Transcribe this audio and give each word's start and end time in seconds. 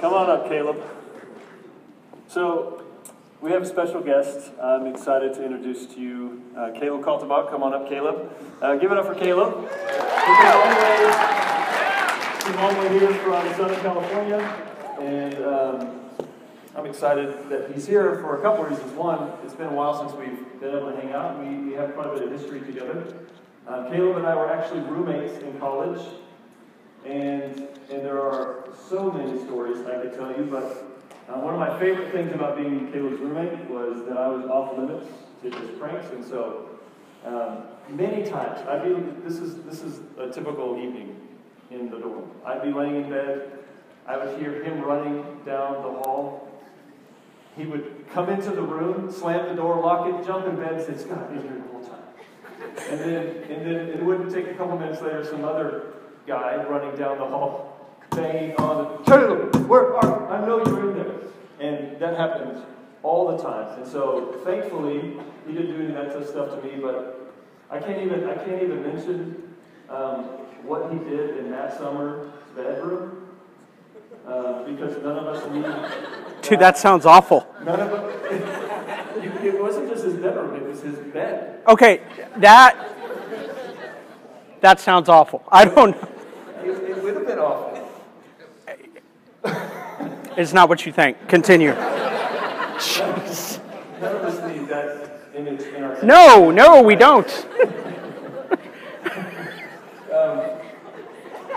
Come 0.00 0.14
on 0.14 0.30
up, 0.30 0.48
Caleb. 0.48 0.80
So, 2.28 2.84
we 3.40 3.50
have 3.50 3.62
a 3.62 3.66
special 3.66 4.00
guest. 4.00 4.52
I'm 4.62 4.86
excited 4.86 5.34
to 5.34 5.44
introduce 5.44 5.86
to 5.86 6.00
you 6.00 6.42
uh, 6.56 6.70
Caleb 6.70 7.02
Kaltenbach. 7.02 7.50
Come 7.50 7.64
on 7.64 7.74
up, 7.74 7.88
Caleb. 7.88 8.30
Uh, 8.62 8.76
give 8.76 8.92
it 8.92 8.98
up 8.98 9.06
for 9.06 9.16
Caleb. 9.16 9.54
He's 9.58 10.38
a 12.54 12.58
long 12.62 12.78
way, 12.78 12.98
here 12.98 13.12
from 13.14 13.54
Southern 13.54 13.80
California, 13.80 14.38
and 15.00 15.34
um, 15.44 16.00
I'm 16.76 16.86
excited 16.86 17.48
that 17.48 17.72
he's 17.72 17.86
here 17.88 18.20
for 18.20 18.38
a 18.38 18.42
couple 18.42 18.64
reasons. 18.66 18.92
One, 18.92 19.32
it's 19.44 19.54
been 19.54 19.66
a 19.66 19.74
while 19.74 19.98
since 19.98 20.12
we've 20.16 20.60
been 20.60 20.76
able 20.76 20.92
to 20.92 20.96
hang 21.00 21.10
out. 21.10 21.40
We, 21.44 21.56
we 21.56 21.72
have 21.72 21.94
quite 21.94 22.06
a 22.06 22.12
bit 22.12 22.22
of 22.22 22.30
history 22.30 22.60
together. 22.60 23.14
Uh, 23.66 23.90
Caleb 23.90 24.18
and 24.18 24.26
I 24.28 24.36
were 24.36 24.48
actually 24.48 24.80
roommates 24.80 25.42
in 25.42 25.58
college, 25.58 26.00
and, 27.04 27.68
and 27.90 28.04
there 28.04 28.20
are 28.20 28.68
so 28.88 29.10
many 29.10 29.38
stories 29.44 29.86
I 29.86 30.02
could 30.02 30.14
tell 30.14 30.30
you, 30.30 30.48
but 30.50 30.98
uh, 31.28 31.38
one 31.40 31.54
of 31.54 31.60
my 31.60 31.78
favorite 31.78 32.10
things 32.12 32.32
about 32.32 32.56
being 32.56 32.90
Caleb's 32.90 33.20
roommate 33.20 33.68
was 33.68 34.04
that 34.06 34.16
I 34.16 34.28
was 34.28 34.44
off 34.46 34.76
limits 34.78 35.06
to 35.42 35.50
his 35.50 35.78
pranks, 35.78 36.10
and 36.10 36.24
so 36.24 36.68
um, 37.24 37.64
many 37.90 38.28
times 38.28 38.66
I'd 38.66 38.82
be 38.82 38.94
this 39.28 39.38
is 39.38 39.62
this 39.64 39.82
is 39.82 40.00
a 40.18 40.30
typical 40.30 40.78
evening 40.78 41.16
in 41.70 41.90
the 41.90 41.98
dorm. 41.98 42.30
I'd 42.46 42.62
be 42.62 42.72
laying 42.72 42.96
in 42.96 43.10
bed, 43.10 43.58
I 44.06 44.16
would 44.16 44.38
hear 44.38 44.62
him 44.64 44.80
running 44.80 45.22
down 45.44 45.82
the 45.82 46.00
hall. 46.00 46.50
He 47.56 47.66
would 47.66 48.06
come 48.10 48.30
into 48.30 48.50
the 48.50 48.62
room, 48.62 49.12
slam 49.12 49.48
the 49.48 49.54
door, 49.54 49.80
lock 49.80 50.06
it, 50.06 50.26
jump 50.26 50.46
in 50.46 50.56
bed, 50.56 50.74
and 50.74 50.82
say, 50.82 50.96
"Scott, 50.96 51.18
I've 51.18 51.30
been 51.30 51.42
here 51.42 51.62
the 51.62 51.72
whole 51.72 51.84
time." 51.84 51.98
And 52.88 53.00
then 53.00 53.26
and 53.50 53.66
then 53.66 53.88
it 53.88 54.02
wouldn't 54.02 54.32
take 54.32 54.46
a 54.46 54.54
couple 54.54 54.78
minutes 54.78 55.02
later, 55.02 55.24
some 55.24 55.44
other 55.44 55.92
guy 56.28 56.62
running 56.64 56.94
down 56.96 57.18
the 57.18 57.24
hall 57.24 57.74
banging 58.10 58.54
on 58.56 58.76
the 58.76 59.10
Caleb, 59.10 59.56
where 59.66 59.96
are 59.96 60.30
I 60.30 60.46
know 60.46 60.64
you're 60.64 60.90
in 60.90 60.96
there. 60.96 61.14
And 61.60 61.98
that 61.98 62.16
happens 62.16 62.64
all 63.02 63.36
the 63.36 63.42
time. 63.42 63.80
And 63.80 63.90
so 63.90 64.40
thankfully 64.44 65.16
he 65.46 65.52
didn't 65.52 65.76
do 65.76 65.84
any 65.84 65.94
of 65.94 66.14
that 66.14 66.28
stuff 66.28 66.50
to 66.50 66.62
me, 66.62 66.80
but 66.80 67.32
I 67.70 67.78
can't 67.78 68.02
even 68.02 68.28
I 68.28 68.34
can't 68.34 68.62
even 68.62 68.82
mention 68.82 69.54
um, 69.88 70.24
what 70.62 70.92
he 70.92 70.98
did 70.98 71.38
in 71.38 71.50
that 71.50 71.76
summer's 71.76 72.30
bedroom. 72.54 73.24
Uh, 74.26 74.62
because 74.64 75.02
none 75.02 75.16
of 75.16 75.26
us 75.26 75.50
need. 75.50 76.42
Dude, 76.42 76.58
that 76.58 76.76
sounds 76.76 77.06
awful. 77.06 77.46
None 77.64 77.80
of 77.80 77.92
us. 77.92 78.64
It, 79.18 79.46
it 79.46 79.60
wasn't 79.60 79.88
just 79.88 80.04
his 80.04 80.14
bedroom; 80.14 80.54
it 80.54 80.62
was 80.62 80.80
his 80.80 80.96
bed. 81.12 81.60
Okay, 81.66 82.02
that 82.36 82.76
that 84.60 84.78
sounds 84.78 85.08
awful. 85.08 85.42
I 85.50 85.64
don't. 85.64 85.96
It, 87.08 87.12
it 87.12 87.14
would 87.14 87.26
have 87.26 87.36
been 87.36 87.38
awful. 87.38 87.88
It's 90.36 90.52
not 90.52 90.68
what 90.68 90.84
you 90.84 90.92
think. 90.92 91.26
Continue. 91.26 91.70
None 91.70 91.78
of 94.14 94.22
us 94.24 94.52
need 94.52 94.68
that 94.68 95.22
image 95.34 95.62
in 95.62 95.84
our. 95.84 96.02
No, 96.02 96.50
no, 96.50 96.82
we 96.82 96.96
don't. 96.96 97.26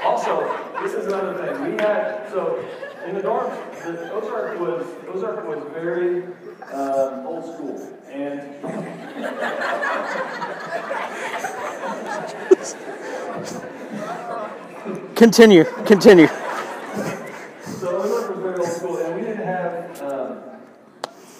Also, 0.03 0.73
this 0.81 0.93
is 0.93 1.07
another 1.07 1.33
thing. 1.45 1.63
We 1.63 1.71
had 1.83 2.29
so 2.31 2.65
in 3.05 3.13
the 3.15 3.21
dorms, 3.21 3.53
the 3.83 4.11
Ozark 4.13 4.57
was 4.59 4.85
Ozark 5.13 5.45
was 5.47 5.63
very 5.73 6.23
um, 6.71 7.27
old 7.27 7.43
school, 7.43 7.77
and 8.09 8.41
Continue. 15.15 15.63
Continue. 15.85 16.27
so 16.27 18.01
Ozark 18.01 18.29
was 18.31 18.39
very 18.39 18.57
old 18.57 18.67
school, 18.67 18.97
and 18.97 19.15
we 19.15 19.21
didn't 19.21 19.45
have 19.45 20.01
um, 20.01 20.39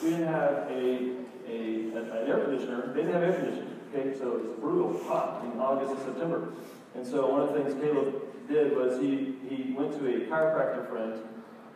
we 0.03 0.09
didn't 0.11 0.27
have 0.27 0.69
a, 0.69 1.15
a 1.49 1.87
an 1.97 2.27
air 2.27 2.45
conditioner. 2.45 2.93
They 2.93 3.01
didn't 3.01 3.13
have 3.13 3.23
air 3.23 3.33
conditioning. 3.33 3.79
Okay, 3.95 4.17
so 4.17 4.35
it 4.35 4.43
was 4.43 4.59
brutal 4.59 5.01
hot 5.05 5.43
in 5.43 5.59
August 5.59 5.93
and 5.93 6.01
September. 6.01 6.53
And 6.93 7.05
so 7.05 7.31
one 7.31 7.41
of 7.41 7.53
the 7.53 7.63
things 7.63 7.81
Caleb 7.81 8.21
did 8.47 8.75
was 8.75 8.99
he 8.99 9.33
he 9.49 9.73
went 9.73 9.93
to 9.93 10.05
a 10.05 10.27
chiropractor 10.27 10.87
friend 10.87 11.19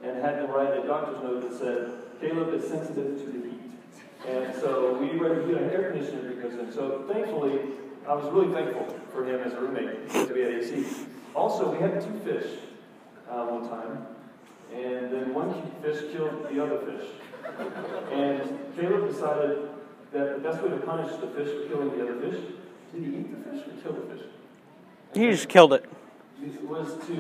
and 0.04 0.22
had 0.24 0.38
them 0.38 0.52
write 0.52 0.78
a 0.78 0.86
doctor's 0.86 1.24
note 1.24 1.50
that 1.50 1.58
said 1.58 1.94
Caleb 2.22 2.54
is 2.54 2.70
sensitive 2.70 3.20
to 3.22 3.26
the 3.26 3.50
heat. 3.50 3.62
And 4.28 4.54
so 4.62 4.94
we 5.00 5.18
were 5.18 5.34
able 5.34 5.48
to 5.48 5.54
get 5.54 5.64
an 5.64 5.70
air 5.72 5.92
conditioner 5.92 6.36
because 6.36 6.54
of 6.54 6.60
him. 6.60 6.72
So 6.72 7.06
thankfully, 7.12 7.60
I 8.08 8.14
was 8.14 8.32
really 8.32 8.54
thankful 8.54 8.86
for 9.12 9.26
him 9.26 9.40
as 9.42 9.54
a 9.54 9.60
roommate 9.60 10.06
because 10.06 10.30
we 10.30 10.42
had 10.42 10.52
AC. 10.54 11.08
Also, 11.36 11.70
we 11.70 11.80
had 11.80 12.02
two 12.02 12.18
fish 12.24 12.60
uh, 13.30 13.46
one 13.46 13.68
time, 13.68 14.08
and 14.74 15.12
then 15.12 15.34
one 15.34 15.52
fish 15.82 16.12
killed 16.14 16.48
the 16.50 16.64
other 16.64 16.80
fish. 16.80 17.10
And 18.12 18.42
Caleb 18.76 19.12
decided 19.12 19.70
that 20.14 20.36
the 20.36 20.50
best 20.50 20.64
way 20.64 20.70
to 20.70 20.78
punish 20.78 21.12
the 21.20 21.28
fish 21.28 21.50
for 21.50 21.68
killing 21.68 21.92
the 21.92 22.04
other 22.04 22.16
fish, 22.22 22.40
did 22.94 23.04
he 23.04 23.20
eat 23.20 23.28
the 23.36 23.52
fish 23.52 23.68
or 23.68 23.82
kill 23.84 24.02
the 24.02 24.16
fish? 24.16 24.26
You 25.14 25.32
just 25.32 25.50
killed 25.50 25.74
it. 25.74 25.86
was 26.64 26.96
to 27.06 27.16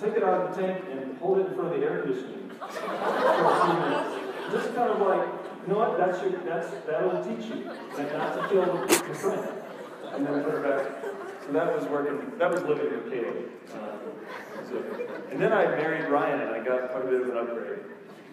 take 0.00 0.16
it 0.16 0.24
out 0.24 0.46
of 0.46 0.56
the 0.56 0.62
tank 0.62 0.84
and 0.90 1.16
hold 1.18 1.38
it 1.38 1.46
in 1.46 1.54
front 1.54 1.72
of 1.72 1.80
the 1.80 1.86
air 1.86 2.02
conditioning 2.02 2.50
for 2.58 2.66
a 2.66 3.64
few 3.66 3.74
minutes. 3.80 4.52
Just 4.52 4.74
kind 4.74 4.90
of 4.90 5.00
like, 5.00 5.28
you 5.62 5.72
know 5.72 5.78
what, 5.78 5.96
that's 5.96 6.20
your, 6.22 6.32
that's, 6.42 6.70
that'll 6.86 7.22
teach 7.22 7.46
you, 7.46 7.70
that 7.96 8.18
not 8.18 8.34
to 8.34 8.48
kill 8.48 8.66
your 9.06 9.14
friend. 9.14 9.48
And 10.12 10.26
then 10.26 10.42
put 10.42 10.54
it 10.56 10.62
back. 10.64 10.99
So 11.46 11.52
that 11.52 11.74
was 11.74 11.86
working, 11.88 12.32
that 12.38 12.50
was 12.50 12.62
living 12.62 12.90
with 12.90 13.10
Caleb. 13.10 13.50
Uh, 13.72 14.68
so, 14.68 14.76
and 15.30 15.40
then 15.40 15.52
I 15.52 15.64
married 15.66 16.08
Ryan 16.08 16.40
and 16.40 16.50
I 16.50 16.64
got 16.64 16.90
quite 16.90 17.04
a 17.04 17.08
bit 17.08 17.20
of 17.22 17.28
an 17.30 17.36
upgrade. 17.36 17.78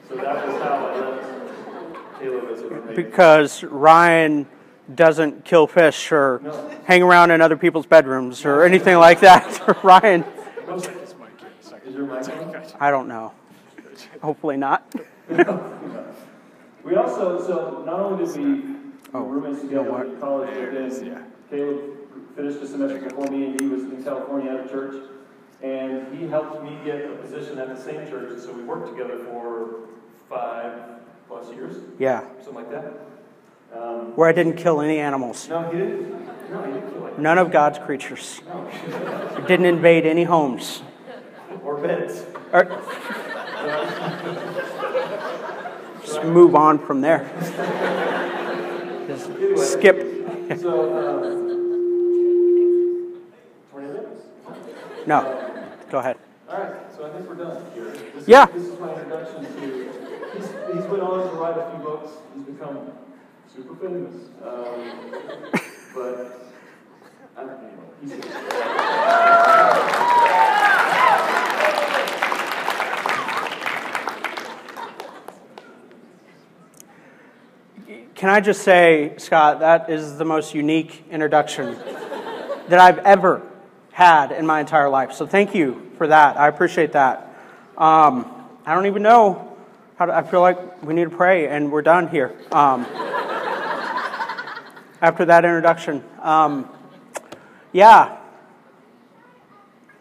So 0.08 0.16
that 0.16 0.48
was 0.48 0.62
how 0.62 0.88
I 0.88 1.00
left 1.00 2.20
Caleb 2.20 2.50
as 2.52 2.62
a. 2.62 2.94
Because 2.96 3.64
Ryan 3.64 4.46
doesn't 4.94 5.46
kill 5.46 5.68
fish 5.68 6.12
or 6.12 6.42
No. 6.44 6.72
hang 6.86 7.02
around 7.04 7.32
in 7.32 7.42
other 7.42 7.58
people's 7.58 7.86
bedrooms 7.86 8.46
or 8.46 8.64
anything 8.64 8.98
like 8.98 9.20
that. 9.22 9.62
Ryan, 9.84 10.24
Is 10.70 11.96
your 11.96 12.06
mic 12.06 12.28
on? 12.30 12.66
I 12.80 12.92
don't 12.92 13.08
know. 13.08 13.34
Hopefully 14.22 14.58
not. 14.58 14.94
We 16.84 16.96
also, 16.96 17.46
so 17.46 17.84
not 17.86 18.00
only 18.00 18.26
did 18.26 18.38
we 18.38 18.78
Oh, 19.14 19.24
we 19.24 19.28
were 19.30 19.40
roommates 19.40 19.64
you 19.64 19.72
know 19.72 19.84
together 19.86 20.04
in 20.14 20.20
college, 20.20 20.50
but 20.54 20.72
then 20.74 21.26
Caleb 21.50 21.97
finished 22.38 22.62
a 22.62 22.68
semester 22.68 23.00
before 23.02 23.26
me, 23.28 23.48
and 23.48 23.60
he 23.60 23.68
was 23.68 23.82
in 23.84 24.02
California 24.04 24.52
at 24.52 24.66
a 24.66 24.70
church, 24.70 24.96
and 25.64 26.16
he 26.16 26.28
helped 26.28 26.64
me 26.64 26.78
get 26.86 27.04
a 27.04 27.16
position 27.16 27.58
at 27.58 27.68
the 27.76 27.82
same 27.82 28.08
church, 28.08 28.32
and 28.32 28.40
so 28.42 28.54
we 28.54 28.64
worked 28.64 28.88
together 28.88 29.18
for 29.26 29.80
five 30.30 30.74
plus 31.28 31.50
years, 31.52 31.76
Yeah. 31.98 32.22
something 32.44 32.54
like 32.56 32.72
that. 32.72 32.94
Um, 33.76 34.16
Where 34.16 34.30
I 34.30 34.32
didn't 34.32 34.54
kill 34.56 34.80
any 34.82 35.00
animals. 35.00 35.50
no, 35.50 35.64
he 35.72 35.78
didn't. 35.80 36.26
No, 36.52 36.62
he 36.64 36.72
didn't 36.74 36.92
feel 36.92 37.02
like 37.02 37.20
None 37.20 37.38
of 37.40 37.52
God's 37.52 37.80
creatures. 37.80 38.42
no, 38.48 39.44
Didn't 39.48 39.66
invade 39.66 40.06
any 40.06 40.24
homes. 40.24 40.84
or 41.66 41.76
beds. 41.78 42.24
Or, 42.54 42.64
just 46.02 46.24
move 46.24 46.56
on 46.56 46.80
from 46.80 47.02
there. 47.02 47.30
Just 49.08 49.30
Anyway, 49.30 49.56
skip. 49.56 50.60
so 50.60 50.94
uh, 50.98 51.47
No. 55.08 55.24
Go 55.90 56.00
ahead. 56.00 56.18
All 56.50 56.60
right, 56.60 56.74
so 56.94 57.08
I 57.08 57.12
think 57.12 57.30
we're 57.30 57.36
done 57.36 57.66
here. 57.74 57.86
This 57.86 58.24
is, 58.24 58.28
Yeah. 58.28 58.46
This 58.48 58.64
is 58.64 58.78
my 58.78 58.94
introduction 58.94 59.42
to. 59.42 59.90
He's, 60.34 60.48
he's 60.48 60.86
went 60.92 61.02
on 61.02 61.30
to 61.30 61.36
write 61.38 61.58
a 61.58 61.72
few 61.72 61.80
books. 61.80 62.12
He's 62.36 62.44
become 62.44 62.92
super 63.56 63.74
famous. 63.76 64.14
Um, 64.44 64.92
but 65.96 66.52
I 67.38 67.40
don't 67.40 67.48
know. 67.48 67.70
He's, 68.02 68.12
Can 78.16 78.30
I 78.30 78.42
just 78.42 78.64
say, 78.64 79.14
Scott, 79.20 79.62
that 79.62 79.90
is 79.90 80.18
the 80.18 80.26
most 80.26 80.54
unique 80.54 81.06
introduction 81.10 81.78
that 82.68 82.80
I've 82.80 82.98
ever 83.00 83.42
had 83.98 84.32
in 84.32 84.46
my 84.46 84.60
entire 84.60 84.90
life. 84.90 85.12
So 85.12 85.26
thank 85.26 85.56
you 85.56 85.90
for 85.98 86.06
that. 86.06 86.38
I 86.38 86.48
appreciate 86.50 86.92
that. 86.92 87.34
Um, 87.76 88.32
I 88.64 88.76
don't 88.76 88.86
even 88.86 89.02
know 89.02 89.58
how 89.96 90.06
to, 90.06 90.16
I 90.16 90.22
feel 90.22 90.42
like 90.42 90.84
we 90.84 90.94
need 90.94 91.06
to 91.06 91.18
pray 91.18 91.48
and 91.48 91.72
we're 91.72 91.82
done 91.82 92.08
here. 92.08 92.36
Um, 92.52 92.86
after 95.02 95.26
that 95.26 95.46
introduction. 95.46 96.04
Um, 96.22 96.70
yeah. 97.72 98.20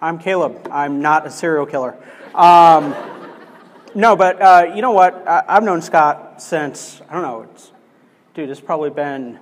I'm 0.03 0.19
Caleb. 0.19 0.69
I'm 0.71 1.01
not 1.01 1.27
a 1.27 1.31
serial 1.31 1.65
killer. 1.65 1.97
Um, 2.35 2.95
no, 3.95 4.15
but 4.15 4.43
uh, 4.43 4.73
you 4.75 4.83
know 4.83 4.93
what? 4.93 5.27
I, 5.27 5.43
I've 5.49 5.63
known 5.63 5.81
Scott 5.81 6.43
since, 6.43 7.01
I 7.09 7.15
don't 7.15 7.23
know, 7.23 7.49
dude, 8.35 8.51
it's 8.51 8.61
probably 8.61 8.91
been 8.91 9.41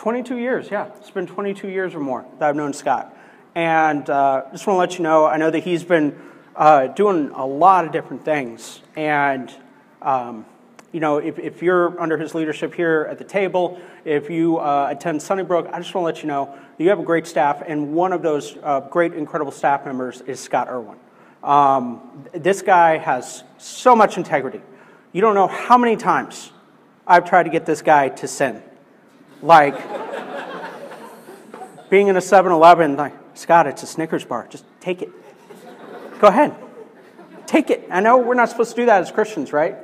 22 0.00 0.38
years. 0.38 0.70
Yeah, 0.70 0.88
it's 0.96 1.10
been 1.10 1.26
22 1.26 1.68
years 1.68 1.94
or 1.94 2.00
more 2.00 2.24
that 2.38 2.48
I've 2.48 2.56
known 2.56 2.72
Scott. 2.72 3.14
And 3.54 4.08
uh, 4.08 4.44
just 4.50 4.66
want 4.66 4.76
to 4.76 4.78
let 4.78 4.96
you 4.96 5.02
know, 5.02 5.26
I 5.26 5.36
know 5.36 5.50
that 5.50 5.58
he's 5.58 5.84
been 5.84 6.18
uh, 6.56 6.86
doing 6.86 7.28
a 7.34 7.44
lot 7.44 7.84
of 7.84 7.92
different 7.92 8.24
things. 8.24 8.80
And, 8.96 9.52
um, 10.00 10.46
you 10.90 11.00
know, 11.00 11.18
if, 11.18 11.38
if 11.38 11.62
you're 11.62 12.00
under 12.00 12.16
his 12.16 12.34
leadership 12.34 12.72
here 12.72 13.08
at 13.10 13.18
the 13.18 13.24
table, 13.24 13.78
if 14.06 14.30
you 14.30 14.56
uh, 14.56 14.88
attend 14.90 15.20
Sunnybrook, 15.20 15.68
I 15.70 15.78
just 15.80 15.94
want 15.94 16.04
to 16.04 16.06
let 16.14 16.22
you 16.22 16.28
know 16.28 16.58
you 16.78 16.88
have 16.88 16.98
a 16.98 17.04
great 17.04 17.26
staff, 17.26 17.62
and 17.66 17.92
one 17.92 18.14
of 18.14 18.22
those 18.22 18.56
uh, 18.62 18.80
great, 18.80 19.12
incredible 19.12 19.52
staff 19.52 19.84
members 19.84 20.22
is 20.22 20.40
Scott 20.40 20.68
Irwin. 20.68 20.96
Um, 21.44 22.24
this 22.32 22.62
guy 22.62 22.96
has 22.96 23.44
so 23.58 23.94
much 23.94 24.16
integrity. 24.16 24.62
You 25.12 25.20
don't 25.20 25.34
know 25.34 25.46
how 25.46 25.76
many 25.76 25.96
times 25.96 26.52
I've 27.06 27.28
tried 27.28 27.42
to 27.42 27.50
get 27.50 27.66
this 27.66 27.82
guy 27.82 28.08
to 28.08 28.26
sin. 28.26 28.62
Like, 29.42 29.74
being 31.88 32.08
in 32.08 32.16
a 32.16 32.20
7 32.20 32.52
Eleven, 32.52 32.96
like, 32.96 33.14
Scott, 33.34 33.66
it's 33.66 33.82
a 33.82 33.86
Snickers 33.86 34.24
bar. 34.24 34.46
Just 34.48 34.64
take 34.80 35.02
it. 35.02 35.10
Go 36.20 36.28
ahead. 36.28 36.54
Take 37.46 37.70
it. 37.70 37.88
I 37.90 38.00
know 38.00 38.18
we're 38.18 38.34
not 38.34 38.50
supposed 38.50 38.70
to 38.70 38.76
do 38.76 38.86
that 38.86 39.00
as 39.00 39.10
Christians, 39.10 39.52
right? 39.52 39.76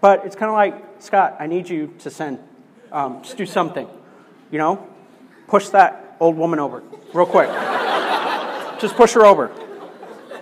But 0.00 0.26
it's 0.26 0.36
kind 0.36 0.50
of 0.50 0.54
like, 0.54 1.02
Scott, 1.02 1.36
I 1.38 1.46
need 1.46 1.68
you 1.68 1.94
to 2.00 2.10
send. 2.10 2.38
Um, 2.90 3.22
just 3.22 3.36
do 3.36 3.46
something. 3.46 3.88
You 4.50 4.58
know? 4.58 4.86
Push 5.48 5.68
that 5.68 6.16
old 6.20 6.36
woman 6.36 6.58
over 6.58 6.82
real 7.12 7.26
quick. 7.26 7.48
just 8.80 8.96
push 8.96 9.12
her 9.12 9.24
over. 9.24 9.50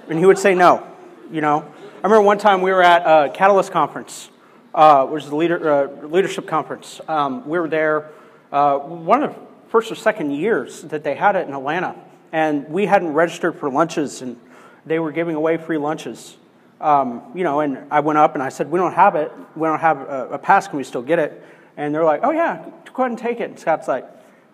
And 0.09 0.19
he 0.19 0.27
would 0.27 0.39
say 0.39 0.55
no. 0.55 0.87
You 1.31 1.41
know? 1.41 1.61
I 1.61 2.07
remember 2.07 2.23
one 2.23 2.39
time 2.39 2.63
we 2.63 2.73
were 2.73 2.83
at 2.83 3.03
a 3.03 3.31
Catalyst 3.31 3.71
conference, 3.71 4.31
uh, 4.75 5.07
which 5.07 5.25
is 5.25 5.31
the 5.31 5.37
leader, 5.37 5.71
uh, 5.71 6.07
leadership 6.07 6.49
conference. 6.49 7.01
Um, 7.07 7.49
we 7.49 7.59
were 7.61 7.69
there 7.69 8.11
uh, 8.53 8.79
one 8.79 9.23
of 9.23 9.35
the 9.35 9.41
first 9.69 9.91
or 9.91 9.95
second 9.95 10.31
years 10.31 10.83
that 10.83 11.03
they 11.03 11.15
had 11.15 11.35
it 11.35 11.49
in 11.49 11.55
Atlanta. 11.55 11.97
And 12.31 12.69
we 12.69 12.87
hadn't 12.87 13.15
registered 13.15 13.59
for 13.59 13.71
lunches, 13.71 14.23
and 14.23 14.39
they 14.87 14.99
were 14.99 15.13
giving 15.13 15.35
away 15.35 15.57
free 15.57 15.79
lunches. 15.79 16.37
Um, 16.81 17.23
you 17.35 17.45
know, 17.45 17.61
and 17.61 17.87
I 17.91 18.01
went 18.01 18.19
up 18.19 18.35
and 18.35 18.43
I 18.43 18.49
said, 18.49 18.71
We 18.71 18.79
don't 18.79 18.95
have 18.95 19.15
it. 19.15 19.33
We 19.55 19.67
don't 19.67 19.81
have 19.81 20.01
a, 20.01 20.29
a, 20.33 20.39
pass. 20.39 20.67
Can 20.67 20.77
we 20.77 20.85
still 20.85 21.03
get 21.03 21.19
it? 21.19 21.43
And 21.77 21.95
they're 21.95 22.05
like, 22.05 22.21
Oh, 22.23 22.31
yeah, 22.31 22.65
go 22.93 23.03
ahead 23.03 23.13
and 23.13 23.19
take 23.19 23.41
it. 23.41 23.51
And 23.51 23.59
Scott's 23.59 23.87
like, 23.87 24.05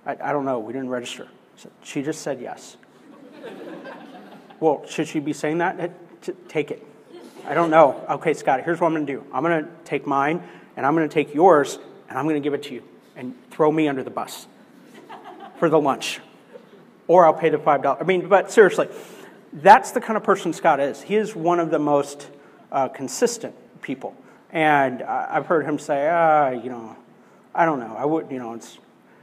I, 0.05 0.17
I 0.21 0.33
don't 0.33 0.45
know. 0.45 0.59
We 0.59 0.73
didn't 0.73 0.91
register. 0.91 1.29
So 1.56 1.71
she 1.83 2.03
just 2.03 2.23
said 2.23 2.41
yes. 2.41 2.77
well, 4.61 4.85
should 4.87 5.09
she 5.09 5.21
be 5.21 5.33
saying 5.33 5.59
that? 5.59 5.91
Take 6.49 6.71
it. 6.71 6.85
I 7.47 7.55
don't 7.55 7.71
know. 7.71 8.05
Okay, 8.11 8.35
Scott, 8.35 8.62
here's 8.62 8.81
what 8.81 8.89
I'm 8.89 8.95
going 8.95 9.06
to 9.06 9.12
do 9.12 9.25
I'm 9.33 9.43
going 9.43 9.65
to 9.65 9.71
take 9.85 10.06
mine, 10.06 10.43
and 10.77 10.85
I'm 10.85 10.95
going 10.95 11.09
to 11.09 11.12
take 11.12 11.35
yours, 11.35 11.79
and 12.09 12.19
I'm 12.19 12.25
going 12.27 12.37
to 12.37 12.47
give 12.47 12.55
it 12.55 12.65
to 12.65 12.75
you 12.75 12.83
and 13.19 13.35
throw 13.50 13.70
me 13.70 13.88
under 13.88 14.03
the 14.03 14.11
bus 14.11 14.47
for 15.59 15.69
the 15.69 15.79
lunch. 15.79 16.20
Or 17.06 17.26
I'll 17.26 17.35
pay 17.35 17.50
the 17.50 17.59
$5. 17.59 18.00
I 18.00 18.05
mean, 18.05 18.29
but 18.29 18.50
seriously, 18.50 18.88
that's 19.53 19.91
the 19.91 20.00
kind 20.00 20.17
of 20.17 20.23
person 20.23 20.53
Scott 20.53 20.81
is. 20.81 21.03
He 21.03 21.17
is 21.17 21.35
one 21.35 21.59
of 21.59 21.70
the 21.70 21.79
most 21.79 22.29
uh, 22.70 22.88
consistent 22.88 23.55
people. 23.82 24.15
And 24.50 25.03
I've 25.03 25.47
heard 25.47 25.67
him 25.67 25.79
say, 25.79 26.09
ah, 26.09 26.50
you 26.50 26.70
know, 26.70 26.97
I 27.55 27.67
don't 27.67 27.81
know. 27.81 27.94
I 27.99 28.05
wouldn't, 28.05 28.32
you 28.32 28.38
know, 28.38 28.55
it's, 28.55 28.79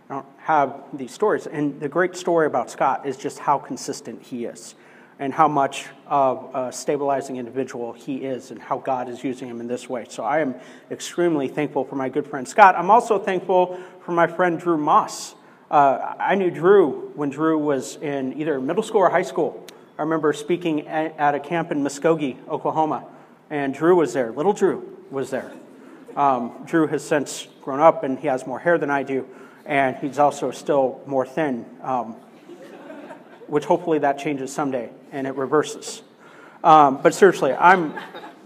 I 0.10 0.16
don't 0.16 0.26
have 0.40 0.84
these 0.94 1.12
stories. 1.12 1.48
And 1.48 1.80
the 1.80 1.90
great 1.90 2.16
story 2.16 2.48
about 2.48 2.70
Scott 2.70 3.06
is 3.06 3.18
just 3.18 3.40
how 3.40 3.58
consistent 3.58 4.22
he 4.22 4.46
is 4.46 4.76
and 5.20 5.34
how 5.34 5.48
much 5.48 5.86
of 6.08 6.54
a 6.54 6.72
stabilizing 6.72 7.38
individual 7.38 7.94
he 7.94 8.18
is 8.18 8.52
and 8.52 8.62
how 8.62 8.78
God 8.78 9.08
is 9.08 9.24
using 9.24 9.48
him 9.48 9.62
in 9.62 9.68
this 9.68 9.90
way. 9.90 10.06
So 10.10 10.24
I 10.24 10.40
am 10.40 10.56
extremely 10.92 11.48
thankful 11.48 11.86
for 11.86 11.96
my 11.96 12.10
good 12.10 12.28
friend 12.28 12.48
Scott. 12.48 12.76
I'm 12.78 12.92
also 12.92 13.18
thankful 13.18 13.80
for 14.04 14.12
my 14.12 14.28
friend 14.28 14.60
Drew 14.60 14.78
Moss. 14.78 15.36
Uh, 15.72 16.16
I 16.20 16.36
knew 16.36 16.52
Drew 16.52 17.12
when 17.16 17.30
Drew 17.30 17.58
was 17.58 17.96
in 17.98 18.40
either 18.40 18.60
middle 18.60 18.84
school 18.84 19.02
or 19.02 19.10
high 19.10 19.24
school. 19.24 19.66
I 19.98 20.02
remember 20.02 20.34
speaking 20.34 20.88
at, 20.88 21.34
a 21.34 21.40
camp 21.40 21.72
in 21.72 21.82
Muskogee, 21.82 22.38
Oklahoma, 22.50 23.06
and 23.50 23.74
Drew 23.74 23.96
was 23.96 24.14
there. 24.14 24.32
Little 24.32 24.54
Drew 24.54 24.98
was 25.10 25.30
there. 25.30 25.52
Um, 26.18 26.64
Drew 26.66 26.88
has 26.88 27.04
since 27.04 27.48
grown 27.62 27.80
up 27.80 28.04
and 28.04 28.20
he 28.20 28.28
has 28.28 28.46
more 28.46 28.60
hair 28.60 28.78
than 28.78 28.90
I 28.90 29.04
do, 29.04 29.28
and 29.66 29.96
he's 29.96 30.20
also 30.20 30.52
still 30.52 31.02
more 31.06 31.26
thin. 31.26 31.66
Um, 31.82 32.18
which 33.48 33.66
hopefully 33.66 34.00
that 34.00 34.18
changes 34.18 34.52
someday 34.52 34.90
and 35.16 35.26
it 35.26 35.36
reverses. 35.36 36.04
Um, 36.64 37.00
but 37.02 37.16
seriously, 37.16 37.54
I'm, 37.54 37.94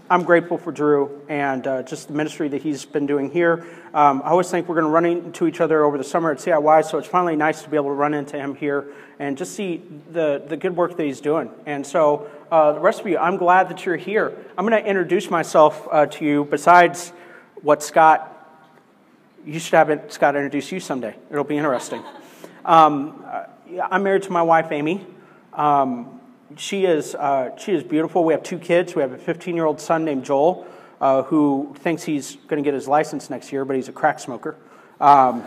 I'm 0.08 0.22
grateful 0.22 0.56
for 0.56 0.70
Drew 0.70 1.20
and 1.28 1.66
uh, 1.66 1.82
just 1.82 2.06
the 2.06 2.14
ministry 2.14 2.48
that 2.48 2.62
he's 2.62 2.84
been 2.84 3.06
doing 3.06 3.30
here. 3.30 3.66
Um, 3.92 4.22
I 4.24 4.28
always 4.28 4.48
think 4.50 4.68
we're 4.68 4.76
going 4.76 4.86
to 4.86 4.92
run 4.92 5.04
into 5.04 5.48
each 5.48 5.60
other 5.60 5.82
over 5.82 5.98
the 5.98 6.04
summer 6.04 6.30
at 6.30 6.38
CIY, 6.38 6.84
so 6.84 6.96
it's 6.98 7.08
finally 7.08 7.34
nice 7.34 7.62
to 7.62 7.68
be 7.68 7.76
able 7.76 7.88
to 7.88 7.94
run 7.94 8.14
into 8.14 8.38
him 8.38 8.54
here 8.54 8.86
and 9.18 9.36
just 9.36 9.54
see 9.54 9.82
the, 10.12 10.42
the 10.46 10.56
good 10.56 10.76
work 10.76 10.96
that 10.96 11.04
he's 11.04 11.20
doing. 11.20 11.50
And 11.66 11.84
so, 11.84 12.30
uh, 12.52 12.72
the 12.72 12.80
rest 12.80 13.00
of 13.00 13.06
you, 13.08 13.18
I'm 13.18 13.36
glad 13.36 13.68
that 13.68 13.84
you're 13.84 13.96
here. 13.96 14.32
I'm 14.56 14.66
going 14.66 14.80
to 14.80 14.88
introduce 14.88 15.28
myself 15.28 15.88
uh, 15.90 16.06
to 16.06 16.24
you 16.24 16.44
besides 16.44 17.10
what 17.62 17.82
Scott, 17.82 18.36
you 19.44 19.58
should 19.58 19.74
have 19.74 20.12
Scott 20.12 20.36
introduce 20.36 20.70
you 20.70 20.78
someday. 20.78 21.16
It'll 21.30 21.42
be 21.42 21.56
interesting. 21.56 22.02
Um, 22.64 23.24
I'm 23.90 24.04
married 24.04 24.22
to 24.24 24.32
my 24.32 24.42
wife, 24.42 24.70
Amy. 24.70 25.04
Um, 25.52 26.19
she, 26.56 26.84
is, 26.84 27.14
uh, 27.14 27.56
she 27.56 27.72
is 27.72 27.82
beautiful. 27.82 28.24
We 28.24 28.32
have 28.32 28.42
two 28.42 28.58
kids. 28.58 28.94
We 28.94 29.02
have 29.02 29.12
a 29.12 29.18
15 29.18 29.54
year 29.54 29.64
old 29.64 29.80
son 29.80 30.04
named 30.04 30.24
Joel 30.24 30.66
uh, 31.00 31.22
who 31.24 31.74
thinks 31.78 32.02
he's 32.02 32.36
going 32.48 32.62
to 32.62 32.66
get 32.66 32.74
his 32.74 32.86
license 32.86 33.30
next 33.30 33.52
year, 33.52 33.64
but 33.64 33.76
he's 33.76 33.88
a 33.88 33.92
crack 33.92 34.20
smoker. 34.20 34.56
Um, 35.00 35.44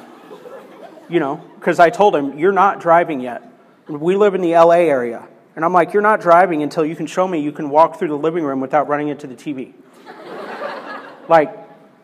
you 1.10 1.20
know, 1.20 1.44
because 1.60 1.80
I 1.80 1.90
told 1.90 2.16
him, 2.16 2.38
You're 2.40 2.52
not 2.52 2.80
driving 2.80 3.20
yet. 3.20 3.44
We 3.88 4.16
live 4.16 4.36
in 4.36 4.42
the 4.42 4.54
LA 4.54 4.80
area. 4.80 5.28
And 5.56 5.64
I'm 5.64 5.74
like, 5.74 5.94
You're 5.94 6.02
not 6.02 6.22
driving 6.22 6.64
until 6.64 6.86
you 6.86 6.96
can 6.96 7.06
show 7.06 7.28
me 7.28 7.40
you 7.40 7.52
can 7.52 7.70
walk 7.70 8.00
through 8.00 8.08
the 8.08 8.18
living 8.18 8.44
room 8.44 8.62
without 8.62 8.88
running 8.88 9.10
into 9.10 9.28
the 9.28 9.36
TV. 9.36 9.74
like, 11.30 11.56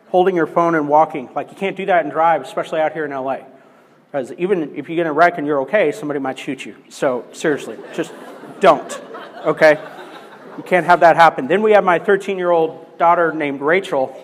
holding 0.08 0.36
your 0.36 0.46
phone 0.46 0.74
and 0.74 0.88
walking. 0.88 1.28
Like, 1.34 1.50
you 1.50 1.56
can't 1.56 1.76
do 1.76 1.86
that 1.86 2.02
and 2.04 2.12
drive, 2.12 2.42
especially 2.42 2.80
out 2.80 2.92
here 2.92 3.04
in 3.04 3.10
LA. 3.10 3.38
Because 4.10 4.32
even 4.32 4.74
if 4.76 4.88
you 4.88 4.96
get 4.96 5.06
a 5.06 5.12
wreck 5.12 5.38
and 5.38 5.46
you're 5.46 5.60
okay, 5.62 5.92
somebody 5.92 6.18
might 6.18 6.38
shoot 6.38 6.66
you. 6.66 6.76
So 6.88 7.26
seriously, 7.32 7.78
just 7.94 8.12
don't. 8.60 9.00
Okay? 9.44 9.78
You 10.56 10.62
can't 10.62 10.86
have 10.86 11.00
that 11.00 11.16
happen. 11.16 11.46
Then 11.46 11.62
we 11.62 11.72
have 11.72 11.84
my 11.84 11.98
13 11.98 12.38
year 12.38 12.50
old 12.50 12.98
daughter 12.98 13.32
named 13.32 13.60
Rachel, 13.60 14.16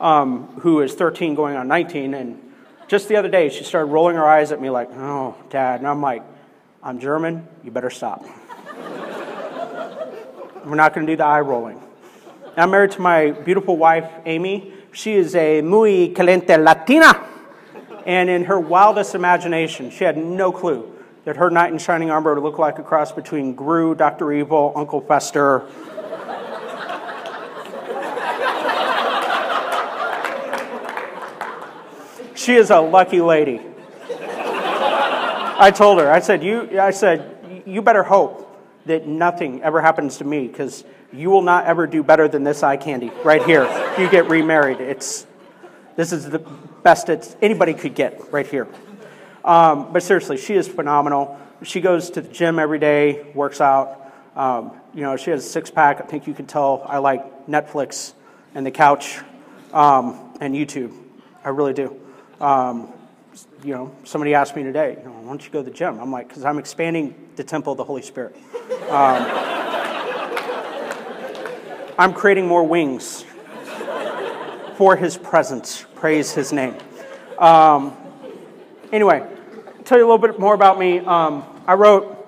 um, 0.00 0.46
who 0.60 0.80
is 0.80 0.94
13 0.94 1.34
going 1.34 1.56
on 1.56 1.68
19. 1.68 2.14
And 2.14 2.52
just 2.88 3.08
the 3.08 3.16
other 3.16 3.28
day, 3.28 3.48
she 3.48 3.64
started 3.64 3.86
rolling 3.86 4.16
her 4.16 4.24
eyes 4.24 4.52
at 4.52 4.60
me 4.60 4.70
like, 4.70 4.90
oh, 4.92 5.34
dad. 5.50 5.80
And 5.80 5.88
I'm 5.88 6.02
like, 6.02 6.22
I'm 6.82 7.00
German. 7.00 7.46
You 7.64 7.70
better 7.70 7.90
stop. 7.90 8.22
We're 10.64 10.74
not 10.74 10.94
going 10.94 11.06
to 11.06 11.12
do 11.12 11.16
the 11.16 11.24
eye 11.24 11.40
rolling. 11.40 11.80
I'm 12.56 12.70
married 12.70 12.92
to 12.92 13.00
my 13.00 13.30
beautiful 13.30 13.76
wife, 13.76 14.10
Amy. 14.24 14.72
She 14.92 15.12
is 15.14 15.34
a 15.34 15.60
muy 15.60 16.08
caliente 16.08 16.56
Latina 16.56 17.26
and 18.06 18.30
in 18.30 18.44
her 18.44 18.58
wildest 18.58 19.16
imagination, 19.16 19.90
she 19.90 20.04
had 20.04 20.16
no 20.16 20.52
clue 20.52 20.95
that 21.26 21.36
her 21.36 21.50
knight 21.50 21.72
in 21.72 21.78
shining 21.78 22.08
armor 22.08 22.34
would 22.34 22.42
look 22.44 22.56
like 22.56 22.78
a 22.78 22.84
cross 22.84 23.10
between 23.10 23.52
Gru, 23.52 23.96
Dr. 23.96 24.32
Evil, 24.32 24.72
Uncle 24.76 25.00
Fester. 25.00 25.66
she 32.36 32.54
is 32.54 32.70
a 32.70 32.78
lucky 32.78 33.20
lady. 33.20 33.60
I 35.58 35.72
told 35.74 35.98
her, 35.98 36.08
I 36.08 36.20
said, 36.20 36.44
you, 36.44 36.80
I 36.80 36.92
said, 36.92 37.64
you 37.66 37.82
better 37.82 38.04
hope 38.04 38.44
that 38.84 39.08
nothing 39.08 39.64
ever 39.64 39.80
happens 39.80 40.18
to 40.18 40.24
me 40.24 40.46
because 40.46 40.84
you 41.12 41.30
will 41.30 41.42
not 41.42 41.66
ever 41.66 41.88
do 41.88 42.04
better 42.04 42.28
than 42.28 42.44
this 42.44 42.62
eye 42.62 42.76
candy 42.76 43.10
right 43.24 43.42
here. 43.42 43.64
you 43.98 44.08
get 44.08 44.30
remarried. 44.30 44.80
It's, 44.80 45.26
this 45.96 46.12
is 46.12 46.30
the 46.30 46.38
best 46.38 47.08
it's, 47.08 47.34
anybody 47.42 47.74
could 47.74 47.96
get 47.96 48.32
right 48.32 48.46
here. 48.46 48.68
Um, 49.46 49.92
but 49.92 50.02
seriously, 50.02 50.36
she 50.36 50.54
is 50.54 50.66
phenomenal. 50.66 51.38
She 51.62 51.80
goes 51.80 52.10
to 52.10 52.20
the 52.20 52.28
gym 52.28 52.58
every 52.58 52.80
day, 52.80 53.30
works 53.32 53.60
out. 53.60 54.12
Um, 54.34 54.72
you 54.92 55.02
know, 55.02 55.16
she 55.16 55.30
has 55.30 55.46
a 55.46 55.48
six 55.48 55.70
pack. 55.70 56.00
I 56.00 56.04
think 56.04 56.26
you 56.26 56.34
can 56.34 56.46
tell 56.46 56.84
I 56.86 56.98
like 56.98 57.46
Netflix 57.46 58.12
and 58.54 58.66
the 58.66 58.72
couch 58.72 59.20
um, 59.72 60.34
and 60.40 60.54
YouTube. 60.54 60.92
I 61.44 61.50
really 61.50 61.72
do. 61.72 61.98
Um, 62.40 62.92
you 63.62 63.72
know, 63.72 63.94
somebody 64.04 64.34
asked 64.34 64.56
me 64.56 64.64
today, 64.64 64.96
you 64.98 65.04
know, 65.04 65.12
why 65.12 65.28
don't 65.28 65.44
you 65.44 65.50
go 65.50 65.62
to 65.62 65.70
the 65.70 65.76
gym? 65.76 66.00
I'm 66.00 66.10
like, 66.10 66.28
because 66.28 66.44
I'm 66.44 66.58
expanding 66.58 67.14
the 67.36 67.44
temple 67.44 67.72
of 67.72 67.76
the 67.76 67.84
Holy 67.84 68.02
Spirit. 68.02 68.34
Um, 68.88 68.90
I'm 71.98 72.12
creating 72.12 72.46
more 72.46 72.66
wings 72.66 73.24
for 74.76 74.96
his 74.96 75.16
presence. 75.16 75.86
Praise 75.94 76.32
his 76.32 76.52
name. 76.52 76.74
Um, 77.38 77.96
anyway, 78.92 79.26
tell 79.86 79.98
you 79.98 80.04
a 80.04 80.10
little 80.10 80.18
bit 80.18 80.40
more 80.40 80.52
about 80.52 80.80
me. 80.80 80.98
Um, 80.98 81.44
I 81.64 81.74
wrote, 81.74 82.26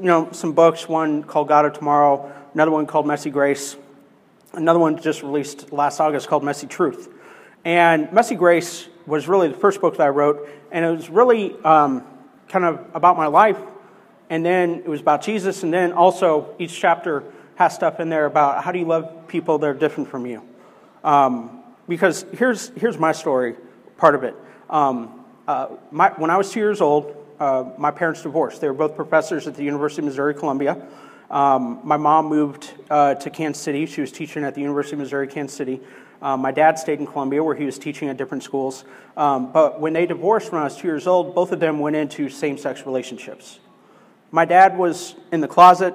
you 0.00 0.06
know, 0.06 0.30
some 0.32 0.52
books. 0.52 0.88
One 0.88 1.22
called 1.22 1.46
God 1.46 1.64
of 1.64 1.74
Tomorrow. 1.74 2.32
Another 2.54 2.72
one 2.72 2.86
called 2.86 3.06
Messy 3.06 3.30
Grace. 3.30 3.76
Another 4.52 4.80
one 4.80 5.00
just 5.00 5.22
released 5.22 5.72
last 5.72 6.00
August 6.00 6.26
called 6.26 6.42
Messy 6.42 6.66
Truth. 6.66 7.08
And 7.64 8.12
Messy 8.12 8.34
Grace 8.34 8.88
was 9.06 9.28
really 9.28 9.46
the 9.46 9.54
first 9.54 9.80
book 9.80 9.96
that 9.98 10.02
I 10.02 10.08
wrote, 10.08 10.48
and 10.72 10.84
it 10.84 10.90
was 10.90 11.08
really 11.08 11.54
um, 11.62 12.04
kind 12.48 12.64
of 12.64 12.84
about 12.94 13.16
my 13.16 13.28
life, 13.28 13.58
and 14.28 14.44
then 14.44 14.80
it 14.80 14.88
was 14.88 15.00
about 15.00 15.22
Jesus, 15.22 15.62
and 15.62 15.72
then 15.72 15.92
also 15.92 16.52
each 16.58 16.76
chapter 16.76 17.22
has 17.54 17.74
stuff 17.74 18.00
in 18.00 18.08
there 18.08 18.26
about 18.26 18.64
how 18.64 18.72
do 18.72 18.80
you 18.80 18.86
love 18.86 19.28
people 19.28 19.58
that 19.58 19.66
are 19.68 19.74
different 19.74 20.08
from 20.10 20.26
you. 20.26 20.42
Um, 21.04 21.62
because 21.88 22.24
here's, 22.32 22.68
here's 22.70 22.98
my 22.98 23.12
story, 23.12 23.54
part 23.96 24.16
of 24.16 24.24
it. 24.24 24.34
Um, 24.68 25.15
uh, 25.46 25.68
my, 25.90 26.10
when 26.16 26.30
I 26.30 26.36
was 26.36 26.50
two 26.50 26.60
years 26.60 26.80
old, 26.80 27.16
uh, 27.38 27.64
my 27.78 27.90
parents 27.90 28.22
divorced. 28.22 28.60
They 28.60 28.68
were 28.68 28.74
both 28.74 28.96
professors 28.96 29.46
at 29.46 29.54
the 29.54 29.62
University 29.62 30.02
of 30.02 30.06
Missouri 30.06 30.34
Columbia. 30.34 30.86
Um, 31.30 31.80
my 31.84 31.96
mom 31.96 32.26
moved 32.26 32.72
uh, 32.88 33.14
to 33.14 33.30
Kansas 33.30 33.62
City. 33.62 33.86
She 33.86 34.00
was 34.00 34.12
teaching 34.12 34.44
at 34.44 34.54
the 34.54 34.60
University 34.60 34.94
of 34.94 35.00
Missouri 35.00 35.28
Kansas 35.28 35.56
City. 35.56 35.80
Um, 36.22 36.40
my 36.40 36.50
dad 36.50 36.78
stayed 36.78 36.98
in 36.98 37.06
Columbia 37.06 37.42
where 37.44 37.54
he 37.54 37.64
was 37.64 37.78
teaching 37.78 38.08
at 38.08 38.16
different 38.16 38.42
schools. 38.42 38.84
Um, 39.16 39.52
but 39.52 39.80
when 39.80 39.92
they 39.92 40.06
divorced 40.06 40.50
when 40.50 40.60
I 40.60 40.64
was 40.64 40.76
two 40.76 40.88
years 40.88 41.06
old, 41.06 41.34
both 41.34 41.52
of 41.52 41.60
them 41.60 41.78
went 41.78 41.96
into 41.96 42.28
same 42.28 42.56
sex 42.56 42.86
relationships. 42.86 43.58
My 44.30 44.44
dad 44.44 44.76
was 44.76 45.14
in 45.30 45.40
the 45.40 45.48
closet, 45.48 45.94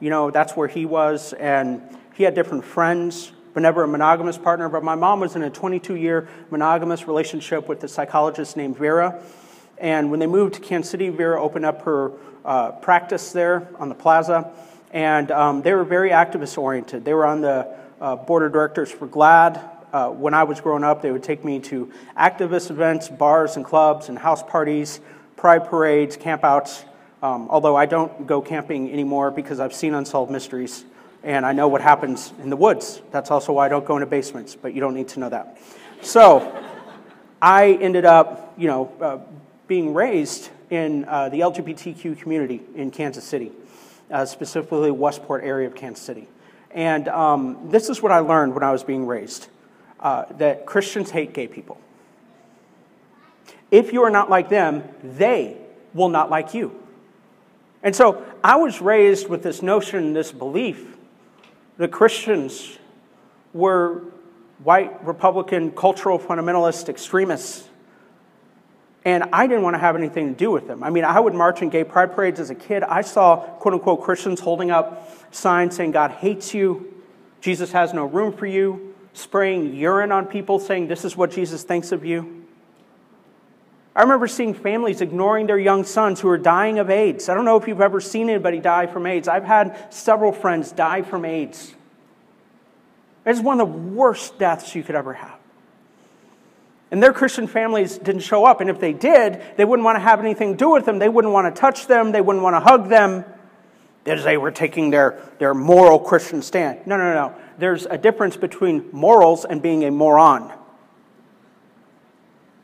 you 0.00 0.10
know, 0.10 0.30
that's 0.30 0.56
where 0.56 0.68
he 0.68 0.86
was, 0.86 1.32
and 1.34 1.82
he 2.14 2.24
had 2.24 2.34
different 2.34 2.64
friends, 2.64 3.32
but 3.54 3.62
never 3.62 3.84
a 3.84 3.88
monogamous 3.88 4.36
partner. 4.36 4.68
But 4.68 4.82
my 4.82 4.96
mom 4.96 5.20
was 5.20 5.36
in 5.36 5.42
a 5.42 5.50
22 5.50 5.94
year 5.94 6.28
monogamous 6.50 7.06
relationship 7.06 7.68
with 7.68 7.82
a 7.84 7.88
psychologist 7.88 8.56
named 8.56 8.76
Vera. 8.76 9.22
And 9.78 10.10
when 10.10 10.20
they 10.20 10.26
moved 10.26 10.54
to 10.54 10.60
Kansas 10.60 10.90
City, 10.90 11.08
Vera 11.08 11.40
opened 11.40 11.64
up 11.64 11.82
her 11.82 12.12
uh, 12.44 12.72
practice 12.72 13.32
there 13.32 13.68
on 13.78 13.88
the 13.88 13.94
plaza. 13.94 14.52
And 14.92 15.30
um, 15.30 15.62
they 15.62 15.72
were 15.72 15.84
very 15.84 16.10
activist 16.10 16.58
oriented. 16.58 17.04
They 17.04 17.14
were 17.14 17.26
on 17.26 17.40
the 17.40 17.74
uh, 18.00 18.16
board 18.16 18.42
of 18.44 18.52
directors 18.52 18.90
for 18.90 19.08
GLAAD. 19.08 19.70
Uh, 19.92 20.10
when 20.10 20.34
I 20.34 20.42
was 20.42 20.60
growing 20.60 20.82
up, 20.82 21.02
they 21.02 21.12
would 21.12 21.22
take 21.22 21.44
me 21.44 21.60
to 21.60 21.92
activist 22.18 22.70
events, 22.70 23.08
bars 23.08 23.56
and 23.56 23.64
clubs, 23.64 24.08
and 24.08 24.18
house 24.18 24.42
parties, 24.42 25.00
pride 25.36 25.66
parades, 25.68 26.16
campouts. 26.16 26.84
Um, 27.22 27.48
although 27.48 27.76
I 27.76 27.86
don't 27.86 28.26
go 28.26 28.42
camping 28.42 28.92
anymore 28.92 29.30
because 29.30 29.60
I've 29.60 29.72
seen 29.72 29.94
Unsolved 29.94 30.30
Mysteries 30.30 30.84
and 31.24 31.46
I 31.46 31.52
know 31.52 31.68
what 31.68 31.80
happens 31.80 32.32
in 32.42 32.50
the 32.50 32.56
woods. 32.56 33.00
That's 33.10 33.30
also 33.30 33.54
why 33.54 33.66
I 33.66 33.68
don't 33.70 33.84
go 33.84 33.96
into 33.96 34.06
basements, 34.06 34.54
but 34.54 34.74
you 34.74 34.80
don't 34.80 34.94
need 34.94 35.08
to 35.08 35.20
know 35.20 35.30
that. 35.30 35.58
So 36.02 36.62
I 37.40 37.72
ended 37.72 38.04
up, 38.04 38.52
you 38.58 38.68
know, 38.68 38.92
uh, 39.00 39.18
being 39.66 39.94
raised 39.94 40.50
in 40.68 41.06
uh, 41.06 41.30
the 41.30 41.40
LGBTQ 41.40 42.20
community 42.20 42.62
in 42.74 42.90
Kansas 42.90 43.24
City, 43.24 43.52
uh, 44.10 44.26
specifically 44.26 44.90
Westport 44.90 45.42
area 45.42 45.66
of 45.66 45.74
Kansas 45.74 46.04
City. 46.04 46.28
And 46.70 47.08
um, 47.08 47.70
this 47.70 47.88
is 47.88 48.02
what 48.02 48.12
I 48.12 48.18
learned 48.18 48.54
when 48.54 48.62
I 48.62 48.72
was 48.72 48.84
being 48.84 49.06
raised 49.06 49.48
uh, 50.00 50.26
that 50.38 50.66
Christians 50.66 51.10
hate 51.10 51.32
gay 51.32 51.48
people. 51.48 51.80
If 53.70 53.92
you 53.92 54.02
are 54.02 54.10
not 54.10 54.28
like 54.28 54.50
them, 54.50 54.84
they 55.02 55.56
will 55.94 56.10
not 56.10 56.28
like 56.28 56.52
you. 56.52 56.78
And 57.82 57.96
so 57.96 58.24
I 58.42 58.56
was 58.56 58.80
raised 58.80 59.28
with 59.28 59.42
this 59.42 59.62
notion, 59.62 60.12
this 60.12 60.30
belief 60.30 60.93
that 61.78 61.90
Christians 61.90 62.78
were 63.52 64.02
white 64.62 65.04
Republican 65.04 65.70
cultural 65.72 66.18
fundamentalist 66.18 66.88
extremists. 66.88 67.68
And 69.04 69.24
I 69.32 69.46
didn't 69.46 69.62
want 69.62 69.74
to 69.74 69.78
have 69.78 69.96
anything 69.96 70.32
to 70.32 70.34
do 70.34 70.50
with 70.50 70.66
them. 70.66 70.82
I 70.82 70.88
mean, 70.88 71.04
I 71.04 71.20
would 71.20 71.34
march 71.34 71.60
in 71.60 71.68
gay 71.68 71.84
pride 71.84 72.14
parades 72.14 72.40
as 72.40 72.48
a 72.50 72.54
kid. 72.54 72.82
I 72.82 73.02
saw 73.02 73.36
quote 73.36 73.74
unquote 73.74 74.02
Christians 74.02 74.40
holding 74.40 74.70
up 74.70 75.10
signs 75.34 75.76
saying 75.76 75.90
God 75.90 76.10
hates 76.10 76.54
you, 76.54 76.94
Jesus 77.40 77.72
has 77.72 77.92
no 77.92 78.06
room 78.06 78.32
for 78.32 78.46
you, 78.46 78.94
spraying 79.12 79.74
urine 79.74 80.10
on 80.10 80.26
people 80.26 80.58
saying 80.58 80.88
this 80.88 81.04
is 81.04 81.16
what 81.16 81.30
Jesus 81.30 81.62
thinks 81.62 81.92
of 81.92 82.04
you. 82.04 82.43
I 83.96 84.02
remember 84.02 84.26
seeing 84.26 84.54
families 84.54 85.00
ignoring 85.00 85.46
their 85.46 85.58
young 85.58 85.84
sons 85.84 86.20
who 86.20 86.28
are 86.28 86.38
dying 86.38 86.78
of 86.80 86.90
AIDS. 86.90 87.28
I 87.28 87.34
don't 87.34 87.44
know 87.44 87.56
if 87.56 87.68
you've 87.68 87.80
ever 87.80 88.00
seen 88.00 88.28
anybody 88.28 88.58
die 88.58 88.86
from 88.86 89.06
AIDS. 89.06 89.28
I've 89.28 89.44
had 89.44 89.92
several 89.92 90.32
friends 90.32 90.72
die 90.72 91.02
from 91.02 91.24
AIDS. 91.24 91.72
It's 93.24 93.40
one 93.40 93.60
of 93.60 93.68
the 93.68 93.78
worst 93.78 94.38
deaths 94.38 94.74
you 94.74 94.82
could 94.82 94.96
ever 94.96 95.14
have. 95.14 95.38
And 96.90 97.02
their 97.02 97.12
Christian 97.12 97.46
families 97.46 97.96
didn't 97.96 98.22
show 98.22 98.44
up. 98.44 98.60
And 98.60 98.68
if 98.68 98.80
they 98.80 98.92
did, 98.92 99.40
they 99.56 99.64
wouldn't 99.64 99.84
want 99.84 99.96
to 99.96 100.00
have 100.00 100.20
anything 100.20 100.52
to 100.52 100.56
do 100.56 100.70
with 100.70 100.84
them. 100.84 100.98
They 100.98 101.08
wouldn't 101.08 101.32
want 101.32 101.54
to 101.54 101.60
touch 101.60 101.86
them. 101.86 102.12
They 102.12 102.20
wouldn't 102.20 102.42
want 102.42 102.54
to 102.54 102.60
hug 102.60 102.88
them 102.88 103.24
as 104.06 104.24
they 104.24 104.36
were 104.36 104.50
taking 104.50 104.90
their, 104.90 105.22
their 105.38 105.54
moral 105.54 105.98
Christian 105.98 106.42
stand. 106.42 106.86
No, 106.86 106.96
no, 106.96 107.14
no. 107.14 107.34
There's 107.58 107.86
a 107.86 107.96
difference 107.96 108.36
between 108.36 108.90
morals 108.92 109.44
and 109.44 109.62
being 109.62 109.84
a 109.84 109.90
moron 109.90 110.52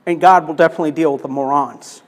and 0.06 0.20
God 0.20 0.46
will 0.46 0.54
definitely 0.54 0.92
deal 0.92 1.12
with 1.12 1.22
the 1.22 1.28
morons. 1.28 2.02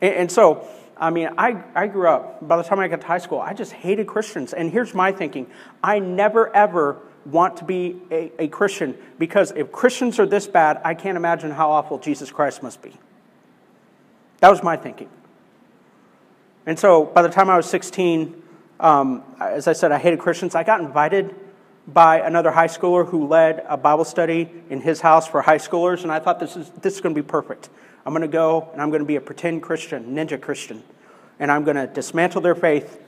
And, 0.00 0.14
and 0.14 0.32
so, 0.32 0.66
I 0.96 1.10
mean, 1.10 1.30
I, 1.36 1.62
I 1.74 1.86
grew 1.86 2.08
up, 2.08 2.46
by 2.46 2.56
the 2.56 2.62
time 2.62 2.78
I 2.78 2.88
got 2.88 3.00
to 3.00 3.06
high 3.06 3.18
school, 3.18 3.40
I 3.40 3.54
just 3.54 3.72
hated 3.72 4.06
Christians. 4.06 4.52
And 4.52 4.70
here's 4.70 4.94
my 4.94 5.12
thinking 5.12 5.48
I 5.82 5.98
never, 5.98 6.54
ever 6.54 6.98
want 7.24 7.56
to 7.58 7.64
be 7.64 8.00
a, 8.10 8.32
a 8.38 8.48
Christian 8.48 8.96
because 9.18 9.52
if 9.52 9.70
Christians 9.70 10.18
are 10.18 10.26
this 10.26 10.46
bad, 10.46 10.80
I 10.84 10.94
can't 10.94 11.16
imagine 11.16 11.50
how 11.50 11.70
awful 11.70 11.98
Jesus 11.98 12.30
Christ 12.30 12.62
must 12.62 12.82
be. 12.82 12.92
That 14.40 14.50
was 14.50 14.62
my 14.62 14.76
thinking. 14.76 15.08
And 16.66 16.78
so 16.78 17.04
by 17.04 17.22
the 17.22 17.28
time 17.28 17.48
I 17.48 17.56
was 17.56 17.66
16, 17.66 18.42
um, 18.80 19.22
as 19.40 19.68
I 19.68 19.72
said, 19.72 19.92
I 19.92 19.98
hated 19.98 20.18
Christians. 20.18 20.54
I 20.54 20.64
got 20.64 20.80
invited 20.80 21.34
by 21.86 22.20
another 22.20 22.50
high 22.50 22.68
schooler 22.68 23.08
who 23.08 23.26
led 23.26 23.64
a 23.68 23.76
Bible 23.76 24.04
study 24.04 24.50
in 24.70 24.80
his 24.80 25.00
house 25.00 25.26
for 25.26 25.42
high 25.42 25.58
schoolers, 25.58 26.02
and 26.02 26.12
I 26.12 26.18
thought 26.20 26.38
this 26.38 26.56
is, 26.56 26.70
this 26.80 26.94
is 26.94 27.00
going 27.00 27.14
to 27.14 27.22
be 27.22 27.26
perfect. 27.26 27.70
I'm 28.06 28.12
going 28.12 28.22
to 28.22 28.28
go 28.28 28.68
and 28.72 28.80
I'm 28.80 28.90
going 28.90 29.00
to 29.00 29.06
be 29.06 29.16
a 29.16 29.20
pretend 29.20 29.62
Christian, 29.62 30.14
ninja 30.14 30.40
Christian, 30.40 30.82
and 31.38 31.50
I'm 31.50 31.64
going 31.64 31.76
to 31.76 31.86
dismantle 31.86 32.40
their 32.40 32.54
faith 32.54 33.00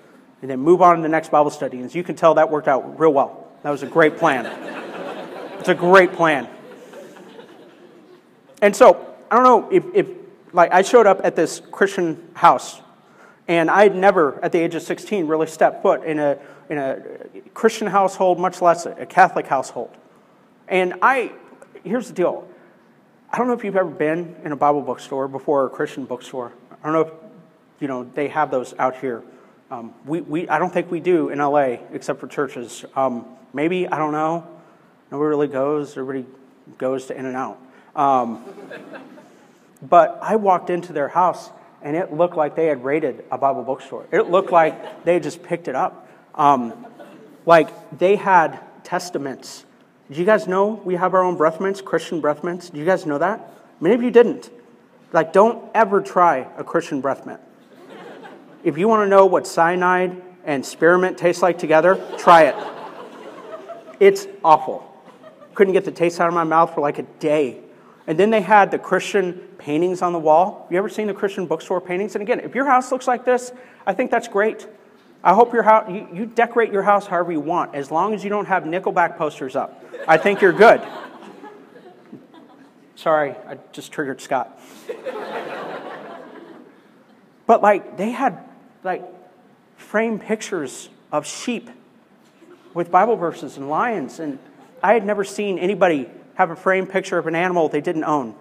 and 0.43 0.50
then 0.50 0.61
move 0.61 0.83
on 0.83 0.97
to 0.97 1.02
the 1.02 1.09
next 1.09 1.31
Bible 1.31 1.50
study. 1.50 1.78
And 1.78 1.87
as 1.87 1.95
you 1.95 2.02
can 2.02 2.16
tell, 2.16 2.35
that 2.35 2.50
worked 2.50 2.69
out 2.69 2.99
real 2.99 3.12
well. 3.12 3.49
That 3.62 3.71
was 3.71 3.83
a 3.83 3.87
great 3.87 4.19
plan. 4.19 4.47
it's 5.59 5.69
a 5.69 5.75
great 5.75 6.12
plan. 6.12 6.49
And 8.61 8.75
so, 8.75 9.14
I 9.31 9.37
don't 9.37 9.45
know 9.45 9.69
if, 9.71 9.85
if, 9.95 10.09
like, 10.52 10.73
I 10.73 10.83
showed 10.83 11.07
up 11.07 11.21
at 11.25 11.35
this 11.35 11.61
Christian 11.71 12.31
house, 12.35 12.81
and 13.46 13.70
I 13.70 13.82
had 13.82 13.94
never, 13.94 14.42
at 14.42 14.52
the 14.52 14.58
age 14.58 14.74
of 14.74 14.82
16, 14.82 15.26
really 15.26 15.46
stepped 15.46 15.82
foot 15.82 16.02
in 16.04 16.18
a 16.18 16.38
in 16.68 16.78
a 16.78 17.02
Christian 17.52 17.86
household, 17.86 18.38
much 18.38 18.62
less 18.62 18.86
a 18.86 19.06
Catholic 19.06 19.46
household. 19.46 19.90
And 20.68 20.94
I, 21.02 21.32
here's 21.82 22.08
the 22.08 22.14
deal. 22.14 22.48
I 23.30 23.38
don't 23.38 23.48
know 23.48 23.52
if 23.52 23.64
you've 23.64 23.76
ever 23.76 23.90
been 23.90 24.36
in 24.44 24.52
a 24.52 24.56
Bible 24.56 24.80
bookstore 24.80 25.28
before 25.28 25.62
or 25.62 25.66
a 25.66 25.70
Christian 25.70 26.04
bookstore. 26.04 26.52
I 26.70 26.84
don't 26.84 26.92
know 26.92 27.00
if, 27.00 27.12
you 27.80 27.88
know, 27.88 28.04
they 28.14 28.28
have 28.28 28.50
those 28.50 28.74
out 28.78 28.96
here. 28.96 29.22
Um, 29.70 29.94
we, 30.06 30.20
we, 30.20 30.48
I 30.48 30.58
don't 30.58 30.72
think 30.72 30.90
we 30.90 31.00
do 31.00 31.30
in 31.30 31.38
LA, 31.38 31.78
except 31.92 32.20
for 32.20 32.28
churches. 32.28 32.84
Um, 32.94 33.26
maybe, 33.52 33.88
I 33.88 33.98
don't 33.98 34.12
know. 34.12 34.46
Nobody 35.10 35.28
really 35.28 35.48
goes. 35.48 35.96
Everybody 35.96 36.26
goes 36.78 37.06
to 37.06 37.18
In-N-Out. 37.18 37.58
Um, 37.96 38.44
but 39.82 40.18
I 40.22 40.36
walked 40.36 40.70
into 40.70 40.92
their 40.92 41.08
house, 41.08 41.50
and 41.85 41.95
it 41.95 42.12
looked 42.12 42.37
like 42.37 42.57
they 42.57 42.67
had 42.67 42.83
raided 42.83 43.25
a 43.31 43.38
Bible 43.38 43.62
bookstore. 43.62 44.07
It 44.11 44.31
looked 44.31 44.50
like 44.50 45.05
they 45.05 45.14
had 45.14 45.23
just 45.23 45.43
picked 45.43 45.69
it 45.69 45.76
up. 45.76 46.09
Um, 46.35 46.87
like 47.47 47.69
they 47.99 48.17
had 48.17 48.59
Testamints. 48.83 49.64
Do 50.11 50.19
you 50.19 50.26
guys 50.26 50.49
know 50.49 50.81
we 50.85 50.95
have 50.97 51.14
our 51.14 51.23
own 51.23 51.37
breath 51.37 51.61
mints, 51.61 51.81
Christian 51.81 52.21
breath 52.21 52.43
mints? 52.43 52.71
Do 52.71 52.79
you 52.79 52.85
guys 52.85 53.07
know 53.07 53.19
that? 53.19 53.50
Many 53.81 53.95
of 53.95 54.03
you 54.03 54.11
didn't. 54.11 54.50
Like, 55.12 55.33
don't 55.33 55.71
ever 55.75 56.00
try 56.00 56.49
a 56.57 56.64
Christian 56.64 57.00
breath 57.00 57.25
mint. 57.25 57.41
If 58.64 58.79
you 58.79 58.88
want 58.88 59.05
to 59.05 59.09
know 59.09 59.26
what 59.26 59.47
cyanide 59.47 60.23
and 60.45 60.64
spearmint 60.64 61.19
taste 61.19 61.43
like 61.43 61.59
together, 61.59 62.03
try 62.19 62.45
it. 62.45 62.57
It's 64.00 64.26
awful. 64.43 64.91
Couldn't 65.55 65.75
get 65.75 65.85
the 65.85 65.93
taste 65.93 66.21
out 66.21 66.29
of 66.29 66.35
my 66.35 66.45
mouth 66.45 66.75
for 66.75 66.81
like 66.81 66.99
a 66.99 67.03
day. 67.03 67.61
And 68.06 68.18
then 68.18 68.30
they 68.30 68.42
had 68.42 68.70
the 68.70 68.78
Christian 68.78 69.34
paintings 69.58 70.02
on 70.02 70.12
the 70.12 70.18
wall. 70.18 70.66
You 70.70 70.78
ever 70.78 70.88
seen 70.88 71.06
the 71.06 71.14
Christian 71.14 71.46
bookstore 71.46 71.80
paintings? 71.80 72.14
And 72.14 72.23
again, 72.23 72.40
if 72.40 72.54
your 72.54 72.66
house 72.66 72.92
looks 72.92 73.08
like 73.08 73.25
this, 73.25 73.52
I 73.87 73.94
think 73.94 74.11
that's 74.11 74.28
great. 74.28 74.66
I 75.23 75.32
hope 75.32 75.54
your 75.54 75.62
house, 75.62 75.90
you, 75.90 76.06
you 76.12 76.26
decorate 76.26 76.70
your 76.70 76.82
house 76.82 77.06
however 77.06 77.32
you 77.32 77.40
want, 77.40 77.75
as 77.75 77.90
long 77.90 78.12
as 78.14 78.23
you 78.23 78.30
don't 78.30 78.46
have 78.46 78.64
Nickelback 78.64 79.16
posters 79.16 79.56
up. 79.56 79.82
I 80.06 80.18
think 80.18 80.42
you're 80.42 80.52
good. 80.52 80.82
Sorry, 82.94 83.30
I 83.49 83.56
just 83.73 83.90
triggered 83.90 84.20
Scott. 84.20 84.61
But 87.46 87.62
like 87.62 87.96
they 87.96 88.11
had 88.11 88.38
like 88.82 89.02
framed 89.76 90.23
pictures 90.23 90.88
of 91.12 91.26
sheep 91.26 91.70
with 92.73 92.90
Bible 92.90 93.16
verses 93.16 93.56
and 93.56 93.68
lions, 93.68 94.18
and 94.18 94.38
I 94.82 94.94
had 94.94 95.04
never 95.04 95.25
seen 95.25 95.58
anybody 95.58 96.08
have 96.35 96.50
a 96.50 96.57
framed 96.57 96.91
picture 96.91 97.19
of 97.19 97.26
an 97.26 97.35
animal 97.35 97.69
they 97.69 97.81
didn't 97.81 98.05
own 98.05 98.35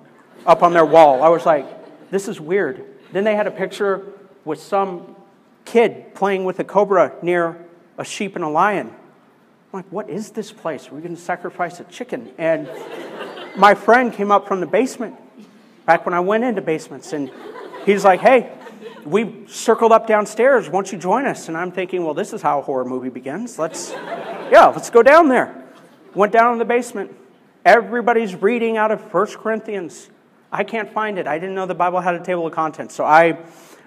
up 0.46 0.64
on 0.64 0.74
their 0.74 0.86
wall. 0.86 1.24
I 1.24 1.30
was 1.30 1.46
like, 1.46 2.10
this 2.12 2.28
is 2.28 2.40
weird. 2.40 2.86
Then 3.12 3.24
they 3.24 3.36
had 3.36 3.48
a 3.48 3.52
picture 3.52 4.06
with 4.46 4.60
some 4.60 5.16
kid 5.66 6.14
playing 6.16 6.44
with 6.46 6.60
a 6.60 6.64
cobra 6.64 7.14
near 7.22 7.64
a 7.98 8.04
sheep 8.04 8.36
and 8.36 8.44
a 8.44 8.50
lion. 8.50 8.88
I'm 8.88 9.80
like, 9.80 9.86
what 9.92 10.10
is 10.10 10.32
this 10.32 10.52
place? 10.52 10.92
We're 10.92 11.00
going 11.00 11.16
to 11.16 11.22
sacrifice 11.22 11.80
a 11.80 11.84
chicken. 11.86 12.32
And 12.38 12.70
my 13.56 13.74
friend 13.74 14.14
came 14.14 14.32
up 14.32 14.48
from 14.48 14.60
the 14.60 14.68
basement 14.68 15.16
back 15.86 16.06
when 16.06 16.14
I 16.14 16.20
went 16.20 16.44
into 16.44 16.62
basements, 16.62 17.14
and 17.14 17.32
he's 17.86 18.04
like, 18.04 18.20
hey, 18.20 18.52
we 19.06 19.46
circled 19.48 19.92
up 19.92 20.08
downstairs. 20.08 20.70
Won't 20.70 20.92
you 20.92 20.98
join 20.98 21.26
us? 21.26 21.48
And 21.48 21.58
I'm 21.58 21.72
thinking, 21.72 22.04
well, 22.04 22.14
this 22.14 22.34
is 22.34 22.42
how 22.42 22.60
a 22.60 22.62
horror 22.62 22.86
movie 22.86 23.10
begins. 23.10 23.60
Let's, 23.60 23.92
yeah, 23.92 24.68
let's 24.68 24.90
go 24.90 25.04
down 25.04 25.28
there. 25.28 25.64
Went 26.14 26.32
down 26.32 26.54
in 26.54 26.60
the 26.60 26.66
basement. 26.66 27.12
Everybody's 27.66 28.36
reading 28.36 28.76
out 28.76 28.92
of 28.92 29.00
First 29.10 29.38
Corinthians. 29.38 30.10
I 30.52 30.66
can't 30.66 30.92
find 30.92 31.18
it. 31.18 31.28
I 31.28 31.40
didn't 31.40 31.56
know 31.56 31.66
the 31.66 31.74
Bible 31.74 32.02
had 32.02 32.14
a 32.14 32.24
table 32.24 32.46
of 32.46 32.52
contents. 32.52 32.94
So 32.94 33.06
I, 33.06 33.38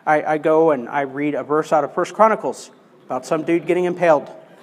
I, 0.06 0.22
I 0.22 0.38
go 0.38 0.70
and 0.70 0.88
I 0.88 1.02
read 1.02 1.34
a 1.34 1.42
verse 1.42 1.74
out 1.74 1.84
of 1.84 1.92
First 1.92 2.14
Chronicles 2.14 2.70
about 3.04 3.26
some 3.26 3.42
dude 3.42 3.66
getting 3.66 3.84
impaled. 3.84 4.30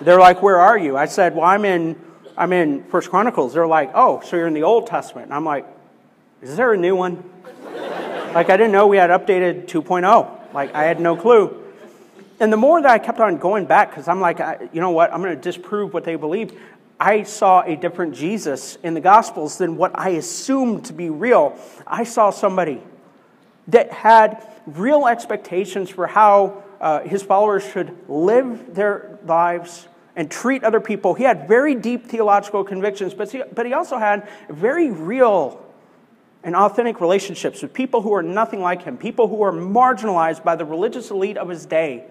They're 0.00 0.18
like, 0.18 0.40
Where 0.42 0.56
are 0.56 0.78
you? 0.78 0.96
I 0.96 1.04
said, 1.04 1.34
Well, 1.34 1.44
I'm 1.44 1.66
in, 1.66 2.00
I'm 2.34 2.54
in 2.54 2.84
First 2.84 3.10
Chronicles. 3.10 3.52
They're 3.52 3.66
like, 3.66 3.90
Oh, 3.94 4.22
so 4.24 4.36
you're 4.36 4.46
in 4.46 4.54
the 4.54 4.62
Old 4.62 4.86
Testament. 4.86 5.26
And 5.26 5.34
I'm 5.34 5.44
like, 5.44 5.66
Is 6.40 6.56
there 6.56 6.72
a 6.72 6.78
new 6.78 6.96
one? 6.96 7.22
like, 8.34 8.48
I 8.48 8.56
didn't 8.56 8.72
know 8.72 8.86
we 8.86 8.96
had 8.96 9.10
updated 9.10 9.66
2.0. 9.66 10.54
Like, 10.54 10.74
I 10.74 10.84
had 10.84 10.98
no 10.98 11.14
clue. 11.14 11.62
And 12.40 12.50
the 12.50 12.56
more 12.56 12.80
that 12.80 12.90
I 12.90 12.98
kept 12.98 13.20
on 13.20 13.36
going 13.36 13.66
back, 13.66 13.90
because 13.90 14.08
I'm 14.08 14.20
like, 14.20 14.38
you 14.72 14.80
know 14.80 14.90
what, 14.90 15.12
I'm 15.12 15.22
going 15.22 15.36
to 15.36 15.40
disprove 15.40 15.92
what 15.92 16.04
they 16.04 16.16
believe, 16.16 16.58
I 16.98 17.22
saw 17.22 17.62
a 17.62 17.76
different 17.76 18.14
Jesus 18.14 18.76
in 18.82 18.94
the 18.94 19.00
Gospels 19.00 19.58
than 19.58 19.76
what 19.76 19.98
I 19.98 20.10
assumed 20.10 20.86
to 20.86 20.92
be 20.92 21.10
real. 21.10 21.58
I 21.86 22.04
saw 22.04 22.30
somebody 22.30 22.82
that 23.68 23.92
had 23.92 24.46
real 24.66 25.06
expectations 25.06 25.90
for 25.90 26.06
how 26.06 26.62
uh, 26.80 27.00
his 27.00 27.22
followers 27.22 27.62
should 27.70 27.96
live 28.08 28.74
their 28.74 29.18
lives 29.26 29.86
and 30.16 30.30
treat 30.30 30.64
other 30.64 30.80
people. 30.80 31.14
He 31.14 31.24
had 31.24 31.46
very 31.46 31.74
deep 31.74 32.06
theological 32.06 32.64
convictions, 32.64 33.14
but 33.14 33.34
but 33.54 33.64
he 33.64 33.72
also 33.72 33.96
had 33.96 34.28
very 34.48 34.90
real 34.90 35.64
and 36.42 36.56
authentic 36.56 37.00
relationships 37.00 37.62
with 37.62 37.72
people 37.72 38.00
who 38.00 38.14
are 38.14 38.22
nothing 38.22 38.60
like 38.60 38.82
him, 38.82 38.96
people 38.96 39.28
who 39.28 39.42
are 39.42 39.52
marginalized 39.52 40.42
by 40.42 40.56
the 40.56 40.64
religious 40.64 41.10
elite 41.10 41.36
of 41.36 41.48
his 41.48 41.66
day. 41.66 42.04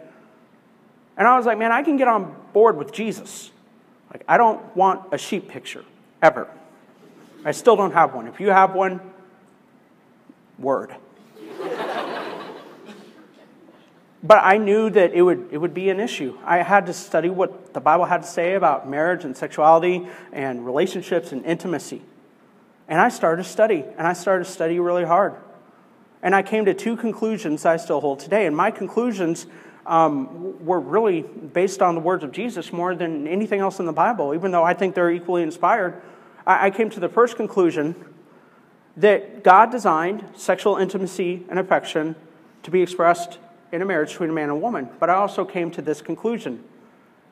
And 1.20 1.28
I 1.28 1.38
was 1.38 1.46
like, 1.46 1.58
man, 1.60 1.72
I 1.72 1.84
can 1.84 1.98
get 1.98 2.08
on 2.08 2.34
board 2.54 2.78
with 2.78 2.94
Jesus. 2.94 3.52
Like, 4.12 4.24
I 4.28 4.38
don't 4.38 4.76
want 4.76 5.14
a 5.14 5.18
sheep 5.18 5.50
picture, 5.50 5.84
ever. 6.22 6.48
I 7.46 7.52
still 7.52 7.76
don't 7.76 7.92
have 7.92 8.16
one. 8.16 8.28
If 8.28 8.40
you 8.40 8.50
have 8.50 8.74
one, 8.74 9.02
word. 10.58 10.96
But 14.22 14.40
I 14.44 14.58
knew 14.58 14.90
that 14.90 15.14
it 15.14 15.22
would, 15.22 15.48
it 15.52 15.58
would 15.58 15.74
be 15.74 15.90
an 15.90 16.00
issue. 16.00 16.38
I 16.44 16.58
had 16.58 16.88
to 16.88 16.94
study 16.94 17.30
what 17.30 17.74
the 17.74 17.80
Bible 17.80 18.04
had 18.04 18.24
to 18.24 18.28
say 18.28 18.56
about 18.56 18.90
marriage 18.90 19.24
and 19.24 19.36
sexuality 19.36 20.08
and 20.34 20.66
relationships 20.66 21.32
and 21.32 21.46
intimacy. 21.46 22.02
And 22.90 23.00
I 23.00 23.08
started 23.08 23.44
to 23.44 23.50
study, 23.50 23.86
and 23.98 24.06
I 24.06 24.14
started 24.14 24.44
to 24.46 24.52
study 24.52 24.80
really 24.80 25.06
hard. 25.06 25.36
And 26.22 26.36
I 26.36 26.44
came 26.44 26.66
to 26.66 26.74
two 26.74 26.98
conclusions 26.98 27.66
I 27.66 27.78
still 27.78 28.02
hold 28.02 28.20
today. 28.20 28.46
And 28.46 28.58
my 28.58 28.72
conclusions 28.72 29.48
um, 29.90 30.64
were 30.66 30.80
really 30.80 31.22
based 31.22 31.82
on 31.82 31.96
the 31.96 32.02
words 32.02 32.24
of 32.24 32.32
Jesus 32.32 32.72
more 32.72 32.96
than 32.96 33.28
anything 33.28 33.60
else 33.60 33.80
in 33.80 33.86
the 33.86 33.92
Bible, 33.92 34.34
even 34.36 34.52
though 34.52 34.64
I 34.64 34.74
think 34.74 34.94
they're 34.96 35.12
equally 35.12 35.42
inspired. 35.42 36.00
I, 36.46 36.68
I 36.68 36.70
came 36.70 36.90
to 36.92 37.00
the 37.00 37.10
first 37.10 37.36
conclusion 37.36 37.96
that 38.96 39.44
God 39.44 39.72
designed 39.72 40.24
sexual 40.36 40.78
intimacy 40.78 41.44
and 41.50 41.58
affection 41.58 42.16
to 42.64 42.72
be 42.72 42.82
expressed 42.82 43.40
in 43.72 43.82
a 43.82 43.86
marriage 43.86 44.12
between 44.12 44.30
a 44.30 44.34
man 44.34 44.44
and 44.44 44.54
a 44.54 44.56
woman. 44.56 44.90
But 45.00 45.10
I 45.10 45.16
also 45.16 45.44
came 45.44 45.72
to 45.72 45.82
this 45.82 46.02
conclusion 46.02 46.64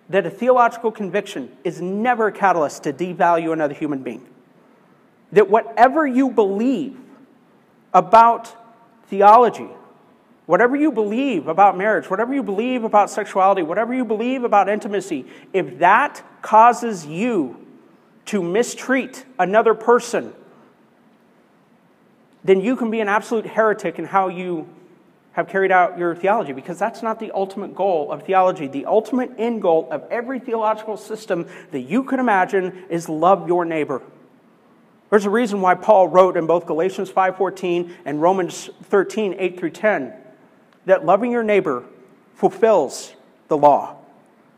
that 0.10 0.26
a 0.26 0.30
theological 0.30 0.92
conviction 0.92 1.56
is 1.64 1.80
never 1.82 2.28
a 2.28 2.32
catalyst 2.32 2.84
to 2.84 2.94
devalue 2.94 3.54
another 3.54 3.74
human 3.74 4.02
being. 4.02 4.26
That 5.32 5.50
whatever 5.50 6.08
you 6.08 6.30
believe 6.32 6.98
about 7.94 8.56
theology, 9.10 9.68
whatever 10.48 10.76
you 10.76 10.92
believe 10.92 11.48
about 11.48 11.78
marriage, 11.78 12.10
whatever 12.10 12.34
you 12.34 12.42
believe 12.42 12.84
about 12.84 13.12
sexuality, 13.12 13.62
whatever 13.62 13.94
you 13.94 14.04
believe 14.04 14.44
about 14.44 14.68
intimacy, 14.68 15.26
if 15.54 15.78
that 15.78 16.24
causes 16.42 17.06
you 17.06 17.64
to 18.26 18.42
mistreat 18.42 19.26
another 19.38 19.76
person, 19.76 20.34
then 22.44 22.62
you 22.62 22.76
can 22.76 22.90
be 22.90 23.02
an 23.02 23.10
absolute 23.10 23.46
heretic 23.46 24.00
in 24.00 24.06
how 24.06 24.30
you 24.30 24.68
have 25.34 25.48
carried 25.48 25.72
out 25.72 26.00
your 26.00 26.16
theology 26.16 26.54
because 26.54 26.80
that's 26.80 27.04
not 27.04 27.20
the 27.20 27.32
ultimate 27.32 27.76
goal 27.76 28.12
of 28.12 28.24
theology. 28.24 28.68
The 28.68 28.86
ultimate 28.86 29.32
end 29.38 29.62
goal 29.62 29.88
of 29.92 30.04
every 30.10 30.40
theological 30.40 30.98
system 30.98 31.46
that 31.72 31.82
you 31.82 32.04
can 32.04 32.20
imagine 32.20 32.86
is 32.90 33.08
love 33.08 33.48
your 33.48 33.66
neighbor. 33.66 34.02
There's 35.10 35.26
a 35.26 35.30
reason 35.30 35.62
why 35.62 35.76
Paul 35.76 36.08
wrote 36.08 36.38
in 36.38 36.48
both 36.48 36.66
Galatians 36.66 37.12
5:14 37.12 37.94
and 38.06 38.22
Romans 38.22 38.70
13:8 38.90 39.60
through 39.60 39.70
10, 39.72 40.14
that 40.88 41.06
loving 41.06 41.32
your 41.32 41.44
neighbor 41.44 41.84
fulfills 42.34 43.14
the 43.48 43.58
law. 43.58 43.96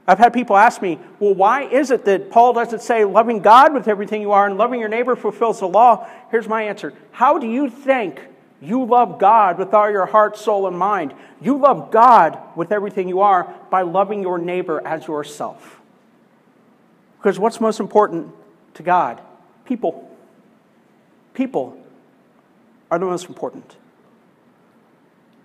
I've 0.08 0.18
had 0.18 0.34
people 0.34 0.58
ask 0.58 0.82
me, 0.82 0.98
well, 1.20 1.36
why 1.36 1.63
is 1.63 1.92
it 1.92 2.06
that 2.06 2.32
Paul 2.32 2.54
doesn't 2.54 2.82
say 2.82 3.06
loving 3.06 3.42
God 3.42 3.74
with 3.74 3.88
everything 3.88 4.22
you 4.22 4.32
are 4.32 4.48
and 4.48 4.58
loving 4.58 4.80
your 4.80 4.89
neighbor 4.89 5.15
fulfills 5.15 5.60
the 5.60 5.68
law? 5.68 6.08
Here's 6.32 6.48
my 6.48 6.63
answer. 6.63 6.94
How 7.12 7.38
do 7.38 7.46
you 7.46 7.70
think 7.70 8.20
you 8.62 8.84
love 8.84 9.20
God 9.20 9.58
with 9.58 9.74
all 9.74 9.89
your 9.89 10.06
heart, 10.06 10.38
soul, 10.38 10.68
and 10.68 10.78
mind. 10.78 11.13
You 11.42 11.58
love 11.58 11.92
God 11.92 12.38
with 12.56 12.72
everything 12.72 13.08
you 13.08 13.22
are 13.22 13.54
by 13.70 13.84
loving 13.84 14.22
your 14.22 14.38
neighbor 14.38 14.86
as 14.86 15.08
yourself. 15.08 15.80
Because 17.18 17.39
what's 17.39 17.62
most 17.62 17.80
important 17.80 18.34
to 18.74 18.84
God? 18.84 19.22
People. 19.65 20.10
People 21.34 21.78
are 22.92 23.00
the 23.00 23.06
most 23.06 23.30
important. 23.30 23.78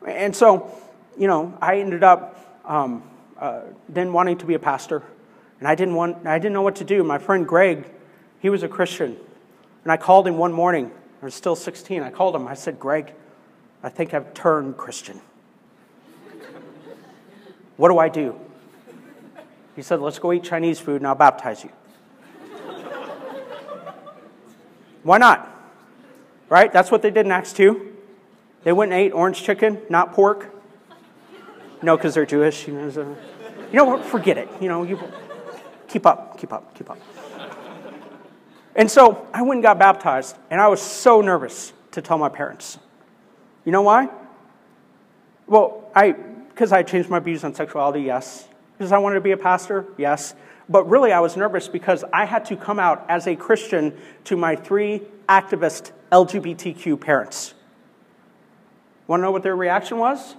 And 0.06 0.34
so, 0.34 0.70
you 1.18 1.26
know, 1.26 1.56
I 1.60 1.80
ended 1.80 2.02
up 2.02 2.60
um, 2.64 3.02
uh, 3.38 3.62
then 3.88 4.12
wanting 4.12 4.38
to 4.38 4.46
be 4.46 4.54
a 4.54 4.58
pastor, 4.58 5.02
and 5.58 5.68
I 5.68 5.74
didn't 5.74 5.94
want, 5.94 6.26
I 6.26 6.38
didn't 6.38 6.52
know 6.54 6.62
what 6.62 6.76
to 6.76 6.84
do. 6.84 7.02
My 7.02 7.18
friend 7.18 7.46
Greg, 7.46 7.86
he 8.40 8.50
was 8.50 8.62
a 8.62 8.68
Christian, 8.68 9.16
and 9.82 9.92
I 9.92 9.96
called 9.96 10.26
him 10.26 10.36
one 10.36 10.52
morning 10.52 10.90
I 11.24 11.24
was 11.24 11.34
still 11.34 11.56
16. 11.56 12.02
I 12.02 12.10
called 12.10 12.36
him. 12.36 12.46
I 12.46 12.52
said, 12.52 12.78
Greg, 12.78 13.14
I 13.82 13.88
think 13.88 14.12
I've 14.12 14.34
turned 14.34 14.76
Christian. 14.76 15.22
what 17.78 17.88
do 17.88 17.98
I 17.98 18.10
do? 18.10 18.38
He 19.74 19.80
said, 19.80 20.00
Let's 20.00 20.18
go 20.18 20.34
eat 20.34 20.44
Chinese 20.44 20.78
food 20.80 20.96
and 20.96 21.06
I'll 21.06 21.14
baptize 21.14 21.64
you. 21.64 21.70
Why 25.02 25.16
not? 25.16 25.50
Right? 26.50 26.70
That's 26.70 26.90
what 26.90 27.00
they 27.00 27.10
did 27.10 27.24
in 27.24 27.32
Acts 27.32 27.54
2. 27.54 27.93
They 28.64 28.70
and 28.70 28.92
ate 28.92 29.12
orange 29.12 29.42
chicken, 29.42 29.81
not 29.90 30.12
pork. 30.14 30.50
No, 31.83 31.96
because 31.96 32.14
they're 32.14 32.27
Jewish. 32.27 32.66
You 32.66 32.74
know, 32.74 32.90
so, 32.90 33.16
you 33.70 33.77
know? 33.77 34.03
Forget 34.03 34.38
it. 34.38 34.48
You 34.61 34.68
know, 34.68 34.83
you 34.83 34.98
keep 35.87 36.07
up, 36.07 36.38
keep 36.38 36.53
up, 36.53 36.74
keep 36.74 36.90
up. 36.90 36.98
And 38.74 38.90
so 38.90 39.29
I 39.33 39.42
went 39.42 39.59
and 39.59 39.62
got 39.62 39.79
baptized, 39.79 40.37
and 40.50 40.61
I 40.61 40.68
was 40.68 40.81
so 40.81 41.20
nervous 41.20 41.72
to 41.92 42.03
tell 42.03 42.18
my 42.18 42.29
parents. 42.29 42.79
You 43.64 43.72
know 43.72 43.83
why? 43.83 44.09
Well, 45.46 45.90
I 45.94 46.12
because 46.12 46.72
I 46.72 46.83
changed 46.85 47.11
my 47.11 47.18
views 47.18 47.44
on 47.44 47.55
sexuality, 47.55 48.03
yes. 48.03 48.48
Because 48.79 48.92
I 48.92 48.98
wanted 48.98 49.16
to 49.16 49.20
be 49.20 49.33
a 49.33 49.37
pastor, 49.37 49.87
yes. 49.98 50.35
But 50.68 50.88
really, 50.88 51.12
I 51.12 51.20
was 51.20 51.37
nervous 51.37 51.68
because 51.68 52.05
I 52.12 52.24
had 52.24 52.44
to 52.46 52.57
come 52.57 52.79
out 52.79 53.05
as 53.09 53.27
a 53.27 53.37
Christian 53.37 53.96
to 54.24 54.37
my 54.37 54.57
three 54.57 55.03
activist 55.29 55.90
LGBTQ 56.12 57.00
parents. 57.00 57.55
Want 59.06 59.20
to 59.20 59.24
know 59.24 59.30
what 59.30 59.42
their 59.42 59.56
reaction 59.56 59.98
was? 59.98 60.34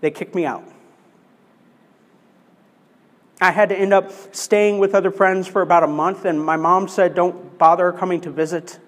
They 0.00 0.10
kicked 0.10 0.34
me 0.34 0.44
out. 0.44 0.64
I 3.40 3.50
had 3.50 3.68
to 3.68 3.76
end 3.76 3.92
up 3.92 4.12
staying 4.34 4.78
with 4.78 4.94
other 4.94 5.10
friends 5.10 5.46
for 5.46 5.62
about 5.62 5.82
a 5.82 5.88
month, 5.88 6.24
and 6.24 6.42
my 6.42 6.56
mom 6.56 6.88
said, 6.88 7.14
Don't 7.14 7.58
bother 7.58 7.92
coming 7.92 8.20
to 8.22 8.30
visit. 8.30 8.78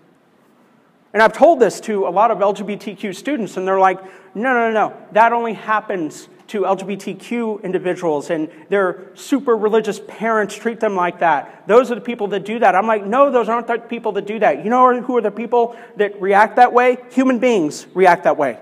And 1.13 1.23
I've 1.23 1.33
told 1.33 1.61
this 1.61 1.81
to 1.81 2.07
a 2.07 2.11
lot 2.11 2.31
of 2.31 2.39
LGBTQ 2.39 3.15
students, 3.15 3.57
and 3.57 3.67
they're 3.67 3.81
like, 3.81 4.03
No, 4.35 4.53
no, 4.53 4.71
no, 4.71 4.73
no, 4.73 4.97
that 5.13 5.33
only 5.33 5.55
happens 5.55 6.29
to 6.49 6.63
LGBTQ 6.63 7.63
individuals, 7.63 8.31
and 8.31 8.49
their 8.69 9.11
super 9.15 9.57
religious 9.57 10.01
parents 10.07 10.55
treat 10.55 10.81
them 10.81 10.95
like 10.95 11.19
that. 11.21 11.67
Those 11.67 11.91
are 11.91 11.97
the 11.97 12.01
people 12.01 12.29
that 12.29 12.45
do 12.45 12.59
that. 12.61 12.75
I'm 12.75 12.87
like, 12.87 13.05
No, 13.05 13.31
those 13.31 13.49
aren't 13.49 13.67
the 13.67 13.79
people 13.79 14.13
that 14.13 14.27
do 14.27 14.39
that. 14.39 14.65
You 14.65 14.71
know 14.71 15.01
who 15.01 15.17
are 15.17 15.23
the 15.23 15.31
people 15.31 15.77
that 15.97 16.21
react 16.21 16.57
that 16.57 16.73
way? 16.73 16.99
Human 17.11 17.39
beings 17.39 17.87
react 17.95 18.25
that 18.25 18.37
way. 18.37 18.59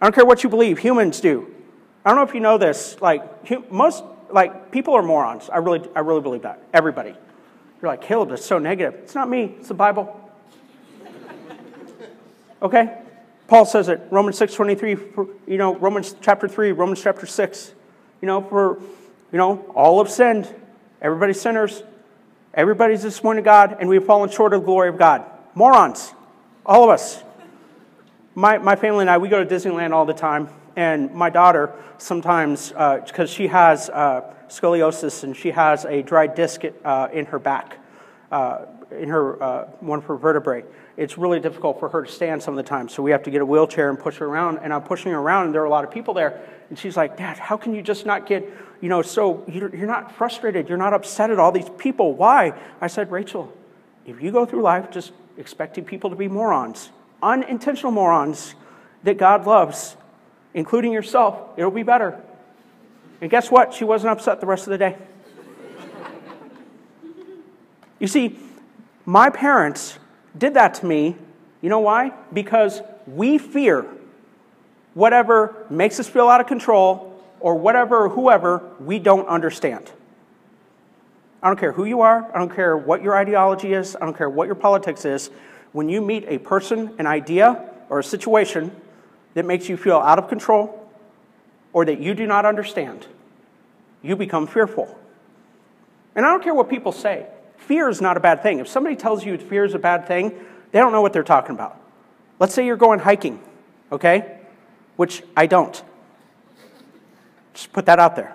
I 0.00 0.04
don't 0.04 0.14
care 0.14 0.24
what 0.24 0.44
you 0.44 0.50
believe, 0.50 0.78
humans 0.78 1.20
do. 1.20 1.52
I 2.04 2.10
don't 2.10 2.16
know 2.16 2.22
if 2.22 2.34
you 2.34 2.40
know 2.40 2.58
this. 2.58 3.00
Like, 3.00 3.70
most 3.70 4.04
like 4.30 4.70
people 4.70 4.94
are 4.94 5.02
morons. 5.02 5.50
I 5.50 5.58
really, 5.58 5.82
I 5.96 6.00
really 6.00 6.20
believe 6.20 6.42
that. 6.42 6.62
Everybody. 6.72 7.14
You're 7.80 7.90
like, 7.90 8.02
Caleb, 8.02 8.30
that's 8.30 8.44
so 8.44 8.58
negative. 8.58 8.94
It's 9.02 9.14
not 9.14 9.28
me, 9.28 9.56
it's 9.58 9.68
the 9.68 9.74
Bible. 9.74 10.14
Okay? 12.60 13.02
Paul 13.48 13.64
says 13.64 13.88
it. 13.88 14.00
Romans 14.10 14.38
6 14.38 14.54
23, 14.54 14.90
you 15.46 15.58
know, 15.58 15.74
Romans 15.74 16.14
chapter 16.20 16.46
3, 16.46 16.72
Romans 16.72 17.02
chapter 17.02 17.26
6. 17.26 17.74
You 18.20 18.26
know, 18.26 18.42
for, 18.42 18.80
you 19.32 19.38
know, 19.38 19.64
all 19.74 20.02
have 20.02 20.12
sinned. 20.12 20.54
Everybody's 21.00 21.40
sinners. 21.40 21.82
Everybody's 22.54 23.02
disappointed 23.02 23.44
God, 23.44 23.76
and 23.80 23.88
we've 23.88 24.04
fallen 24.04 24.30
short 24.30 24.52
of 24.52 24.62
the 24.62 24.66
glory 24.66 24.88
of 24.88 24.98
God. 24.98 25.24
Morons. 25.54 26.12
All 26.66 26.84
of 26.84 26.90
us. 26.90 27.22
my, 28.34 28.58
my 28.58 28.76
family 28.76 29.00
and 29.00 29.10
I, 29.10 29.18
we 29.18 29.28
go 29.28 29.42
to 29.42 29.54
Disneyland 29.54 29.92
all 29.92 30.04
the 30.04 30.14
time. 30.14 30.48
And 30.76 31.12
my 31.14 31.30
daughter 31.30 31.72
sometimes, 31.96 32.68
because 32.68 33.18
uh, 33.18 33.26
she 33.26 33.48
has 33.48 33.88
uh, 33.90 34.32
scoliosis 34.48 35.24
and 35.24 35.36
she 35.36 35.50
has 35.50 35.84
a 35.84 36.02
dry 36.02 36.26
disc 36.26 36.62
uh, 36.84 37.08
in 37.12 37.26
her 37.26 37.38
back, 37.38 37.78
uh, 38.30 38.66
in 38.92 39.08
her 39.08 39.42
uh, 39.42 39.64
one 39.80 39.98
of 39.98 40.04
her 40.04 40.16
vertebrae, 40.16 40.64
it's 40.98 41.16
really 41.16 41.38
difficult 41.38 41.78
for 41.78 41.88
her 41.90 42.02
to 42.02 42.10
stand 42.10 42.42
some 42.42 42.58
of 42.58 42.62
the 42.62 42.68
time. 42.68 42.88
So 42.88 43.04
we 43.04 43.12
have 43.12 43.22
to 43.22 43.30
get 43.30 43.40
a 43.40 43.46
wheelchair 43.46 43.88
and 43.88 43.96
push 43.96 44.16
her 44.16 44.26
around. 44.26 44.58
And 44.58 44.74
I'm 44.74 44.82
pushing 44.82 45.12
her 45.12 45.18
around, 45.18 45.46
and 45.46 45.54
there 45.54 45.62
are 45.62 45.66
a 45.66 45.70
lot 45.70 45.84
of 45.84 45.92
people 45.92 46.12
there. 46.12 46.42
And 46.70 46.78
she's 46.78 46.96
like, 46.96 47.16
Dad, 47.16 47.38
how 47.38 47.56
can 47.56 47.72
you 47.72 47.82
just 47.82 48.04
not 48.04 48.26
get, 48.26 48.50
you 48.80 48.88
know, 48.88 49.00
so 49.00 49.44
you're, 49.46 49.74
you're 49.74 49.86
not 49.86 50.10
frustrated, 50.16 50.68
you're 50.68 50.76
not 50.76 50.92
upset 50.92 51.30
at 51.30 51.38
all 51.38 51.52
these 51.52 51.70
people. 51.78 52.14
Why? 52.14 52.52
I 52.80 52.88
said, 52.88 53.12
Rachel, 53.12 53.56
if 54.06 54.20
you 54.20 54.32
go 54.32 54.44
through 54.44 54.62
life 54.62 54.90
just 54.90 55.12
expecting 55.36 55.84
people 55.84 56.10
to 56.10 56.16
be 56.16 56.26
morons, 56.26 56.90
unintentional 57.22 57.92
morons 57.92 58.56
that 59.04 59.18
God 59.18 59.46
loves, 59.46 59.96
including 60.52 60.90
yourself, 60.90 61.38
it'll 61.56 61.70
be 61.70 61.84
better. 61.84 62.20
And 63.20 63.30
guess 63.30 63.52
what? 63.52 63.72
She 63.72 63.84
wasn't 63.84 64.10
upset 64.10 64.40
the 64.40 64.46
rest 64.46 64.66
of 64.66 64.72
the 64.72 64.78
day. 64.78 64.96
You 68.00 68.06
see, 68.06 68.38
my 69.04 69.28
parents 69.28 69.98
did 70.38 70.54
that 70.54 70.74
to 70.74 70.86
me. 70.86 71.16
You 71.60 71.68
know 71.68 71.80
why? 71.80 72.12
Because 72.32 72.80
we 73.06 73.38
fear 73.38 73.86
whatever 74.94 75.66
makes 75.70 76.00
us 76.00 76.08
feel 76.08 76.28
out 76.28 76.40
of 76.40 76.46
control 76.46 77.22
or 77.40 77.54
whatever, 77.54 78.04
or 78.04 78.08
whoever 78.08 78.62
we 78.80 78.98
don't 78.98 79.28
understand. 79.28 79.90
I 81.40 81.46
don't 81.46 81.58
care 81.58 81.72
who 81.72 81.84
you 81.84 82.00
are, 82.00 82.28
I 82.34 82.38
don't 82.38 82.52
care 82.52 82.76
what 82.76 83.02
your 83.02 83.16
ideology 83.16 83.72
is, 83.72 83.94
I 83.94 84.00
don't 84.00 84.16
care 84.16 84.28
what 84.28 84.46
your 84.46 84.56
politics 84.56 85.04
is. 85.04 85.30
When 85.70 85.88
you 85.88 86.00
meet 86.00 86.24
a 86.26 86.38
person, 86.38 86.94
an 86.98 87.06
idea, 87.06 87.64
or 87.88 88.00
a 88.00 88.04
situation 88.04 88.72
that 89.34 89.44
makes 89.44 89.68
you 89.68 89.76
feel 89.76 89.98
out 89.98 90.18
of 90.18 90.28
control 90.28 90.90
or 91.72 91.84
that 91.84 92.00
you 92.00 92.14
do 92.14 92.26
not 92.26 92.44
understand, 92.44 93.06
you 94.02 94.16
become 94.16 94.46
fearful. 94.46 94.98
And 96.16 96.26
I 96.26 96.30
don't 96.30 96.42
care 96.42 96.54
what 96.54 96.68
people 96.68 96.90
say. 96.90 97.26
Fear 97.68 97.90
is 97.90 98.00
not 98.00 98.16
a 98.16 98.20
bad 98.20 98.42
thing. 98.42 98.60
If 98.60 98.68
somebody 98.68 98.96
tells 98.96 99.26
you 99.26 99.36
fear 99.36 99.62
is 99.62 99.74
a 99.74 99.78
bad 99.78 100.08
thing, 100.08 100.32
they 100.72 100.78
don't 100.78 100.90
know 100.90 101.02
what 101.02 101.12
they're 101.12 101.22
talking 101.22 101.54
about. 101.54 101.78
Let's 102.38 102.54
say 102.54 102.64
you're 102.64 102.78
going 102.78 102.98
hiking, 102.98 103.42
okay? 103.92 104.38
Which 104.96 105.22
I 105.36 105.44
don't. 105.44 105.82
Just 107.52 107.70
put 107.74 107.84
that 107.84 107.98
out 107.98 108.16
there. 108.16 108.34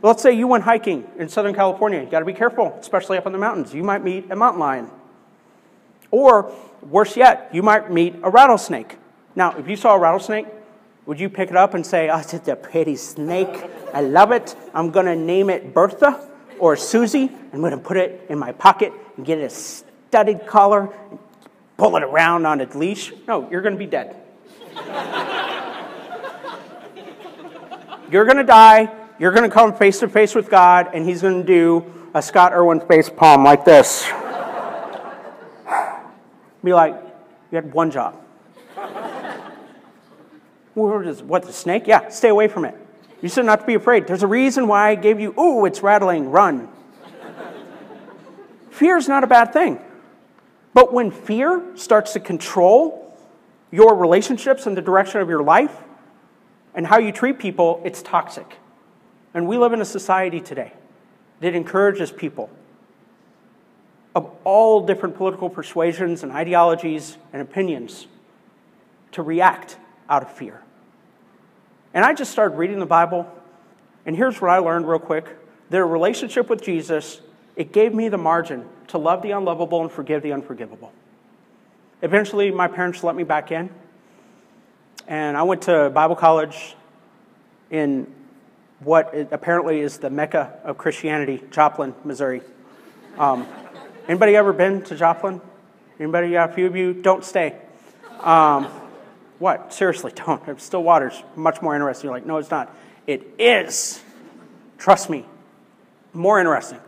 Let's 0.00 0.22
say 0.22 0.32
you 0.32 0.46
went 0.46 0.64
hiking 0.64 1.06
in 1.18 1.28
Southern 1.28 1.54
California. 1.54 2.00
You 2.00 2.06
got 2.06 2.20
to 2.20 2.24
be 2.24 2.32
careful, 2.32 2.74
especially 2.80 3.18
up 3.18 3.26
in 3.26 3.32
the 3.32 3.38
mountains. 3.38 3.74
You 3.74 3.82
might 3.82 4.02
meet 4.02 4.30
a 4.30 4.36
mountain 4.36 4.60
lion. 4.60 4.88
Or, 6.10 6.50
worse 6.80 7.14
yet, 7.14 7.50
you 7.52 7.62
might 7.62 7.92
meet 7.92 8.14
a 8.22 8.30
rattlesnake. 8.30 8.96
Now, 9.36 9.54
if 9.58 9.68
you 9.68 9.76
saw 9.76 9.94
a 9.94 9.98
rattlesnake, 9.98 10.46
would 11.04 11.20
you 11.20 11.28
pick 11.28 11.50
it 11.50 11.56
up 11.56 11.74
and 11.74 11.84
say, 11.84 12.08
Oh, 12.08 12.20
it's 12.20 12.32
a 12.32 12.56
pretty 12.56 12.96
snake. 12.96 13.64
I 13.92 14.00
love 14.00 14.32
it. 14.32 14.56
I'm 14.72 14.92
going 14.92 15.04
to 15.04 15.16
name 15.16 15.50
it 15.50 15.74
Bertha 15.74 16.26
or 16.58 16.76
Susie. 16.76 17.30
I'm 17.52 17.60
going 17.60 17.72
to 17.72 17.78
put 17.78 17.96
it 17.96 18.26
in 18.28 18.38
my 18.38 18.52
pocket 18.52 18.92
and 19.16 19.24
get 19.24 19.38
it 19.38 19.44
a 19.44 19.50
studded 19.50 20.46
collar 20.46 20.92
and 21.10 21.18
pull 21.76 21.96
it 21.96 22.02
around 22.02 22.46
on 22.46 22.60
a 22.60 22.66
leash. 22.76 23.12
No, 23.26 23.48
you're 23.50 23.62
going 23.62 23.74
to 23.74 23.78
be 23.78 23.86
dead. 23.86 24.16
you're 28.10 28.24
going 28.24 28.36
to 28.36 28.44
die. 28.44 28.94
You're 29.18 29.32
going 29.32 29.48
to 29.48 29.54
come 29.54 29.74
face 29.74 29.98
to 30.00 30.08
face 30.08 30.34
with 30.34 30.48
God, 30.48 30.90
and 30.94 31.04
He's 31.04 31.22
going 31.22 31.40
to 31.40 31.46
do 31.46 31.92
a 32.14 32.22
Scott 32.22 32.52
Irwin 32.52 32.80
face 32.80 33.10
palm 33.10 33.44
like 33.44 33.64
this. 33.64 34.06
Be 36.62 36.72
like, 36.72 36.94
you 37.50 37.56
had 37.56 37.72
one 37.72 37.90
job. 37.90 38.14
what, 40.74 41.06
is, 41.06 41.22
what, 41.22 41.44
the 41.44 41.52
snake? 41.52 41.86
Yeah, 41.86 42.08
stay 42.08 42.28
away 42.28 42.48
from 42.48 42.64
it. 42.64 42.74
You 43.20 43.28
said 43.28 43.44
not 43.44 43.60
to 43.60 43.66
be 43.66 43.74
afraid. 43.74 44.06
There's 44.06 44.22
a 44.22 44.28
reason 44.28 44.68
why 44.68 44.90
I 44.90 44.94
gave 44.94 45.18
you, 45.18 45.38
ooh, 45.38 45.64
it's 45.64 45.82
rattling, 45.82 46.30
run. 46.30 46.68
fear 48.70 48.96
is 48.96 49.08
not 49.08 49.24
a 49.24 49.26
bad 49.26 49.52
thing. 49.52 49.80
But 50.72 50.92
when 50.92 51.10
fear 51.10 51.62
starts 51.74 52.12
to 52.12 52.20
control 52.20 53.16
your 53.70 53.94
relationships 53.94 54.66
and 54.66 54.76
the 54.76 54.82
direction 54.82 55.20
of 55.20 55.28
your 55.28 55.42
life 55.42 55.76
and 56.74 56.86
how 56.86 56.98
you 56.98 57.10
treat 57.10 57.38
people, 57.38 57.82
it's 57.84 58.02
toxic. 58.02 58.56
And 59.34 59.48
we 59.48 59.58
live 59.58 59.72
in 59.72 59.80
a 59.80 59.84
society 59.84 60.40
today 60.40 60.72
that 61.40 61.54
encourages 61.54 62.12
people 62.12 62.50
of 64.14 64.30
all 64.44 64.86
different 64.86 65.16
political 65.16 65.50
persuasions 65.50 66.22
and 66.22 66.32
ideologies 66.32 67.16
and 67.32 67.42
opinions 67.42 68.06
to 69.12 69.22
react 69.22 69.76
out 70.08 70.22
of 70.22 70.32
fear. 70.32 70.62
And 71.98 72.04
I 72.04 72.14
just 72.14 72.30
started 72.30 72.56
reading 72.56 72.78
the 72.78 72.86
Bible, 72.86 73.28
and 74.06 74.14
here's 74.14 74.40
what 74.40 74.52
I 74.52 74.58
learned 74.58 74.86
real 74.86 75.00
quick 75.00 75.26
their 75.68 75.84
relationship 75.84 76.48
with 76.48 76.62
Jesus, 76.62 77.20
it 77.56 77.72
gave 77.72 77.92
me 77.92 78.08
the 78.08 78.16
margin 78.16 78.68
to 78.86 78.98
love 78.98 79.20
the 79.20 79.32
unlovable 79.32 79.82
and 79.82 79.90
forgive 79.90 80.22
the 80.22 80.32
unforgivable. 80.32 80.92
Eventually, 82.00 82.52
my 82.52 82.68
parents 82.68 83.02
let 83.02 83.16
me 83.16 83.24
back 83.24 83.50
in, 83.50 83.68
and 85.08 85.36
I 85.36 85.42
went 85.42 85.62
to 85.62 85.90
Bible 85.90 86.14
college 86.14 86.76
in 87.68 88.06
what 88.78 89.12
apparently 89.32 89.80
is 89.80 89.98
the 89.98 90.08
mecca 90.08 90.56
of 90.62 90.78
Christianity, 90.78 91.42
Joplin, 91.50 91.96
Missouri. 92.04 92.42
Um, 93.18 93.44
anybody 94.06 94.36
ever 94.36 94.52
been 94.52 94.82
to 94.82 94.94
Joplin? 94.94 95.40
Anybody? 95.98 96.28
Yeah, 96.28 96.44
a 96.44 96.54
few 96.54 96.66
of 96.66 96.76
you 96.76 96.92
don't 96.92 97.24
stay. 97.24 97.56
Um, 98.20 98.68
what? 99.38 99.72
Seriously, 99.72 100.12
don't. 100.14 100.60
Stillwater's 100.60 101.22
much 101.36 101.62
more 101.62 101.74
interesting. 101.74 102.08
You're 102.08 102.16
like, 102.16 102.26
no, 102.26 102.38
it's 102.38 102.50
not. 102.50 102.74
It 103.06 103.34
is. 103.38 104.02
Trust 104.78 105.10
me. 105.10 105.24
More 106.12 106.38
interesting. 106.38 106.78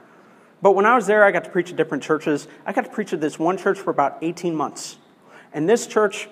But 0.62 0.72
when 0.72 0.84
I 0.84 0.94
was 0.94 1.06
there, 1.06 1.24
I 1.24 1.30
got 1.30 1.44
to 1.44 1.50
preach 1.50 1.70
at 1.70 1.76
different 1.76 2.02
churches. 2.02 2.46
I 2.66 2.72
got 2.72 2.84
to 2.84 2.90
preach 2.90 3.12
at 3.12 3.20
this 3.20 3.38
one 3.38 3.56
church 3.56 3.78
for 3.78 3.90
about 3.90 4.18
18 4.22 4.54
months. 4.54 4.98
And 5.52 5.68
this 5.68 5.86
church, 5.86 6.28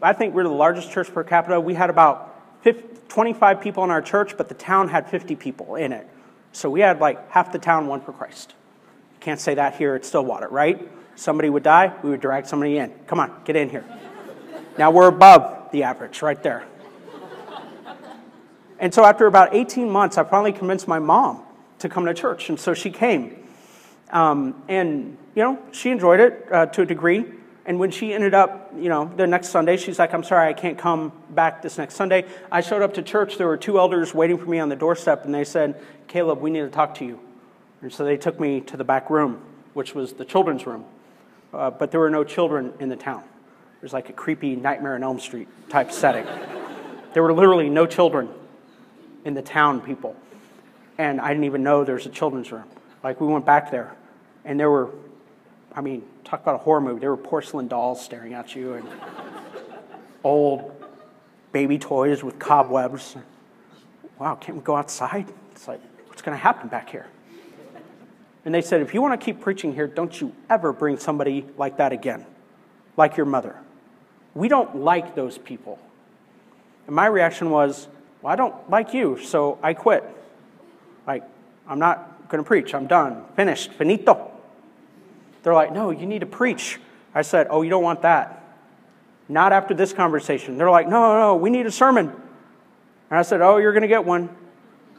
I 0.00 0.12
think 0.12 0.34
we're 0.34 0.44
the 0.44 0.50
largest 0.50 0.92
church 0.92 1.12
per 1.12 1.24
capita. 1.24 1.60
We 1.60 1.74
had 1.74 1.90
about 1.90 2.40
50, 2.62 3.00
25 3.08 3.60
people 3.60 3.82
in 3.84 3.90
our 3.90 4.02
church, 4.02 4.36
but 4.36 4.48
the 4.48 4.54
town 4.54 4.88
had 4.88 5.10
50 5.10 5.36
people 5.36 5.74
in 5.74 5.92
it. 5.92 6.08
So 6.52 6.70
we 6.70 6.80
had 6.80 7.00
like 7.00 7.30
half 7.30 7.52
the 7.52 7.58
town 7.58 7.86
won 7.86 8.00
for 8.00 8.12
Christ. 8.12 8.54
Can't 9.20 9.40
say 9.40 9.54
that 9.54 9.76
here 9.76 9.94
at 9.94 10.04
Stillwater, 10.04 10.48
right? 10.48 10.88
Somebody 11.16 11.50
would 11.50 11.62
die, 11.62 11.92
we 12.02 12.10
would 12.10 12.20
drag 12.20 12.46
somebody 12.46 12.78
in. 12.78 12.92
Come 13.06 13.20
on, 13.20 13.42
get 13.44 13.56
in 13.56 13.68
here. 13.68 13.84
Now 14.80 14.90
we're 14.90 15.08
above 15.08 15.70
the 15.72 15.82
average 15.82 16.22
right 16.22 16.42
there. 16.42 16.64
And 18.78 18.94
so 18.94 19.04
after 19.04 19.26
about 19.26 19.54
18 19.54 19.90
months, 19.90 20.16
I 20.16 20.24
finally 20.24 20.52
convinced 20.52 20.88
my 20.88 20.98
mom 20.98 21.42
to 21.80 21.90
come 21.90 22.06
to 22.06 22.14
church. 22.14 22.48
And 22.48 22.58
so 22.58 22.72
she 22.72 22.90
came. 22.90 23.46
Um, 24.08 24.62
and, 24.68 25.18
you 25.34 25.42
know, 25.42 25.58
she 25.70 25.90
enjoyed 25.90 26.18
it 26.20 26.46
uh, 26.50 26.64
to 26.64 26.80
a 26.80 26.86
degree. 26.86 27.26
And 27.66 27.78
when 27.78 27.90
she 27.90 28.14
ended 28.14 28.32
up, 28.32 28.72
you 28.74 28.88
know, 28.88 29.12
the 29.18 29.26
next 29.26 29.48
Sunday, 29.48 29.76
she's 29.76 29.98
like, 29.98 30.14
I'm 30.14 30.24
sorry, 30.24 30.48
I 30.48 30.54
can't 30.54 30.78
come 30.78 31.12
back 31.28 31.60
this 31.60 31.76
next 31.76 31.96
Sunday. 31.96 32.24
I 32.50 32.62
showed 32.62 32.80
up 32.80 32.94
to 32.94 33.02
church. 33.02 33.36
There 33.36 33.48
were 33.48 33.58
two 33.58 33.78
elders 33.78 34.14
waiting 34.14 34.38
for 34.38 34.46
me 34.46 34.60
on 34.60 34.70
the 34.70 34.76
doorstep, 34.76 35.26
and 35.26 35.34
they 35.34 35.44
said, 35.44 35.78
Caleb, 36.08 36.40
we 36.40 36.48
need 36.48 36.60
to 36.60 36.70
talk 36.70 36.94
to 36.94 37.04
you. 37.04 37.20
And 37.82 37.92
so 37.92 38.02
they 38.02 38.16
took 38.16 38.40
me 38.40 38.62
to 38.62 38.78
the 38.78 38.84
back 38.84 39.10
room, 39.10 39.42
which 39.74 39.94
was 39.94 40.14
the 40.14 40.24
children's 40.24 40.66
room. 40.66 40.86
Uh, 41.52 41.68
but 41.70 41.90
there 41.90 42.00
were 42.00 42.08
no 42.08 42.24
children 42.24 42.72
in 42.80 42.88
the 42.88 42.96
town. 42.96 43.24
It 43.80 43.82
was 43.82 43.94
like 43.94 44.10
a 44.10 44.12
creepy 44.12 44.56
Nightmare 44.56 44.94
on 44.94 45.02
Elm 45.02 45.18
Street 45.18 45.48
type 45.70 45.90
setting. 45.90 46.26
there 47.14 47.22
were 47.22 47.32
literally 47.32 47.70
no 47.70 47.86
children 47.86 48.28
in 49.24 49.32
the 49.32 49.40
town, 49.40 49.80
people. 49.80 50.14
And 50.98 51.18
I 51.18 51.28
didn't 51.28 51.44
even 51.44 51.62
know 51.62 51.82
there 51.82 51.94
was 51.94 52.04
a 52.04 52.10
children's 52.10 52.52
room. 52.52 52.64
Like, 53.02 53.22
we 53.22 53.26
went 53.26 53.46
back 53.46 53.70
there, 53.70 53.96
and 54.44 54.60
there 54.60 54.70
were, 54.70 54.90
I 55.74 55.80
mean, 55.80 56.02
talk 56.24 56.42
about 56.42 56.56
a 56.56 56.58
horror 56.58 56.82
movie. 56.82 57.00
There 57.00 57.08
were 57.08 57.16
porcelain 57.16 57.68
dolls 57.68 58.04
staring 58.04 58.34
at 58.34 58.54
you, 58.54 58.74
and 58.74 58.86
old 60.22 60.72
baby 61.50 61.78
toys 61.78 62.22
with 62.22 62.38
cobwebs. 62.38 63.16
Wow, 64.18 64.34
can't 64.34 64.58
we 64.58 64.62
go 64.62 64.76
outside? 64.76 65.26
It's 65.52 65.66
like, 65.66 65.80
what's 66.08 66.20
going 66.20 66.36
to 66.36 66.42
happen 66.42 66.68
back 66.68 66.90
here? 66.90 67.06
And 68.44 68.54
they 68.54 68.60
said, 68.60 68.82
if 68.82 68.92
you 68.92 69.00
want 69.00 69.18
to 69.18 69.24
keep 69.24 69.40
preaching 69.40 69.74
here, 69.74 69.86
don't 69.86 70.20
you 70.20 70.34
ever 70.50 70.74
bring 70.74 70.98
somebody 70.98 71.46
like 71.56 71.78
that 71.78 71.92
again, 71.92 72.26
like 72.98 73.16
your 73.16 73.24
mother. 73.24 73.56
We 74.34 74.48
don't 74.48 74.76
like 74.76 75.14
those 75.14 75.38
people. 75.38 75.78
And 76.86 76.94
my 76.94 77.06
reaction 77.06 77.50
was, 77.50 77.88
well, 78.22 78.32
I 78.32 78.36
don't 78.36 78.70
like 78.70 78.94
you, 78.94 79.18
so 79.18 79.58
I 79.62 79.74
quit. 79.74 80.04
Like, 81.06 81.24
I'm 81.66 81.78
not 81.78 82.28
going 82.28 82.42
to 82.42 82.46
preach. 82.46 82.74
I'm 82.74 82.86
done. 82.86 83.24
Finished. 83.36 83.72
Finito. 83.72 84.30
They're 85.42 85.54
like, 85.54 85.72
no, 85.72 85.90
you 85.90 86.06
need 86.06 86.20
to 86.20 86.26
preach. 86.26 86.78
I 87.14 87.22
said, 87.22 87.48
oh, 87.50 87.62
you 87.62 87.70
don't 87.70 87.82
want 87.82 88.02
that. 88.02 88.44
Not 89.28 89.52
after 89.52 89.74
this 89.74 89.92
conversation. 89.92 90.58
They're 90.58 90.70
like, 90.70 90.88
no, 90.88 91.00
no, 91.00 91.18
no, 91.18 91.36
we 91.36 91.50
need 91.50 91.66
a 91.66 91.70
sermon. 91.70 92.08
And 92.08 93.18
I 93.18 93.22
said, 93.22 93.40
oh, 93.40 93.56
you're 93.56 93.72
going 93.72 93.82
to 93.82 93.88
get 93.88 94.04
one. 94.04 94.28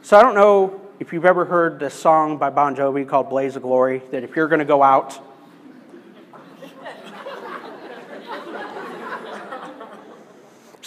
So 0.02 0.18
I 0.18 0.22
don't 0.22 0.34
know 0.34 0.80
if 0.98 1.12
you've 1.12 1.24
ever 1.24 1.44
heard 1.44 1.78
this 1.78 1.94
song 1.94 2.38
by 2.38 2.50
Bon 2.50 2.74
Jovi 2.74 3.08
called 3.08 3.28
Blaze 3.28 3.56
of 3.56 3.62
Glory, 3.62 4.02
that 4.10 4.24
if 4.24 4.36
you're 4.36 4.48
going 4.48 4.58
to 4.58 4.64
go 4.64 4.82
out, 4.82 5.20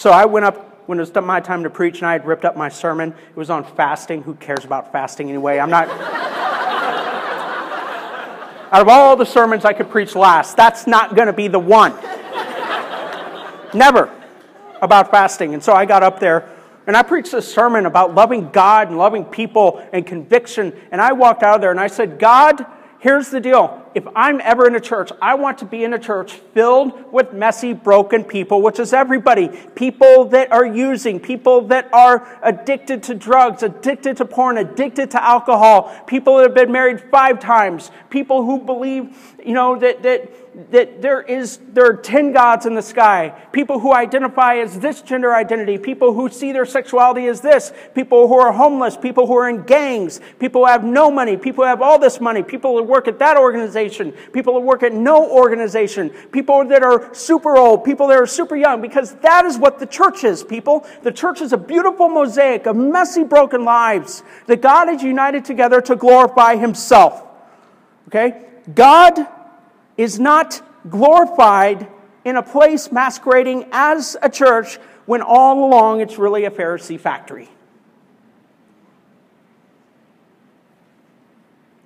So 0.06 0.12
I 0.12 0.24
went 0.24 0.46
up 0.46 0.88
when 0.88 0.98
it 0.98 1.00
was 1.00 1.12
my 1.16 1.40
time 1.40 1.64
to 1.64 1.68
preach, 1.68 1.98
and 1.98 2.06
I 2.06 2.12
had 2.12 2.24
ripped 2.24 2.44
up 2.44 2.56
my 2.56 2.68
sermon. 2.68 3.10
It 3.10 3.36
was 3.36 3.50
on 3.50 3.64
fasting. 3.64 4.22
Who 4.22 4.36
cares 4.36 4.64
about 4.64 4.92
fasting 4.92 5.28
anyway? 5.28 5.58
I'm 5.58 5.68
not. 5.68 5.88
Out 8.70 8.82
of 8.82 8.88
all 8.88 9.16
the 9.16 9.26
sermons 9.26 9.64
I 9.64 9.72
could 9.72 9.90
preach 9.90 10.14
last, 10.14 10.56
that's 10.56 10.86
not 10.86 11.16
going 11.16 11.26
to 11.26 11.32
be 11.32 11.48
the 11.48 11.58
one. 11.58 11.90
Never 13.74 14.14
about 14.80 15.10
fasting. 15.10 15.54
And 15.54 15.64
so 15.64 15.72
I 15.72 15.84
got 15.84 16.04
up 16.04 16.20
there 16.20 16.48
and 16.86 16.96
I 16.96 17.02
preached 17.02 17.34
a 17.34 17.42
sermon 17.42 17.84
about 17.84 18.14
loving 18.14 18.50
God 18.50 18.90
and 18.90 18.98
loving 18.98 19.24
people 19.24 19.84
and 19.92 20.06
conviction. 20.06 20.72
And 20.92 21.00
I 21.00 21.14
walked 21.14 21.42
out 21.42 21.56
of 21.56 21.60
there 21.60 21.72
and 21.72 21.80
I 21.80 21.88
said, 21.88 22.20
God, 22.20 22.64
here's 23.00 23.30
the 23.30 23.40
deal. 23.40 23.85
If 23.96 24.06
I'm 24.14 24.42
ever 24.42 24.66
in 24.66 24.74
a 24.74 24.80
church, 24.80 25.10
I 25.22 25.36
want 25.36 25.56
to 25.56 25.64
be 25.64 25.82
in 25.82 25.94
a 25.94 25.98
church 25.98 26.34
filled 26.34 27.10
with 27.14 27.32
messy, 27.32 27.72
broken 27.72 28.24
people, 28.24 28.60
which 28.60 28.78
is 28.78 28.92
everybody. 28.92 29.48
People 29.74 30.26
that 30.26 30.52
are 30.52 30.66
using, 30.66 31.18
people 31.18 31.62
that 31.68 31.88
are 31.94 32.38
addicted 32.42 33.02
to 33.04 33.14
drugs, 33.14 33.62
addicted 33.62 34.18
to 34.18 34.26
porn, 34.26 34.58
addicted 34.58 35.12
to 35.12 35.24
alcohol, 35.24 35.98
people 36.06 36.36
that 36.36 36.42
have 36.42 36.54
been 36.54 36.70
married 36.70 37.04
five 37.10 37.40
times, 37.40 37.90
people 38.10 38.44
who 38.44 38.58
believe, 38.58 39.16
you 39.42 39.54
know, 39.54 39.78
that, 39.78 40.02
that 40.02 40.45
that 40.70 41.02
there 41.02 41.20
is 41.20 41.58
there 41.74 41.84
are 41.84 41.96
10 41.96 42.32
gods 42.32 42.64
in 42.64 42.74
the 42.74 42.82
sky. 42.82 43.28
People 43.52 43.78
who 43.78 43.92
identify 43.92 44.56
as 44.56 44.78
this 44.78 45.02
gender 45.02 45.34
identity 45.34 45.76
people 45.76 46.14
who 46.14 46.30
see 46.30 46.50
their 46.50 46.64
sexuality 46.64 47.26
as 47.26 47.42
this 47.42 47.74
people 47.94 48.26
who 48.26 48.38
are 48.38 48.52
homeless 48.52 48.96
people 48.96 49.26
who 49.26 49.36
are 49.36 49.50
in 49.50 49.64
gangs 49.64 50.18
people 50.38 50.62
who 50.62 50.66
have 50.66 50.82
no 50.82 51.10
money 51.10 51.36
people 51.36 51.62
who 51.62 51.68
have 51.68 51.82
all 51.82 51.98
this 51.98 52.22
money 52.22 52.42
people 52.42 52.76
who 52.76 52.82
work 52.82 53.06
at 53.06 53.18
that 53.18 53.36
organization 53.36 54.12
people 54.32 54.54
who 54.54 54.60
work 54.60 54.82
at 54.82 54.94
no 54.94 55.30
organization 55.30 56.08
people 56.32 56.64
that 56.64 56.82
are 56.82 57.14
super 57.14 57.58
old 57.58 57.84
people 57.84 58.08
that 58.08 58.18
are 58.18 58.26
super 58.26 58.56
young 58.56 58.80
because 58.80 59.14
that 59.16 59.44
is 59.44 59.58
what 59.58 59.78
the 59.78 59.86
church 59.86 60.24
is 60.24 60.42
people. 60.42 60.86
The 61.02 61.12
church 61.12 61.42
is 61.42 61.52
a 61.52 61.58
beautiful 61.58 62.08
mosaic 62.08 62.66
of 62.66 62.76
messy 62.76 63.24
broken 63.24 63.64
lives 63.64 64.22
that 64.46 64.62
god 64.62 64.88
has 64.88 65.02
united 65.02 65.44
together 65.44 65.82
to 65.82 65.96
glorify 65.96 66.56
himself. 66.56 67.22
Okay? 68.08 68.42
God 68.74 69.26
is 69.96 70.18
not 70.18 70.62
glorified 70.88 71.88
in 72.24 72.36
a 72.36 72.42
place 72.42 72.90
masquerading 72.90 73.68
as 73.72 74.16
a 74.22 74.28
church 74.28 74.78
when 75.06 75.22
all 75.22 75.64
along 75.64 76.00
it's 76.00 76.18
really 76.18 76.44
a 76.44 76.50
Pharisee 76.50 76.98
factory. 76.98 77.48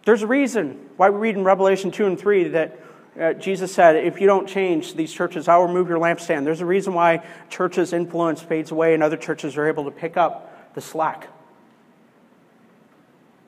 There's 0.05 0.23
a 0.23 0.27
reason 0.27 0.89
why 0.97 1.11
we 1.11 1.19
read 1.19 1.37
in 1.37 1.45
Revelation 1.45 1.91
2 1.91 2.07
and 2.07 2.19
3 2.19 2.49
that 2.49 2.81
uh, 3.21 3.33
Jesus 3.35 3.73
said, 3.73 3.97
if 3.97 4.21
you 4.21 4.27
don't 4.27 4.49
change 4.49 4.95
these 4.95 5.13
churches, 5.13 5.47
I'll 5.47 5.63
remove 5.63 5.89
your 5.89 5.99
lampstand. 5.99 6.45
There's 6.45 6.63
a 6.63 6.67
reason 6.67 6.95
why 6.95 7.25
churches' 7.51 7.93
influence 7.93 8.41
fades 8.41 8.71
away 8.71 8.95
and 8.95 9.03
other 9.03 9.17
churches 9.17 9.59
are 9.59 9.69
able 9.69 9.85
to 9.85 9.91
pick 9.91 10.17
up 10.17 10.75
the 10.75 10.81
slack. 10.81 11.29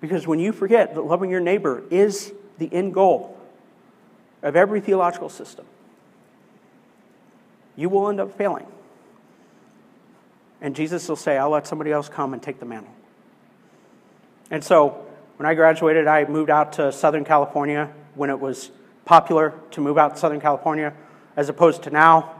Because 0.00 0.26
when 0.26 0.40
you 0.40 0.52
forget 0.52 0.94
that 0.94 1.02
loving 1.02 1.30
your 1.30 1.40
neighbor 1.40 1.84
is 1.90 2.32
the 2.58 2.72
end 2.72 2.92
goal, 2.92 3.38
of 4.42 4.56
every 4.56 4.80
theological 4.80 5.28
system, 5.28 5.64
you 7.76 7.88
will 7.88 8.08
end 8.08 8.20
up 8.20 8.36
failing. 8.36 8.66
And 10.60 10.76
Jesus 10.76 11.08
will 11.08 11.16
say, 11.16 11.38
I'll 11.38 11.50
let 11.50 11.66
somebody 11.66 11.90
else 11.90 12.08
come 12.08 12.32
and 12.32 12.42
take 12.42 12.60
the 12.60 12.66
mantle. 12.66 12.92
And 14.50 14.62
so, 14.62 15.06
when 15.36 15.46
I 15.46 15.54
graduated, 15.54 16.06
I 16.06 16.24
moved 16.26 16.50
out 16.50 16.74
to 16.74 16.92
Southern 16.92 17.24
California 17.24 17.90
when 18.14 18.30
it 18.30 18.38
was 18.38 18.70
popular 19.04 19.54
to 19.72 19.80
move 19.80 19.98
out 19.98 20.14
to 20.14 20.20
Southern 20.20 20.40
California, 20.40 20.92
as 21.36 21.48
opposed 21.48 21.82
to 21.84 21.90
now. 21.90 22.36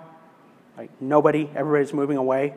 Like, 0.77 0.91
nobody, 1.01 1.51
everybody's 1.55 1.93
moving 1.93 2.17
away, 2.17 2.55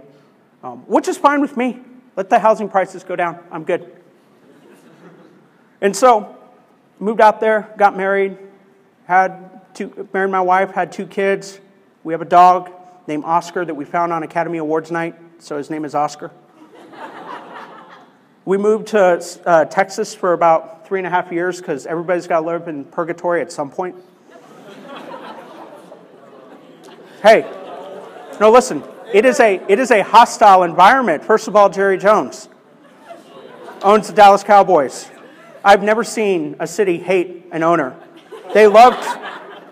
um, 0.63 0.79
which 0.87 1.07
is 1.07 1.17
fine 1.17 1.41
with 1.41 1.57
me. 1.57 1.79
Let 2.15 2.29
the 2.29 2.39
housing 2.39 2.69
prices 2.69 3.03
go 3.03 3.15
down. 3.15 3.39
I'm 3.51 3.63
good. 3.63 3.91
And 5.81 5.95
so, 5.95 6.35
moved 6.99 7.21
out 7.21 7.39
there, 7.39 7.73
got 7.77 7.97
married, 7.97 8.37
had 9.05 9.61
two, 9.75 10.09
married 10.13 10.31
my 10.31 10.41
wife, 10.41 10.71
had 10.71 10.91
two 10.91 11.05
kids. 11.05 11.59
We 12.03 12.13
have 12.13 12.21
a 12.21 12.25
dog 12.25 12.71
named 13.07 13.23
Oscar 13.23 13.63
that 13.63 13.75
we 13.75 13.85
found 13.85 14.11
on 14.11 14.23
Academy 14.23 14.57
Awards 14.57 14.91
night, 14.91 15.15
so 15.39 15.57
his 15.57 15.69
name 15.69 15.85
is 15.85 15.93
Oscar. 15.93 16.31
we 18.45 18.57
moved 18.57 18.87
to 18.87 19.23
uh, 19.45 19.65
Texas 19.65 20.15
for 20.15 20.33
about 20.33 20.87
three 20.87 20.99
and 20.99 21.07
a 21.07 21.09
half 21.09 21.31
years 21.31 21.59
because 21.59 21.85
everybody's 21.85 22.27
got 22.27 22.41
to 22.41 22.45
live 22.45 22.67
in 22.67 22.85
purgatory 22.85 23.41
at 23.41 23.51
some 23.51 23.69
point. 23.69 23.95
hey, 27.21 27.41
no, 28.39 28.51
listen. 28.51 28.83
It 29.13 29.23
is 29.23 29.39
a 29.39 29.61
it 29.69 29.79
is 29.79 29.91
a 29.91 30.03
hostile 30.03 30.63
environment. 30.63 31.23
First 31.23 31.47
of 31.47 31.55
all, 31.55 31.69
Jerry 31.69 31.97
Jones 31.97 32.49
owns 33.83 34.07
the 34.07 34.13
Dallas 34.13 34.43
Cowboys. 34.43 35.09
I've 35.63 35.83
never 35.83 36.03
seen 36.03 36.55
a 36.59 36.67
city 36.67 36.97
hate 36.97 37.45
an 37.51 37.61
owner 37.61 37.95
they 38.55 38.67
loved, 38.67 39.05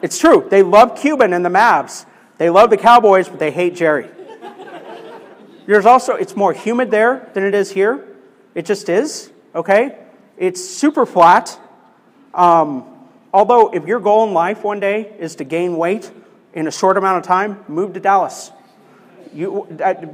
it's 0.02 0.20
true, 0.20 0.46
they 0.50 0.62
love 0.62 1.00
Cuban 1.00 1.32
and 1.32 1.46
the 1.46 1.50
Mavs. 1.50 2.06
They 2.38 2.50
love 2.50 2.70
the 2.70 2.76
Cowboys, 2.76 3.30
but 3.30 3.40
they 3.40 3.50
hate 3.50 3.76
Jerry. 3.76 4.10
There's 5.66 5.86
also, 5.86 6.16
it's 6.16 6.36
more 6.36 6.52
humid 6.52 6.92
there 6.92 7.32
than 7.34 7.46
it 7.46 7.56
is 7.56 7.72
here. 7.72 8.06
It 8.54 8.66
just 8.66 8.90
is, 8.90 9.32
okay? 9.56 9.98
It's 10.36 10.62
super 10.62 11.06
flat. 11.06 11.58
Um, 12.34 12.84
although, 13.34 13.74
if 13.74 13.88
your 13.88 14.02
goal 14.02 14.28
in 14.28 14.34
life 14.34 14.66
one 14.66 14.82
day 14.82 15.16
is 15.18 15.38
to 15.38 15.46
gain 15.46 15.78
weight 15.78 16.12
in 16.54 16.68
a 16.68 16.72
short 16.72 16.98
amount 16.98 17.20
of 17.20 17.24
time, 17.24 17.64
move 17.70 17.94
to 17.94 18.02
Dallas. 18.02 18.52
You, 19.34 19.66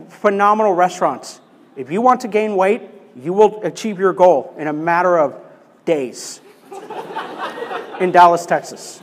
phenomenal 0.10 0.76
restaurants. 0.76 1.42
If 1.76 1.90
you 1.90 2.02
want 2.02 2.22
to 2.22 2.28
gain 2.28 2.56
weight, 2.56 2.84
you 3.16 3.34
will 3.34 3.64
achieve 3.64 3.98
your 3.98 4.14
goal 4.14 4.54
in 4.60 4.68
a 4.68 4.74
matter 4.74 5.18
of 5.18 5.42
days 5.86 6.42
in 8.00 8.12
Dallas, 8.12 8.46
Texas. 8.46 9.02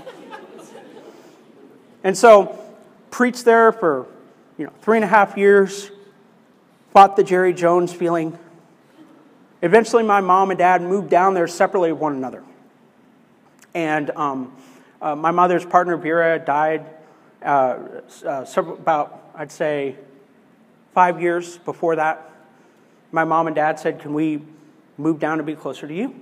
And 2.04 2.16
so, 2.16 2.58
preached 3.10 3.44
there 3.44 3.72
for 3.72 4.06
you 4.58 4.66
know 4.66 4.72
three 4.82 4.96
and 4.96 5.04
a 5.04 5.08
half 5.08 5.36
years, 5.36 5.90
fought 6.92 7.16
the 7.16 7.24
Jerry 7.24 7.52
Jones 7.52 7.92
feeling. 7.92 8.38
Eventually, 9.62 10.02
my 10.02 10.20
mom 10.20 10.50
and 10.50 10.58
dad 10.58 10.82
moved 10.82 11.10
down 11.10 11.34
there 11.34 11.48
separately 11.48 11.92
one 11.92 12.14
another. 12.14 12.44
And 13.74 14.10
um, 14.10 14.56
uh, 15.02 15.14
my 15.14 15.30
mother's 15.30 15.64
partner, 15.64 15.96
Vera, 15.96 16.38
died 16.38 16.86
uh, 17.42 17.78
uh, 18.24 18.46
about, 18.56 19.30
I'd 19.34 19.52
say, 19.52 19.96
five 20.94 21.20
years 21.20 21.58
before 21.58 21.96
that. 21.96 22.30
My 23.12 23.24
mom 23.24 23.46
and 23.46 23.56
dad 23.56 23.78
said, 23.78 24.00
Can 24.00 24.14
we 24.14 24.42
move 24.96 25.18
down 25.18 25.38
to 25.38 25.44
be 25.44 25.54
closer 25.54 25.86
to 25.86 25.94
you? 25.94 26.14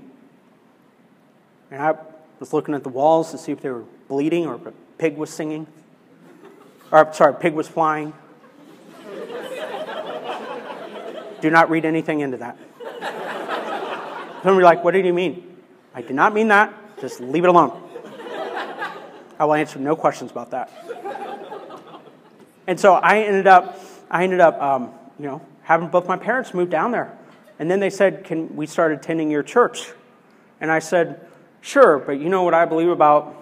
And 1.71 1.83
I 1.83 1.95
was 2.41 2.53
looking 2.53 2.75
at 2.75 2.83
the 2.83 2.89
walls 2.89 3.31
to 3.31 3.39
see 3.39 3.53
if 3.53 3.61
they 3.61 3.71
were 3.71 3.85
bleeding 4.09 4.47
or 4.47 4.57
if 4.57 4.67
a 4.67 4.73
pig 4.99 5.17
was 5.17 5.31
singing. 5.31 5.67
Or, 6.91 7.13
sorry, 7.13 7.35
pig 7.35 7.55
was 7.55 7.67
flying. 7.67 8.13
Do 11.41 11.51
not 11.51 11.69
read 11.69 11.85
anything 11.85 12.21
into 12.21 12.39
that. 12.39 12.57
Some 14.43 14.53
of 14.53 14.59
you 14.59 14.65
like, 14.65 14.85
what 14.85 14.93
did 14.93 15.05
you 15.05 15.13
mean? 15.13 15.57
I 15.95 16.03
did 16.03 16.15
not 16.15 16.35
mean 16.35 16.49
that. 16.49 16.73
Just 17.01 17.21
leave 17.21 17.45
it 17.45 17.49
alone. 17.49 17.81
I 19.39 19.45
will 19.45 19.55
answer 19.55 19.79
no 19.79 19.97
questions 19.97 20.31
about 20.31 20.51
that. 20.53 20.71
And 22.67 22.79
so 22.79 22.95
I 22.95 23.21
ended 23.21 23.47
up, 23.47 23.79
I 24.11 24.25
ended 24.25 24.41
up, 24.41 24.61
um, 24.61 24.93
you 25.19 25.27
know, 25.27 25.43
having 25.63 25.89
both 25.89 26.07
my 26.07 26.17
parents 26.17 26.55
move 26.55 26.71
down 26.71 26.93
there. 26.93 27.17
And 27.59 27.71
then 27.71 27.81
they 27.81 27.91
said, 27.91 28.25
can 28.25 28.55
we 28.57 28.67
start 28.67 28.93
attending 28.93 29.31
your 29.31 29.43
church? 29.43 29.91
And 30.61 30.71
I 30.71 30.79
said, 30.79 31.27
Sure, 31.65 31.99
but 31.99 32.21
you 32.21 32.29
know 32.29 32.43
what 32.43 32.53
I 32.53 32.67
believe 32.67 32.91
about 32.91 33.35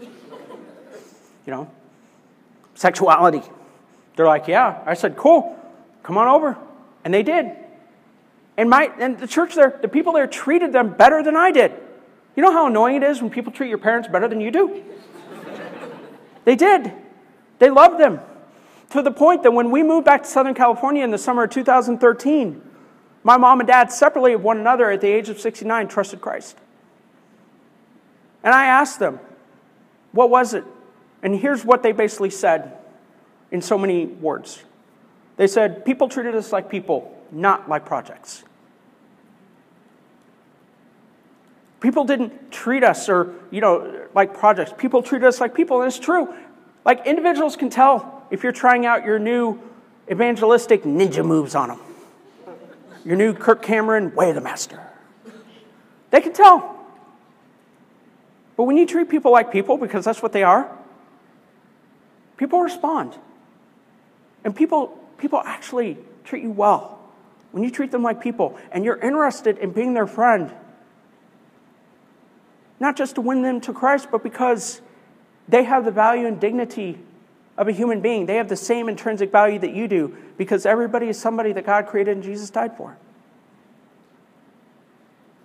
you 0.00 1.52
know, 1.52 1.70
sexuality. 2.74 3.42
They're 4.16 4.26
like, 4.26 4.48
yeah. 4.48 4.82
I 4.84 4.94
said, 4.94 5.16
cool, 5.16 5.56
come 6.02 6.18
on 6.18 6.26
over. 6.26 6.58
And 7.04 7.14
they 7.14 7.22
did. 7.22 7.52
And 8.56 8.68
my 8.68 8.90
and 8.98 9.16
the 9.20 9.28
church 9.28 9.54
there, 9.54 9.78
the 9.80 9.86
people 9.86 10.12
there 10.12 10.26
treated 10.26 10.72
them 10.72 10.94
better 10.94 11.22
than 11.22 11.36
I 11.36 11.52
did. 11.52 11.72
You 12.34 12.42
know 12.42 12.50
how 12.50 12.66
annoying 12.66 12.96
it 12.96 13.02
is 13.04 13.22
when 13.22 13.30
people 13.30 13.52
treat 13.52 13.68
your 13.68 13.78
parents 13.78 14.08
better 14.08 14.26
than 14.26 14.40
you 14.40 14.50
do? 14.50 14.82
they 16.44 16.56
did. 16.56 16.92
They 17.60 17.70
loved 17.70 18.00
them. 18.00 18.18
To 18.90 19.02
the 19.02 19.12
point 19.12 19.44
that 19.44 19.52
when 19.52 19.70
we 19.70 19.84
moved 19.84 20.06
back 20.06 20.24
to 20.24 20.28
Southern 20.28 20.54
California 20.54 21.04
in 21.04 21.12
the 21.12 21.18
summer 21.18 21.44
of 21.44 21.50
2013, 21.50 22.62
my 23.26 23.36
mom 23.36 23.58
and 23.58 23.66
dad, 23.66 23.90
separately 23.90 24.34
of 24.34 24.44
one 24.44 24.56
another 24.56 24.88
at 24.88 25.00
the 25.00 25.08
age 25.08 25.28
of 25.28 25.40
69, 25.40 25.88
trusted 25.88 26.20
Christ. 26.20 26.56
And 28.44 28.54
I 28.54 28.66
asked 28.66 29.00
them, 29.00 29.18
what 30.12 30.30
was 30.30 30.54
it? 30.54 30.62
And 31.24 31.34
here's 31.34 31.64
what 31.64 31.82
they 31.82 31.90
basically 31.90 32.30
said 32.30 32.78
in 33.50 33.60
so 33.60 33.76
many 33.76 34.06
words 34.06 34.62
they 35.36 35.48
said, 35.48 35.84
People 35.84 36.08
treated 36.08 36.36
us 36.36 36.52
like 36.52 36.70
people, 36.70 37.20
not 37.32 37.68
like 37.68 37.84
projects. 37.84 38.44
People 41.80 42.04
didn't 42.04 42.52
treat 42.52 42.84
us 42.84 43.08
or, 43.08 43.34
you 43.50 43.60
know, 43.60 44.06
like 44.14 44.34
projects. 44.34 44.72
People 44.78 45.02
treated 45.02 45.26
us 45.26 45.40
like 45.40 45.52
people, 45.52 45.80
and 45.80 45.88
it's 45.88 45.98
true. 45.98 46.32
Like 46.84 47.04
individuals 47.08 47.56
can 47.56 47.70
tell 47.70 48.24
if 48.30 48.44
you're 48.44 48.52
trying 48.52 48.86
out 48.86 49.04
your 49.04 49.18
new 49.18 49.60
evangelistic 50.08 50.84
ninja 50.84 51.26
moves 51.26 51.56
on 51.56 51.70
them, 51.70 51.80
your 53.06 53.16
new 53.16 53.32
Kirk 53.32 53.62
Cameron 53.62 54.14
way 54.16 54.32
the 54.32 54.40
master. 54.40 54.82
They 56.10 56.20
can 56.20 56.32
tell. 56.32 56.76
But 58.56 58.64
when 58.64 58.76
you 58.76 58.84
treat 58.84 59.08
people 59.08 59.30
like 59.30 59.52
people, 59.52 59.78
because 59.78 60.04
that's 60.04 60.22
what 60.22 60.32
they 60.32 60.42
are, 60.42 60.68
people 62.36 62.60
respond. 62.60 63.16
And 64.44 64.56
people, 64.56 64.88
people 65.18 65.40
actually 65.44 65.98
treat 66.24 66.42
you 66.42 66.50
well. 66.50 66.98
When 67.52 67.62
you 67.62 67.70
treat 67.70 67.92
them 67.92 68.02
like 68.02 68.20
people 68.20 68.58
and 68.72 68.84
you're 68.84 68.98
interested 68.98 69.58
in 69.58 69.70
being 69.70 69.94
their 69.94 70.06
friend, 70.08 70.52
not 72.80 72.96
just 72.96 73.14
to 73.14 73.20
win 73.20 73.42
them 73.42 73.60
to 73.62 73.72
Christ, 73.72 74.08
but 74.10 74.22
because 74.24 74.80
they 75.48 75.62
have 75.62 75.84
the 75.84 75.92
value 75.92 76.26
and 76.26 76.40
dignity 76.40 76.98
of 77.58 77.68
a 77.68 77.72
human 77.72 78.00
being. 78.00 78.26
They 78.26 78.36
have 78.36 78.48
the 78.48 78.56
same 78.56 78.88
intrinsic 78.88 79.32
value 79.32 79.58
that 79.60 79.72
you 79.72 79.88
do 79.88 80.16
because 80.36 80.66
everybody 80.66 81.08
is 81.08 81.18
somebody 81.18 81.52
that 81.52 81.64
God 81.64 81.86
created 81.86 82.16
and 82.16 82.22
Jesus 82.22 82.50
died 82.50 82.76
for. 82.76 82.96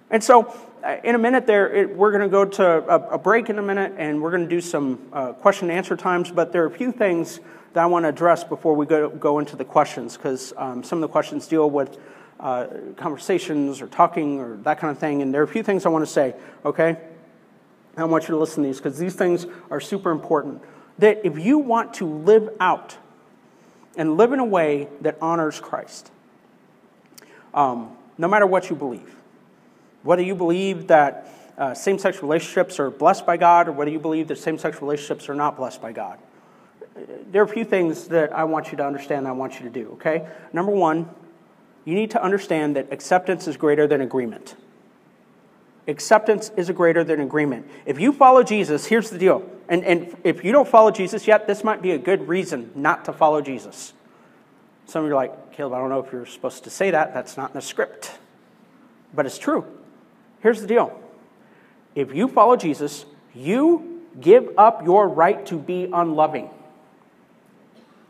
And 0.10 0.22
so, 0.22 0.54
uh, 0.84 0.98
in 1.04 1.16
a 1.16 1.18
minute, 1.18 1.48
there 1.48 1.74
it, 1.74 1.96
we're 1.96 2.12
going 2.12 2.24
to 2.24 2.28
go 2.28 2.44
to 2.44 2.66
a, 2.66 3.14
a, 3.14 3.18
break 3.18 3.50
in 3.50 3.58
a 3.58 3.62
minute, 3.62 3.94
and 3.98 4.22
we're 4.22 4.32
going 4.32 4.44
to 4.44 4.50
do 4.50 4.60
some 4.60 5.00
uh, 5.14 5.32
question 5.32 5.70
and 5.70 5.78
answer 5.78 5.96
times. 5.96 6.32
But 6.32 6.52
there 6.52 6.64
are 6.64 6.68
a 6.68 6.72
few 6.72 6.92
things 6.92 7.40
that 7.74 7.82
I 7.82 7.86
want 7.86 8.04
to 8.04 8.10
address 8.10 8.44
before 8.44 8.76
we 8.76 8.86
go, 8.86 9.10
go 9.10 9.40
into 9.40 9.56
the 9.56 9.64
questions, 9.64 10.18
because 10.18 10.54
um, 10.58 10.84
some 10.84 10.98
of 10.98 11.02
the 11.02 11.08
questions 11.08 11.48
deal 11.48 11.70
with 11.70 11.98
uh, 12.42 12.68
conversations 12.98 13.82
or 13.82 13.88
talking 13.88 14.40
or 14.40 14.58
that 14.58 14.80
kind 14.80 14.92
of 14.92 14.98
thing. 14.98 15.22
And 15.22 15.34
there 15.34 15.40
are 15.40 15.46
a 15.46 15.48
few 15.48 15.64
things 15.64 15.86
I 15.86 15.90
want 15.90 16.06
to 16.06 16.12
say. 16.12 16.36
Okay, 16.66 16.98
I 17.96 18.04
want 18.04 18.24
you 18.24 18.34
to 18.34 18.38
listen 18.38 18.64
to 18.64 18.68
these 18.68 18.78
because 18.78 18.98
these 18.98 19.16
things 19.16 19.46
are 19.70 19.80
super 19.80 20.12
important. 20.12 20.62
That 21.02 21.24
if 21.24 21.38
you 21.38 21.60
want 21.60 21.94
to 21.96 22.06
live 22.06 22.50
out 22.60 22.98
and 23.96 24.18
live 24.18 24.34
in 24.34 24.40
a 24.40 24.46
way 24.46 24.88
that 25.02 25.18
honors 25.22 25.60
Christ, 25.60 26.10
um, 27.54 27.96
no 28.18 28.28
matter 28.28 28.48
what 28.48 28.70
you 28.72 28.76
believe 28.76 29.16
whether 30.04 30.22
you 30.22 30.36
believe 30.36 30.88
that 30.88 31.28
uh, 31.58 31.74
same 31.74 32.00
sex 32.00 32.22
relationships 32.22 32.80
are 32.80 32.90
blessed 32.90 33.26
by 33.26 33.38
God 33.38 33.68
or 33.68 33.72
whether 33.72 33.92
you 33.92 34.00
believe 34.00 34.28
that 34.30 34.38
same 34.38 34.58
sex 34.58 34.82
relationships 34.82 35.30
are 35.30 35.36
not 35.36 35.58
blessed 35.58 35.82
by 35.82 35.92
God. 35.92 36.18
There 37.32 37.42
are 37.42 37.46
a 37.46 37.48
few 37.48 37.66
things 37.66 38.08
that 38.10 38.34
I 38.34 38.44
want 38.44 38.72
you 38.72 38.78
to 38.78 38.86
understand, 38.86 39.20
and 39.20 39.28
I 39.28 39.32
want 39.32 39.60
you 39.60 39.62
to 39.62 39.70
do, 39.70 39.92
okay? 39.94 40.28
Number 40.52 40.72
one, 40.72 41.10
you 41.86 41.96
need 41.96 42.12
to 42.12 42.22
understand 42.22 42.76
that 42.76 42.92
acceptance 42.92 43.48
is 43.48 43.58
greater 43.58 43.88
than 43.88 44.02
agreement. 44.02 44.56
Acceptance 45.88 46.52
is 46.56 46.70
greater 46.72 47.04
than 47.04 47.20
agreement. 47.20 47.68
If 47.86 48.00
you 48.00 48.14
follow 48.14 48.44
Jesus, 48.44 48.86
here's 48.86 49.10
the 49.10 49.18
deal. 49.18 49.50
And, 49.68 49.84
and 49.84 50.16
if 50.24 50.44
you 50.44 50.52
don't 50.52 50.68
follow 50.68 50.92
Jesus 50.92 51.28
yet, 51.28 51.48
this 51.48 51.64
might 51.64 51.82
be 51.82 51.92
a 51.92 51.98
good 51.98 52.28
reason 52.28 52.72
not 52.76 53.06
to 53.06 53.14
follow 53.14 53.42
Jesus. 53.42 53.94
Some 54.86 55.04
of 55.04 55.10
you 55.10 55.14
are 55.14 55.16
like, 55.16 55.54
Caleb, 55.54 55.74
I 55.74 55.78
don't 55.80 55.90
know 55.90 56.00
if 56.00 56.12
you're 56.12 56.26
supposed 56.26 56.66
to 56.66 56.70
say 56.70 56.92
that. 56.92 57.14
That's 57.14 57.38
not 57.38 57.52
in 57.52 57.56
the 57.56 57.62
script. 57.62 58.12
But 59.14 59.26
it's 59.26 59.38
true. 59.38 59.66
Here's 60.42 60.62
the 60.62 60.68
deal 60.68 60.98
if 61.96 62.14
you 62.14 62.28
follow 62.28 62.56
Jesus, 62.56 63.06
you 63.34 64.02
give 64.20 64.50
up 64.58 64.84
your 64.84 65.08
right 65.08 65.46
to 65.48 65.58
be 65.58 65.90
unloving. 65.92 66.50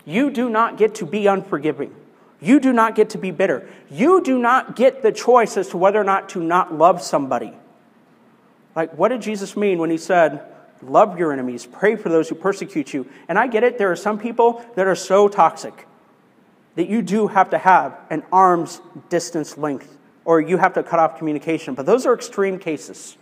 You 0.04 0.30
do 0.30 0.50
not 0.50 0.76
get 0.76 0.96
to 0.96 1.06
be 1.06 1.26
unforgiving. 1.26 1.94
You 2.42 2.58
do 2.58 2.72
not 2.72 2.96
get 2.96 3.10
to 3.10 3.18
be 3.18 3.30
bitter. 3.30 3.68
You 3.88 4.22
do 4.22 4.38
not 4.38 4.74
get 4.74 5.02
the 5.02 5.12
choice 5.12 5.56
as 5.56 5.68
to 5.68 5.76
whether 5.78 6.00
or 6.00 6.04
not 6.04 6.28
to 6.30 6.42
not 6.42 6.74
love 6.74 7.00
somebody. 7.00 7.52
Like, 8.74 8.98
what 8.98 9.08
did 9.08 9.22
Jesus 9.22 9.56
mean 9.56 9.78
when 9.78 9.90
he 9.90 9.98
said, 9.98 10.42
Love 10.82 11.16
your 11.16 11.32
enemies, 11.32 11.64
pray 11.64 11.94
for 11.94 12.08
those 12.08 12.28
who 12.28 12.34
persecute 12.34 12.92
you? 12.92 13.08
And 13.28 13.38
I 13.38 13.46
get 13.46 13.62
it, 13.62 13.78
there 13.78 13.92
are 13.92 13.96
some 13.96 14.18
people 14.18 14.64
that 14.74 14.88
are 14.88 14.96
so 14.96 15.28
toxic 15.28 15.86
that 16.74 16.88
you 16.88 17.02
do 17.02 17.28
have 17.28 17.50
to 17.50 17.58
have 17.58 17.96
an 18.10 18.24
arm's 18.32 18.80
distance 19.08 19.56
length 19.56 19.96
or 20.24 20.40
you 20.40 20.56
have 20.56 20.74
to 20.74 20.82
cut 20.82 20.98
off 20.98 21.18
communication. 21.18 21.74
But 21.74 21.86
those 21.86 22.04
are 22.04 22.14
extreme 22.14 22.58
cases. 22.58 23.16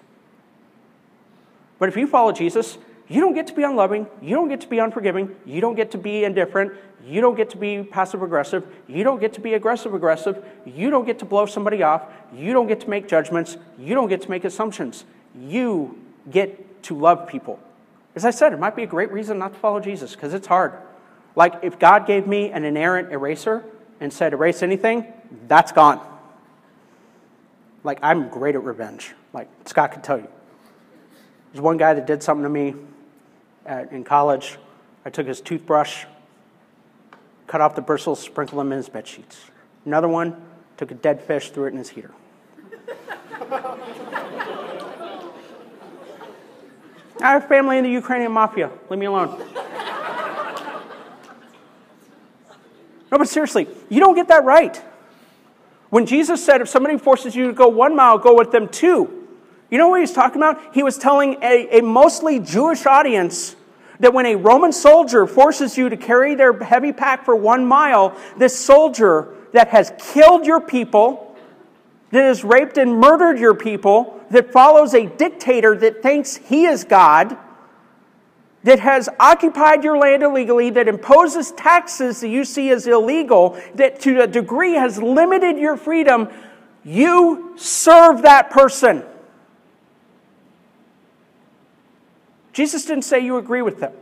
But 1.78 1.90
if 1.90 1.96
you 1.96 2.06
follow 2.06 2.32
Jesus, 2.32 2.78
you 3.10 3.20
don't 3.20 3.34
get 3.34 3.48
to 3.48 3.52
be 3.52 3.64
unloving, 3.64 4.06
you 4.22 4.36
don't 4.36 4.48
get 4.48 4.60
to 4.60 4.68
be 4.68 4.78
unforgiving, 4.78 5.34
you 5.44 5.60
don't 5.60 5.74
get 5.74 5.90
to 5.90 5.98
be 5.98 6.22
indifferent, 6.22 6.72
you 7.04 7.20
don't 7.20 7.34
get 7.34 7.50
to 7.50 7.56
be 7.56 7.82
passive 7.82 8.22
aggressive, 8.22 8.64
you 8.86 9.02
don't 9.02 9.18
get 9.18 9.32
to 9.32 9.40
be 9.40 9.54
aggressive 9.54 9.92
aggressive, 9.94 10.44
you 10.64 10.90
don't 10.90 11.04
get 11.04 11.18
to 11.18 11.24
blow 11.24 11.44
somebody 11.44 11.82
off, 11.82 12.02
you 12.32 12.52
don't 12.52 12.68
get 12.68 12.80
to 12.82 12.88
make 12.88 13.08
judgments, 13.08 13.56
you 13.80 13.96
don't 13.96 14.08
get 14.08 14.22
to 14.22 14.30
make 14.30 14.44
assumptions. 14.44 15.04
You 15.36 15.98
get 16.30 16.84
to 16.84 16.96
love 16.96 17.26
people. 17.26 17.58
As 18.14 18.24
I 18.24 18.30
said, 18.30 18.52
it 18.52 18.60
might 18.60 18.76
be 18.76 18.84
a 18.84 18.86
great 18.86 19.10
reason 19.10 19.38
not 19.38 19.54
to 19.54 19.58
follow 19.58 19.80
Jesus 19.80 20.14
because 20.14 20.32
it's 20.32 20.46
hard. 20.46 20.72
Like 21.34 21.54
if 21.62 21.80
God 21.80 22.06
gave 22.06 22.28
me 22.28 22.52
an 22.52 22.64
inerrant 22.64 23.12
eraser 23.12 23.64
and 23.98 24.12
said, 24.12 24.32
erase 24.32 24.62
anything, 24.62 25.12
that's 25.48 25.72
gone. 25.72 26.00
Like, 27.82 27.98
I'm 28.02 28.28
great 28.28 28.54
at 28.54 28.62
revenge. 28.62 29.14
Like, 29.32 29.48
Scott 29.64 29.92
could 29.92 30.04
tell 30.04 30.18
you. 30.18 30.28
There's 31.52 31.62
one 31.62 31.76
guy 31.76 31.94
that 31.94 32.06
did 32.06 32.22
something 32.22 32.42
to 32.42 32.48
me 32.48 32.74
at, 33.66 33.92
in 33.92 34.04
college. 34.04 34.58
I 35.04 35.10
took 35.10 35.26
his 35.26 35.40
toothbrush, 35.40 36.04
cut 37.46 37.60
off 37.60 37.74
the 37.74 37.82
bristles, 37.82 38.20
sprinkled 38.20 38.60
them 38.60 38.72
in 38.72 38.76
his 38.78 38.88
bed 38.88 39.06
sheets. 39.06 39.40
Another 39.84 40.08
one 40.08 40.36
took 40.76 40.90
a 40.90 40.94
dead 40.94 41.22
fish, 41.22 41.50
threw 41.50 41.64
it 41.64 41.68
in 41.68 41.78
his 41.78 41.88
heater. 41.90 42.12
I 47.22 47.32
have 47.32 47.48
family 47.48 47.76
in 47.76 47.84
the 47.84 47.90
Ukrainian 47.90 48.32
mafia. 48.32 48.70
Leave 48.88 48.98
me 48.98 49.06
alone. 49.06 49.38
No, 53.12 53.18
but 53.18 53.28
seriously, 53.28 53.68
you 53.88 54.00
don't 54.00 54.14
get 54.14 54.28
that 54.28 54.44
right. 54.44 54.80
When 55.90 56.06
Jesus 56.06 56.44
said, 56.44 56.60
if 56.60 56.68
somebody 56.68 56.96
forces 56.96 57.34
you 57.34 57.48
to 57.48 57.52
go 57.52 57.66
one 57.68 57.96
mile, 57.96 58.18
go 58.18 58.34
with 58.34 58.52
them 58.52 58.68
two, 58.68 59.19
you 59.70 59.78
know 59.78 59.88
what 59.88 60.00
he's 60.00 60.12
talking 60.12 60.36
about? 60.36 60.74
He 60.74 60.82
was 60.82 60.98
telling 60.98 61.36
a, 61.42 61.78
a 61.78 61.82
mostly 61.82 62.40
Jewish 62.40 62.86
audience 62.86 63.56
that 64.00 64.12
when 64.12 64.26
a 64.26 64.34
Roman 64.34 64.72
soldier 64.72 65.26
forces 65.26 65.78
you 65.78 65.88
to 65.88 65.96
carry 65.96 66.34
their 66.34 66.52
heavy 66.58 66.92
pack 66.92 67.24
for 67.24 67.36
one 67.36 67.64
mile, 67.64 68.16
this 68.36 68.58
soldier 68.58 69.34
that 69.52 69.68
has 69.68 69.92
killed 69.98 70.46
your 70.46 70.60
people, 70.60 71.36
that 72.10 72.22
has 72.22 72.42
raped 72.42 72.78
and 72.78 72.98
murdered 72.98 73.38
your 73.38 73.54
people, 73.54 74.20
that 74.30 74.52
follows 74.52 74.94
a 74.94 75.06
dictator 75.06 75.76
that 75.76 76.02
thinks 76.02 76.36
he 76.36 76.64
is 76.64 76.84
God, 76.84 77.36
that 78.62 78.80
has 78.80 79.08
occupied 79.18 79.84
your 79.84 79.96
land 79.96 80.22
illegally, 80.22 80.70
that 80.70 80.88
imposes 80.88 81.52
taxes 81.52 82.20
that 82.20 82.28
you 82.28 82.44
see 82.44 82.70
as 82.70 82.86
illegal, 82.86 83.60
that 83.74 84.00
to 84.00 84.22
a 84.22 84.26
degree 84.26 84.74
has 84.74 85.00
limited 85.00 85.58
your 85.58 85.76
freedom, 85.76 86.28
you 86.84 87.54
serve 87.56 88.22
that 88.22 88.50
person. 88.50 89.04
Jesus 92.52 92.84
didn't 92.84 93.04
say 93.04 93.20
you 93.20 93.36
agree 93.36 93.62
with 93.62 93.80
them. 93.80 93.92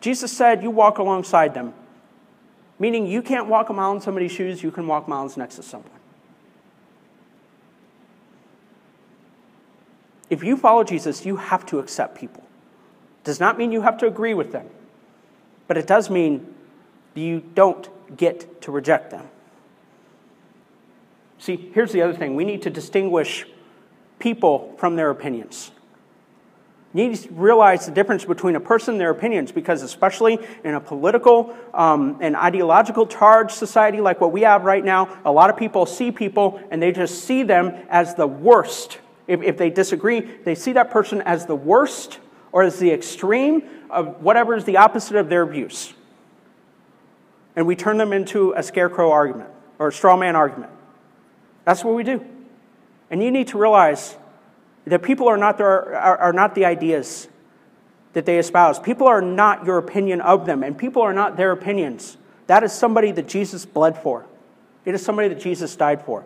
Jesus 0.00 0.34
said 0.34 0.62
you 0.62 0.70
walk 0.70 0.98
alongside 0.98 1.54
them, 1.54 1.74
meaning 2.78 3.06
you 3.06 3.22
can't 3.22 3.46
walk 3.46 3.68
a 3.68 3.72
mile 3.72 3.92
in 3.92 4.00
somebody's 4.00 4.32
shoes, 4.32 4.62
you 4.62 4.70
can 4.70 4.86
walk 4.86 5.08
miles 5.08 5.36
next 5.36 5.56
to 5.56 5.62
someone. 5.62 5.90
If 10.28 10.42
you 10.42 10.56
follow 10.56 10.84
Jesus, 10.84 11.24
you 11.24 11.36
have 11.36 11.64
to 11.66 11.78
accept 11.78 12.18
people. 12.18 12.42
Does 13.24 13.40
not 13.40 13.58
mean 13.58 13.72
you 13.72 13.82
have 13.82 13.98
to 13.98 14.06
agree 14.06 14.34
with 14.34 14.52
them, 14.52 14.68
but 15.68 15.76
it 15.76 15.86
does 15.86 16.10
mean 16.10 16.54
you 17.14 17.42
don't 17.54 17.88
get 18.16 18.62
to 18.62 18.70
reject 18.70 19.10
them. 19.10 19.28
See, 21.38 21.70
here's 21.74 21.92
the 21.92 22.02
other 22.02 22.14
thing 22.14 22.34
we 22.34 22.44
need 22.44 22.62
to 22.62 22.70
distinguish 22.70 23.46
people 24.18 24.74
from 24.78 24.96
their 24.96 25.10
opinions. 25.10 25.70
Need 26.96 27.14
to 27.14 27.28
realize 27.34 27.84
the 27.84 27.92
difference 27.92 28.24
between 28.24 28.56
a 28.56 28.60
person 28.60 28.94
and 28.94 29.00
their 29.02 29.10
opinions 29.10 29.52
because, 29.52 29.82
especially 29.82 30.38
in 30.64 30.72
a 30.72 30.80
political 30.80 31.54
um, 31.74 32.16
and 32.22 32.34
ideological 32.34 33.06
charged 33.06 33.50
society 33.50 34.00
like 34.00 34.18
what 34.18 34.32
we 34.32 34.40
have 34.40 34.64
right 34.64 34.82
now, 34.82 35.20
a 35.26 35.30
lot 35.30 35.50
of 35.50 35.58
people 35.58 35.84
see 35.84 36.10
people 36.10 36.58
and 36.70 36.80
they 36.80 36.92
just 36.92 37.24
see 37.24 37.42
them 37.42 37.74
as 37.90 38.14
the 38.14 38.26
worst. 38.26 38.98
If, 39.26 39.42
if 39.42 39.58
they 39.58 39.68
disagree, 39.68 40.20
they 40.20 40.54
see 40.54 40.72
that 40.72 40.90
person 40.90 41.20
as 41.20 41.44
the 41.44 41.54
worst 41.54 42.18
or 42.50 42.62
as 42.62 42.78
the 42.78 42.90
extreme 42.92 43.64
of 43.90 44.22
whatever 44.22 44.56
is 44.56 44.64
the 44.64 44.78
opposite 44.78 45.16
of 45.16 45.28
their 45.28 45.44
views. 45.44 45.92
And 47.56 47.66
we 47.66 47.76
turn 47.76 47.98
them 47.98 48.14
into 48.14 48.54
a 48.56 48.62
scarecrow 48.62 49.10
argument 49.10 49.50
or 49.78 49.88
a 49.88 49.92
straw 49.92 50.16
man 50.16 50.34
argument. 50.34 50.72
That's 51.66 51.84
what 51.84 51.94
we 51.94 52.04
do. 52.04 52.24
And 53.10 53.22
you 53.22 53.30
need 53.30 53.48
to 53.48 53.58
realize 53.58 54.16
that 54.86 55.02
people 55.02 55.28
are 55.28 55.36
not, 55.36 55.58
their, 55.58 55.94
are, 55.96 56.16
are 56.18 56.32
not 56.32 56.54
the 56.54 56.64
ideas 56.64 57.28
that 58.12 58.24
they 58.24 58.38
espouse. 58.38 58.78
People 58.78 59.06
are 59.06 59.20
not 59.20 59.66
your 59.66 59.78
opinion 59.78 60.20
of 60.20 60.46
them, 60.46 60.62
and 60.62 60.78
people 60.78 61.02
are 61.02 61.12
not 61.12 61.36
their 61.36 61.52
opinions. 61.52 62.16
That 62.46 62.62
is 62.62 62.72
somebody 62.72 63.10
that 63.12 63.28
Jesus 63.28 63.66
bled 63.66 63.98
for. 63.98 64.24
It 64.84 64.94
is 64.94 65.04
somebody 65.04 65.28
that 65.28 65.40
Jesus 65.40 65.74
died 65.76 66.02
for. 66.04 66.24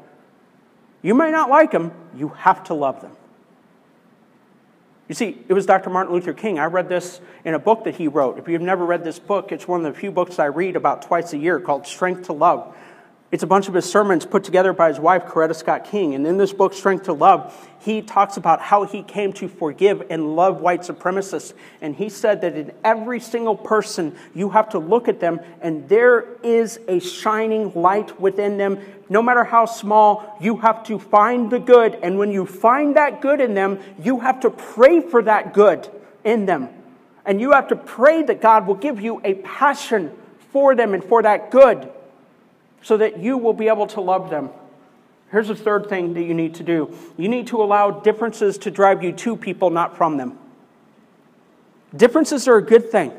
You 1.02 1.14
may 1.14 1.30
not 1.30 1.48
like 1.48 1.70
them, 1.70 1.92
you 2.14 2.28
have 2.28 2.62
to 2.64 2.74
love 2.74 3.00
them. 3.00 3.12
You 5.08 5.14
see, 5.14 5.42
it 5.48 5.52
was 5.52 5.66
Dr. 5.66 5.90
Martin 5.90 6.14
Luther 6.14 6.32
King. 6.32 6.60
I 6.60 6.66
read 6.66 6.88
this 6.88 7.20
in 7.44 7.54
a 7.54 7.58
book 7.58 7.82
that 7.84 7.96
he 7.96 8.06
wrote. 8.06 8.38
If 8.38 8.46
you've 8.46 8.62
never 8.62 8.84
read 8.84 9.02
this 9.02 9.18
book, 9.18 9.50
it's 9.50 9.66
one 9.66 9.84
of 9.84 9.92
the 9.92 9.98
few 9.98 10.12
books 10.12 10.38
I 10.38 10.44
read 10.44 10.76
about 10.76 11.02
twice 11.02 11.32
a 11.32 11.38
year 11.38 11.58
called 11.58 11.86
Strength 11.86 12.26
to 12.26 12.32
Love. 12.32 12.76
It's 13.32 13.44
a 13.44 13.46
bunch 13.46 13.68
of 13.68 13.74
his 13.74 13.88
sermons 13.88 14.26
put 14.26 14.42
together 14.42 14.72
by 14.72 14.88
his 14.88 14.98
wife, 14.98 15.24
Coretta 15.24 15.54
Scott 15.54 15.84
King. 15.84 16.16
And 16.16 16.26
in 16.26 16.36
this 16.36 16.52
book, 16.52 16.74
Strength 16.74 17.04
to 17.04 17.12
Love, 17.12 17.68
he 17.78 18.02
talks 18.02 18.36
about 18.36 18.60
how 18.60 18.82
he 18.82 19.04
came 19.04 19.32
to 19.34 19.46
forgive 19.46 20.02
and 20.10 20.34
love 20.34 20.60
white 20.60 20.80
supremacists. 20.80 21.52
And 21.80 21.94
he 21.94 22.08
said 22.08 22.40
that 22.40 22.56
in 22.56 22.72
every 22.82 23.20
single 23.20 23.54
person, 23.54 24.16
you 24.34 24.50
have 24.50 24.70
to 24.70 24.80
look 24.80 25.06
at 25.06 25.20
them, 25.20 25.38
and 25.60 25.88
there 25.88 26.26
is 26.42 26.80
a 26.88 26.98
shining 26.98 27.72
light 27.74 28.20
within 28.20 28.58
them. 28.58 28.80
No 29.08 29.22
matter 29.22 29.44
how 29.44 29.64
small, 29.64 30.36
you 30.40 30.56
have 30.56 30.82
to 30.86 30.98
find 30.98 31.52
the 31.52 31.60
good. 31.60 32.00
And 32.02 32.18
when 32.18 32.32
you 32.32 32.44
find 32.44 32.96
that 32.96 33.20
good 33.20 33.40
in 33.40 33.54
them, 33.54 33.78
you 34.02 34.18
have 34.18 34.40
to 34.40 34.50
pray 34.50 35.00
for 35.00 35.22
that 35.22 35.54
good 35.54 35.88
in 36.24 36.46
them. 36.46 36.68
And 37.24 37.40
you 37.40 37.52
have 37.52 37.68
to 37.68 37.76
pray 37.76 38.24
that 38.24 38.40
God 38.40 38.66
will 38.66 38.74
give 38.74 39.00
you 39.00 39.20
a 39.22 39.34
passion 39.34 40.10
for 40.50 40.74
them 40.74 40.94
and 40.94 41.04
for 41.04 41.22
that 41.22 41.52
good 41.52 41.92
so 42.82 42.96
that 42.96 43.18
you 43.18 43.36
will 43.36 43.52
be 43.52 43.68
able 43.68 43.86
to 43.88 44.00
love 44.00 44.30
them. 44.30 44.50
Here's 45.30 45.48
the 45.48 45.54
third 45.54 45.88
thing 45.88 46.14
that 46.14 46.22
you 46.22 46.34
need 46.34 46.54
to 46.56 46.62
do 46.62 46.96
you 47.16 47.28
need 47.28 47.46
to 47.48 47.62
allow 47.62 47.90
differences 47.90 48.58
to 48.58 48.70
drive 48.70 49.02
you 49.02 49.12
to 49.12 49.36
people, 49.36 49.70
not 49.70 49.96
from 49.96 50.16
them. 50.16 50.38
Differences 51.96 52.46
are 52.48 52.56
a 52.56 52.62
good 52.62 52.90
thing. 52.90 53.12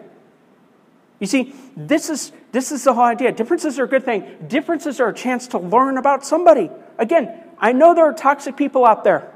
You 1.20 1.28
see, 1.28 1.54
this 1.78 2.10
is, 2.10 2.32
this 2.52 2.72
is 2.72 2.84
the 2.84 2.94
whole 2.94 3.04
idea. 3.04 3.32
Differences 3.32 3.78
are 3.78 3.84
a 3.84 3.88
good 3.88 4.04
thing. 4.04 4.26
Differences 4.48 5.00
are 5.00 5.10
a 5.10 5.14
chance 5.14 5.48
to 5.50 5.60
learn 5.60 5.98
about 5.98 6.26
somebody. 6.26 6.72
Again, 6.98 7.32
I 7.60 7.74
know 7.74 7.94
there 7.94 8.06
are 8.06 8.14
toxic 8.14 8.58
people 8.58 8.86
out 8.86 9.04
there. 9.04 9.32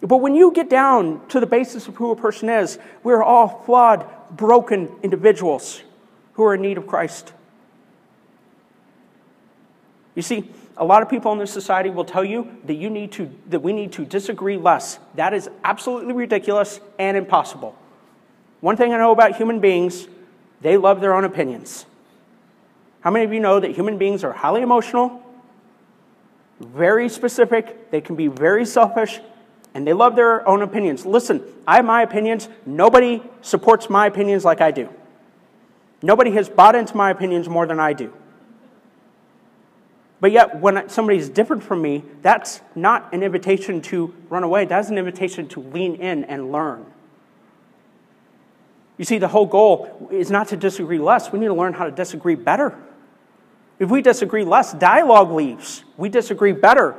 But 0.00 0.16
when 0.16 0.34
you 0.34 0.50
get 0.50 0.68
down 0.68 1.24
to 1.28 1.38
the 1.38 1.46
basis 1.46 1.86
of 1.86 1.94
who 1.94 2.10
a 2.10 2.16
person 2.16 2.48
is, 2.48 2.78
we're 3.04 3.22
all 3.22 3.62
flawed, 3.64 4.04
broken 4.36 4.90
individuals 5.04 5.82
who 6.32 6.42
are 6.44 6.54
in 6.54 6.62
need 6.62 6.78
of 6.78 6.88
Christ. 6.88 7.32
You 10.14 10.22
see, 10.22 10.50
a 10.76 10.84
lot 10.84 11.02
of 11.02 11.08
people 11.08 11.32
in 11.32 11.38
this 11.38 11.52
society 11.52 11.90
will 11.90 12.04
tell 12.04 12.24
you 12.24 12.58
that 12.64 12.74
you 12.74 12.90
need 12.90 13.12
to 13.12 13.30
that 13.48 13.60
we 13.60 13.72
need 13.72 13.92
to 13.92 14.04
disagree 14.04 14.56
less. 14.56 14.98
That 15.14 15.34
is 15.34 15.48
absolutely 15.64 16.12
ridiculous 16.14 16.80
and 16.98 17.16
impossible. 17.16 17.76
One 18.60 18.76
thing 18.76 18.92
I 18.92 18.98
know 18.98 19.12
about 19.12 19.36
human 19.36 19.60
beings, 19.60 20.06
they 20.60 20.76
love 20.76 21.00
their 21.00 21.14
own 21.14 21.24
opinions. 21.24 21.86
How 23.00 23.10
many 23.10 23.24
of 23.24 23.32
you 23.32 23.40
know 23.40 23.58
that 23.58 23.72
human 23.72 23.98
beings 23.98 24.22
are 24.22 24.32
highly 24.32 24.62
emotional, 24.62 25.20
very 26.60 27.08
specific, 27.08 27.90
they 27.90 28.00
can 28.00 28.14
be 28.14 28.28
very 28.28 28.64
selfish, 28.64 29.20
and 29.74 29.84
they 29.84 29.92
love 29.92 30.14
their 30.14 30.46
own 30.48 30.62
opinions? 30.62 31.04
Listen, 31.04 31.42
I 31.66 31.76
have 31.76 31.84
my 31.84 32.02
opinions. 32.02 32.48
Nobody 32.64 33.20
supports 33.40 33.90
my 33.90 34.06
opinions 34.06 34.44
like 34.44 34.60
I 34.60 34.70
do. 34.70 34.88
Nobody 36.00 36.30
has 36.32 36.48
bought 36.48 36.76
into 36.76 36.96
my 36.96 37.10
opinions 37.10 37.48
more 37.48 37.66
than 37.66 37.80
I 37.80 37.92
do. 37.92 38.12
But 40.22 40.30
yet, 40.30 40.60
when 40.60 40.88
somebody's 40.88 41.28
different 41.28 41.64
from 41.64 41.82
me, 41.82 42.04
that's 42.22 42.60
not 42.76 43.12
an 43.12 43.24
invitation 43.24 43.82
to 43.82 44.14
run 44.28 44.44
away. 44.44 44.66
That's 44.66 44.88
an 44.88 44.96
invitation 44.96 45.48
to 45.48 45.60
lean 45.60 45.96
in 45.96 46.22
and 46.22 46.52
learn. 46.52 46.86
You 48.98 49.04
see, 49.04 49.18
the 49.18 49.26
whole 49.26 49.46
goal 49.46 50.08
is 50.12 50.30
not 50.30 50.46
to 50.50 50.56
disagree 50.56 51.00
less. 51.00 51.32
We 51.32 51.40
need 51.40 51.48
to 51.48 51.54
learn 51.54 51.72
how 51.72 51.86
to 51.86 51.90
disagree 51.90 52.36
better. 52.36 52.78
If 53.80 53.90
we 53.90 54.00
disagree 54.00 54.44
less, 54.44 54.72
dialogue 54.72 55.32
leaves. 55.32 55.82
We 55.96 56.08
disagree 56.08 56.52
better. 56.52 56.94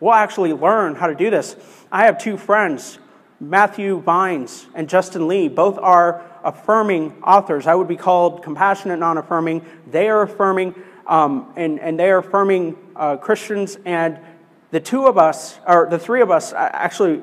We'll 0.00 0.14
actually 0.14 0.52
learn 0.52 0.96
how 0.96 1.06
to 1.06 1.14
do 1.14 1.30
this. 1.30 1.54
I 1.92 2.06
have 2.06 2.18
two 2.18 2.36
friends, 2.36 2.98
Matthew 3.38 4.00
Vines 4.00 4.66
and 4.74 4.88
Justin 4.88 5.28
Lee. 5.28 5.46
Both 5.46 5.78
are 5.78 6.24
affirming 6.42 7.22
authors. 7.22 7.68
I 7.68 7.76
would 7.76 7.86
be 7.86 7.96
called 7.96 8.42
compassionate, 8.42 8.98
non 8.98 9.16
affirming. 9.16 9.64
They 9.88 10.08
are 10.08 10.22
affirming 10.22 10.74
um, 11.06 11.52
and, 11.56 11.78
and 11.80 11.98
they 11.98 12.10
are 12.10 12.18
affirming 12.18 12.76
uh, 12.96 13.16
Christians. 13.16 13.78
And 13.84 14.18
the 14.70 14.80
two 14.80 15.06
of 15.06 15.18
us, 15.18 15.58
or 15.66 15.86
the 15.90 15.98
three 15.98 16.20
of 16.20 16.30
us, 16.30 16.52
actually, 16.52 17.22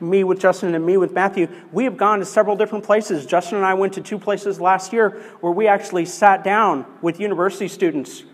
me 0.00 0.24
with 0.24 0.40
Justin 0.40 0.74
and 0.74 0.84
me 0.84 0.96
with 0.96 1.12
Matthew, 1.12 1.48
we 1.70 1.84
have 1.84 1.96
gone 1.96 2.18
to 2.18 2.24
several 2.24 2.56
different 2.56 2.84
places. 2.84 3.24
Justin 3.24 3.56
and 3.58 3.66
I 3.66 3.74
went 3.74 3.92
to 3.94 4.00
two 4.00 4.18
places 4.18 4.60
last 4.60 4.92
year 4.92 5.10
where 5.40 5.52
we 5.52 5.68
actually 5.68 6.04
sat 6.04 6.44
down 6.44 6.84
with 7.00 7.20
university 7.20 7.68
students. 7.68 8.24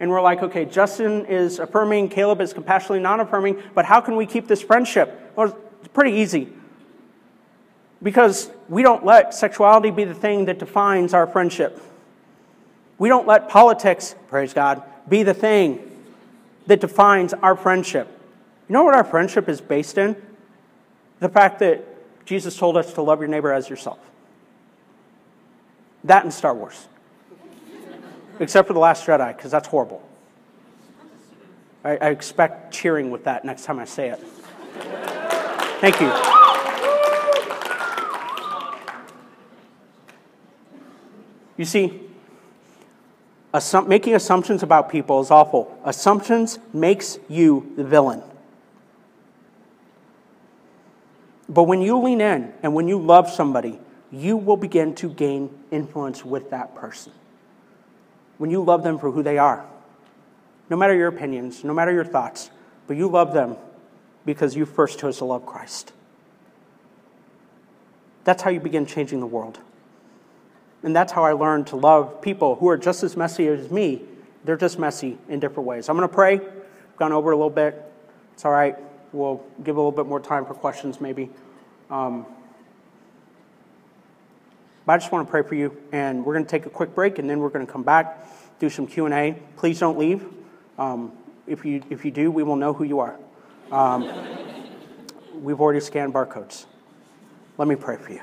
And 0.00 0.10
we're 0.10 0.22
like, 0.22 0.42
okay, 0.44 0.64
Justin 0.64 1.26
is 1.26 1.58
affirming, 1.58 2.08
Caleb 2.08 2.40
is 2.40 2.52
compassionately 2.52 3.00
non 3.00 3.18
affirming, 3.18 3.60
but 3.74 3.84
how 3.84 4.00
can 4.00 4.14
we 4.14 4.26
keep 4.26 4.46
this 4.46 4.62
friendship? 4.62 5.32
Well, 5.34 5.56
it's 5.80 5.88
pretty 5.88 6.12
easy. 6.12 6.52
Because 8.00 8.48
we 8.68 8.84
don't 8.84 9.04
let 9.04 9.34
sexuality 9.34 9.90
be 9.90 10.04
the 10.04 10.14
thing 10.14 10.44
that 10.44 10.60
defines 10.60 11.14
our 11.14 11.26
friendship. 11.26 11.82
We 12.98 13.08
don't 13.08 13.26
let 13.26 13.48
politics, 13.48 14.14
praise 14.28 14.52
God, 14.52 14.82
be 15.08 15.22
the 15.22 15.34
thing 15.34 15.88
that 16.66 16.80
defines 16.80 17.32
our 17.32 17.56
friendship. 17.56 18.08
You 18.68 18.72
know 18.72 18.84
what 18.84 18.94
our 18.94 19.04
friendship 19.04 19.48
is 19.48 19.60
based 19.60 19.96
in? 19.96 20.16
The 21.20 21.28
fact 21.28 21.60
that 21.60 21.84
Jesus 22.26 22.56
told 22.56 22.76
us 22.76 22.92
to 22.94 23.02
love 23.02 23.20
your 23.20 23.28
neighbor 23.28 23.52
as 23.52 23.70
yourself. 23.70 23.98
That 26.04 26.24
in 26.24 26.30
Star 26.30 26.54
Wars. 26.54 26.88
Except 28.40 28.68
for 28.68 28.74
The 28.74 28.80
Last 28.80 29.06
Jedi, 29.06 29.36
because 29.36 29.50
that's 29.50 29.68
horrible. 29.68 30.06
I, 31.84 31.92
I, 31.96 32.10
expect 32.10 32.74
cheering 32.74 33.10
with 33.10 33.24
that 33.24 33.44
next 33.44 33.64
time 33.64 33.78
I 33.78 33.84
say 33.84 34.10
it. 34.10 34.18
Thank 35.80 36.00
you. 36.00 36.12
You 41.56 41.64
see, 41.64 42.07
Assum- 43.54 43.88
making 43.88 44.14
assumptions 44.14 44.62
about 44.62 44.90
people 44.90 45.20
is 45.20 45.30
awful. 45.30 45.78
Assumptions 45.84 46.58
makes 46.72 47.18
you 47.28 47.72
the 47.76 47.84
villain. 47.84 48.22
But 51.48 51.64
when 51.64 51.80
you 51.80 51.98
lean 51.98 52.20
in 52.20 52.52
and 52.62 52.74
when 52.74 52.88
you 52.88 53.00
love 53.00 53.30
somebody, 53.30 53.80
you 54.10 54.36
will 54.36 54.56
begin 54.56 54.94
to 54.96 55.08
gain 55.08 55.50
influence 55.70 56.24
with 56.24 56.50
that 56.50 56.74
person. 56.74 57.12
When 58.36 58.50
you 58.50 58.62
love 58.62 58.82
them 58.82 58.98
for 58.98 59.10
who 59.10 59.22
they 59.22 59.38
are, 59.38 59.64
no 60.70 60.76
matter 60.76 60.94
your 60.94 61.08
opinions, 61.08 61.64
no 61.64 61.72
matter 61.72 61.92
your 61.92 62.04
thoughts, 62.04 62.50
but 62.86 62.96
you 62.96 63.08
love 63.08 63.32
them 63.32 63.56
because 64.26 64.54
you 64.54 64.66
first 64.66 64.98
chose 64.98 65.18
to 65.18 65.24
love 65.24 65.46
Christ. 65.46 65.92
That's 68.24 68.42
how 68.42 68.50
you 68.50 68.60
begin 68.60 68.84
changing 68.84 69.20
the 69.20 69.26
world. 69.26 69.58
And 70.82 70.94
that's 70.94 71.12
how 71.12 71.24
I 71.24 71.32
learned 71.32 71.68
to 71.68 71.76
love 71.76 72.22
people 72.22 72.54
who 72.56 72.68
are 72.68 72.76
just 72.76 73.02
as 73.02 73.16
messy 73.16 73.48
as 73.48 73.70
me. 73.70 74.02
They're 74.44 74.56
just 74.56 74.78
messy 74.78 75.18
in 75.28 75.40
different 75.40 75.66
ways. 75.66 75.88
I'm 75.88 75.96
going 75.96 76.08
to 76.08 76.14
pray. 76.14 76.34
I've 76.36 76.96
gone 76.96 77.12
over 77.12 77.32
a 77.32 77.36
little 77.36 77.50
bit. 77.50 77.82
It's 78.34 78.44
all 78.44 78.52
right. 78.52 78.76
We'll 79.12 79.44
give 79.64 79.76
a 79.76 79.80
little 79.80 79.92
bit 79.92 80.06
more 80.06 80.20
time 80.20 80.46
for 80.46 80.54
questions, 80.54 81.00
maybe. 81.00 81.30
Um, 81.90 82.26
but 84.86 84.92
I 84.92 84.98
just 84.98 85.12
want 85.12 85.26
to 85.26 85.30
pray 85.30 85.42
for 85.42 85.54
you, 85.54 85.76
and 85.92 86.24
we're 86.24 86.34
going 86.34 86.44
to 86.44 86.50
take 86.50 86.66
a 86.66 86.70
quick 86.70 86.94
break, 86.94 87.18
and 87.18 87.28
then 87.28 87.40
we're 87.40 87.48
going 87.50 87.66
to 87.66 87.70
come 87.70 87.82
back, 87.82 88.26
do 88.58 88.70
some 88.70 88.86
Q 88.86 89.06
and 89.06 89.14
A. 89.14 89.36
Please 89.56 89.78
don't 89.80 89.98
leave. 89.98 90.24
Um, 90.78 91.12
if 91.46 91.64
you 91.64 91.82
if 91.90 92.04
you 92.04 92.10
do, 92.10 92.30
we 92.30 92.42
will 92.42 92.56
know 92.56 92.72
who 92.72 92.84
you 92.84 93.00
are. 93.00 93.16
Um, 93.70 94.10
we've 95.34 95.60
already 95.60 95.80
scanned 95.80 96.14
barcodes. 96.14 96.66
Let 97.58 97.68
me 97.68 97.74
pray 97.74 97.96
for 97.96 98.12
you. 98.12 98.22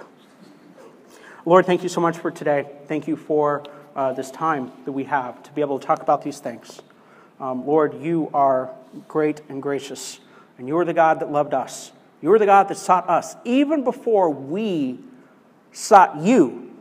Lord, 1.47 1.67
thank 1.67 1.83
you 1.83 1.89
so 1.89 2.01
much 2.01 2.17
for 2.17 2.31
today. 2.31 2.65
Thank 2.87 3.07
you 3.07 3.15
for 3.15 3.63
uh, 3.95 4.13
this 4.13 4.31
time 4.31 4.71
that 4.85 4.93
we 4.93 5.03
have 5.03 5.43
to 5.43 5.51
be 5.51 5.61
able 5.61 5.77
to 5.77 5.85
talk 5.85 6.01
about 6.01 6.23
these 6.23 6.39
things. 6.39 6.81
Um, 7.39 7.67
Lord, 7.67 8.01
you 8.01 8.31
are 8.33 8.71
great 9.07 9.41
and 9.47 9.61
gracious, 9.61 10.19
and 10.57 10.67
you 10.67 10.75
are 10.79 10.85
the 10.85 10.93
God 10.93 11.19
that 11.19 11.31
loved 11.31 11.53
us. 11.53 11.91
You 12.19 12.33
are 12.33 12.39
the 12.39 12.47
God 12.47 12.67
that 12.69 12.77
sought 12.77 13.07
us 13.07 13.35
even 13.45 13.83
before 13.83 14.31
we 14.31 14.97
sought 15.71 16.17
you 16.17 16.73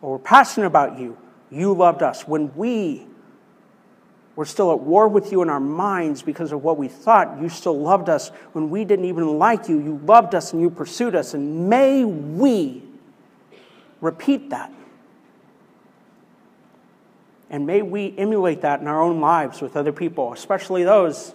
or 0.00 0.12
were 0.12 0.18
passionate 0.18 0.66
about 0.66 0.98
you. 0.98 1.16
You 1.52 1.72
loved 1.72 2.02
us. 2.02 2.26
When 2.26 2.52
we 2.56 3.06
were 4.34 4.46
still 4.46 4.72
at 4.72 4.80
war 4.80 5.06
with 5.06 5.30
you 5.30 5.42
in 5.42 5.48
our 5.48 5.60
minds 5.60 6.22
because 6.22 6.50
of 6.50 6.64
what 6.64 6.76
we 6.76 6.88
thought, 6.88 7.40
you 7.40 7.48
still 7.48 7.78
loved 7.78 8.08
us. 8.08 8.30
When 8.50 8.68
we 8.68 8.84
didn't 8.84 9.04
even 9.04 9.38
like 9.38 9.68
you, 9.68 9.78
you 9.78 10.00
loved 10.04 10.34
us 10.34 10.52
and 10.52 10.60
you 10.60 10.70
pursued 10.70 11.14
us. 11.14 11.34
And 11.34 11.70
may 11.70 12.04
we 12.04 12.82
repeat 14.02 14.50
that. 14.50 14.70
And 17.48 17.66
may 17.66 17.80
we 17.80 18.14
emulate 18.18 18.62
that 18.62 18.80
in 18.80 18.86
our 18.86 19.00
own 19.00 19.20
lives 19.20 19.62
with 19.62 19.76
other 19.76 19.92
people, 19.92 20.32
especially 20.32 20.84
those 20.84 21.34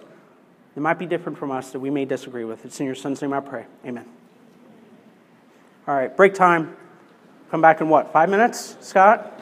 that 0.74 0.80
might 0.80 0.98
be 0.98 1.06
different 1.06 1.38
from 1.38 1.50
us 1.50 1.70
that 1.72 1.80
we 1.80 1.90
may 1.90 2.04
disagree 2.04 2.44
with. 2.44 2.64
It's 2.64 2.78
in 2.78 2.86
your 2.86 2.94
son's 2.94 3.20
name 3.22 3.32
I 3.32 3.40
pray. 3.40 3.66
Amen. 3.84 4.04
All 5.88 5.94
right, 5.94 6.14
break 6.14 6.34
time. 6.34 6.76
Come 7.50 7.62
back 7.62 7.80
in 7.80 7.88
what, 7.88 8.12
five 8.12 8.28
minutes, 8.28 8.76
Scott? 8.80 9.40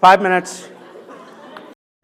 Five 0.00 0.22
minutes. 0.22 0.68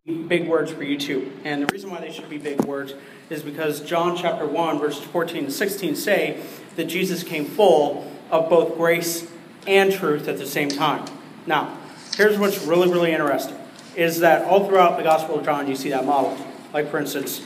big 0.05 0.49
words 0.49 0.73
for 0.73 0.83
you 0.83 0.99
too. 0.99 1.33
And 1.45 1.63
the 1.63 1.67
reason 1.73 1.91
why 1.91 2.01
they 2.01 2.11
should 2.11 2.29
be 2.29 2.39
big 2.39 2.65
words 2.65 2.95
is 3.31 3.43
because 3.43 3.81
John 3.81 4.17
chapter 4.17 4.47
1, 4.47 4.79
verses 4.81 5.05
14 5.05 5.45
and 5.45 5.53
16 5.53 5.95
say 5.95 6.43
that 6.75 6.85
Jesus 6.85 7.23
came 7.23 7.45
full 7.45 8.11
of 8.31 8.51
both 8.51 8.77
grace 8.77 9.31
and 9.67 9.93
truth 9.93 10.29
at 10.29 10.39
the 10.39 10.47
same 10.47 10.69
time. 10.69 11.05
Now, 11.47 11.77
here's 12.17 12.39
what's 12.39 12.63
really, 12.65 12.91
really 12.91 13.13
interesting 13.13 13.57
is 13.97 14.21
that 14.21 14.45
all 14.45 14.69
throughout 14.69 14.99
the 14.99 15.03
Gospel 15.03 15.39
of 15.39 15.45
John, 15.45 15.67
you 15.67 15.75
see 15.75 15.89
that 15.91 16.05
model. 16.05 16.37
Like, 16.73 16.91
for 16.91 16.99
instance, 16.99 17.41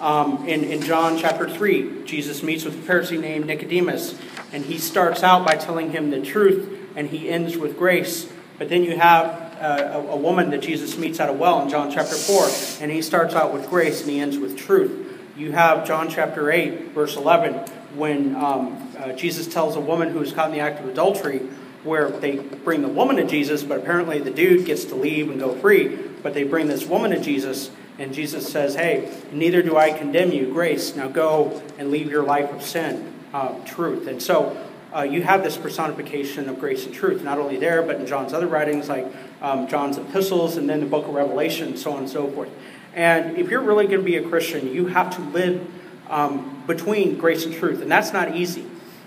um, 0.00 0.46
in, 0.46 0.62
in 0.64 0.82
John 0.82 1.16
chapter 1.16 1.48
3, 1.48 2.04
Jesus 2.04 2.42
meets 2.42 2.64
with 2.64 2.74
a 2.74 2.92
Pharisee 2.92 3.18
named 3.18 3.46
Nicodemus, 3.46 4.18
and 4.52 4.66
he 4.66 4.76
starts 4.76 5.22
out 5.22 5.46
by 5.46 5.54
telling 5.54 5.92
him 5.92 6.10
the 6.10 6.20
truth, 6.20 6.92
and 6.94 7.08
he 7.08 7.30
ends 7.30 7.56
with 7.56 7.78
grace. 7.78 8.30
But 8.58 8.68
then 8.68 8.84
you 8.84 8.98
have 8.98 9.44
uh, 9.60 9.92
a, 9.94 9.98
a 10.12 10.16
woman 10.16 10.50
that 10.50 10.60
Jesus 10.60 10.98
meets 10.98 11.20
at 11.20 11.30
a 11.30 11.32
well 11.32 11.62
in 11.62 11.70
John 11.70 11.90
chapter 11.90 12.14
4, 12.14 12.82
and 12.82 12.92
he 12.92 13.00
starts 13.00 13.34
out 13.34 13.52
with 13.52 13.68
grace 13.68 14.02
and 14.02 14.10
he 14.10 14.20
ends 14.20 14.38
with 14.38 14.58
truth. 14.58 15.00
You 15.36 15.52
have 15.52 15.86
John 15.86 16.08
chapter 16.08 16.52
8, 16.52 16.90
verse 16.90 17.16
11, 17.16 17.54
when 17.96 18.36
um, 18.36 18.92
uh, 18.98 19.12
Jesus 19.12 19.46
tells 19.46 19.74
a 19.74 19.80
woman 19.80 20.10
who 20.10 20.20
is 20.20 20.32
caught 20.32 20.50
in 20.50 20.54
the 20.54 20.60
act 20.60 20.80
of 20.80 20.88
adultery, 20.88 21.40
where 21.84 22.08
they 22.08 22.36
bring 22.36 22.82
the 22.82 22.88
woman 22.88 23.16
to 23.16 23.24
Jesus, 23.24 23.62
but 23.62 23.78
apparently 23.78 24.18
the 24.18 24.30
dude 24.30 24.66
gets 24.66 24.84
to 24.86 24.94
leave 24.94 25.30
and 25.30 25.38
go 25.38 25.54
free. 25.54 25.96
But 26.22 26.34
they 26.34 26.44
bring 26.44 26.68
this 26.68 26.86
woman 26.86 27.10
to 27.10 27.20
Jesus, 27.20 27.70
and 27.98 28.12
Jesus 28.12 28.50
says, 28.50 28.74
Hey, 28.74 29.14
neither 29.30 29.62
do 29.62 29.76
I 29.76 29.92
condemn 29.92 30.32
you, 30.32 30.52
grace. 30.52 30.96
Now 30.96 31.08
go 31.08 31.62
and 31.78 31.90
leave 31.90 32.10
your 32.10 32.24
life 32.24 32.50
of 32.50 32.62
sin, 32.62 33.12
uh, 33.32 33.62
truth. 33.64 34.06
And 34.08 34.22
so 34.22 34.56
uh, 34.94 35.02
you 35.02 35.22
have 35.22 35.42
this 35.42 35.56
personification 35.56 36.48
of 36.48 36.58
grace 36.58 36.86
and 36.86 36.94
truth, 36.94 37.22
not 37.22 37.38
only 37.38 37.58
there, 37.58 37.82
but 37.82 37.96
in 37.96 38.06
John's 38.06 38.32
other 38.32 38.46
writings, 38.46 38.88
like 38.88 39.06
um, 39.42 39.68
John's 39.68 39.98
epistles, 39.98 40.56
and 40.56 40.68
then 40.68 40.80
the 40.80 40.86
book 40.86 41.06
of 41.06 41.14
Revelation, 41.14 41.76
so 41.76 41.92
on 41.92 41.98
and 41.98 42.08
so 42.08 42.30
forth. 42.30 42.50
And 42.94 43.36
if 43.36 43.50
you're 43.50 43.62
really 43.62 43.86
going 43.86 44.00
to 44.00 44.04
be 44.04 44.16
a 44.16 44.26
Christian, 44.26 44.72
you 44.72 44.86
have 44.86 45.14
to 45.16 45.20
live 45.20 45.68
um, 46.08 46.62
between 46.66 47.18
grace 47.18 47.44
and 47.44 47.54
truth, 47.54 47.82
and 47.82 47.90
that's 47.90 48.12
not 48.12 48.36
easy. 48.36 48.64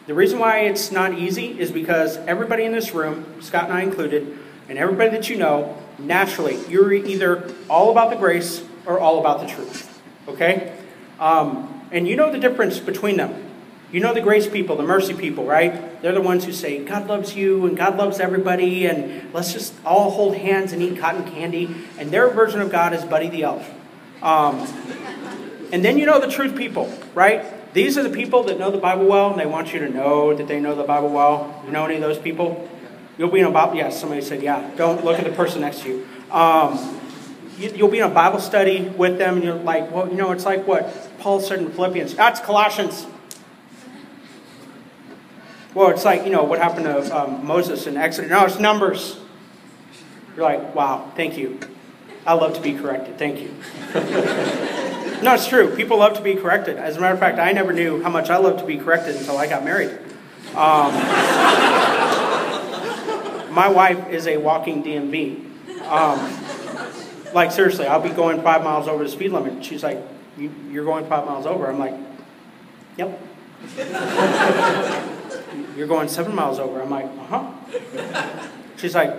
The 0.08 0.14
reason 0.14 0.40
why 0.40 0.60
it's 0.60 0.90
not 0.90 1.20
easy 1.20 1.60
is 1.60 1.70
because 1.70 2.16
everybody 2.16 2.64
in 2.64 2.72
this 2.72 2.94
room, 2.94 3.42
Scott 3.42 3.66
and 3.66 3.74
I 3.74 3.82
included, 3.82 4.40
and 4.70 4.78
everybody 4.78 5.10
that 5.10 5.30
you 5.30 5.36
know, 5.36 5.78
naturally, 6.00 6.58
you're 6.70 6.94
either 6.94 7.54
all 7.70 7.92
about 7.92 8.10
the 8.10 8.16
grace 8.16 8.64
or 8.86 9.02
all 9.02 9.20
about 9.20 9.42
the 9.42 9.48
truth. 9.48 10.02
Okay? 10.30 10.74
Um, 11.20 11.90
and 11.92 12.08
you 12.08 12.16
know 12.16 12.32
the 12.32 12.40
difference 12.40 12.80
between 12.80 13.18
them. 13.18 13.52
You 13.92 14.00
know 14.00 14.14
the 14.14 14.22
grace 14.22 14.48
people, 14.48 14.78
the 14.78 14.84
mercy 14.84 15.14
people, 15.14 15.44
right? 15.44 16.02
They're 16.02 16.14
the 16.14 16.22
ones 16.22 16.46
who 16.46 16.54
say, 16.54 16.86
God 16.86 17.08
loves 17.08 17.36
you 17.36 17.66
and 17.66 17.76
God 17.76 17.98
loves 17.98 18.22
everybody, 18.22 18.86
and 18.86 19.34
let's 19.34 19.52
just 19.52 19.74
all 19.86 20.12
hold 20.12 20.38
hands 20.38 20.72
and 20.72 20.82
eat 20.82 21.00
cotton 21.00 21.30
candy. 21.30 21.76
And 21.98 22.12
their 22.12 22.30
version 22.30 22.62
of 22.62 22.72
God 22.72 22.94
is 22.94 23.04
Buddy 23.04 23.28
the 23.28 23.44
Elf. 23.44 23.70
Um, 24.22 24.60
and 25.74 25.84
then 25.84 25.98
you 25.98 26.06
know 26.06 26.22
the 26.22 26.32
truth 26.32 26.56
people, 26.56 26.90
right? 27.14 27.44
These 27.78 27.96
are 27.96 28.02
the 28.02 28.10
people 28.10 28.42
that 28.46 28.58
know 28.58 28.72
the 28.72 28.80
Bible 28.80 29.06
well, 29.06 29.30
and 29.30 29.40
they 29.40 29.46
want 29.46 29.72
you 29.72 29.78
to 29.82 29.88
know 29.88 30.34
that 30.34 30.48
they 30.48 30.60
know 30.60 30.74
the 30.74 30.82
Bible 30.82 31.10
well. 31.10 31.62
You 31.64 31.72
know 31.72 31.86
any 31.86 31.94
of 31.94 32.02
those 32.02 32.18
people? 32.18 32.68
You'll 33.20 33.30
be 33.30 33.42
in 33.42 33.46
a 33.46 33.52
Bible. 33.52 33.76
Yes, 33.76 33.94
yeah, 33.94 34.00
somebody 34.00 34.22
said, 34.22 34.42
yeah. 34.42 34.68
Don't 34.78 35.06
look 35.06 35.20
at 35.20 35.26
the 35.26 35.32
person 35.32 35.62
next 35.62 35.84
to 35.84 35.90
you. 35.90 36.08
Um, 36.32 37.00
you 37.60 37.84
will 37.84 37.92
be 37.92 38.00
in 38.00 38.06
a 38.06 38.10
Bible 38.10 38.40
study 38.40 38.82
with 38.82 39.20
them, 39.20 39.36
and 39.36 39.44
you're 39.44 39.54
like, 39.54 39.92
well, 39.92 40.10
you 40.10 40.16
know, 40.16 40.32
it's 40.32 40.44
like 40.44 40.66
what 40.66 40.92
Paul 41.20 41.40
said 41.40 41.60
in 41.60 41.70
Philippians. 41.70 42.16
That's 42.16 42.40
Colossians. 42.40 43.06
Well, 45.76 45.92
it's 45.92 46.04
like, 46.04 46.24
you 46.24 46.32
know, 46.32 46.46
what 46.46 46.58
happened 46.58 46.86
to 46.86 47.16
um, 47.16 47.46
Moses 47.46 47.86
in 47.86 47.96
Exodus. 47.96 48.32
No, 48.32 48.44
it's 48.46 48.58
Numbers. 48.58 49.20
You're 50.36 50.46
like, 50.46 50.74
wow, 50.74 51.12
thank 51.16 51.38
you. 51.38 51.60
I 52.28 52.34
love 52.34 52.54
to 52.56 52.62
be 52.62 52.74
corrected. 52.74 53.18
Thank 53.18 53.40
you. 53.42 53.56
No, 55.20 55.34
it's 55.34 55.48
true. 55.48 55.76
People 55.76 55.98
love 55.98 56.14
to 56.18 56.22
be 56.22 56.36
corrected. 56.36 56.78
As 56.78 56.96
a 56.96 57.02
matter 57.02 57.16
of 57.16 57.20
fact, 57.20 57.40
I 57.40 57.52
never 57.52 57.74
knew 57.74 58.04
how 58.04 58.10
much 58.10 58.30
I 58.30 58.38
loved 58.38 58.60
to 58.60 58.66
be 58.66 58.78
corrected 58.78 59.16
until 59.16 59.36
I 59.36 59.48
got 59.48 59.66
married. 59.66 59.90
Um, 60.50 60.94
my 63.52 63.68
wife 63.68 64.10
is 64.10 64.28
a 64.28 64.38
walking 64.38 64.84
DMV. 64.84 65.44
Um, 65.82 66.20
like, 67.34 67.52
seriously, 67.52 67.88
I'll 67.88 68.00
be 68.00 68.12
going 68.12 68.44
five 68.44 68.64
miles 68.64 68.88
over 68.88 69.04
the 69.04 69.10
speed 69.10 69.32
limit. 69.32 69.66
She's 69.66 69.82
like, 69.82 69.98
You're 70.38 70.86
going 70.86 71.08
five 71.08 71.26
miles 71.26 71.48
over? 71.48 71.68
I'm 71.68 71.80
like, 71.80 71.96
Yep. 72.98 73.20
You're 75.76 75.88
going 75.88 76.10
seven 76.10 76.36
miles 76.36 76.60
over. 76.60 76.80
I'm 76.80 76.92
like, 76.92 77.06
Uh 77.06 77.26
huh. 77.26 77.52
She's 78.78 78.94
like, 78.94 79.16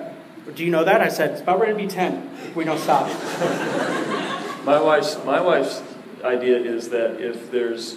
Do 0.55 0.65
you 0.65 0.71
know 0.71 0.85
that? 0.85 1.01
I 1.01 1.09
said, 1.09 1.33
It's 1.33 1.41
about 1.41 1.61
ready 1.61 1.73
to 1.73 1.79
be 1.79 1.87
10 1.87 2.31
if 2.47 2.57
we 2.57 2.65
don't 2.65 2.79
stop. 2.79 3.07
My 4.65 4.81
wife's, 4.81 5.17
my 5.25 5.41
wife's 5.41 5.83
idea 6.23 6.59
is 6.59 6.91
that 6.91 7.21
if 7.23 7.51
there's 7.51 7.97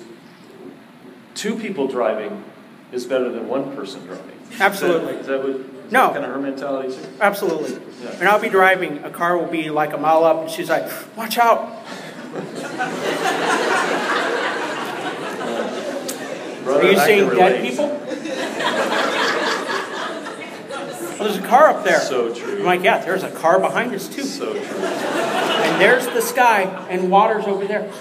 two 1.36 1.58
people 1.58 1.88
driving, 1.88 2.46
is 2.94 3.06
better 3.06 3.30
than 3.30 3.48
one 3.48 3.76
person 3.76 4.06
driving. 4.06 4.40
Absolutely. 4.60 5.16
Is 5.16 5.28
that, 5.28 5.40
is 5.40 5.44
that 5.44 5.44
what? 5.44 5.50
Is 5.86 5.92
no. 5.92 6.08
That 6.08 6.14
kind 6.14 6.26
of 6.26 6.32
her 6.32 6.40
mentality 6.40 6.96
too? 6.96 7.06
Absolutely. 7.20 7.82
Yeah. 8.02 8.12
And 8.20 8.30
I'll 8.30 8.40
be 8.40 8.50
driving, 8.50 9.04
a 9.04 9.10
car 9.10 9.38
will 9.38 9.48
be 9.48 9.70
like 9.70 9.94
a 9.94 9.98
mile 9.98 10.24
up, 10.24 10.42
and 10.42 10.50
she's 10.50 10.70
like, 10.70 10.90
"Watch 11.18 11.38
out." 11.38 11.86
Brother, 16.64 16.82
Are 16.88 16.92
you 16.92 17.00
seeing 17.00 17.30
dead 17.30 17.62
people? 17.62 19.08
well, 21.22 21.32
there's 21.32 21.44
a 21.44 21.48
car 21.48 21.70
up 21.70 21.84
there. 21.84 22.00
So 22.00 22.34
true. 22.34 22.60
I'm 22.60 22.66
like, 22.66 22.82
yeah, 22.82 22.98
there's 22.98 23.22
a 23.22 23.30
car 23.30 23.60
behind 23.60 23.94
us 23.94 24.08
too. 24.08 24.24
So 24.24 24.54
true. 24.54 24.60
And 24.60 25.80
there's 25.80 26.08
the 26.08 26.22
sky, 26.22 26.64
and 26.90 27.12
water's 27.12 27.46
over 27.46 27.68
there. 27.68 27.92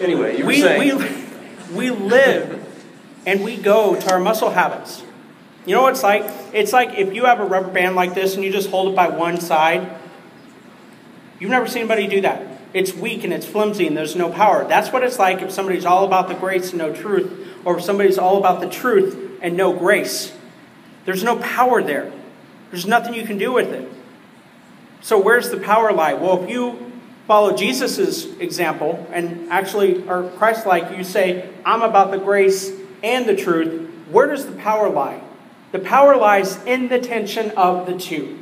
anyway, 0.00 0.38
you 0.38 0.44
were 0.44 0.48
we, 0.48 0.60
saying. 0.60 0.98
We, 1.72 1.90
we 1.90 1.90
live 1.90 2.64
and 3.26 3.42
we 3.42 3.56
go 3.56 3.98
to 3.98 4.12
our 4.12 4.20
muscle 4.20 4.50
habits. 4.50 5.02
You 5.66 5.74
know 5.74 5.82
what 5.82 5.94
it's 5.94 6.04
like? 6.04 6.24
It's 6.52 6.72
like 6.72 6.96
if 6.96 7.12
you 7.12 7.24
have 7.24 7.40
a 7.40 7.44
rubber 7.44 7.70
band 7.70 7.96
like 7.96 8.14
this 8.14 8.36
and 8.36 8.44
you 8.44 8.52
just 8.52 8.70
hold 8.70 8.92
it 8.92 8.96
by 8.96 9.08
one 9.08 9.40
side. 9.40 9.96
You've 11.40 11.50
never 11.50 11.66
seen 11.66 11.80
anybody 11.80 12.06
do 12.06 12.20
that. 12.20 12.46
It's 12.72 12.94
weak 12.94 13.24
and 13.24 13.32
it's 13.32 13.46
flimsy 13.46 13.88
and 13.88 13.96
there's 13.96 14.14
no 14.14 14.30
power. 14.30 14.64
That's 14.68 14.92
what 14.92 15.02
it's 15.02 15.18
like 15.18 15.42
if 15.42 15.50
somebody's 15.50 15.84
all 15.84 16.04
about 16.04 16.28
the 16.28 16.34
grace 16.34 16.70
and 16.70 16.78
no 16.78 16.94
truth, 16.94 17.48
or 17.64 17.78
if 17.78 17.84
somebody's 17.84 18.16
all 18.16 18.38
about 18.38 18.60
the 18.60 18.68
truth 18.68 19.29
and 19.40 19.56
no 19.56 19.72
grace. 19.72 20.32
There's 21.04 21.24
no 21.24 21.36
power 21.36 21.82
there. 21.82 22.12
There's 22.70 22.86
nothing 22.86 23.14
you 23.14 23.24
can 23.26 23.38
do 23.38 23.52
with 23.52 23.68
it. 23.68 23.90
So, 25.00 25.18
where's 25.18 25.50
the 25.50 25.56
power 25.56 25.92
lie? 25.92 26.14
Well, 26.14 26.44
if 26.44 26.50
you 26.50 26.92
follow 27.26 27.56
Jesus' 27.56 28.26
example 28.38 29.06
and 29.12 29.50
actually 29.50 30.06
are 30.08 30.28
Christ 30.30 30.66
like, 30.66 30.96
you 30.96 31.04
say, 31.04 31.48
I'm 31.64 31.82
about 31.82 32.10
the 32.10 32.18
grace 32.18 32.70
and 33.02 33.26
the 33.26 33.34
truth, 33.34 33.90
where 34.10 34.26
does 34.26 34.46
the 34.46 34.52
power 34.52 34.90
lie? 34.90 35.22
The 35.72 35.78
power 35.78 36.16
lies 36.16 36.62
in 36.64 36.88
the 36.88 36.98
tension 36.98 37.52
of 37.52 37.86
the 37.86 37.96
two. 37.96 38.38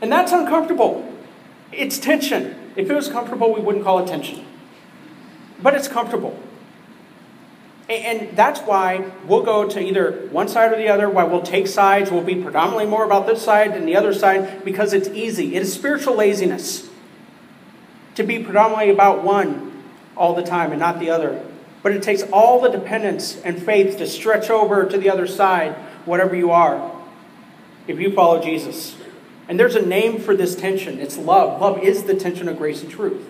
And 0.00 0.10
that's 0.10 0.32
uncomfortable. 0.32 1.08
It's 1.70 1.98
tension. 1.98 2.72
If 2.74 2.90
it 2.90 2.94
was 2.94 3.08
comfortable, 3.08 3.52
we 3.54 3.60
wouldn't 3.60 3.84
call 3.84 4.00
it 4.00 4.08
tension. 4.08 4.44
But 5.62 5.74
it's 5.74 5.88
comfortable. 5.88 6.41
And 8.00 8.36
that's 8.36 8.60
why 8.60 9.10
we'll 9.26 9.42
go 9.42 9.68
to 9.68 9.80
either 9.80 10.28
one 10.30 10.48
side 10.48 10.72
or 10.72 10.76
the 10.76 10.88
other, 10.88 11.10
why 11.10 11.24
we'll 11.24 11.42
take 11.42 11.66
sides. 11.66 12.10
We'll 12.10 12.22
be 12.22 12.36
predominantly 12.36 12.86
more 12.86 13.04
about 13.04 13.26
this 13.26 13.42
side 13.42 13.74
than 13.74 13.84
the 13.84 13.96
other 13.96 14.14
side 14.14 14.64
because 14.64 14.92
it's 14.92 15.08
easy. 15.08 15.54
It 15.56 15.62
is 15.62 15.72
spiritual 15.72 16.14
laziness 16.14 16.88
to 18.14 18.22
be 18.22 18.42
predominantly 18.42 18.90
about 18.90 19.22
one 19.22 19.82
all 20.16 20.34
the 20.34 20.42
time 20.42 20.70
and 20.70 20.80
not 20.80 20.98
the 20.98 21.10
other. 21.10 21.44
But 21.82 21.92
it 21.92 22.02
takes 22.02 22.22
all 22.24 22.60
the 22.60 22.68
dependence 22.68 23.40
and 23.42 23.60
faith 23.60 23.98
to 23.98 24.06
stretch 24.06 24.50
over 24.50 24.86
to 24.86 24.96
the 24.96 25.10
other 25.10 25.26
side, 25.26 25.74
whatever 26.04 26.36
you 26.36 26.50
are, 26.50 26.92
if 27.88 27.98
you 27.98 28.12
follow 28.12 28.40
Jesus. 28.40 28.96
And 29.48 29.58
there's 29.58 29.74
a 29.74 29.84
name 29.84 30.20
for 30.20 30.36
this 30.36 30.54
tension 30.54 31.00
it's 31.00 31.18
love. 31.18 31.60
Love 31.60 31.82
is 31.82 32.04
the 32.04 32.14
tension 32.14 32.48
of 32.48 32.56
grace 32.56 32.82
and 32.82 32.90
truth. 32.90 33.26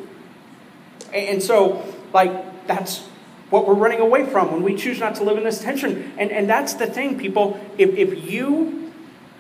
And 1.14 1.42
so, 1.42 1.94
like, 2.12 2.66
that's 2.66 3.08
what 3.52 3.68
we're 3.68 3.74
running 3.74 4.00
away 4.00 4.24
from 4.24 4.50
when 4.50 4.62
we 4.62 4.74
choose 4.74 4.98
not 4.98 5.14
to 5.14 5.24
live 5.24 5.36
in 5.36 5.44
this 5.44 5.60
tension. 5.60 6.14
And, 6.16 6.32
and 6.32 6.48
that's 6.48 6.72
the 6.72 6.86
thing, 6.86 7.18
people. 7.18 7.60
If, 7.76 7.90
if 7.90 8.30
you 8.30 8.90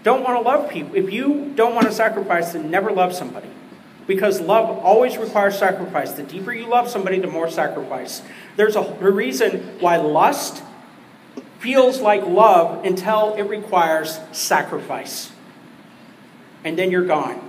don't 0.02 0.22
want 0.22 0.36
to 0.36 0.42
love 0.42 0.70
people, 0.70 0.94
if 0.94 1.10
you 1.10 1.50
don't 1.56 1.74
want 1.74 1.86
to 1.86 1.92
sacrifice, 1.94 2.52
then 2.52 2.70
never 2.70 2.92
love 2.92 3.14
somebody. 3.14 3.48
Because 4.06 4.38
love 4.38 4.68
always 4.84 5.16
requires 5.16 5.58
sacrifice. 5.58 6.12
The 6.12 6.24
deeper 6.24 6.52
you 6.52 6.66
love 6.66 6.90
somebody, 6.90 7.20
the 7.20 7.26
more 7.26 7.48
sacrifice. 7.48 8.20
There's 8.56 8.76
a, 8.76 8.80
a 8.80 9.10
reason 9.10 9.80
why 9.80 9.96
lust 9.96 10.62
feels 11.60 12.02
like 12.02 12.26
love 12.26 12.84
until 12.84 13.34
it 13.34 13.44
requires 13.44 14.20
sacrifice. 14.32 15.32
And 16.64 16.78
then 16.78 16.90
you're 16.90 17.06
gone. 17.06 17.48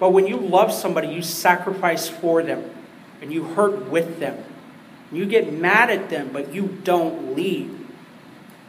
But 0.00 0.10
when 0.10 0.26
you 0.26 0.36
love 0.36 0.72
somebody, 0.72 1.08
you 1.08 1.22
sacrifice 1.22 2.08
for 2.08 2.42
them 2.42 2.68
and 3.20 3.32
you 3.32 3.44
hurt 3.44 3.88
with 3.88 4.18
them. 4.18 4.42
You 5.12 5.26
get 5.26 5.52
mad 5.52 5.90
at 5.90 6.08
them, 6.10 6.30
but 6.32 6.54
you 6.54 6.78
don't 6.84 7.36
leave. 7.36 7.78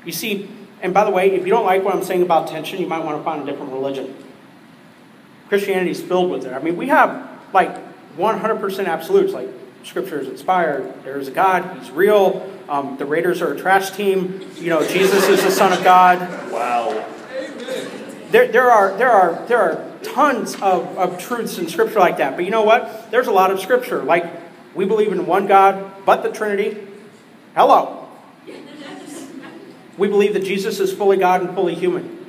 You 0.05 0.11
see, 0.11 0.49
and 0.81 0.93
by 0.93 1.05
the 1.05 1.11
way, 1.11 1.31
if 1.31 1.45
you 1.45 1.51
don't 1.51 1.65
like 1.65 1.83
what 1.83 1.95
I'm 1.95 2.03
saying 2.03 2.21
about 2.21 2.49
tension, 2.49 2.79
you 2.79 2.87
might 2.87 3.03
want 3.03 3.17
to 3.17 3.23
find 3.23 3.41
a 3.41 3.45
different 3.49 3.71
religion. 3.71 4.15
Christianity 5.47 5.91
is 5.91 6.01
filled 6.01 6.29
with 6.29 6.45
it. 6.45 6.53
I 6.53 6.59
mean, 6.59 6.75
we 6.75 6.89
have 6.89 7.39
like 7.53 7.77
100% 8.17 8.85
absolutes, 8.87 9.33
like 9.33 9.47
Scripture 9.83 10.19
is 10.19 10.27
inspired. 10.27 11.03
There 11.03 11.17
is 11.19 11.27
a 11.27 11.31
God. 11.31 11.77
He's 11.77 11.91
real. 11.91 12.49
Um, 12.69 12.97
the 12.97 13.05
Raiders 13.05 13.41
are 13.41 13.53
a 13.53 13.57
trash 13.57 13.91
team. 13.91 14.49
You 14.55 14.69
know, 14.69 14.87
Jesus 14.87 15.27
is 15.27 15.43
the 15.43 15.51
Son 15.51 15.73
of 15.73 15.83
God. 15.83 16.19
Wow. 16.51 17.09
There, 18.31 18.47
there 18.51 18.71
are 18.71 18.97
there 18.97 19.11
are 19.11 19.45
there 19.47 19.61
are 19.61 19.91
tons 20.01 20.55
of, 20.55 20.97
of 20.97 21.19
truths 21.19 21.57
in 21.57 21.67
Scripture 21.67 21.99
like 21.99 22.17
that. 22.17 22.35
But 22.35 22.45
you 22.45 22.51
know 22.51 22.63
what? 22.63 23.11
There's 23.11 23.27
a 23.27 23.31
lot 23.31 23.51
of 23.51 23.59
Scripture. 23.59 24.01
Like 24.03 24.25
we 24.73 24.85
believe 24.85 25.11
in 25.11 25.25
one 25.25 25.45
God, 25.47 25.92
but 26.05 26.23
the 26.23 26.31
Trinity. 26.31 26.87
Hello. 27.55 28.07
We 29.97 30.07
believe 30.07 30.33
that 30.33 30.43
Jesus 30.43 30.79
is 30.79 30.91
fully 30.91 31.17
God 31.17 31.41
and 31.41 31.53
fully 31.53 31.75
human. 31.75 32.19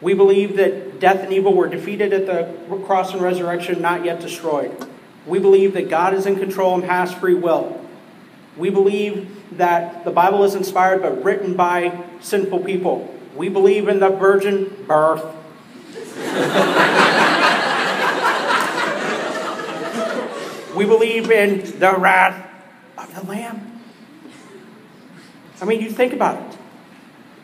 We 0.00 0.12
believe 0.12 0.56
that 0.56 1.00
death 1.00 1.20
and 1.20 1.32
evil 1.32 1.54
were 1.54 1.68
defeated 1.68 2.12
at 2.12 2.26
the 2.26 2.82
cross 2.84 3.14
and 3.14 3.22
resurrection, 3.22 3.80
not 3.80 4.04
yet 4.04 4.20
destroyed. 4.20 4.86
We 5.26 5.38
believe 5.38 5.72
that 5.72 5.88
God 5.88 6.14
is 6.14 6.26
in 6.26 6.38
control 6.38 6.74
and 6.74 6.84
has 6.84 7.14
free 7.14 7.34
will. 7.34 7.82
We 8.56 8.70
believe 8.70 9.56
that 9.56 10.04
the 10.04 10.10
Bible 10.10 10.44
is 10.44 10.54
inspired 10.54 11.02
but 11.02 11.24
written 11.24 11.54
by 11.54 12.04
sinful 12.20 12.60
people. 12.60 13.12
We 13.34 13.48
believe 13.48 13.88
in 13.88 14.00
the 14.00 14.10
virgin 14.10 14.84
birth. 14.86 15.24
we 20.76 20.84
believe 20.84 21.30
in 21.30 21.78
the 21.78 21.94
wrath 21.96 22.46
of 22.96 23.14
the 23.14 23.22
Lamb. 23.22 23.80
I 25.60 25.64
mean, 25.64 25.80
you 25.80 25.90
think 25.90 26.12
about 26.12 26.52
it. 26.52 26.58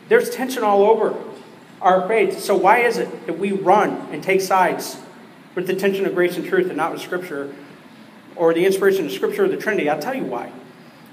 There's 0.09 0.31
tension 0.31 0.63
all 0.63 0.85
over 0.85 1.17
our 1.81 2.07
faith. 2.07 2.41
So, 2.41 2.57
why 2.57 2.79
is 2.79 2.99
it 2.99 3.27
that 3.27 3.39
we 3.39 3.53
run 3.53 4.09
and 4.13 4.23
take 4.23 4.41
sides 4.41 4.97
with 5.55 5.67
the 5.67 5.75
tension 5.75 6.07
of 6.07 6.15
grace 6.15 6.37
and 6.37 6.47
truth 6.47 6.69
and 6.69 6.77
not 6.77 6.93
with 6.93 7.01
Scripture 7.01 7.55
or 8.37 8.55
the 8.55 8.65
inspiration 8.65 9.07
of 9.07 9.13
Scripture 9.13 9.45
or 9.45 9.49
the 9.49 9.57
Trinity? 9.57 9.89
I'll 9.89 10.01
tell 10.01 10.15
you 10.15 10.25
why. 10.25 10.53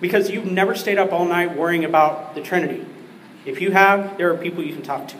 Because 0.01 0.29
you've 0.29 0.45
never 0.45 0.75
stayed 0.75 0.97
up 0.97 1.11
all 1.11 1.25
night 1.25 1.57
worrying 1.57 1.83
about 1.83 2.35
the 2.35 2.41
Trinity. 2.41 2.85
If 3.45 3.61
you 3.61 3.71
have, 3.71 4.17
there 4.17 4.31
are 4.31 4.37
people 4.37 4.63
you 4.63 4.73
can 4.73 4.83
talk 4.83 5.07
to. 5.09 5.17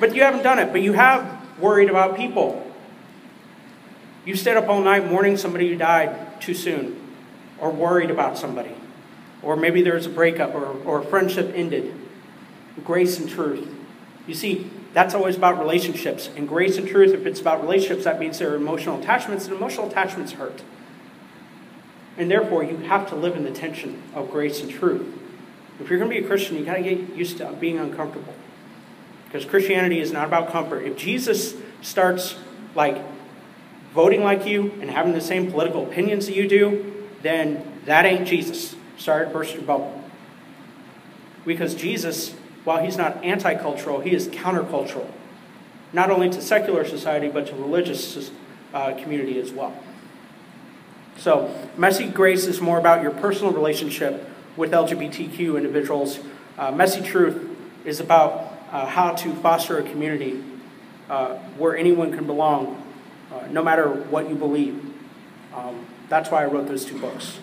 but 0.00 0.14
you 0.14 0.22
haven't 0.22 0.42
done 0.42 0.58
it, 0.58 0.72
but 0.72 0.82
you 0.82 0.92
have 0.92 1.58
worried 1.58 1.90
about 1.90 2.16
people. 2.16 2.62
You 4.24 4.36
stayed 4.36 4.56
up 4.56 4.68
all 4.68 4.82
night 4.82 5.10
mourning 5.10 5.36
somebody 5.36 5.68
who 5.68 5.76
died 5.76 6.40
too 6.40 6.54
soon, 6.54 7.05
or 7.58 7.70
worried 7.70 8.10
about 8.10 8.38
somebody, 8.38 8.74
or 9.42 9.56
maybe 9.56 9.82
there's 9.82 10.06
a 10.06 10.10
breakup 10.10 10.54
or, 10.54 10.66
or 10.84 11.00
a 11.00 11.04
friendship 11.04 11.52
ended. 11.54 11.94
Grace 12.84 13.18
and 13.18 13.28
truth. 13.28 13.68
You 14.26 14.34
see, 14.34 14.70
that's 14.92 15.14
always 15.14 15.36
about 15.36 15.58
relationships. 15.58 16.28
And 16.36 16.48
grace 16.48 16.76
and 16.76 16.86
truth, 16.86 17.12
if 17.12 17.26
it's 17.26 17.40
about 17.40 17.62
relationships, 17.62 18.04
that 18.04 18.18
means 18.18 18.38
there 18.38 18.52
are 18.52 18.56
emotional 18.56 19.00
attachments, 19.00 19.46
and 19.46 19.54
emotional 19.54 19.88
attachments 19.88 20.32
hurt. 20.32 20.62
And 22.18 22.30
therefore, 22.30 22.64
you 22.64 22.76
have 22.78 23.08
to 23.10 23.14
live 23.14 23.36
in 23.36 23.44
the 23.44 23.50
tension 23.50 24.02
of 24.14 24.30
grace 24.30 24.60
and 24.60 24.70
truth. 24.70 25.06
If 25.80 25.90
you're 25.90 25.98
going 25.98 26.10
to 26.10 26.18
be 26.18 26.24
a 26.24 26.26
Christian, 26.26 26.56
you 26.56 26.64
got 26.64 26.76
to 26.76 26.82
get 26.82 27.14
used 27.14 27.38
to 27.38 27.52
being 27.52 27.78
uncomfortable. 27.78 28.34
Because 29.26 29.44
Christianity 29.44 30.00
is 30.00 30.12
not 30.12 30.26
about 30.26 30.50
comfort. 30.50 30.84
If 30.84 30.96
Jesus 30.96 31.54
starts 31.82 32.36
like 32.74 33.02
voting 33.92 34.22
like 34.22 34.46
you 34.46 34.72
and 34.80 34.90
having 34.90 35.12
the 35.12 35.20
same 35.20 35.50
political 35.50 35.84
opinions 35.86 36.26
that 36.26 36.34
you 36.34 36.48
do, 36.48 36.95
then 37.22 37.80
that 37.84 38.04
ain't 38.04 38.26
Jesus. 38.26 38.76
Sorry 38.98 39.26
to 39.26 39.32
burst 39.32 39.54
your 39.54 39.62
bubble. 39.62 40.02
Because 41.44 41.74
Jesus, 41.74 42.34
while 42.64 42.82
he's 42.82 42.96
not 42.96 43.22
anti 43.24 43.54
cultural, 43.54 44.00
he 44.00 44.14
is 44.14 44.28
countercultural. 44.28 45.10
Not 45.92 46.10
only 46.10 46.28
to 46.30 46.42
secular 46.42 46.84
society, 46.84 47.28
but 47.28 47.46
to 47.48 47.54
religious 47.54 48.30
uh, 48.74 48.94
community 48.94 49.38
as 49.38 49.52
well. 49.52 49.74
So, 51.18 51.54
messy 51.76 52.08
grace 52.08 52.46
is 52.46 52.60
more 52.60 52.78
about 52.78 53.02
your 53.02 53.12
personal 53.12 53.52
relationship 53.52 54.28
with 54.56 54.72
LGBTQ 54.72 55.56
individuals. 55.56 56.18
Uh, 56.58 56.72
messy 56.72 57.00
truth 57.00 57.56
is 57.84 58.00
about 58.00 58.52
uh, 58.70 58.86
how 58.86 59.12
to 59.12 59.32
foster 59.36 59.78
a 59.78 59.82
community 59.82 60.42
uh, 61.08 61.36
where 61.56 61.76
anyone 61.76 62.12
can 62.12 62.26
belong, 62.26 62.82
uh, 63.32 63.46
no 63.50 63.62
matter 63.62 63.88
what 63.88 64.28
you 64.28 64.34
believe. 64.34 64.94
Um, 65.56 65.86
that's 66.08 66.30
why 66.30 66.42
I 66.42 66.46
wrote 66.46 66.68
those 66.68 66.84
two 66.84 67.00
books. 67.00 67.38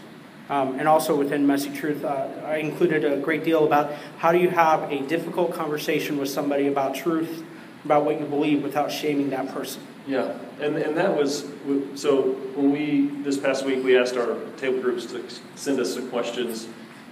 Um, 0.49 0.78
and 0.78 0.88
also 0.88 1.16
within 1.16 1.47
Messy 1.47 1.74
Truth, 1.74 2.03
uh, 2.03 2.28
I 2.45 2.57
included 2.57 3.03
a 3.03 3.18
great 3.18 3.43
deal 3.43 3.66
about 3.66 3.93
how 4.18 4.32
do 4.32 4.38
you 4.38 4.49
have 4.49 4.91
a 4.91 4.99
difficult 5.07 5.53
conversation 5.53 6.18
with 6.18 6.30
somebody 6.30 6.68
about 6.68 6.95
truth, 6.95 7.43
about 7.86 8.05
what 8.05 8.20
you 8.20 8.26
believe, 8.26 8.61
without 8.61 8.91
shaming 8.91 9.30
that 9.32 9.49
person. 9.49 9.82
Yeah, 10.05 10.38
and, 10.59 10.76
and 10.76 10.97
that 10.97 11.16
was 11.18 11.49
so 11.95 12.34
when 12.55 12.72
we 12.72 13.07
this 13.24 13.38
past 13.38 13.66
week 13.66 13.84
we 13.86 13.97
asked 13.97 14.18
our 14.18 14.38
table 14.57 14.82
groups 14.82 15.05
to 15.07 15.24
send 15.55 15.80
us 15.80 15.93
some 15.93 16.09
questions, 16.09 16.68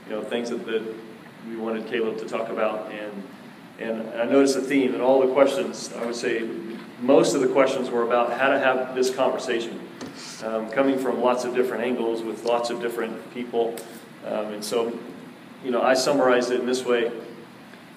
you 0.08 0.16
know, 0.16 0.22
things 0.22 0.50
that, 0.50 0.66
that 0.66 0.84
we 1.48 1.56
wanted 1.56 1.88
Caleb 1.88 2.18
to 2.18 2.26
talk 2.26 2.50
about, 2.50 2.92
and 2.92 3.24
and 3.80 4.10
I 4.20 4.26
noticed 4.26 4.58
a 4.58 4.62
theme 4.62 4.94
in 4.94 5.00
all 5.00 5.26
the 5.26 5.34
questions. 5.34 5.92
I 5.94 6.06
would 6.06 6.16
say 6.16 6.46
most 7.02 7.34
of 7.34 7.42
the 7.42 7.48
questions 7.48 7.90
were 7.90 8.04
about 8.04 8.38
how 8.40 8.50
to 8.50 8.60
have 8.60 8.96
this 8.96 9.14
conversation, 9.14 9.80
um, 10.44 10.70
coming 10.70 10.98
from 10.98 11.20
lots 11.20 11.44
of 11.44 11.56
different 11.56 11.84
angles 11.84 12.22
with 12.22 12.46
lots 12.46 12.70
of 12.70 12.82
different 12.82 13.34
people, 13.34 13.76
um, 14.26 14.54
and 14.54 14.64
so 14.64 14.98
you 15.64 15.72
know 15.72 15.82
I 15.82 15.96
summarized 15.96 16.52
it 16.52 16.60
in 16.60 16.66
this 16.66 16.86
way, 16.86 17.12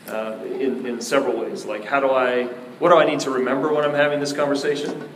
uh, 0.09 0.39
in 0.45 0.87
in 0.87 1.01
several 1.01 1.39
ways. 1.39 1.65
Like 1.65 1.85
how 1.85 2.01
do 2.01 2.11
I 2.11 2.45
what 2.79 2.89
do 2.89 2.97
I 2.97 3.05
need 3.05 3.21
to 3.21 3.31
remember 3.31 3.73
when 3.73 3.85
I'm 3.85 3.95
having 3.95 4.21
this 4.21 4.33
conversation? 4.33 5.09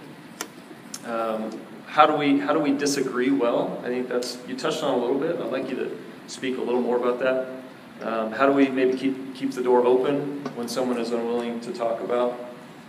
Um, 1.07 1.59
how 1.87 2.07
do 2.07 2.15
we 2.15 2.39
how 2.39 2.53
do 2.53 2.61
we 2.61 2.73
disagree 2.73 3.31
well? 3.31 3.81
I 3.83 3.89
think 3.89 4.09
that's 4.09 4.39
you 4.47 4.57
touched 4.57 4.83
on 4.83 4.95
a 4.95 4.99
little 4.99 5.19
bit. 5.19 5.37
I'd 5.37 5.51
like 5.51 5.71
you 5.71 5.77
to 5.77 5.97
speak 6.27 6.59
a 6.59 6.61
little 6.61 6.83
more 6.83 6.97
about 6.97 7.19
that. 7.21 8.07
Um, 8.07 8.33
how 8.33 8.47
do 8.47 8.53
we 8.53 8.69
maybe 8.69 8.97
keep 8.97 9.35
keep 9.35 9.53
the 9.53 9.63
door 9.63 9.85
open 9.87 10.45
when 10.55 10.69
someone 10.69 11.01
is 11.01 11.11
unwilling 11.11 11.61
to 11.61 11.73
talk 11.73 12.01
about 12.01 12.39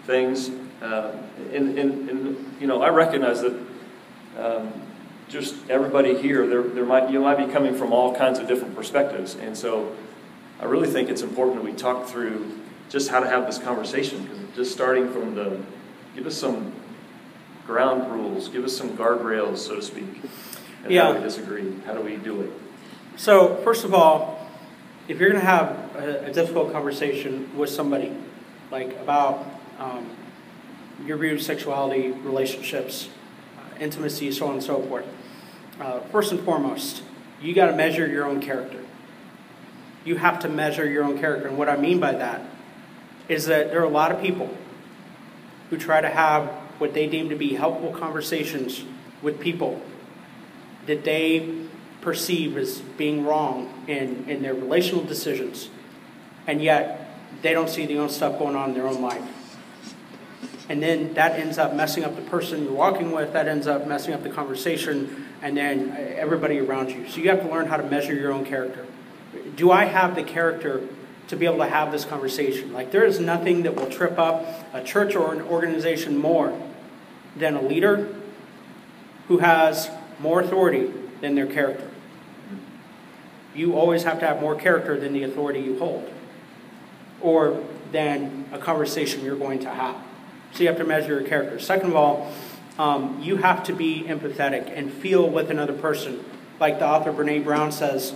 things? 0.05 0.51
Uh, 0.81 1.11
and, 1.53 1.77
and, 1.77 2.09
and, 2.09 2.55
you 2.59 2.67
know, 2.67 2.81
I 2.81 2.89
recognize 2.89 3.41
that 3.41 3.53
um, 4.37 4.73
just 5.27 5.55
everybody 5.69 6.17
here, 6.17 6.47
there, 6.47 6.63
there 6.63 6.85
might 6.85 7.09
you 7.09 7.19
might 7.19 7.37
be 7.37 7.51
coming 7.51 7.75
from 7.75 7.91
all 7.91 8.15
kinds 8.15 8.39
of 8.39 8.47
different 8.47 8.75
perspectives, 8.75 9.35
and 9.35 9.57
so 9.57 9.95
I 10.59 10.65
really 10.65 10.87
think 10.87 11.09
it's 11.09 11.21
important 11.21 11.57
that 11.57 11.63
we 11.63 11.73
talk 11.73 12.07
through 12.07 12.59
just 12.89 13.09
how 13.09 13.19
to 13.19 13.27
have 13.27 13.45
this 13.45 13.57
conversation. 13.57 14.23
Because 14.23 14.39
just 14.55 14.71
starting 14.71 15.11
from 15.11 15.35
the, 15.35 15.61
give 16.15 16.25
us 16.25 16.35
some 16.35 16.73
ground 17.65 18.11
rules, 18.11 18.49
give 18.49 18.63
us 18.65 18.75
some 18.75 18.97
guardrails, 18.97 19.57
so 19.57 19.75
to 19.75 19.81
speak. 19.81 20.07
And 20.83 20.91
yeah. 20.91 21.03
how 21.03 21.13
do 21.13 21.19
we 21.19 21.23
disagree? 21.23 21.73
How 21.85 21.93
do 21.93 22.01
we 22.01 22.17
do 22.17 22.41
it? 22.41 22.51
So, 23.15 23.57
first 23.57 23.85
of 23.85 23.93
all, 23.93 24.47
if 25.07 25.19
you're 25.19 25.29
going 25.29 25.41
to 25.41 25.45
have 25.45 25.95
a, 25.95 26.25
a, 26.25 26.31
difficult 26.31 26.71
conversation 26.71 27.55
with 27.57 27.69
somebody, 27.69 28.15
like 28.71 28.95
about 28.97 29.45
um, 29.77 30.09
your 31.05 31.17
view 31.17 31.33
of 31.33 31.41
sexuality, 31.41 32.11
relationships, 32.11 33.09
uh, 33.57 33.79
intimacy, 33.79 34.31
so 34.31 34.47
on 34.47 34.53
and 34.53 34.63
so 34.63 34.81
forth, 34.83 35.05
uh, 35.79 35.99
first 36.11 36.31
and 36.31 36.41
foremost, 36.41 37.03
you 37.41 37.53
got 37.53 37.67
to 37.67 37.75
measure 37.75 38.07
your 38.07 38.25
own 38.25 38.41
character. 38.41 38.83
You 40.03 40.17
have 40.17 40.39
to 40.39 40.49
measure 40.49 40.87
your 40.87 41.03
own 41.03 41.19
character. 41.19 41.47
And 41.47 41.57
what 41.57 41.69
I 41.69 41.77
mean 41.77 41.99
by 41.99 42.13
that 42.13 42.41
is 43.27 43.45
that 43.45 43.71
there 43.71 43.81
are 43.81 43.85
a 43.85 43.89
lot 43.89 44.11
of 44.11 44.21
people 44.21 44.49
who 45.69 45.77
try 45.77 46.01
to 46.01 46.09
have 46.09 46.47
what 46.79 46.93
they 46.93 47.07
deem 47.07 47.29
to 47.29 47.35
be 47.35 47.53
helpful 47.53 47.91
conversations 47.91 48.83
with 49.21 49.39
people 49.39 49.81
that 50.87 51.03
they 51.03 51.65
perceive 52.01 52.57
as 52.57 52.79
being 52.79 53.25
wrong 53.25 53.83
in, 53.87 54.27
in 54.29 54.41
their 54.41 54.53
relational 54.53 55.03
decisions, 55.03 55.69
and 56.47 56.61
yet 56.61 57.09
they 57.41 57.53
don't 57.53 57.69
see 57.69 57.85
the 57.85 57.97
own 57.97 58.09
stuff 58.09 58.39
going 58.39 58.55
on 58.55 58.69
in 58.69 58.75
their 58.75 58.87
own 58.87 59.01
life. 59.01 59.38
And 60.69 60.81
then 60.81 61.13
that 61.15 61.39
ends 61.39 61.57
up 61.57 61.73
messing 61.73 62.03
up 62.03 62.15
the 62.15 62.21
person 62.21 62.63
you're 62.63 62.73
walking 62.73 63.11
with, 63.11 63.33
that 63.33 63.47
ends 63.47 63.67
up 63.67 63.87
messing 63.87 64.13
up 64.13 64.23
the 64.23 64.29
conversation, 64.29 65.25
and 65.41 65.57
then 65.57 65.95
everybody 66.15 66.59
around 66.59 66.91
you. 66.91 67.07
So 67.09 67.19
you 67.19 67.29
have 67.29 67.41
to 67.41 67.49
learn 67.49 67.67
how 67.67 67.77
to 67.77 67.83
measure 67.83 68.13
your 68.13 68.31
own 68.31 68.45
character. 68.45 68.85
Do 69.55 69.71
I 69.71 69.85
have 69.85 70.15
the 70.15 70.23
character 70.23 70.83
to 71.29 71.35
be 71.35 71.45
able 71.45 71.59
to 71.59 71.69
have 71.69 71.91
this 71.91 72.05
conversation. 72.05 72.73
Like, 72.73 72.89
there 72.91 73.05
is 73.05 73.19
nothing 73.19 73.61
that 73.63 73.75
will 73.75 73.89
trip 73.89 74.17
up 74.17 74.45
a 74.73 74.83
church 74.83 75.15
or 75.15 75.31
an 75.31 75.41
organization 75.41 76.17
more 76.17 76.59
than 77.35 77.55
a 77.55 77.61
leader 77.61 78.15
who 79.27 79.37
has 79.37 79.91
more 80.19 80.41
authority 80.41 80.91
than 81.21 81.35
their 81.35 81.45
character. 81.45 81.87
You 83.53 83.75
always 83.75 84.03
have 84.03 84.19
to 84.21 84.27
have 84.27 84.41
more 84.41 84.55
character 84.55 84.99
than 84.99 85.13
the 85.13 85.21
authority 85.23 85.59
you 85.59 85.77
hold, 85.77 86.11
or 87.21 87.63
than 87.91 88.45
a 88.51 88.57
conversation 88.57 89.23
you're 89.23 89.37
going 89.37 89.59
to 89.59 89.69
have. 89.69 89.97
So 90.53 90.63
you 90.63 90.67
have 90.67 90.77
to 90.77 90.83
measure 90.83 91.19
your 91.19 91.27
character. 91.27 91.59
Second 91.59 91.89
of 91.89 91.95
all, 91.95 92.31
um, 92.77 93.21
you 93.21 93.37
have 93.37 93.63
to 93.65 93.73
be 93.73 94.03
empathetic 94.03 94.71
and 94.75 94.91
feel 94.91 95.29
with 95.29 95.51
another 95.51 95.73
person. 95.73 96.23
Like 96.59 96.79
the 96.79 96.87
author 96.87 97.11
Brene 97.11 97.43
Brown 97.43 97.71
says 97.71 98.15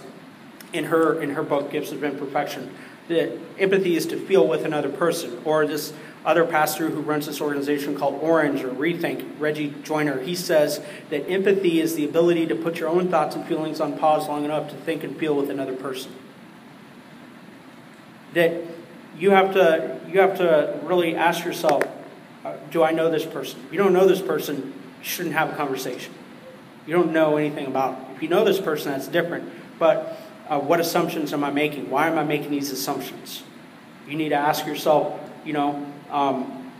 in 0.72 0.86
her, 0.86 1.22
in 1.22 1.32
her 1.32 1.44
book, 1.44 1.72
Gifts 1.72 1.92
of 1.92 2.04
Imperfection 2.04 2.74
that 3.08 3.38
empathy 3.60 3.96
is 3.96 4.06
to 4.08 4.18
feel 4.18 4.48
with 4.48 4.66
another 4.66 4.90
person. 4.90 5.42
Or 5.46 5.66
this 5.66 5.94
other 6.26 6.46
pastor 6.46 6.90
who 6.90 7.02
runs 7.02 7.26
this 7.26 7.42
organization 7.42 7.98
called 7.98 8.16
Orange 8.22 8.64
or 8.64 8.70
Rethink, 8.70 9.40
Reggie 9.40 9.74
Joiner, 9.84 10.22
he 10.22 10.36
says 10.36 10.82
that 11.10 11.30
empathy 11.30 11.82
is 11.82 11.96
the 11.96 12.06
ability 12.06 12.48
to 12.48 12.56
put 12.56 12.80
your 12.80 12.90
own 12.90 13.10
thoughts 13.10 13.36
and 13.36 13.46
feelings 13.46 13.82
on 13.82 13.98
pause 13.98 14.28
long 14.28 14.46
enough 14.46 14.70
to 14.70 14.76
think 14.76 15.04
and 15.04 15.18
feel 15.18 15.36
with 15.36 15.50
another 15.50 15.76
person. 15.76 16.14
That 18.34 18.62
you 19.18 19.32
have 19.32 19.54
to, 19.54 20.00
you 20.08 20.22
have 20.22 20.38
to 20.38 20.80
really 20.84 21.16
ask 21.16 21.44
yourself, 21.44 21.84
uh, 22.44 22.56
do 22.72 22.84
I 22.84 22.91
know 22.91 23.10
this 23.10 23.26
person? 23.26 23.62
If 23.68 23.74
you 23.74 23.80
don't 23.80 23.94
know 23.94 24.08
this 24.08 24.22
person, 24.22 24.74
you 25.00 25.06
shouldn't 25.06 25.36
have 25.36 25.52
a 25.52 25.56
conversation. 25.56 26.14
You 26.86 26.94
don't 26.94 27.14
know 27.14 27.38
anything 27.38 27.68
about. 27.68 27.98
If 28.16 28.22
you 28.22 28.28
know 28.28 28.44
this 28.44 28.60
person, 28.60 28.91
that's 28.91 29.08
different. 29.08 29.50
But 29.80 30.18
uh, 30.50 30.60
what 30.60 30.80
assumptions 30.80 31.34
am 31.34 31.44
I 31.44 31.52
making? 31.52 31.89
Why 31.89 32.08
am 32.08 32.18
I 32.18 32.24
making 32.24 32.52
these 32.52 32.72
assumptions? 32.72 33.44
You 34.08 34.18
need 34.18 34.30
to 34.30 34.36
ask 34.36 34.66
yourself, 34.66 35.20
you 35.46 35.54
know, 35.54 35.86
um, 36.10 36.72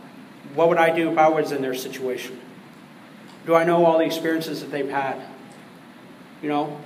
what 0.54 0.68
would 0.68 0.78
I 0.78 0.94
do 0.94 1.10
if 1.10 1.18
I 1.18 1.28
was 1.28 1.52
in 1.52 1.62
their 1.62 1.74
situation? 1.74 2.38
Do 3.46 3.54
I 3.54 3.64
know 3.64 3.84
all 3.84 3.98
the 3.98 4.04
experiences 4.04 4.60
that 4.60 4.70
they've 4.70 4.88
had? 4.88 5.20
You 6.42 6.48
know, 6.50 6.80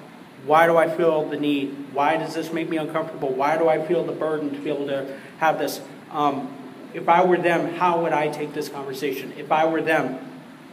why 0.46 0.66
do 0.66 0.76
I 0.76 0.88
feel 0.88 1.28
the 1.28 1.36
need? 1.36 1.92
Why 1.92 2.16
does 2.16 2.34
this 2.34 2.52
make 2.52 2.68
me 2.68 2.76
uncomfortable? 2.76 3.30
Why 3.30 3.58
do 3.58 3.68
I 3.68 3.84
feel 3.84 4.04
the 4.04 4.12
burden 4.12 4.52
to 4.52 4.58
be 4.60 4.70
able 4.70 4.86
to 4.86 5.18
have 5.38 5.58
this? 5.58 5.80
Um, 6.10 6.56
if 6.94 7.08
I 7.08 7.24
were 7.24 7.36
them, 7.36 7.74
how 7.74 8.02
would 8.02 8.12
I 8.12 8.28
take 8.28 8.54
this 8.54 8.68
conversation? 8.68 9.32
If 9.36 9.52
I 9.52 9.66
were 9.66 9.82
them, 9.82 10.18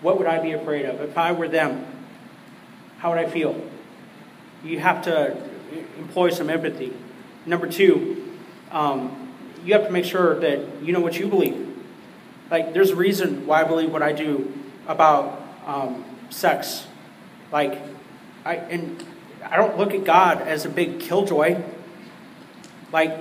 what 0.02 0.18
would 0.18 0.28
I 0.28 0.40
be 0.40 0.54
afraid 0.54 0.86
of? 0.86 1.02
If 1.02 1.18
I 1.18 1.32
were 1.32 1.48
them, 1.48 1.86
how 3.00 3.10
would 3.10 3.20
I 3.20 3.30
feel? 3.30 3.60
You 4.64 4.80
have 4.80 5.04
to 5.04 5.38
employ 5.98 6.30
some 6.30 6.50
empathy. 6.50 6.94
Number 7.46 7.68
two, 7.68 8.38
um, 8.72 9.34
you 9.64 9.74
have 9.74 9.86
to 9.86 9.92
make 9.92 10.06
sure 10.06 10.40
that 10.40 10.82
you 10.82 10.94
know 10.94 11.00
what 11.00 11.20
you 11.20 11.28
believe. 11.28 11.62
Like, 12.50 12.74
there's 12.74 12.92
a 12.92 12.96
reason 12.96 13.48
why 13.48 13.62
I 13.62 13.64
believe 13.64 13.92
what 13.92 14.04
I 14.04 14.12
do 14.12 14.54
about 14.88 15.42
um, 15.66 16.06
sex. 16.30 16.86
Like, 17.52 17.82
I 18.44 18.56
and 18.56 19.04
I 19.44 19.58
don't 19.58 19.78
look 19.78 19.94
at 19.94 20.04
God 20.04 20.42
as 20.42 20.66
a 20.66 20.70
big 20.70 21.00
killjoy. 21.00 21.62
Like, 22.92 23.18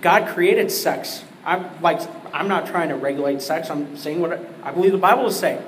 God 0.00 0.28
created 0.28 0.70
sex. 0.70 1.24
I'm 1.44 1.82
like, 1.82 2.00
I'm 2.32 2.48
not 2.48 2.66
trying 2.66 2.88
to 2.88 2.96
regulate 2.96 3.42
sex. 3.42 3.70
I'm 3.70 3.96
saying 3.96 4.20
what 4.20 4.32
I, 4.32 4.68
I 4.68 4.70
believe 4.72 4.92
the 4.92 4.98
Bible 4.98 5.26
is 5.26 5.38
saying. 5.38 5.62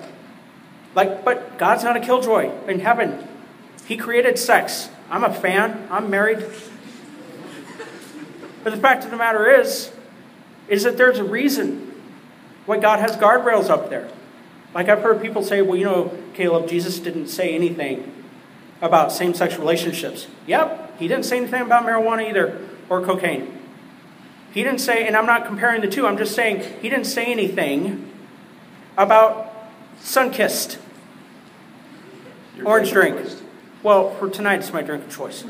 Like, 0.94 1.24
but 1.24 1.58
God's 1.58 1.84
not 1.84 1.96
a 1.96 2.00
killjoy 2.00 2.50
in 2.66 2.80
heaven. 2.80 3.26
He 3.84 3.96
created 3.96 4.38
sex. 4.38 4.88
I'm 5.10 5.22
a 5.22 5.32
fan. 5.32 5.86
I'm 5.90 6.10
married. 6.10 6.44
But 8.64 8.70
the 8.74 8.80
fact 8.80 9.04
of 9.04 9.10
the 9.10 9.16
matter 9.16 9.48
is, 9.48 9.92
is 10.68 10.82
that 10.82 10.96
there's 10.96 11.18
a 11.18 11.24
reason 11.24 11.92
why 12.64 12.78
God 12.78 12.98
has 12.98 13.16
guardrails 13.16 13.70
up 13.70 13.90
there. 13.90 14.10
Like 14.74 14.88
I've 14.88 15.02
heard 15.02 15.22
people 15.22 15.42
say, 15.42 15.62
well, 15.62 15.76
you 15.76 15.84
know, 15.84 16.12
Caleb, 16.34 16.68
Jesus 16.68 16.98
didn't 16.98 17.28
say 17.28 17.54
anything 17.54 18.12
about 18.80 19.12
same 19.12 19.34
sex 19.34 19.56
relationships. 19.56 20.26
Yep, 20.46 20.98
he 20.98 21.08
didn't 21.08 21.24
say 21.24 21.36
anything 21.36 21.62
about 21.62 21.84
marijuana 21.84 22.28
either 22.28 22.60
or 22.88 23.02
cocaine. 23.02 23.55
He 24.56 24.62
didn't 24.62 24.80
say, 24.80 25.06
and 25.06 25.14
I'm 25.14 25.26
not 25.26 25.44
comparing 25.44 25.82
the 25.82 25.86
two, 25.86 26.06
I'm 26.06 26.16
just 26.16 26.34
saying 26.34 26.62
he 26.80 26.88
didn't 26.88 27.04
say 27.04 27.26
anything 27.26 28.10
about 28.96 29.52
Sunkist 30.00 30.78
orange 32.64 32.90
drink. 32.90 33.20
Well, 33.82 34.14
for 34.14 34.30
tonight, 34.30 34.60
it's 34.60 34.72
my 34.72 34.80
drink 34.80 35.04
of 35.04 35.14
choice. 35.14 35.44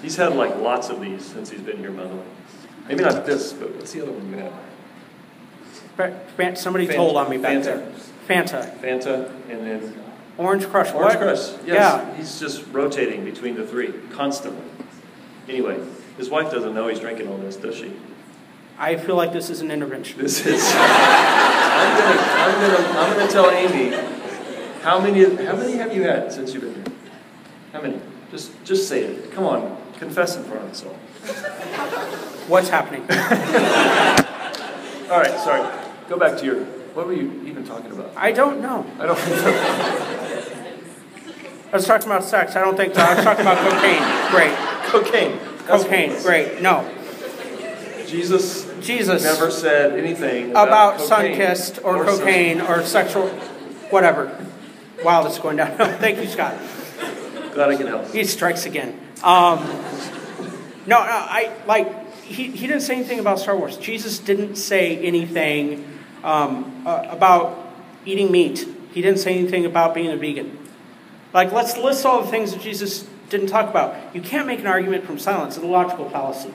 He's 0.00 0.16
had 0.16 0.34
like 0.34 0.56
lots 0.56 0.88
of 0.88 1.02
these 1.02 1.22
since 1.26 1.50
he's 1.50 1.60
been 1.60 1.76
here, 1.76 1.90
by 1.90 2.04
the 2.04 2.14
way. 2.14 2.24
Maybe 2.88 3.04
not 3.04 3.26
this, 3.26 3.52
but 3.52 3.74
what's 3.74 3.92
the 3.92 4.00
other 4.00 4.12
one 4.12 4.30
you 4.30 4.38
have? 4.38 4.54
Somebody 6.56 6.86
Fanta. 6.86 6.94
told 6.94 7.18
on 7.18 7.28
me 7.28 7.36
back 7.36 7.58
Fanta. 7.58 7.64
there. 7.64 7.92
Fanta. 8.26 8.80
Fanta, 8.80 9.30
and 9.50 9.66
then 9.66 10.02
Orange 10.38 10.66
Crush. 10.68 10.90
Orange 10.94 11.16
what? 11.16 11.18
Crush. 11.18 11.50
Yes. 11.66 11.66
Yeah. 11.66 12.16
He's 12.16 12.40
just 12.40 12.64
rotating 12.72 13.26
between 13.26 13.56
the 13.56 13.66
three 13.66 13.92
constantly. 14.10 14.64
Anyway, 15.50 15.78
his 16.16 16.30
wife 16.30 16.50
doesn't 16.50 16.74
know 16.74 16.88
he's 16.88 17.00
drinking 17.00 17.28
all 17.28 17.36
this, 17.36 17.56
does 17.56 17.74
she? 17.74 17.92
I 18.82 18.96
feel 18.96 19.14
like 19.14 19.32
this 19.32 19.48
is 19.48 19.60
an 19.60 19.70
intervention. 19.70 20.18
This 20.18 20.44
is. 20.44 20.60
I'm 20.74 21.98
gonna, 21.98 22.20
I'm 22.20 22.60
gonna, 22.60 22.98
I'm 22.98 23.16
gonna 23.16 23.30
tell 23.30 23.48
Amy. 23.48 23.96
How 24.82 24.98
many, 24.98 25.22
how 25.44 25.54
many 25.54 25.74
have 25.74 25.94
you 25.94 26.02
had 26.02 26.32
since 26.32 26.52
you've 26.52 26.64
been 26.64 26.74
here? 26.74 26.84
How 27.72 27.80
many? 27.80 28.00
Just, 28.32 28.50
just 28.64 28.88
say 28.88 29.04
it. 29.04 29.30
Come 29.30 29.44
on, 29.44 29.80
confess 30.00 30.36
in 30.36 30.42
front 30.42 30.64
of 30.64 30.70
us 30.72 30.84
all. 30.84 30.94
What's 32.48 32.70
happening? 32.70 33.02
all 35.08 35.20
right, 35.20 35.38
sorry. 35.38 35.62
Go 36.08 36.18
back 36.18 36.36
to 36.38 36.44
your. 36.44 36.64
What 36.94 37.06
were 37.06 37.12
you 37.12 37.40
even 37.46 37.64
talking 37.64 37.92
about? 37.92 38.10
I 38.16 38.32
don't 38.32 38.60
know. 38.60 38.84
I 38.98 39.06
don't. 39.06 39.18
I 41.68 41.76
was 41.76 41.86
talking 41.86 42.08
about 42.08 42.24
sex. 42.24 42.56
I 42.56 42.62
don't 42.62 42.76
think 42.76 42.96
so. 42.96 43.00
I 43.00 43.14
was 43.14 43.22
talking 43.22 43.42
about 43.42 43.58
cocaine. 43.58 44.02
Great. 44.32 44.56
Cocaine. 44.88 45.38
Cocaine. 45.68 46.20
Great. 46.24 46.60
No. 46.60 46.84
Jesus. 48.12 48.70
Jesus 48.80 49.24
never 49.24 49.50
said 49.50 49.98
anything 49.98 50.50
about, 50.50 50.68
about 50.68 51.00
Sunkist 51.00 51.82
or, 51.82 51.96
or 51.96 52.04
cocaine 52.04 52.60
or 52.60 52.84
sexual, 52.84 53.28
whatever. 53.88 54.38
Wow, 55.02 55.22
that's 55.22 55.38
going 55.38 55.56
down. 55.56 55.76
Thank 55.98 56.18
you, 56.18 56.28
Scott. 56.28 56.54
Glad 57.54 57.70
I 57.70 57.76
can 57.76 57.86
help. 57.86 58.10
He 58.12 58.24
strikes 58.24 58.66
again. 58.66 59.00
Um, 59.24 59.60
no, 60.86 60.98
no, 60.98 61.00
I 61.00 61.52
like 61.66 62.12
he, 62.22 62.50
he 62.50 62.66
didn't 62.66 62.82
say 62.82 62.96
anything 62.96 63.18
about 63.18 63.38
Star 63.38 63.56
Wars. 63.56 63.78
Jesus 63.78 64.18
didn't 64.18 64.56
say 64.56 64.98
anything 64.98 65.98
um, 66.22 66.86
uh, 66.86 67.06
about 67.08 67.72
eating 68.04 68.30
meat. 68.30 68.68
He 68.92 69.00
didn't 69.00 69.20
say 69.20 69.38
anything 69.38 69.64
about 69.64 69.94
being 69.94 70.08
a 70.08 70.16
vegan. 70.18 70.58
Like, 71.32 71.50
let's 71.50 71.78
list 71.78 72.04
all 72.04 72.22
the 72.22 72.30
things 72.30 72.52
that 72.52 72.60
Jesus 72.60 73.08
didn't 73.30 73.46
talk 73.46 73.70
about. 73.70 74.14
You 74.14 74.20
can't 74.20 74.46
make 74.46 74.60
an 74.60 74.66
argument 74.66 75.04
from 75.04 75.18
silence. 75.18 75.56
It's 75.56 75.64
a 75.64 75.68
logical 75.68 76.10
fallacy. 76.10 76.52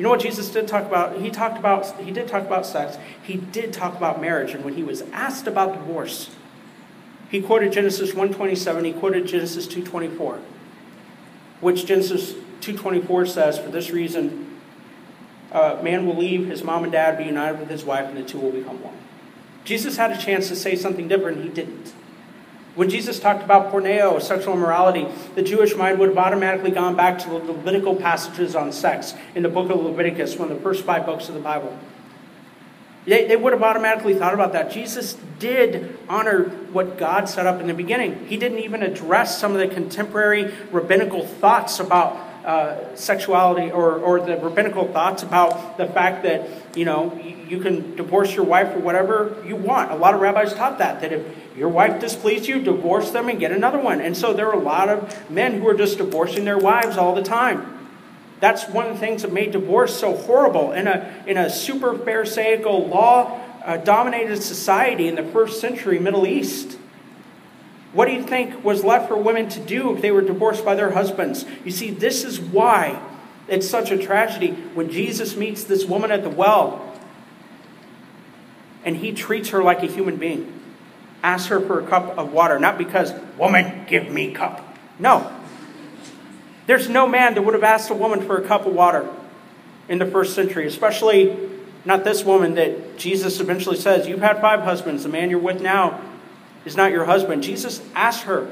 You 0.00 0.04
know 0.04 0.12
what 0.12 0.20
Jesus 0.20 0.48
did 0.48 0.66
talk 0.66 0.86
about? 0.86 1.20
He 1.20 1.28
talked 1.28 1.58
about 1.58 2.00
he 2.00 2.10
did 2.10 2.26
talk 2.26 2.46
about 2.46 2.64
sex. 2.64 2.96
He 3.22 3.36
did 3.36 3.70
talk 3.70 3.94
about 3.94 4.18
marriage, 4.18 4.54
and 4.54 4.64
when 4.64 4.72
he 4.72 4.82
was 4.82 5.02
asked 5.12 5.46
about 5.46 5.74
divorce, 5.74 6.30
he 7.30 7.42
quoted 7.42 7.70
Genesis 7.70 8.14
127, 8.14 8.86
he 8.86 8.92
quoted 8.94 9.26
Genesis 9.26 9.66
224, 9.66 10.40
which 11.60 11.84
Genesis 11.84 12.32
224 12.62 13.26
says, 13.26 13.58
For 13.58 13.68
this 13.68 13.90
reason, 13.90 14.58
uh, 15.52 15.78
man 15.82 16.06
will 16.06 16.16
leave 16.16 16.46
his 16.46 16.64
mom 16.64 16.84
and 16.84 16.92
dad, 16.92 17.18
be 17.18 17.24
united 17.24 17.60
with 17.60 17.68
his 17.68 17.84
wife, 17.84 18.06
and 18.08 18.16
the 18.16 18.22
two 18.22 18.38
will 18.38 18.52
become 18.52 18.82
one. 18.82 18.96
Jesus 19.64 19.98
had 19.98 20.12
a 20.12 20.16
chance 20.16 20.48
to 20.48 20.56
say 20.56 20.76
something 20.76 21.08
different, 21.08 21.42
he 21.42 21.50
didn't. 21.50 21.92
When 22.76 22.88
Jesus 22.88 23.18
talked 23.18 23.42
about 23.42 23.72
porneo, 23.72 24.22
sexual 24.22 24.54
immorality, 24.54 25.08
the 25.34 25.42
Jewish 25.42 25.74
mind 25.74 25.98
would 25.98 26.10
have 26.10 26.18
automatically 26.18 26.70
gone 26.70 26.96
back 26.96 27.18
to 27.20 27.28
the 27.28 27.34
Levitical 27.34 27.96
passages 27.96 28.54
on 28.54 28.72
sex 28.72 29.14
in 29.34 29.42
the 29.42 29.48
book 29.48 29.70
of 29.70 29.80
Leviticus, 29.80 30.36
one 30.36 30.50
of 30.50 30.56
the 30.56 30.62
first 30.62 30.84
five 30.84 31.04
books 31.04 31.28
of 31.28 31.34
the 31.34 31.40
Bible. 31.40 31.76
They, 33.06 33.26
they 33.26 33.36
would 33.36 33.52
have 33.52 33.62
automatically 33.62 34.14
thought 34.14 34.34
about 34.34 34.52
that. 34.52 34.70
Jesus 34.70 35.16
did 35.38 35.98
honor 36.08 36.44
what 36.72 36.96
God 36.96 37.28
set 37.28 37.46
up 37.46 37.60
in 37.60 37.66
the 37.66 37.74
beginning. 37.74 38.26
He 38.26 38.36
didn't 38.36 38.58
even 38.58 38.82
address 38.82 39.40
some 39.40 39.52
of 39.52 39.58
the 39.58 39.74
contemporary 39.74 40.52
rabbinical 40.70 41.26
thoughts 41.26 41.80
about 41.80 42.29
uh, 42.44 42.94
sexuality 42.96 43.70
or, 43.70 43.98
or 43.98 44.20
the 44.20 44.36
rabbinical 44.38 44.88
thoughts 44.88 45.22
about 45.22 45.76
the 45.76 45.86
fact 45.86 46.22
that, 46.22 46.48
you 46.76 46.84
know, 46.84 47.14
you, 47.48 47.60
can 47.60 47.96
divorce 47.96 48.34
your 48.34 48.44
wife 48.44 48.74
or 48.74 48.78
whatever 48.78 49.42
you 49.46 49.56
want. 49.56 49.90
A 49.90 49.96
lot 49.96 50.14
of 50.14 50.20
rabbis 50.20 50.54
taught 50.54 50.78
that, 50.78 51.00
that 51.00 51.12
if 51.12 51.26
your 51.56 51.68
wife 51.68 52.00
displeased 52.00 52.46
you, 52.46 52.62
divorce 52.62 53.10
them 53.10 53.28
and 53.28 53.38
get 53.38 53.52
another 53.52 53.78
one. 53.78 54.00
And 54.00 54.16
so 54.16 54.32
there 54.32 54.48
are 54.48 54.54
a 54.54 54.62
lot 54.62 54.88
of 54.88 55.30
men 55.30 55.60
who 55.60 55.68
are 55.68 55.74
just 55.74 55.98
divorcing 55.98 56.44
their 56.44 56.58
wives 56.58 56.96
all 56.96 57.14
the 57.14 57.22
time. 57.22 57.78
That's 58.40 58.66
one 58.68 58.86
of 58.86 58.94
the 58.94 59.00
things 59.00 59.22
that 59.22 59.32
made 59.32 59.52
divorce 59.52 59.98
so 59.98 60.16
horrible. 60.16 60.72
In 60.72 60.86
a, 60.86 61.22
in 61.26 61.36
a 61.36 61.50
super 61.50 61.96
Pharisaical 61.98 62.86
law 62.88 63.38
uh, 63.64 63.76
dominated 63.76 64.42
society 64.42 65.08
in 65.08 65.14
the 65.14 65.24
first 65.24 65.60
century 65.60 65.98
Middle 65.98 66.26
East, 66.26 66.78
what 67.92 68.06
do 68.06 68.12
you 68.12 68.22
think 68.22 68.64
was 68.64 68.84
left 68.84 69.08
for 69.08 69.16
women 69.16 69.48
to 69.50 69.60
do 69.60 69.94
if 69.94 70.02
they 70.02 70.10
were 70.10 70.22
divorced 70.22 70.64
by 70.64 70.74
their 70.74 70.92
husbands? 70.92 71.44
You 71.64 71.72
see, 71.72 71.90
this 71.90 72.24
is 72.24 72.40
why 72.40 73.02
it's 73.48 73.68
such 73.68 73.90
a 73.90 73.98
tragedy 73.98 74.52
when 74.74 74.90
Jesus 74.90 75.36
meets 75.36 75.64
this 75.64 75.84
woman 75.84 76.12
at 76.12 76.22
the 76.22 76.30
well 76.30 76.86
and 78.84 78.96
he 78.96 79.12
treats 79.12 79.50
her 79.50 79.62
like 79.62 79.82
a 79.82 79.86
human 79.86 80.16
being. 80.16 80.52
Asks 81.22 81.48
her 81.48 81.60
for 81.60 81.80
a 81.80 81.86
cup 81.86 82.16
of 82.16 82.32
water, 82.32 82.58
not 82.58 82.78
because, 82.78 83.12
woman, 83.36 83.84
give 83.86 84.10
me 84.10 84.32
cup. 84.32 84.66
No, 84.98 85.30
there's 86.66 86.88
no 86.88 87.06
man 87.06 87.34
that 87.34 87.42
would 87.42 87.54
have 87.54 87.64
asked 87.64 87.90
a 87.90 87.94
woman 87.94 88.22
for 88.22 88.38
a 88.38 88.46
cup 88.46 88.64
of 88.64 88.72
water 88.72 89.08
in 89.88 89.98
the 89.98 90.06
first 90.06 90.34
century, 90.34 90.66
especially 90.66 91.36
not 91.84 92.04
this 92.04 92.24
woman 92.24 92.54
that 92.54 92.96
Jesus 92.96 93.40
eventually 93.40 93.76
says, 93.76 94.06
You've 94.06 94.20
had 94.20 94.40
five 94.40 94.60
husbands. 94.60 95.02
The 95.02 95.08
man 95.08 95.30
you're 95.30 95.40
with 95.40 95.60
now 95.60 96.00
is 96.64 96.76
not 96.76 96.92
your 96.92 97.04
husband. 97.04 97.42
Jesus 97.42 97.82
asked 97.94 98.24
her 98.24 98.50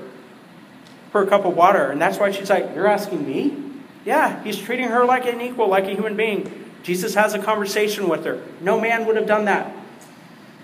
for 1.11 1.23
a 1.23 1.27
cup 1.27 1.45
of 1.45 1.57
water, 1.57 1.91
and 1.91 2.01
that's 2.01 2.19
why 2.19 2.31
she's 2.31 2.51
like, 2.51 2.75
You're 2.75 2.87
asking 2.87 3.27
me? 3.27 3.57
Yeah, 4.05 4.43
he's 4.43 4.59
treating 4.59 4.89
her 4.89 5.05
like 5.05 5.27
an 5.27 5.41
equal, 5.41 5.69
like 5.69 5.85
a 5.85 5.91
human 5.91 6.17
being. 6.17 6.71
Jesus 6.83 7.15
has 7.15 7.35
a 7.35 7.39
conversation 7.39 8.09
with 8.09 8.25
her. 8.25 8.43
No 8.61 8.81
man 8.81 9.07
would 9.07 9.17
have 9.17 9.27
done 9.27 9.45
that. 9.47 9.75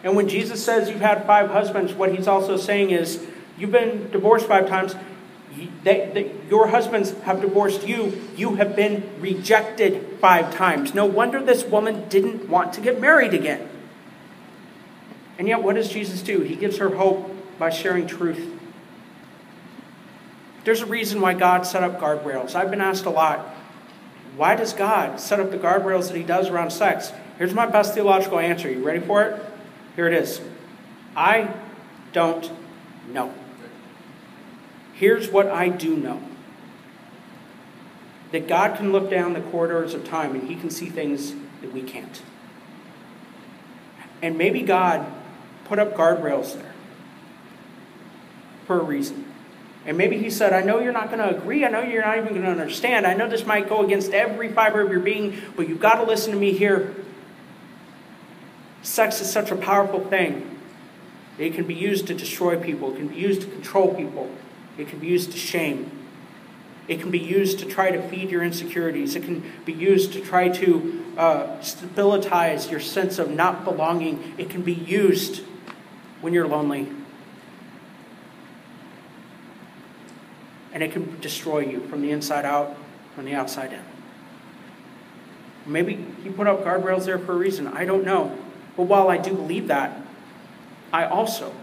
And 0.03 0.17
when 0.17 0.29
Jesus 0.29 0.65
says 0.65 0.89
you've 0.89 1.01
had 1.01 1.27
five 1.27 1.51
husbands, 1.51 1.93
what 1.93 2.15
he's 2.15 2.29
also 2.29 2.57
saying 2.57 2.91
is 2.91 3.25
you've 3.59 3.73
been 3.73 4.11
divorced 4.11 4.47
five 4.47 4.69
times. 4.69 4.95
They, 5.83 6.11
they, 6.13 6.33
your 6.49 6.69
husbands 6.69 7.13
have 7.23 7.41
divorced 7.41 7.87
you. 7.87 8.23
You 8.37 8.57
have 8.57 8.77
been 8.77 9.09
rejected 9.21 10.19
five 10.21 10.55
times. 10.55 10.95
No 10.95 11.07
wonder 11.07 11.43
this 11.43 11.65
woman 11.65 12.09
didn't 12.09 12.49
want 12.49 12.73
to 12.75 12.81
get 12.81 13.01
married 13.01 13.35
again. 13.35 13.69
And 15.39 15.49
yet, 15.49 15.63
what 15.63 15.75
does 15.75 15.89
Jesus 15.89 16.23
do? 16.23 16.41
He 16.41 16.55
gives 16.55 16.79
her 16.79 16.97
hope 16.97 17.34
by 17.59 17.71
sharing 17.71 18.07
truth. 18.07 18.61
There's 20.65 20.81
a 20.81 20.87
reason 20.87 21.21
why 21.21 21.35
God 21.35 21.67
set 21.67 21.83
up 21.83 22.01
guardrails. 22.01 22.55
I've 22.55 22.71
been 22.71 22.81
asked 22.81 23.05
a 23.05 23.11
lot 23.11 23.55
why 24.37 24.57
does 24.57 24.73
God 24.73 25.21
set 25.21 25.39
up 25.39 25.51
the 25.51 25.59
guardrails 25.59 26.09
that 26.09 26.17
He 26.17 26.25
does 26.25 26.49
around 26.49 26.71
sex? 26.71 27.13
Here's 27.39 27.55
my 27.55 27.67
best 27.67 27.95
theological 27.95 28.39
answer. 28.39 28.71
You 28.71 28.85
ready 28.85 29.01
for 29.01 29.23
it? 29.23 29.45
Here 29.97 30.09
it 30.09 30.15
is. 30.15 30.41
I 31.17 31.55
don't 32.13 32.51
know. 33.09 33.33
Here's 34.93 35.31
what 35.31 35.47
I 35.49 35.69
do 35.69 35.97
know 35.97 36.21
that 38.33 38.49
God 38.49 38.77
can 38.77 38.91
look 38.91 39.09
down 39.09 39.33
the 39.33 39.41
corridors 39.41 39.95
of 39.95 40.05
time 40.05 40.35
and 40.35 40.49
He 40.49 40.57
can 40.57 40.71
see 40.71 40.89
things 40.89 41.35
that 41.61 41.73
we 41.73 41.83
can't. 41.83 42.23
And 44.21 44.37
maybe 44.37 44.63
God 44.63 45.07
put 45.67 45.79
up 45.79 45.95
guardrails 45.95 46.55
there 46.55 46.74
for 48.67 48.81
a 48.81 48.83
reason. 48.83 49.25
And 49.87 49.99
maybe 49.99 50.19
he 50.19 50.31
said, 50.31 50.53
I 50.53 50.63
know 50.63 50.81
you're 50.81 50.93
not 50.93 51.11
going 51.11 51.19
to 51.19 51.37
agree. 51.37 51.65
I 51.65 51.69
know 51.69 51.83
you're 51.83 52.05
not 52.05 52.17
even 52.17 52.31
going 52.31 52.43
to 52.43 52.51
understand. 52.51 53.07
I 53.07 53.15
know 53.15 53.29
this 53.29 53.45
might 53.45 53.69
go 53.69 53.85
against 53.85 54.13
every 54.13 54.51
fiber 54.51 54.81
of 54.81 54.91
your 54.91 55.01
being, 55.01 55.37
but 55.57 55.69
you've 55.69 55.81
got 55.81 55.97
to 55.97 56.05
listen 56.05 56.33
to 56.33 56.39
me 56.39 56.53
here. 56.53 56.95
Sex 58.83 59.21
is 59.21 59.31
such 59.31 59.51
a 59.51 59.57
powerful 59.57 60.01
thing. 60.01 60.59
It 61.39 61.55
can 61.55 61.67
be 61.67 61.75
used 61.75 62.07
to 62.07 62.15
destroy 62.15 62.59
people, 62.59 62.95
it 62.95 62.99
can 62.99 63.09
be 63.09 63.17
used 63.17 63.43
to 63.43 63.49
control 63.49 63.93
people, 63.95 64.31
it 64.79 64.89
can 64.89 65.01
be 65.01 65.09
used 65.09 65.33
to 65.33 65.39
shame. 65.39 65.91
It 66.87 67.01
can 67.01 67.11
be 67.11 67.19
used 67.19 67.61
to 67.61 67.65
try 67.65 67.91
to 67.91 68.09
feed 68.09 68.31
your 68.31 68.43
insecurities. 68.43 69.17
It 69.17 69.25
can 69.25 69.43
be 69.65 69.73
used 69.73 70.13
to 70.13 70.21
try 70.21 70.51
to 70.51 71.05
uh, 71.17 71.61
stabilize 71.63 72.71
your 72.71 72.81
sense 72.81 73.19
of 73.19 73.31
not 73.31 73.65
belonging. 73.65 74.35
It 74.37 74.51
can 74.51 74.61
be 74.61 74.75
used 74.75 75.43
when 76.21 76.35
you're 76.35 76.47
lonely. 76.47 76.89
And 80.75 80.83
it 80.83 80.93
can 80.93 81.19
destroy 81.21 81.61
you 81.61 81.81
from 81.87 82.03
the 82.03 82.11
inside 82.11 82.45
out, 82.45 82.77
from 83.15 83.25
the 83.25 83.33
outside 83.33 83.73
in. 83.73 83.81
Maybe 85.65 86.05
he 86.23 86.29
put 86.29 86.47
up 86.47 86.65
guardrails 86.65 87.07
there 87.07 87.19
for 87.19 87.33
a 87.33 87.37
reason. 87.37 87.69
I 87.69 87.87
don't 87.87 88.05
know. 88.05 88.37
But 88.77 88.83
while 88.83 89.09
I 89.09 89.17
do 89.17 89.33
believe 89.33 89.69
that, 89.69 89.99
I 90.93 91.07
also 91.07 91.55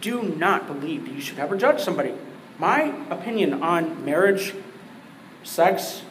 do 0.00 0.22
not 0.22 0.66
believe 0.66 1.06
that 1.06 1.14
you 1.14 1.20
should 1.20 1.38
ever 1.38 1.56
judge 1.56 1.80
somebody. 1.80 2.12
My 2.58 2.92
opinion 3.08 3.62
on 3.62 4.04
marriage, 4.04 4.54
sex, 5.44 6.02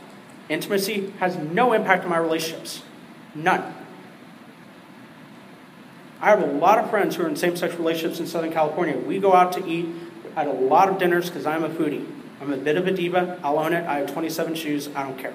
intimacy 0.49 1.13
has 1.19 1.35
no 1.35 1.73
impact 1.73 2.05
on 2.05 2.09
my 2.09 2.17
relationships. 2.17 2.81
None. 3.35 3.75
I 6.19 6.29
have 6.29 6.41
a 6.41 6.47
lot 6.47 6.79
of 6.79 6.89
friends 6.89 7.17
who 7.17 7.23
are 7.23 7.27
in 7.27 7.35
same 7.35 7.55
sex 7.55 7.75
relationships 7.75 8.19
in 8.19 8.25
Southern 8.25 8.51
California. 8.51 8.97
We 8.97 9.19
go 9.19 9.33
out 9.33 9.51
to 9.53 9.67
eat 9.67 9.87
at 10.35 10.47
a 10.47 10.53
lot 10.53 10.89
of 10.89 10.97
dinners 10.97 11.29
because 11.29 11.45
I'm 11.45 11.63
a 11.63 11.69
foodie. 11.69 12.16
I'm 12.41 12.53
a 12.53 12.57
bit 12.57 12.77
of 12.77 12.87
a 12.87 12.91
diva. 12.91 13.39
I'll 13.43 13.59
own 13.59 13.73
it. 13.73 13.85
I 13.85 13.99
have 13.99 14.11
27 14.11 14.55
shoes. 14.55 14.89
I 14.95 15.03
don't 15.03 15.17
care. 15.17 15.33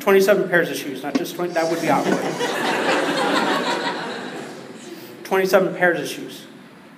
27 0.00 0.48
pairs 0.48 0.70
of 0.70 0.76
shoes, 0.76 1.02
not 1.02 1.14
just 1.14 1.34
20. 1.34 1.54
That 1.54 1.70
would 1.70 1.80
be 1.80 1.88
awkward. 1.88 2.18
27 5.24 5.74
pairs 5.76 6.00
of 6.00 6.08
shoes. 6.08 6.46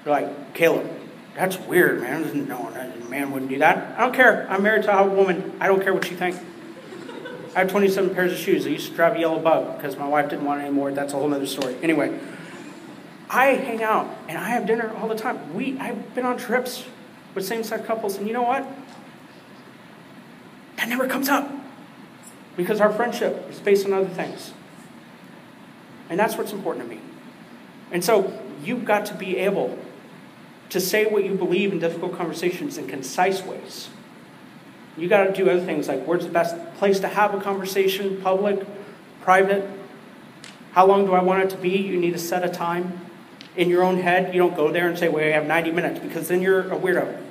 They're 0.03 0.13
like, 0.13 0.55
Caleb, 0.55 0.91
that's 1.37 1.59
weird, 1.59 2.01
man. 2.01 2.49
No, 2.49 2.69
a 2.69 3.09
man 3.09 3.31
wouldn't 3.31 3.51
do 3.51 3.59
that. 3.59 3.97
I 3.99 4.03
don't 4.03 4.15
care. 4.15 4.47
I'm 4.51 4.63
married 4.63 4.85
to 4.85 4.99
a 4.99 5.07
woman. 5.07 5.57
I 5.61 5.69
don't 5.69 5.83
care 5.83 5.95
what 5.95 6.11
you 6.11 6.17
think. 6.17 6.37
I 7.55 7.61
have 7.61 7.71
27 7.71 8.15
pairs 8.15 8.33
of 8.33 8.39
shoes. 8.39 8.67
I 8.67 8.71
used 8.71 8.89
to 8.91 8.95
drive 8.95 9.17
a 9.17 9.21
yellow 9.21 9.39
bug 9.39 9.77
because 9.77 9.97
my 9.97 10.09
wife 10.09 10.29
didn't 10.29 10.45
want 10.45 10.63
any 10.63 10.71
more. 10.71 10.91
That's 10.91 11.13
a 11.13 11.17
whole 11.17 11.33
other 11.33 11.47
story. 11.47 11.77
Anyway, 11.83 12.19
I 13.31 13.47
hang 13.47 13.83
out 13.83 14.15
and 14.29 14.37
I 14.37 14.49
have 14.49 14.67
dinner 14.67 14.93
all 14.97 15.09
the 15.09 15.15
time. 15.15 15.55
We, 15.55 15.79
I've 15.79 16.15
been 16.15 16.27
on 16.27 16.37
trips 16.39 16.85
with 17.37 17.47
same 17.47 17.63
sex 17.63 17.87
couples. 17.87 18.17
And 18.17 18.27
you 18.27 18.33
know 18.33 18.43
what? 18.43 18.67
That 20.77 20.89
never 20.89 21.07
comes 21.07 21.29
up 21.29 21.49
because 22.57 22.81
our 22.81 22.93
friendship 22.93 23.49
is 23.49 23.61
based 23.61 23.87
on 23.87 23.93
other 23.93 24.09
things. 24.09 24.53
And 26.09 26.19
that's 26.19 26.37
what's 26.37 26.53
important 26.53 26.89
to 26.89 26.97
me. 26.97 27.01
And 27.93 28.03
so 28.03 28.43
you've 28.65 28.85
got 28.85 29.07
to 29.07 29.15
be 29.15 29.37
able 29.37 29.79
to 30.71 30.81
say 30.81 31.05
what 31.07 31.25
you 31.25 31.35
believe 31.35 31.73
in 31.73 31.79
difficult 31.79 32.17
conversations 32.17 32.79
in 32.79 32.89
concise 32.89 33.45
ways. 33.45 33.91
You 34.97 35.09
got 35.09 35.25
to 35.25 35.33
do 35.33 35.49
other 35.51 35.65
things 35.65 35.89
like 35.89 36.05
where's 36.05 36.25
the 36.25 36.33
best 36.33 36.57
place 36.77 36.99
to 37.01 37.09
have 37.09 37.35
a 37.35 37.41
conversation, 37.41 38.21
public, 38.23 38.67
private? 39.21 39.69
How 40.73 40.87
long 40.87 41.05
do 41.05 41.13
I 41.13 41.23
want 41.23 41.45
it 41.45 41.51
to 41.51 41.57
be? 41.57 41.71
You 41.71 41.99
need 41.99 42.13
to 42.13 42.19
set 42.19 42.45
a 42.45 42.49
time 42.49 42.99
in 43.57 43.69
your 43.69 43.83
own 43.83 43.99
head. 43.99 44.35
You 44.35 44.41
don't 44.41 44.57
go 44.57 44.73
there 44.73 44.89
and 44.89 44.99
say, 44.99 45.09
well, 45.09 45.23
I 45.23 45.29
have 45.29 45.47
90 45.47 45.73
minutes 45.73 46.01
because 46.01 46.29
then 46.29 46.41
you're 46.41 46.73
a 46.73 46.79
weirdo 46.79 47.26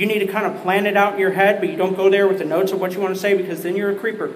you 0.00 0.06
need 0.06 0.20
to 0.20 0.26
kind 0.26 0.46
of 0.46 0.62
plan 0.62 0.86
it 0.86 0.96
out 0.96 1.12
in 1.12 1.18
your 1.18 1.32
head, 1.32 1.60
but 1.60 1.68
you 1.68 1.76
don't 1.76 1.94
go 1.94 2.08
there 2.08 2.26
with 2.26 2.38
the 2.38 2.44
notes 2.46 2.72
of 2.72 2.80
what 2.80 2.94
you 2.94 3.00
want 3.00 3.14
to 3.14 3.20
say 3.20 3.36
because 3.36 3.62
then 3.62 3.76
you're 3.76 3.90
a 3.90 3.94
creeper. 3.94 4.32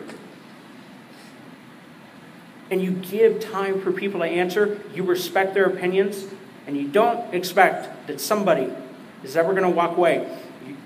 And 2.70 2.82
you 2.82 2.90
give 2.90 3.40
time 3.40 3.80
for 3.80 3.90
people 3.90 4.20
to 4.20 4.26
answer, 4.26 4.78
you 4.94 5.04
respect 5.04 5.54
their 5.54 5.64
opinions, 5.64 6.26
and 6.66 6.76
you 6.76 6.86
don't 6.86 7.32
expect 7.32 8.08
that 8.08 8.20
somebody 8.20 8.70
is 9.22 9.38
ever 9.38 9.52
going 9.52 9.64
to 9.64 9.70
walk 9.70 9.96
away. 9.96 10.38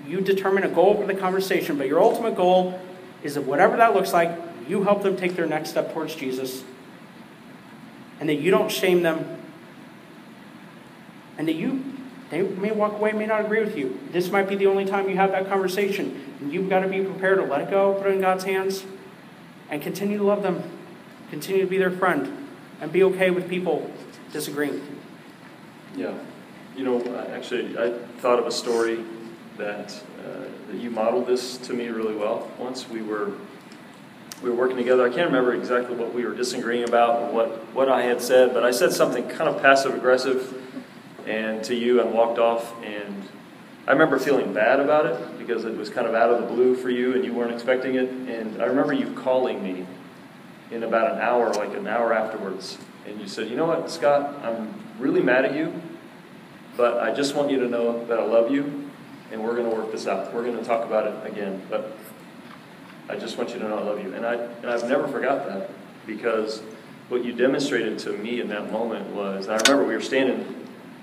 You, 0.07 0.21
determine 0.21 0.63
a 0.63 0.69
goal 0.69 0.95
for 0.95 1.05
the 1.05 1.13
conversation, 1.13 1.77
but 1.77 1.87
your 1.87 1.99
ultimate 1.99 2.37
goal 2.37 2.79
is 3.21 3.35
that 3.35 3.41
whatever 3.41 3.75
that 3.75 3.93
looks 3.93 4.13
like, 4.13 4.31
you 4.65 4.83
help 4.83 5.03
them 5.03 5.17
take 5.17 5.35
their 5.35 5.45
next 5.45 5.71
step 5.71 5.93
towards 5.93 6.15
Jesus. 6.15 6.63
And 8.21 8.29
that 8.29 8.35
you 8.35 8.49
don't 8.49 8.71
shame 8.71 9.03
them. 9.03 9.41
And 11.37 11.49
that 11.49 11.55
you 11.55 11.98
they 12.29 12.43
may 12.43 12.71
walk 12.71 12.93
away, 12.93 13.11
may 13.11 13.25
not 13.25 13.45
agree 13.45 13.63
with 13.63 13.75
you. 13.75 13.99
This 14.11 14.31
might 14.31 14.47
be 14.47 14.55
the 14.55 14.67
only 14.67 14.85
time 14.85 15.09
you 15.09 15.15
have 15.15 15.31
that 15.31 15.47
conversation. 15.47 16.35
And 16.39 16.53
you've 16.53 16.69
got 16.69 16.81
to 16.81 16.87
be 16.87 17.03
prepared 17.03 17.39
to 17.39 17.45
let 17.45 17.61
it 17.61 17.71
go, 17.71 17.93
put 17.95 18.07
it 18.07 18.13
in 18.13 18.21
God's 18.21 18.43
hands, 18.43 18.85
and 19.69 19.81
continue 19.81 20.17
to 20.19 20.23
love 20.23 20.43
them. 20.43 20.63
Continue 21.31 21.61
to 21.61 21.69
be 21.69 21.77
their 21.77 21.91
friend, 21.91 22.47
and 22.81 22.91
be 22.91 23.03
okay 23.03 23.29
with 23.29 23.49
people 23.49 23.91
disagreeing. 24.31 24.81
Yeah. 25.95 26.13
You 26.75 26.83
know, 26.83 27.25
actually, 27.33 27.77
I 27.77 27.91
thought 28.19 28.39
of 28.39 28.47
a 28.47 28.51
story 28.51 29.03
that, 29.57 29.91
uh, 30.23 30.45
that 30.71 30.77
you 30.77 30.89
modeled 30.89 31.27
this 31.27 31.57
to 31.57 31.73
me 31.73 31.87
really 31.89 32.15
well. 32.15 32.49
Once 32.57 32.89
we 32.89 33.01
were 33.01 33.33
we 34.41 34.49
were 34.49 34.55
working 34.55 34.77
together. 34.77 35.05
I 35.05 35.09
can't 35.09 35.27
remember 35.27 35.53
exactly 35.53 35.95
what 35.95 36.13
we 36.13 36.25
were 36.25 36.33
disagreeing 36.33 36.87
about 36.87 37.21
or 37.21 37.31
what, 37.33 37.49
what 37.73 37.89
I 37.89 38.03
had 38.03 38.21
said, 38.21 38.53
but 38.53 38.63
I 38.63 38.71
said 38.71 38.93
something 38.93 39.27
kind 39.27 39.49
of 39.49 39.61
passive 39.61 39.93
aggressive 39.93 40.68
and 41.29 41.63
to 41.65 41.75
you 41.75 42.01
and 42.01 42.11
walked 42.11 42.39
off. 42.39 42.73
And 42.83 43.23
I 43.87 43.91
remember 43.91 44.19
feeling 44.19 44.51
bad 44.51 44.79
about 44.79 45.05
it 45.05 45.37
because 45.37 45.63
it 45.63 45.77
was 45.77 45.89
kind 45.89 46.07
of 46.07 46.15
out 46.15 46.31
of 46.31 46.41
the 46.41 46.47
blue 46.47 46.75
for 46.75 46.89
you 46.89 47.13
and 47.13 47.23
you 47.23 47.33
weren't 47.33 47.53
expecting 47.53 47.95
it. 47.95 48.09
And 48.09 48.61
I 48.61 48.65
remember 48.65 48.93
you 48.93 49.13
calling 49.13 49.63
me 49.63 49.85
in 50.71 50.83
about 50.83 51.13
an 51.13 51.19
hour, 51.19 51.53
like 51.53 51.75
an 51.75 51.87
hour 51.87 52.13
afterwards. 52.13 52.77
And 53.07 53.21
you 53.21 53.27
said, 53.27 53.49
You 53.49 53.55
know 53.55 53.67
what, 53.67 53.89
Scott, 53.89 54.43
I'm 54.43 54.73
really 54.97 55.21
mad 55.21 55.45
at 55.45 55.55
you, 55.55 55.81
but 56.75 56.97
I 56.97 57.13
just 57.13 57.35
want 57.35 57.51
you 57.51 57.59
to 57.59 57.67
know 57.67 58.05
that 58.05 58.19
I 58.19 58.25
love 58.25 58.51
you 58.51 58.89
and 59.31 59.43
we're 59.43 59.55
going 59.55 59.69
to 59.69 59.75
work 59.75 59.91
this 59.91 60.07
out. 60.07 60.33
We're 60.33 60.43
going 60.43 60.57
to 60.57 60.63
talk 60.63 60.85
about 60.85 61.05
it 61.07 61.31
again. 61.31 61.61
But 61.69 61.95
I 63.07 63.15
just 63.15 63.37
want 63.37 63.51
you 63.51 63.59
to 63.59 63.67
know 63.67 63.77
I 63.77 63.83
love 63.83 64.03
you. 64.03 64.13
And, 64.13 64.25
I, 64.25 64.33
and 64.35 64.65
I've 64.67 64.87
never 64.89 65.07
forgot 65.07 65.47
that 65.47 65.69
because 66.07 66.61
what 67.09 67.23
you 67.23 67.33
demonstrated 67.33 67.99
to 67.99 68.11
me 68.13 68.41
in 68.41 68.47
that 68.49 68.71
moment 68.71 69.07
was 69.15 69.47
I 69.47 69.57
remember 69.57 69.83
we 69.85 69.93
were 69.93 70.01
standing 70.01 70.58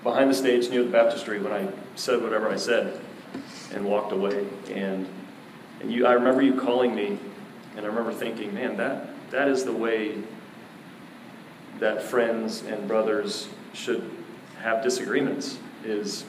behind 0.07 0.31
the 0.31 0.35
stage 0.35 0.71
near 0.71 0.85
the 0.85 0.91
baptistry 0.91 1.41
when 1.41 1.53
I 1.53 1.69
said 1.97 2.23
whatever 2.23 2.49
I 2.49 2.55
said 2.55 3.01
and 3.75 3.85
walked 3.85 4.13
away. 4.13 4.47
And, 4.71 5.09
and 5.81 5.91
you, 5.91 6.07
I 6.07 6.13
remember 6.13 6.43
you 6.43 6.55
calling 6.55 6.95
me, 6.95 7.19
and 7.77 7.85
I 7.85 7.89
remember 7.89 8.13
thinking, 8.13 8.55
man, 8.55 8.77
that, 8.77 9.09
that 9.33 9.49
is 9.49 9.65
the 9.65 9.73
way 9.73 10.23
that 11.81 12.05
friends 12.05 12.63
and 12.63 12.87
brothers 12.87 13.49
should 13.75 14.09
have 14.61 14.81
disagreements, 14.81 15.59
is 15.85 16.25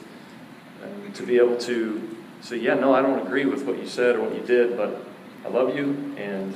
um, 0.82 1.12
to 1.12 1.22
be 1.22 1.36
able 1.36 1.56
to 1.58 2.16
say, 2.40 2.56
yeah, 2.56 2.74
no, 2.74 2.92
I 2.92 3.00
don't 3.00 3.24
agree 3.24 3.44
with 3.44 3.64
what 3.64 3.78
you 3.78 3.86
said 3.86 4.16
or 4.16 4.22
what 4.22 4.34
you 4.34 4.42
did, 4.42 4.76
but 4.76 5.04
I 5.44 5.48
love 5.50 5.76
you, 5.76 6.14
and 6.16 6.52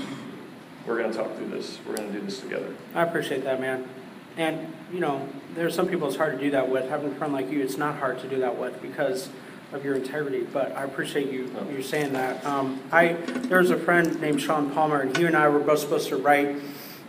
we're 0.89 0.99
going 0.99 1.13
to 1.13 1.17
talk 1.17 1.37
through 1.37 1.51
this. 1.51 1.79
We're 1.87 1.95
going 1.95 2.13
to 2.13 2.19
do 2.19 2.25
this 2.27 2.41
together. 2.41 2.75
I 2.97 3.03
appreciate 3.03 3.45
that, 3.45 3.61
man. 3.61 3.89
And, 4.37 4.75
you 4.93 5.01
know, 5.01 5.27
there's 5.55 5.75
some 5.75 5.89
people 5.89 6.09
it's 6.09 6.17
hard 6.17 6.39
to 6.39 6.45
do 6.45 6.51
that 6.51 6.69
with. 6.69 6.89
Having 6.89 7.13
a 7.13 7.15
friend 7.15 7.33
like 7.33 7.51
you, 7.51 7.63
it's 7.63 7.79
not 7.79 7.97
hard 7.99 8.19
to 8.21 8.29
do 8.29 8.39
that 8.41 8.59
with 8.59 8.81
because 8.83 9.31
of 9.73 9.85
your 9.85 9.95
integrity, 9.95 10.43
but 10.43 10.77
I 10.77 10.85
appreciate 10.85 11.33
you 11.33 11.51
you 11.71 11.83
saying 11.83 12.13
that. 12.13 12.45
Um, 12.45 12.81
I 12.93 13.15
there's 13.15 13.71
a 13.71 13.79
friend 13.79 14.21
named 14.21 14.41
Sean 14.41 14.71
Palmer, 14.71 15.01
and 15.01 15.17
he 15.17 15.25
and 15.25 15.37
I 15.37 15.49
were 15.49 15.61
both 15.61 15.79
supposed 15.79 16.09
to 16.09 16.17
write 16.17 16.57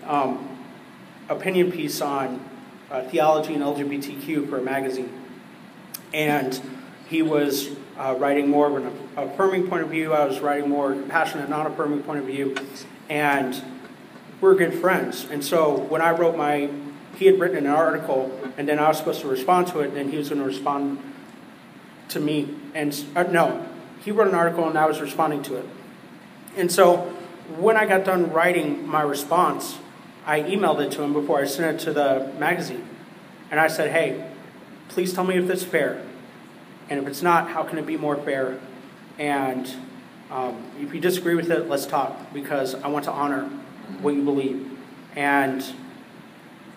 um, 0.05 0.57
opinion 1.27 1.71
piece 1.71 2.01
on 2.01 2.43
uh, 2.89 3.03
theology 3.03 3.53
and 3.53 3.63
LGBTQ 3.63 4.49
for 4.49 4.59
a 4.59 4.61
magazine, 4.61 5.11
and 6.13 6.59
he 7.09 7.21
was 7.21 7.69
uh, 7.97 8.15
writing 8.17 8.47
more 8.49 8.67
of 8.67 8.85
an 8.85 9.09
affirming 9.17 9.67
point 9.67 9.83
of 9.83 9.89
view. 9.89 10.13
I 10.13 10.25
was 10.25 10.39
writing 10.39 10.69
more 10.69 10.93
compassionate, 10.93 11.49
non-affirming 11.49 12.03
point 12.03 12.19
of 12.19 12.25
view, 12.25 12.55
and 13.09 13.61
we're 14.39 14.55
good 14.55 14.73
friends. 14.73 15.27
And 15.29 15.43
so 15.43 15.77
when 15.77 16.01
I 16.01 16.11
wrote 16.11 16.37
my, 16.37 16.69
he 17.15 17.25
had 17.25 17.39
written 17.39 17.57
an 17.57 17.67
article, 17.67 18.31
and 18.57 18.67
then 18.67 18.79
I 18.79 18.87
was 18.87 18.97
supposed 18.97 19.21
to 19.21 19.27
respond 19.27 19.67
to 19.67 19.79
it, 19.79 19.89
and 19.89 19.97
then 19.97 20.09
he 20.09 20.17
was 20.17 20.29
going 20.29 20.41
to 20.41 20.47
respond 20.47 20.99
to 22.09 22.19
me. 22.19 22.55
And 22.73 23.05
uh, 23.15 23.23
no, 23.23 23.67
he 24.01 24.11
wrote 24.11 24.27
an 24.27 24.35
article, 24.35 24.67
and 24.67 24.77
I 24.77 24.85
was 24.85 24.99
responding 25.01 25.43
to 25.43 25.57
it. 25.57 25.65
And 26.55 26.71
so 26.71 26.97
when 27.57 27.77
I 27.77 27.85
got 27.85 28.05
done 28.05 28.31
writing 28.31 28.87
my 28.87 29.01
response, 29.01 29.77
I 30.25 30.41
emailed 30.41 30.79
it 30.85 30.91
to 30.93 31.03
him 31.03 31.13
before 31.13 31.41
I 31.41 31.45
sent 31.45 31.81
it 31.81 31.83
to 31.85 31.93
the 31.93 32.31
magazine. 32.39 32.87
And 33.51 33.59
I 33.59 33.67
said, 33.67 33.91
hey, 33.91 34.29
please 34.87 35.13
tell 35.13 35.23
me 35.23 35.37
if 35.37 35.49
is 35.49 35.63
fair. 35.63 36.03
And 36.89 36.99
if 36.99 37.07
it's 37.07 37.21
not, 37.21 37.49
how 37.49 37.63
can 37.63 37.77
it 37.77 37.85
be 37.85 37.97
more 37.97 38.15
fair? 38.15 38.59
And 39.19 39.71
um, 40.31 40.63
if 40.79 40.93
you 40.93 40.99
disagree 40.99 41.35
with 41.35 41.51
it, 41.51 41.67
let's 41.67 41.85
talk 41.85 42.33
because 42.33 42.75
I 42.75 42.87
want 42.87 43.05
to 43.05 43.11
honor 43.11 43.49
what 44.01 44.15
you 44.15 44.23
believe. 44.23 44.77
And 45.15 45.63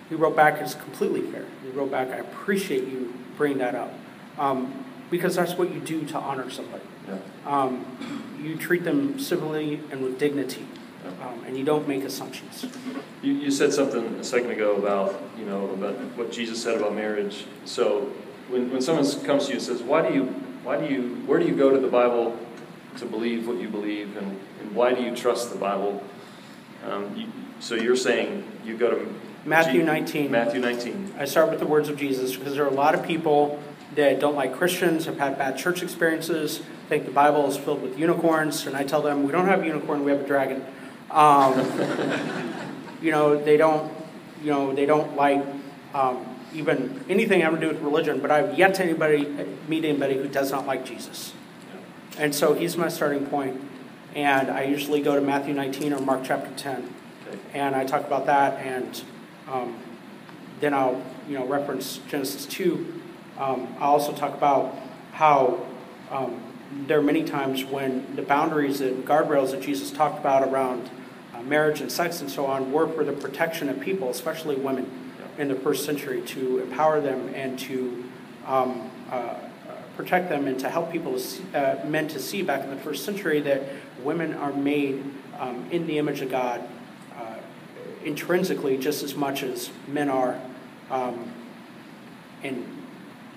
he 0.08 0.14
wrote 0.14 0.36
back, 0.36 0.60
it's 0.60 0.74
completely 0.74 1.22
fair. 1.22 1.44
He 1.62 1.70
wrote 1.70 1.90
back, 1.90 2.08
I 2.08 2.16
appreciate 2.16 2.88
you 2.88 3.14
bringing 3.36 3.58
that 3.58 3.74
up. 3.74 3.92
Um, 4.38 4.84
because 5.10 5.36
that's 5.36 5.54
what 5.54 5.72
you 5.72 5.80
do 5.80 6.04
to 6.06 6.18
honor 6.18 6.50
somebody. 6.50 6.82
Yeah. 7.06 7.18
Um, 7.46 8.34
you 8.42 8.56
treat 8.56 8.84
them 8.84 9.18
civilly 9.18 9.80
and 9.90 10.02
with 10.02 10.18
dignity, 10.18 10.66
um, 11.22 11.44
and 11.46 11.56
you 11.56 11.64
don't 11.64 11.86
make 11.86 12.02
assumptions. 12.02 12.66
You, 13.22 13.32
you 13.32 13.50
said 13.50 13.72
something 13.72 14.04
a 14.16 14.24
second 14.24 14.50
ago 14.50 14.76
about, 14.76 15.22
you 15.38 15.44
know, 15.44 15.70
about 15.70 15.94
what 16.16 16.32
Jesus 16.32 16.60
said 16.62 16.76
about 16.76 16.94
marriage. 16.94 17.46
So 17.64 18.12
when, 18.48 18.70
when 18.72 18.82
someone 18.82 19.08
comes 19.24 19.44
to 19.44 19.50
you 19.50 19.56
and 19.58 19.62
says, 19.62 19.82
why 19.82 20.06
do 20.06 20.12
you, 20.12 20.24
why 20.64 20.76
do 20.76 20.92
you, 20.92 21.22
where 21.26 21.38
do 21.38 21.46
you 21.46 21.54
go 21.54 21.70
to 21.70 21.78
the 21.78 21.88
Bible 21.88 22.36
to 22.96 23.06
believe 23.06 23.46
what 23.46 23.58
you 23.58 23.68
believe, 23.68 24.16
and, 24.16 24.38
and 24.60 24.74
why 24.74 24.92
do 24.92 25.02
you 25.02 25.14
trust 25.14 25.52
the 25.52 25.58
Bible? 25.58 26.02
Um, 26.84 27.16
you, 27.16 27.26
so 27.60 27.74
you're 27.74 27.96
saying 27.96 28.44
you 28.64 28.76
go 28.76 28.90
to 28.90 29.14
Matthew 29.46 29.84
19. 29.84 30.32
Matthew 30.32 30.60
19. 30.60 31.14
I 31.18 31.24
start 31.24 31.50
with 31.50 31.60
the 31.60 31.66
words 31.66 31.88
of 31.88 31.96
Jesus 31.96 32.36
because 32.36 32.56
there 32.56 32.64
are 32.64 32.68
a 32.68 32.74
lot 32.74 32.96
of 32.96 33.06
people 33.06 33.62
that 33.94 34.18
don't 34.18 34.34
like 34.34 34.52
Christians, 34.52 35.06
have 35.06 35.18
had 35.18 35.38
bad 35.38 35.56
church 35.56 35.84
experiences, 35.84 36.62
think 36.88 37.04
the 37.04 37.12
Bible 37.12 37.46
is 37.46 37.56
filled 37.56 37.80
with 37.80 37.96
unicorns, 37.96 38.66
and 38.66 38.76
I 38.76 38.82
tell 38.82 39.02
them 39.02 39.24
we 39.24 39.30
don't 39.30 39.46
have 39.46 39.62
a 39.62 39.66
unicorn, 39.66 40.04
we 40.04 40.10
have 40.10 40.22
a 40.22 40.26
dragon. 40.26 40.64
Um, 41.12 41.54
you 43.00 43.12
know, 43.12 43.40
they 43.42 43.56
don't, 43.56 43.92
you 44.42 44.50
know, 44.50 44.74
they 44.74 44.84
don't 44.84 45.14
like 45.14 45.44
um, 45.94 46.26
even 46.52 47.04
anything 47.08 47.40
having 47.40 47.60
to 47.60 47.68
do 47.68 47.72
with 47.72 47.82
religion. 47.82 48.18
But 48.20 48.32
I've 48.32 48.58
yet 48.58 48.74
to 48.74 48.82
anybody 48.82 49.26
meet 49.68 49.84
anybody 49.84 50.14
who 50.14 50.26
does 50.26 50.50
not 50.50 50.66
like 50.66 50.84
Jesus, 50.84 51.32
and 52.18 52.34
so 52.34 52.54
he's 52.54 52.76
my 52.76 52.88
starting 52.88 53.26
point. 53.26 53.60
And 54.16 54.50
I 54.50 54.64
usually 54.64 55.02
go 55.02 55.14
to 55.14 55.20
Matthew 55.20 55.54
19 55.54 55.92
or 55.92 56.00
Mark 56.00 56.22
chapter 56.24 56.50
10, 56.56 56.92
and 57.54 57.76
I 57.76 57.84
talk 57.84 58.04
about 58.04 58.26
that, 58.26 58.58
and 58.58 59.02
um, 59.48 59.78
then 60.60 60.74
I'll, 60.74 61.02
you 61.28 61.38
know, 61.38 61.46
reference 61.46 61.98
Genesis 62.08 62.46
2 62.46 63.02
um, 63.38 63.68
I 63.78 63.84
also 63.84 64.12
talk 64.12 64.34
about 64.34 64.74
how 65.12 65.60
um, 66.10 66.40
there 66.86 66.98
are 66.98 67.02
many 67.02 67.22
times 67.22 67.64
when 67.64 68.16
the 68.16 68.22
boundaries 68.22 68.80
and 68.80 69.06
guardrails 69.06 69.50
that 69.50 69.60
Jesus 69.60 69.90
talked 69.90 70.18
about 70.18 70.48
around 70.48 70.88
uh, 71.34 71.42
marriage 71.42 71.82
and 71.82 71.92
sex 71.92 72.20
and 72.22 72.30
so 72.30 72.46
on 72.46 72.72
were 72.72 72.88
for 72.88 73.04
the 73.04 73.12
protection 73.12 73.68
of 73.68 73.78
people, 73.80 74.08
especially 74.08 74.56
women 74.56 74.90
in 75.36 75.48
the 75.48 75.54
first 75.54 75.84
century, 75.84 76.22
to 76.22 76.60
empower 76.60 76.98
them 77.00 77.28
and 77.34 77.58
to 77.58 78.04
um, 78.46 78.90
uh, 79.10 79.34
protect 79.98 80.30
them 80.30 80.46
and 80.46 80.58
to 80.60 80.70
help 80.70 80.90
people, 80.90 81.12
to 81.12 81.20
see, 81.20 81.44
uh, 81.54 81.84
men 81.84 82.08
to 82.08 82.18
see 82.18 82.40
back 82.40 82.64
in 82.64 82.70
the 82.70 82.76
first 82.76 83.04
century 83.04 83.40
that 83.40 83.62
women 84.02 84.32
are 84.32 84.52
made 84.52 85.04
um, 85.38 85.66
in 85.70 85.86
the 85.86 85.98
image 85.98 86.22
of 86.22 86.30
God 86.30 86.60
uh, 86.60 86.75
intrinsically 88.06 88.78
just 88.78 89.02
as 89.02 89.14
much 89.14 89.42
as 89.42 89.70
men 89.88 90.08
are. 90.08 90.40
Um, 90.90 91.30
and 92.42 92.64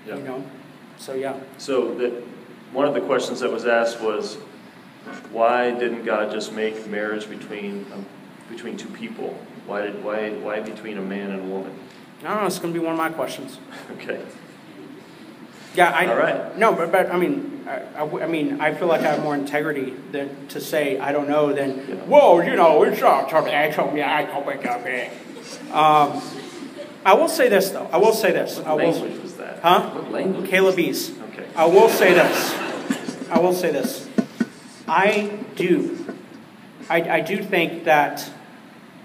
yeah. 0.07 0.15
You 0.15 0.24
know, 0.24 0.43
so 0.97 1.13
yeah. 1.13 1.38
So 1.57 1.95
that 1.95 2.11
one 2.72 2.88
of 2.88 2.93
the 2.93 3.01
questions 3.01 3.41
that 3.41 3.51
was 3.51 3.65
asked 3.65 3.99
was, 3.99 4.36
why 5.32 5.72
didn't 5.72 6.05
God 6.05 6.32
just 6.32 6.53
make 6.53 6.88
marriage 6.88 7.28
between 7.28 7.86
um, 7.91 8.05
between 8.49 8.78
two 8.78 8.89
people? 8.89 9.38
Why 9.65 9.82
did 9.82 10.03
why 10.03 10.30
why 10.32 10.59
between 10.61 10.97
a 10.97 11.01
man 11.01 11.32
and 11.32 11.41
a 11.41 11.43
woman? 11.43 11.78
I 12.22 12.30
don't 12.30 12.41
know. 12.41 12.45
It's 12.45 12.59
going 12.59 12.74
to 12.74 12.80
be 12.80 12.86
one 12.86 12.93
of 12.93 12.99
my 12.99 13.09
questions. 13.09 13.57
okay. 13.91 14.22
Yeah, 15.80 15.91
I. 15.91 16.07
All 16.07 16.17
right. 16.17 16.57
No, 16.57 16.75
but, 16.75 16.91
but 16.91 17.09
I 17.09 17.17
mean, 17.17 17.63
I, 17.65 18.03
I, 18.03 18.23
I, 18.23 18.27
mean, 18.27 18.59
I 18.59 18.73
feel 18.73 18.89
like 18.89 18.99
I 18.99 19.11
have 19.11 19.23
more 19.23 19.34
integrity 19.34 19.91
than 20.11 20.47
to 20.49 20.59
say 20.59 20.99
I 20.99 21.13
don't 21.13 21.30
know 21.30 21.53
than, 21.53 21.77
yeah. 21.88 21.95
whoa, 22.03 22.41
you 22.41 22.57
know, 22.57 22.84
it's 22.84 22.99
not 22.99 23.30
something 23.30 23.55
I 23.55 23.71
told 23.71 23.93
me 23.93 24.03
I 24.03 24.25
told 24.25 24.45
me. 24.45 25.05
Um, 25.71 26.21
I 27.05 27.13
will 27.13 27.30
say 27.30 27.47
this 27.47 27.69
though. 27.69 27.88
I 27.93 27.97
will 27.97 28.11
say 28.11 28.34
this. 28.34 28.57
What 28.57 28.67
I 28.67 28.73
will, 28.73 28.91
language 28.91 29.23
was 29.23 29.38
that? 29.38 29.59
Huh? 29.59 29.89
What 29.91 30.11
language? 30.11 30.49
Calebese. 30.49 31.17
Okay. 31.30 31.47
I 31.55 31.65
will 31.65 31.88
say 31.88 32.13
this. 32.13 33.30
I 33.30 33.39
will 33.39 33.53
say 33.53 33.71
this. 33.71 34.09
I 34.86 35.39
do. 35.55 36.13
I, 36.89 37.19
I 37.19 37.21
do 37.21 37.41
think 37.41 37.86
that 37.86 38.30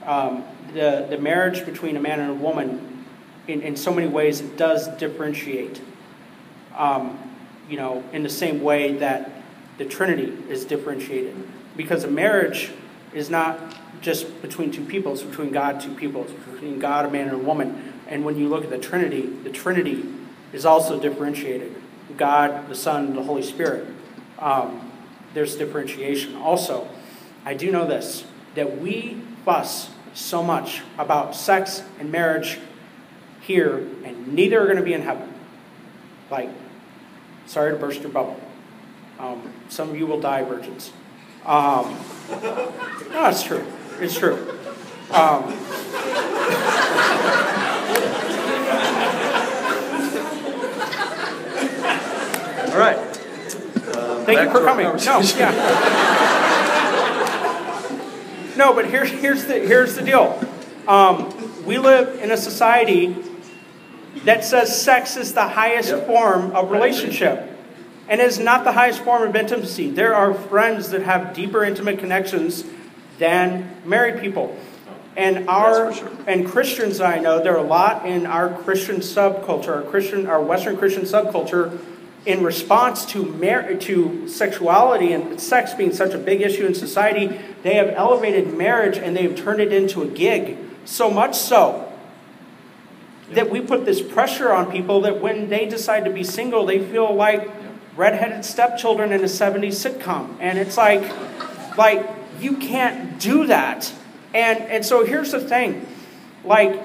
um, 0.05 0.43
the 0.73 1.07
the 1.09 1.19
marriage 1.19 1.65
between 1.65 1.97
a 1.97 2.01
man 2.01 2.19
and 2.19 2.33
a 2.33 2.35
woman, 2.35 3.07
in, 3.47 3.63
in 3.63 3.77
so 3.77 3.95
many 3.95 4.09
ways, 4.09 4.41
it 4.41 4.57
does 4.57 4.89
differentiate. 4.97 5.81
Um, 6.77 7.19
you 7.69 7.77
know, 7.77 8.05
in 8.13 8.23
the 8.23 8.29
same 8.29 8.63
way 8.63 8.95
that 8.99 9.31
the 9.79 9.85
Trinity 9.85 10.37
is 10.49 10.65
differentiated, 10.65 11.37
because 11.77 12.05
a 12.05 12.11
marriage 12.11 12.71
is 13.13 13.31
not 13.31 13.59
just 14.01 14.43
between 14.43 14.71
two 14.71 14.85
people, 14.85 15.13
it's 15.13 15.23
between 15.23 15.51
God, 15.51 15.81
two 15.81 15.95
people, 15.95 16.25
it's 16.25 16.33
between 16.33 16.79
God, 16.79 17.07
a 17.07 17.11
man, 17.11 17.29
and 17.29 17.37
a 17.37 17.39
woman. 17.39 17.95
And 18.07 18.25
when 18.25 18.37
you 18.37 18.49
look 18.49 18.65
at 18.65 18.71
the 18.71 18.79
Trinity, 18.79 19.23
the 19.23 19.51
Trinity 19.51 20.05
is 20.53 20.67
also 20.67 21.01
differentiated 21.01 21.75
God, 22.17 22.69
the 22.69 22.75
Son, 22.75 23.15
the 23.15 23.23
Holy 23.23 23.43
Spirit. 23.43 23.87
Um, 24.39 24.93
there's 25.33 25.57
differentiation. 25.57 26.37
Also, 26.37 26.89
I 27.45 27.55
do 27.55 27.71
know 27.71 27.87
this 27.87 28.25
that 28.55 28.79
we 28.79 29.21
fuss 29.45 29.91
so 30.13 30.43
much 30.43 30.83
about 30.97 31.35
sex 31.35 31.83
and 31.99 32.13
marriage 32.13 32.59
here, 33.41 33.79
and 34.05 34.35
neither 34.35 34.61
are 34.61 34.67
going 34.67 34.77
to 34.77 34.83
be 34.83 34.93
in 34.93 35.03
heaven. 35.03 35.33
Like, 36.31 36.51
sorry 37.47 37.73
to 37.73 37.79
burst 37.79 38.01
your 38.01 38.11
bubble. 38.11 38.41
Um, 39.19 39.53
some 39.69 39.91
of 39.91 39.97
you 39.97 40.07
will 40.07 40.21
die 40.21 40.43
virgins. 40.43 40.93
Um, 41.47 41.97
no, 42.31 43.29
it's 43.29 43.43
true. 43.43 43.65
It's 44.01 44.19
true. 44.19 44.35
Um, 45.11 45.45
all 52.73 52.79
right. 52.79 52.97
Uh, 52.97 54.25
Thank 54.25 54.41
you 54.41 54.51
for 54.51 54.65
coming. 54.65 54.87
No, 54.87 55.21
yeah. 55.37 55.53
no, 58.57 58.73
but 58.73 58.87
here, 58.87 59.05
here's 59.05 59.45
the 59.45 59.61
here's 59.61 59.95
the 59.95 60.03
deal. 60.03 60.43
Um, 60.89 61.65
we 61.65 61.79
live 61.79 62.21
in 62.23 62.31
a 62.31 62.37
society 62.37 63.17
that 64.25 64.45
says 64.45 64.81
sex 64.81 65.17
is 65.17 65.35
the 65.35 65.49
highest 65.49 65.91
yep. 65.91 66.07
form 66.07 66.53
of 66.53 66.71
relationship. 66.71 67.51
And 68.09 68.21
is 68.21 68.39
not 68.39 68.65
the 68.65 68.73
highest 68.73 69.01
form 69.01 69.23
of 69.23 69.35
intimacy. 69.35 69.91
There 69.91 70.15
are 70.15 70.35
friends 70.35 70.91
that 70.91 71.03
have 71.03 71.35
deeper 71.35 71.65
intimate 71.65 71.99
connections 71.99 72.65
than 73.19 73.75
married 73.85 74.21
people. 74.21 74.57
And 75.17 75.49
our 75.49 75.95
sure. 75.95 76.11
and 76.27 76.47
Christians 76.47 77.01
I 77.01 77.19
know 77.19 77.43
there 77.43 77.55
are 77.55 77.65
a 77.65 77.69
lot 77.69 78.05
in 78.07 78.27
our 78.27 78.51
Christian 78.51 78.97
subculture, 78.97 79.77
our 79.77 79.83
Christian 79.83 80.27
our 80.27 80.43
Western 80.43 80.77
Christian 80.77 81.05
subculture, 81.05 81.79
in 82.27 82.43
response 82.43 83.07
to 83.07 83.25
mar- 83.25 83.75
to 83.75 84.29
sexuality 84.29 85.13
and 85.13 85.41
sex 85.41 85.73
being 85.73 85.93
such 85.93 86.15
a 86.15 86.19
big 86.19 86.41
issue 86.41 86.67
in 86.67 86.75
society, 86.75 87.41
they 87.63 87.75
have 87.75 87.89
elevated 87.89 88.53
marriage 88.53 88.99
and 88.99 89.17
they've 89.17 89.37
turned 89.37 89.61
it 89.61 89.73
into 89.73 90.03
a 90.03 90.07
gig. 90.07 90.59
So 90.85 91.11
much 91.11 91.37
so 91.37 91.94
that 93.33 93.51
we 93.51 93.61
put 93.61 93.85
this 93.85 94.03
pressure 94.03 94.53
on 94.53 94.71
people 94.71 95.01
that 95.03 95.21
when 95.21 95.49
they 95.49 95.67
decide 95.67 96.05
to 96.05 96.11
be 96.11 96.23
single, 96.23 96.67
they 96.67 96.79
feel 96.79 97.15
like 97.15 97.51
redheaded 97.97 98.45
stepchildren 98.45 99.13
in 99.13 99.21
a 99.21 99.25
70s 99.25 99.73
sitcom. 99.73 100.37
And 100.41 100.59
it's 100.59 100.77
like, 100.77 101.03
like 101.77 102.09
you 102.41 102.57
can't 102.57 103.19
do 103.19 103.47
that. 103.47 103.93
And, 104.35 104.59
and 104.65 104.85
so 104.85 105.05
here's 105.05 105.33
the 105.33 105.41
thing. 105.41 105.87
Like, 106.45 106.83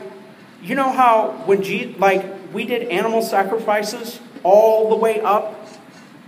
you 0.61 0.75
know 0.75 0.91
how 0.91 1.43
when 1.45 1.63
G, 1.63 1.95
like 1.97 2.25
we 2.53 2.65
did 2.65 2.89
animal 2.89 3.21
sacrifices 3.21 4.19
all 4.43 4.89
the 4.89 4.95
way 4.95 5.19
up 5.21 5.55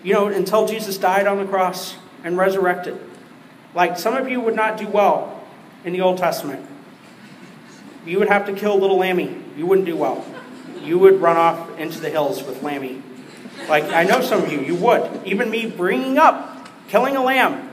you 0.04 0.14
know, 0.14 0.28
until 0.28 0.68
Jesus 0.68 0.98
died 0.98 1.28
on 1.28 1.38
the 1.38 1.46
cross 1.46 1.96
and 2.24 2.38
resurrected. 2.38 3.00
Like 3.74 3.98
some 3.98 4.16
of 4.16 4.28
you 4.30 4.42
would 4.42 4.56
not 4.56 4.78
do 4.78 4.88
well 4.88 5.44
in 5.84 5.94
the 5.94 6.02
Old 6.02 6.18
Testament. 6.18 6.66
You 8.06 8.20
would 8.20 8.30
have 8.30 8.46
to 8.48 8.54
kill 8.54 8.80
little 8.80 8.98
Lammy. 8.98 9.41
You 9.56 9.66
wouldn't 9.66 9.86
do 9.86 9.96
well. 9.96 10.26
You 10.82 10.98
would 11.00 11.22
run 11.22 11.38
off 11.38 11.78
into 11.78 12.00
the 12.00 12.10
hills 12.10 12.44
with 12.44 12.64
Lammy. 12.64 13.02
Like 13.70 13.86
I 13.86 14.04
know 14.04 14.22
some 14.22 14.44
of 14.44 14.52
you, 14.52 14.60
you 14.60 14.76
would. 14.76 15.26
Even 15.26 15.50
me 15.50 15.66
bringing 15.66 16.18
up 16.18 16.68
killing 16.88 17.16
a 17.16 17.24
lamb. 17.24 17.70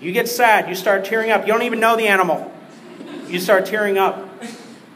You 0.00 0.12
get 0.12 0.28
sad. 0.28 0.68
You 0.68 0.74
start 0.74 1.04
tearing 1.04 1.30
up. 1.30 1.46
You 1.46 1.52
don't 1.52 1.62
even 1.62 1.80
know 1.80 1.96
the 1.96 2.08
animal. 2.08 2.52
You 3.26 3.40
start 3.40 3.66
tearing 3.66 3.98
up. 3.98 4.28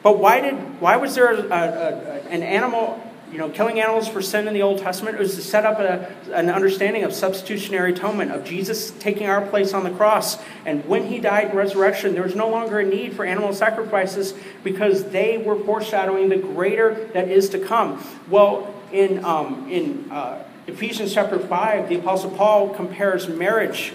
But 0.02 0.18
why 0.18 0.40
did 0.40 0.54
why 0.80 0.96
was 0.96 1.14
there 1.14 1.32
a, 1.32 1.40
a, 1.40 2.22
an 2.28 2.42
animal 2.42 3.02
you 3.32 3.38
know, 3.38 3.50
killing 3.50 3.80
animals 3.80 4.06
for 4.08 4.22
sin 4.22 4.46
in 4.46 4.54
the 4.54 4.62
Old 4.62 4.78
Testament 4.78 5.18
was 5.18 5.34
to 5.34 5.42
set 5.42 5.66
up 5.66 5.78
a, 5.80 6.08
an 6.32 6.48
understanding 6.48 7.02
of 7.02 7.12
substitutionary 7.12 7.92
atonement, 7.92 8.30
of 8.30 8.44
Jesus 8.44 8.92
taking 8.92 9.26
our 9.26 9.44
place 9.44 9.74
on 9.74 9.84
the 9.84 9.90
cross. 9.90 10.38
And 10.64 10.84
when 10.86 11.06
he 11.08 11.18
died 11.18 11.50
in 11.50 11.56
resurrection, 11.56 12.14
there 12.14 12.22
was 12.22 12.36
no 12.36 12.48
longer 12.48 12.78
a 12.78 12.84
need 12.84 13.14
for 13.14 13.24
animal 13.24 13.52
sacrifices 13.52 14.34
because 14.62 15.10
they 15.10 15.38
were 15.38 15.58
foreshadowing 15.64 16.28
the 16.28 16.36
greater 16.36 17.06
that 17.14 17.28
is 17.28 17.48
to 17.50 17.58
come. 17.58 18.02
Well, 18.30 18.72
in, 18.92 19.24
um, 19.24 19.68
in 19.70 20.10
uh, 20.10 20.44
Ephesians 20.66 21.12
chapter 21.12 21.38
5, 21.38 21.88
the 21.88 21.96
Apostle 21.96 22.30
Paul 22.30 22.70
compares 22.70 23.28
marriage 23.28 23.92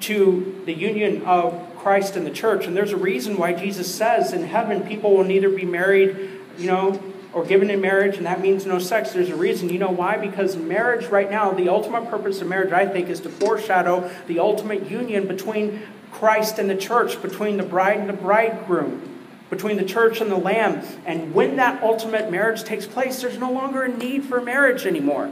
to 0.00 0.62
the 0.66 0.72
union 0.72 1.22
of 1.22 1.76
Christ 1.76 2.16
and 2.16 2.26
the 2.26 2.30
church. 2.30 2.66
And 2.66 2.76
there's 2.76 2.92
a 2.92 2.96
reason 2.96 3.36
why 3.36 3.52
Jesus 3.52 3.92
says 3.92 4.32
in 4.32 4.44
heaven 4.44 4.86
people 4.86 5.16
will 5.16 5.24
neither 5.24 5.48
be 5.48 5.64
married, 5.64 6.30
you 6.58 6.66
know, 6.66 7.00
or 7.36 7.44
given 7.44 7.68
in 7.68 7.82
marriage, 7.82 8.16
and 8.16 8.24
that 8.24 8.40
means 8.40 8.64
no 8.64 8.78
sex. 8.78 9.12
There's 9.12 9.28
a 9.28 9.36
reason. 9.36 9.68
You 9.68 9.78
know 9.78 9.90
why? 9.90 10.16
Because 10.16 10.56
marriage, 10.56 11.04
right 11.08 11.30
now, 11.30 11.50
the 11.50 11.68
ultimate 11.68 12.08
purpose 12.08 12.40
of 12.40 12.48
marriage, 12.48 12.72
I 12.72 12.86
think, 12.86 13.10
is 13.10 13.20
to 13.20 13.28
foreshadow 13.28 14.10
the 14.26 14.38
ultimate 14.38 14.90
union 14.90 15.28
between 15.28 15.82
Christ 16.10 16.58
and 16.58 16.70
the 16.70 16.74
church, 16.74 17.20
between 17.20 17.58
the 17.58 17.62
bride 17.62 17.98
and 17.98 18.08
the 18.08 18.14
bridegroom, 18.14 19.26
between 19.50 19.76
the 19.76 19.84
church 19.84 20.22
and 20.22 20.32
the 20.32 20.36
lamb. 20.38 20.82
And 21.04 21.34
when 21.34 21.56
that 21.56 21.82
ultimate 21.82 22.30
marriage 22.30 22.64
takes 22.64 22.86
place, 22.86 23.20
there's 23.20 23.36
no 23.36 23.52
longer 23.52 23.82
a 23.82 23.94
need 23.94 24.24
for 24.24 24.40
marriage 24.40 24.86
anymore. 24.86 25.30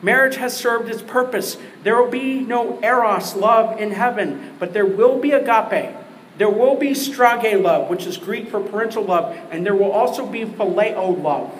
Marriage 0.00 0.36
has 0.36 0.56
served 0.56 0.88
its 0.88 1.02
purpose. 1.02 1.56
There 1.82 2.00
will 2.00 2.12
be 2.12 2.38
no 2.42 2.78
eros 2.80 3.34
love 3.34 3.80
in 3.80 3.90
heaven, 3.90 4.54
but 4.60 4.72
there 4.72 4.86
will 4.86 5.18
be 5.18 5.32
agape 5.32 5.96
there 6.38 6.48
will 6.48 6.76
be 6.76 6.90
storge 6.90 7.60
love, 7.60 7.90
which 7.90 8.06
is 8.06 8.16
Greek 8.16 8.48
for 8.48 8.60
parental 8.60 9.04
love, 9.04 9.36
and 9.50 9.66
there 9.66 9.74
will 9.74 9.90
also 9.90 10.24
be 10.24 10.44
phileo 10.44 11.20
love 11.20 11.52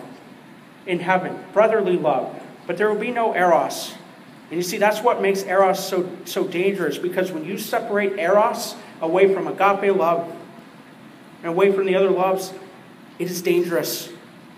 in 0.87 1.01
heaven, 1.01 1.39
brotherly 1.53 1.97
love. 1.97 2.41
But 2.67 2.79
there 2.79 2.89
will 2.89 3.01
be 3.01 3.11
no 3.11 3.35
eros. 3.35 3.95
And 4.51 4.57
you 4.57 4.63
see, 4.63 4.79
that's 4.79 5.01
what 5.01 5.21
makes 5.21 5.43
eros 5.43 5.87
so, 5.87 6.09
so 6.25 6.47
dangerous, 6.47 6.97
because 6.97 7.33
when 7.33 7.45
you 7.45 7.59
separate 7.59 8.19
eros 8.19 8.77
away 9.01 9.35
from 9.35 9.49
agape 9.49 9.95
love 9.97 10.33
and 11.43 11.47
away 11.47 11.73
from 11.73 11.87
the 11.87 11.97
other 11.97 12.11
loves, 12.11 12.55
it 13.19 13.31
is 13.31 13.43
dangerous 13.43 14.11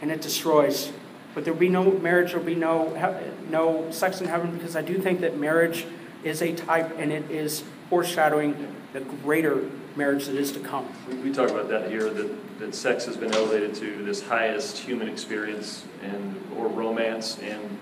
and 0.03 0.11
it 0.11 0.21
destroys. 0.21 0.93
But 1.35 1.45
there 1.45 1.53
will 1.55 1.61
be 1.61 1.69
no 1.69 1.93
marriage, 1.93 2.33
there 2.33 2.41
will 2.41 2.47
be 2.47 2.55
no, 2.55 3.25
no 3.49 3.91
sex 3.91 4.21
in 4.21 4.29
heaven, 4.29 4.55
because 4.57 4.77
I 4.77 4.83
do 4.83 4.99
think 4.99 5.21
that 5.21 5.39
marriage 5.39 5.87
is 6.25 6.43
a 6.43 6.53
type 6.55 6.95
and 6.99 7.11
it 7.11 7.31
is 7.31 7.65
foreshadowing 7.89 8.77
the 8.93 9.01
greater 9.01 9.63
marriage 9.97 10.27
that 10.27 10.37
is 10.37 10.53
to 10.53 10.61
come. 10.61 10.89
We, 11.09 11.15
we 11.17 11.33
talk 11.33 11.51
about 11.51 11.69
that 11.69 11.91
here 11.91 12.11
that, 12.11 12.59
that 12.59 12.75
sex 12.75 13.05
has 13.07 13.17
been 13.17 13.35
elevated 13.35 13.75
to 13.77 14.05
this 14.05 14.23
highest 14.23 14.79
human 14.79 15.09
experience 15.09 15.85
and 16.03 16.41
or 16.57 16.69
romance 16.69 17.39
and, 17.39 17.79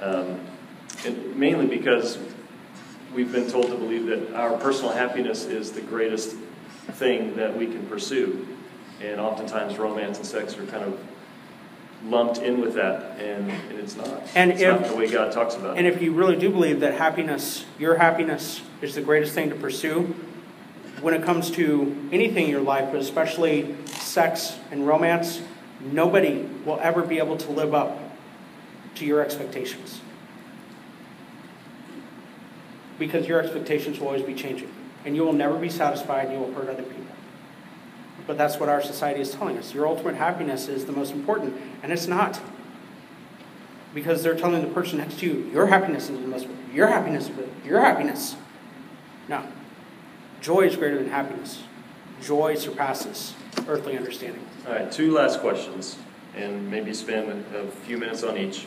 um, 0.00 0.40
and 1.04 1.36
mainly 1.36 1.66
because 1.66 2.18
we've 3.14 3.32
been 3.32 3.50
told 3.50 3.66
to 3.66 3.76
believe 3.76 4.06
that 4.06 4.34
our 4.34 4.56
personal 4.58 4.92
happiness 4.92 5.44
is 5.44 5.72
the 5.72 5.82
greatest 5.82 6.36
thing 6.92 7.36
that 7.36 7.56
we 7.56 7.66
can 7.66 7.86
pursue. 7.86 8.46
And 9.00 9.20
oftentimes 9.20 9.78
romance 9.78 10.18
and 10.18 10.26
sex 10.26 10.56
are 10.56 10.66
kind 10.66 10.84
of 10.84 10.98
lumped 12.04 12.38
in 12.38 12.60
with 12.60 12.74
that, 12.74 13.20
and, 13.20 13.50
and 13.50 13.78
it's 13.78 13.96
not. 13.96 14.22
And 14.34 14.52
it's 14.52 14.60
if, 14.60 14.80
not 14.80 14.90
the 14.90 14.96
way 14.96 15.10
God 15.10 15.32
talks 15.32 15.54
about 15.54 15.76
and 15.76 15.86
it. 15.86 15.90
And 15.90 15.96
if 15.96 16.02
you 16.02 16.12
really 16.12 16.36
do 16.36 16.50
believe 16.50 16.80
that 16.80 16.94
happiness, 16.94 17.64
your 17.78 17.96
happiness, 17.96 18.62
is 18.80 18.94
the 18.94 19.00
greatest 19.00 19.34
thing 19.34 19.50
to 19.50 19.54
pursue, 19.54 20.14
when 21.02 21.14
it 21.14 21.24
comes 21.24 21.50
to 21.50 22.08
anything 22.12 22.44
in 22.44 22.50
your 22.50 22.60
life, 22.62 22.88
but 22.92 23.00
especially 23.00 23.74
sex 23.86 24.56
and 24.70 24.86
romance, 24.86 25.42
nobody 25.80 26.48
will 26.64 26.78
ever 26.80 27.02
be 27.02 27.18
able 27.18 27.36
to 27.36 27.50
live 27.50 27.74
up 27.74 27.98
to 28.94 29.04
your 29.04 29.20
expectations. 29.20 30.00
Because 32.98 33.26
your 33.26 33.42
expectations 33.42 33.98
will 33.98 34.08
always 34.08 34.22
be 34.22 34.34
changing. 34.34 34.72
And 35.04 35.16
you 35.16 35.24
will 35.24 35.32
never 35.32 35.58
be 35.58 35.68
satisfied 35.68 36.26
and 36.28 36.34
you 36.34 36.38
will 36.38 36.54
hurt 36.54 36.68
other 36.68 36.84
people. 36.84 37.02
But 38.26 38.38
that's 38.38 38.60
what 38.60 38.68
our 38.68 38.80
society 38.80 39.20
is 39.20 39.32
telling 39.32 39.58
us. 39.58 39.74
Your 39.74 39.88
ultimate 39.88 40.14
happiness 40.14 40.68
is 40.68 40.84
the 40.84 40.92
most 40.92 41.12
important, 41.12 41.60
and 41.82 41.90
it's 41.90 42.06
not. 42.06 42.40
Because 43.92 44.22
they're 44.22 44.36
telling 44.36 44.62
the 44.62 44.72
person 44.72 44.98
next 44.98 45.18
to 45.18 45.26
you, 45.26 45.50
your 45.52 45.66
happiness 45.66 46.08
is 46.08 46.20
the 46.20 46.28
most 46.28 46.44
important. 46.44 46.72
Your 46.72 46.86
happiness, 46.86 47.28
is 47.28 47.66
your 47.66 47.80
happiness. 47.80 48.36
No. 49.28 49.44
Joy 50.42 50.62
is 50.62 50.74
greater 50.74 50.98
than 50.98 51.08
happiness. 51.08 51.62
Joy 52.20 52.56
surpasses 52.56 53.34
earthly 53.68 53.96
understanding. 53.96 54.44
All 54.66 54.72
right, 54.72 54.90
two 54.90 55.12
last 55.12 55.38
questions, 55.40 55.98
and 56.34 56.68
maybe 56.68 56.92
spend 56.92 57.44
a 57.54 57.68
few 57.68 57.96
minutes 57.96 58.24
on 58.24 58.36
each. 58.36 58.66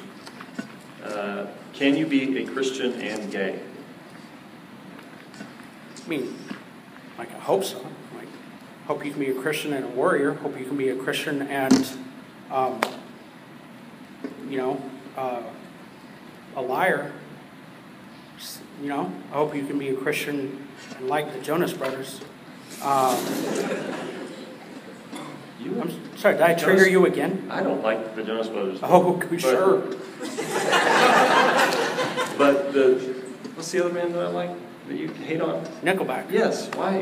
Uh, 1.04 1.48
can 1.74 1.98
you 1.98 2.06
be 2.06 2.42
a 2.42 2.48
Christian 2.48 2.94
and 3.02 3.30
gay? 3.30 3.60
I 5.38 6.08
mean, 6.08 6.38
like, 7.18 7.30
I 7.36 7.40
hope 7.40 7.66
so. 7.66 7.80
Like, 8.16 8.30
hope 8.88 9.04
you 9.04 9.12
can 9.12 9.20
be 9.20 9.32
a 9.32 9.42
Christian 9.42 9.74
and 9.74 9.84
a 9.84 9.90
warrior. 9.90 10.32
Hope 10.32 10.58
you 10.58 10.66
can 10.66 10.78
be 10.78 10.90
a 10.90 10.96
Christian 10.96 11.42
and, 11.42 11.90
um, 12.52 12.80
you 14.48 14.58
know, 14.58 14.82
uh, 15.18 15.42
a 16.56 16.62
liar. 16.62 17.12
You 18.82 18.88
know, 18.88 19.14
I 19.32 19.36
hope 19.36 19.54
you 19.54 19.66
can 19.66 19.78
be 19.78 19.90
a 19.90 19.96
Christian 19.96 20.65
like 21.02 21.34
the 21.34 21.40
Jonas 21.40 21.74
Brothers. 21.74 22.22
Um, 22.82 23.18
you, 25.60 25.82
I'm 25.82 26.18
sorry, 26.18 26.36
did 26.36 26.44
I 26.44 26.54
trigger 26.54 26.80
Jonas, 26.80 26.92
you 26.92 27.06
again? 27.06 27.48
I 27.50 27.64
don't 27.64 27.82
like 27.84 28.16
the 28.16 28.24
Jonas 28.24 28.48
Brothers. 28.48 28.80
Oh, 28.84 29.14
but, 29.30 29.42
sure. 29.42 29.80
but 32.38 32.74
the 32.74 33.16
what's 33.56 33.72
the 33.72 33.86
other 33.86 33.94
band 33.94 34.14
that 34.16 34.26
I 34.26 34.30
like 34.30 34.52
that 34.88 34.96
you 34.96 35.08
hate 35.10 35.42
on? 35.42 35.66
Nickelback. 35.82 36.32
Yes. 36.32 36.70
Why? 36.76 37.02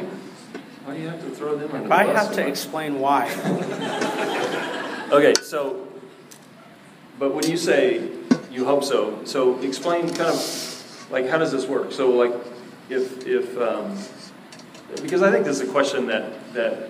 Why 0.86 0.96
do 0.96 1.02
you 1.02 1.08
have 1.08 1.22
to 1.22 1.30
throw 1.30 1.58
them 1.58 1.72
under 1.72 1.88
the 1.88 1.94
I 1.94 2.06
bus? 2.06 2.28
have 2.28 2.36
to 2.36 2.48
explain 2.48 3.00
why. 3.00 3.30
okay, 5.12 5.34
so, 5.42 5.88
but 7.18 7.34
when 7.34 7.50
you 7.50 7.58
say 7.58 8.10
you 8.52 8.66
hope 8.66 8.84
so, 8.84 9.24
so 9.26 9.60
explain 9.62 10.08
kind 10.08 10.30
of 10.30 11.08
like 11.10 11.28
how 11.28 11.38
does 11.38 11.52
this 11.52 11.66
work? 11.66 11.92
So 11.92 12.12
like 12.12 12.34
if, 12.94 13.28
if 13.28 13.58
um, 13.58 13.98
because 15.02 15.22
I 15.22 15.32
think 15.32 15.46
this 15.46 15.60
is 15.60 15.68
a 15.68 15.72
question 15.72 16.08
that, 16.08 16.54
that, 16.54 16.90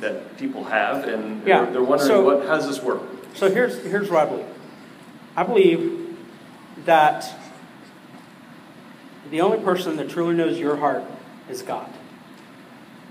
that 0.00 0.36
people 0.36 0.64
have, 0.64 1.04
and 1.04 1.46
yeah. 1.46 1.62
they're, 1.62 1.72
they're 1.74 1.82
wondering, 1.82 2.08
so, 2.08 2.24
what, 2.24 2.46
how 2.46 2.56
does 2.56 2.66
this 2.66 2.82
work? 2.82 3.02
So 3.34 3.50
here's, 3.50 3.82
here's 3.84 4.10
what 4.10 4.26
I 4.26 4.30
believe. 4.30 4.46
I 5.36 5.42
believe 5.42 6.16
that 6.84 7.26
the 9.30 9.40
only 9.40 9.58
person 9.58 9.96
that 9.96 10.08
truly 10.08 10.34
knows 10.34 10.58
your 10.58 10.76
heart 10.76 11.04
is 11.48 11.62
God. 11.62 11.90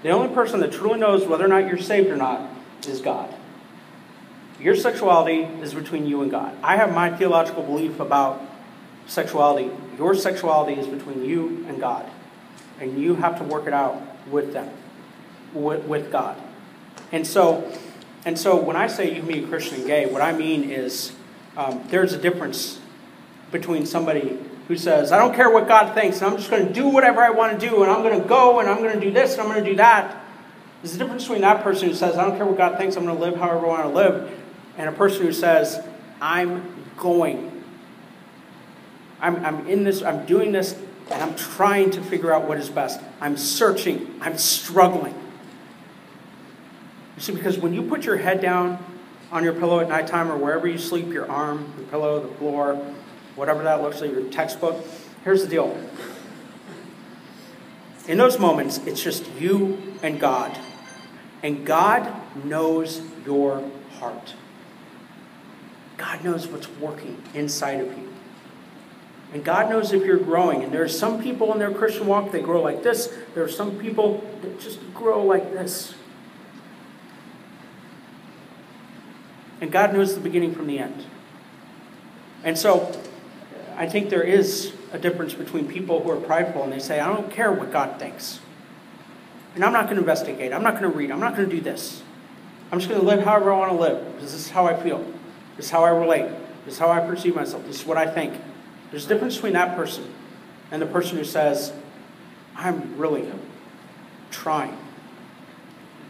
The 0.04 0.10
only 0.10 0.34
person 0.34 0.60
that 0.60 0.72
truly 0.72 1.00
knows 1.00 1.26
whether 1.26 1.46
or 1.46 1.48
not 1.48 1.68
you're 1.68 1.78
saved 1.78 2.10
or 2.10 2.18
not 2.18 2.50
is 2.88 3.02
God. 3.02 3.34
Your 4.60 4.76
sexuality 4.76 5.44
is 5.62 5.74
between 5.74 6.06
you 6.06 6.22
and 6.22 6.32
God. 6.32 6.56
I 6.62 6.78
have 6.78 6.94
my 6.94 7.16
theological 7.16 7.64
belief 7.64 8.00
about 8.00 8.42
sexuality. 9.08 9.70
Your 9.98 10.16
sexuality 10.16 10.80
is 10.80 10.88
between 10.88 11.24
you 11.24 11.66
and 11.68 11.80
God. 11.80 12.10
And 12.80 13.00
you 13.00 13.16
have 13.16 13.38
to 13.38 13.44
work 13.44 13.68
it 13.68 13.74
out 13.74 14.02
with 14.30 14.54
them, 14.54 14.70
with, 15.54 15.86
with 15.86 16.12
God. 16.12 16.38
And 17.12 17.26
so, 17.26 17.72
and 18.26 18.38
so 18.38 18.60
when 18.60 18.76
I 18.76 18.88
say 18.88 19.14
you 19.14 19.22
can 19.22 19.28
be 19.28 19.44
a 19.44 19.48
Christian 19.48 19.80
and 19.80 19.88
gay, 19.88 20.06
what 20.06 20.22
I 20.22 20.32
mean 20.32 20.70
is 20.70 21.14
um, 21.56 21.84
there's 21.90 22.14
a 22.14 22.18
difference 22.18 22.80
between 23.52 23.86
somebody 23.86 24.40
who 24.68 24.76
says, 24.78 25.12
I 25.12 25.18
don't 25.18 25.36
care 25.36 25.52
what 25.52 25.68
God 25.68 25.94
thinks, 25.94 26.22
and 26.22 26.32
I'm 26.32 26.38
just 26.38 26.50
going 26.50 26.66
to 26.66 26.74
do 26.74 26.88
whatever 26.88 27.22
I 27.22 27.30
want 27.30 27.60
to 27.60 27.70
do, 27.70 27.84
and 27.84 27.92
I'm 27.92 28.02
going 28.02 28.20
to 28.20 28.28
go, 28.28 28.60
and 28.60 28.70
I'm 28.70 28.78
going 28.78 28.94
to 28.94 29.00
do 29.00 29.12
this, 29.12 29.34
and 29.34 29.42
I'm 29.42 29.48
going 29.48 29.64
to 29.64 29.70
do 29.70 29.76
that. 29.76 30.24
There's 30.82 30.96
a 30.96 30.98
difference 30.98 31.24
between 31.24 31.42
that 31.42 31.64
person 31.64 31.90
who 31.90 31.94
says, 31.94 32.18
I 32.18 32.26
don't 32.26 32.38
care 32.38 32.46
what 32.46 32.58
God 32.58 32.78
thinks, 32.78 32.96
I'm 32.96 33.06
going 33.06 33.16
to 33.16 33.22
live 33.22 33.36
however 33.36 33.66
I 33.66 33.70
want 33.70 33.84
to 33.84 33.90
live, 33.90 34.40
and 34.78 34.90
a 34.90 34.92
person 34.92 35.26
who 35.26 35.34
says, 35.34 35.86
I'm 36.20 36.64
going 36.98 37.53
I'm, 39.24 39.44
I'm 39.46 39.68
in 39.68 39.86
this, 39.86 40.04
I'm 40.04 40.26
doing 40.26 40.52
this, 40.52 40.78
and 41.10 41.24
I'm 41.24 41.36
trying 41.36 41.92
to 41.92 42.02
figure 42.02 42.34
out 42.34 42.46
what 42.46 42.58
is 42.58 42.70
best. 42.70 43.00
I'm 43.22 43.38
searching, 43.38 44.20
I'm 44.20 44.38
struggling. 44.38 45.16
You 47.16 47.22
see, 47.22 47.32
because 47.32 47.58
when 47.58 47.74
you 47.74 47.84
put 47.84 48.04
your 48.04 48.18
head 48.18 48.42
down 48.42 48.84
on 49.32 49.46
your 49.46 49.54
pillow 49.54 49.80
at 49.80 49.88
nighttime 49.88 50.30
or 50.30 50.38
wherever 50.38 50.68
you 50.68 50.78
sleep, 50.78 51.08
your 51.08 51.30
arm, 51.32 51.74
your 51.78 51.88
pillow, 51.88 52.20
the 52.20 52.36
floor, 52.36 52.76
whatever 53.36 53.64
that 53.64 53.82
looks 53.82 54.02
like, 54.02 54.12
your 54.12 54.30
textbook. 54.30 54.86
Here's 55.24 55.42
the 55.42 55.48
deal. 55.48 55.78
In 58.08 58.18
those 58.18 58.38
moments, 58.38 58.80
it's 58.86 59.02
just 59.02 59.32
you 59.40 59.96
and 60.04 60.20
God. 60.20 60.60
And 61.42 61.66
God 61.66 62.14
knows 62.44 63.02
your 63.26 63.64
heart. 64.00 64.34
God 65.96 66.24
knows 66.26 66.48
what's 66.48 66.70
working 66.70 67.24
inside 67.34 67.80
of 67.80 67.98
you. 67.98 68.13
And 69.34 69.44
God 69.44 69.70
knows 69.70 69.92
if 69.92 70.06
you're 70.06 70.18
growing. 70.18 70.64
And 70.64 70.72
there 70.72 70.84
are 70.84 70.88
some 70.88 71.22
people 71.22 71.52
in 71.54 71.60
their 71.60 71.72
Christian 71.72 72.06
walk, 72.06 72.32
they 72.32 72.42
grow 72.42 72.62
like 72.62 72.84
this. 72.84 73.12
There 73.34 73.44
are 73.44 73.50
some 73.50 73.80
people 73.80 74.24
that 74.42 74.60
just 74.60 74.80
grow 74.94 75.24
like 75.24 75.52
this. 75.52 75.96
And 79.60 79.72
God 79.72 79.94
knows 79.94 80.14
the 80.14 80.22
beginning 80.22 80.54
from 80.54 80.68
the 80.68 80.78
end. 80.78 81.06
And 82.44 82.58
so 82.58 83.02
I 83.76 83.88
think 83.88 84.10
there 84.10 84.24
is 84.24 84.74
a 84.92 85.00
difference 85.00 85.34
between 85.34 85.68
people 85.68 86.04
who 86.04 86.12
are 86.12 86.20
prideful 86.20 86.64
and 86.64 86.72
they 86.72 86.80
say, 86.80 87.00
I 87.00 87.08
don't 87.12 87.32
care 87.32 87.52
what 87.52 87.72
God 87.72 88.00
thinks. 88.00 88.40
And 89.56 89.64
I'm 89.64 89.74
not 89.74 89.86
going 89.86 89.96
to 89.96 90.02
investigate. 90.02 90.54
I'm 90.54 90.64
not 90.64 90.80
going 90.80 90.92
to 90.92 90.96
read. 90.96 91.10
I'm 91.12 91.20
not 91.20 91.36
going 91.36 91.50
to 91.50 91.56
do 91.56 91.62
this. 91.62 92.04
I'm 92.72 92.80
just 92.80 92.90
going 92.90 93.02
to 93.02 93.08
live 93.08 93.24
however 93.24 93.52
I 93.52 93.58
want 93.58 93.72
to 93.72 93.78
live 93.78 94.22
this 94.22 94.34
is 94.34 94.50
how 94.50 94.66
I 94.68 94.76
feel. 94.76 95.04
This 95.58 95.66
is 95.66 95.72
how 95.72 95.84
I 95.84 95.90
relate. 95.90 96.30
This 96.66 96.76
is 96.76 96.80
how 96.80 96.90
I 96.90 97.00
perceive 97.00 97.36
myself. 97.36 97.66
This 97.66 97.82
is 97.82 97.86
what 97.86 97.98
I 97.98 98.08
think. 98.08 98.34
There's 98.94 99.08
a 99.08 99.10
difference 99.10 99.38
between 99.38 99.54
that 99.54 99.76
person 99.76 100.06
and 100.70 100.80
the 100.80 100.86
person 100.86 101.18
who 101.18 101.24
says, 101.24 101.74
I'm 102.56 102.96
really 102.96 103.28
trying 104.30 104.78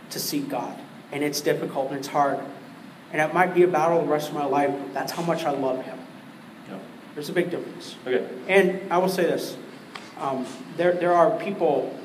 to 0.09 0.19
seek 0.19 0.49
God. 0.49 0.77
And 1.13 1.23
it's 1.23 1.39
difficult 1.39 1.91
and 1.91 1.99
it's 1.99 2.09
hard. 2.09 2.41
And 3.13 3.21
it 3.21 3.33
might 3.33 3.55
be 3.55 3.63
a 3.63 3.69
battle 3.69 4.01
the 4.01 4.07
rest 4.09 4.27
of 4.27 4.35
my 4.35 4.43
life, 4.43 4.69
but 4.69 4.93
that's 4.93 5.13
how 5.13 5.23
much 5.23 5.45
I 5.45 5.51
love 5.51 5.85
Him. 5.85 5.97
Yeah. 6.69 6.77
There's 7.15 7.29
a 7.29 7.31
big 7.31 7.51
difference. 7.51 7.95
Okay. 8.05 8.27
And 8.49 8.91
I 8.91 8.97
will 8.97 9.07
say 9.07 9.23
this 9.23 9.55
um, 10.17 10.45
there, 10.75 10.91
there 10.91 11.13
are 11.13 11.39
people 11.39 11.97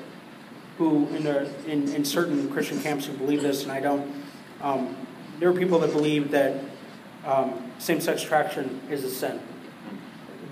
who, 0.76 1.08
in, 1.08 1.24
the, 1.24 1.52
in, 1.66 1.92
in 1.92 2.04
certain 2.04 2.52
Christian 2.52 2.80
camps, 2.80 3.06
who 3.06 3.14
believe 3.14 3.42
this, 3.42 3.64
and 3.64 3.72
I 3.72 3.80
don't. 3.80 4.14
Um, 4.62 4.96
there 5.40 5.48
are 5.48 5.54
people 5.54 5.80
that 5.80 5.92
believe 5.92 6.30
that 6.30 6.62
um, 7.24 7.72
same 7.80 8.00
sex 8.00 8.22
attraction 8.22 8.80
is 8.88 9.02
a 9.02 9.10
sin. 9.10 9.40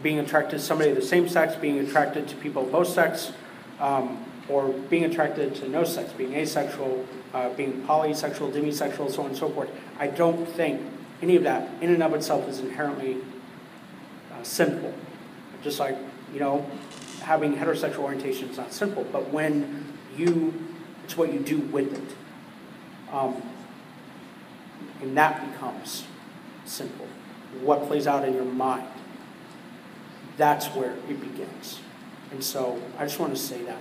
Being 0.02 0.18
attracted 0.18 0.58
to 0.58 0.62
somebody 0.62 0.90
of 0.90 0.96
the 0.96 1.02
same 1.02 1.28
sex, 1.28 1.56
being 1.56 1.78
attracted 1.78 2.28
to 2.28 2.36
people 2.36 2.64
of 2.64 2.72
both 2.72 2.88
sex, 2.88 3.32
um, 3.80 4.24
or 4.48 4.68
being 4.68 5.04
attracted 5.04 5.54
to 5.56 5.68
no 5.68 5.84
sex, 5.84 6.12
being 6.12 6.34
asexual, 6.34 7.06
uh, 7.34 7.48
being 7.50 7.82
polysexual, 7.86 8.52
demisexual, 8.52 9.10
so 9.10 9.22
on 9.22 9.28
and 9.28 9.36
so 9.36 9.48
forth. 9.48 9.70
I 9.98 10.06
don't 10.06 10.46
think 10.46 10.80
any 11.22 11.36
of 11.36 11.42
that, 11.44 11.68
in 11.82 11.92
and 11.92 12.02
of 12.02 12.14
itself, 12.14 12.48
is 12.48 12.60
inherently 12.60 13.16
uh, 14.32 14.42
sinful. 14.42 14.94
Just 15.62 15.80
like, 15.80 15.96
you 16.32 16.38
know, 16.38 16.68
having 17.22 17.56
heterosexual 17.56 18.00
orientation 18.00 18.48
is 18.50 18.56
not 18.56 18.72
sinful, 18.72 19.04
but 19.10 19.30
when 19.30 19.92
you, 20.16 20.54
it's 21.04 21.16
what 21.16 21.32
you 21.32 21.40
do 21.40 21.58
with 21.58 21.92
it. 21.92 22.16
Um, 23.12 23.42
and 25.00 25.16
that 25.16 25.52
becomes 25.52 26.04
sinful. 26.64 27.06
What 27.62 27.86
plays 27.86 28.06
out 28.06 28.24
in 28.24 28.34
your 28.34 28.44
mind. 28.44 28.88
That's 30.36 30.66
where 30.68 30.92
it 30.92 31.20
begins. 31.20 31.80
And 32.30 32.42
so 32.42 32.80
I 32.98 33.04
just 33.04 33.18
want 33.18 33.34
to 33.34 33.40
say 33.40 33.62
that. 33.64 33.80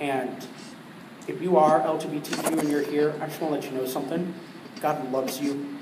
And 0.00 0.46
if 1.28 1.42
you 1.42 1.56
are 1.56 1.80
LGBTQ 1.80 2.58
and 2.58 2.70
you're 2.70 2.82
here, 2.82 3.14
I 3.20 3.26
just 3.26 3.40
want 3.40 3.54
to 3.54 3.60
let 3.60 3.64
you 3.64 3.78
know 3.78 3.86
something. 3.86 4.34
God 4.80 5.12
loves 5.12 5.40
you. 5.40 5.76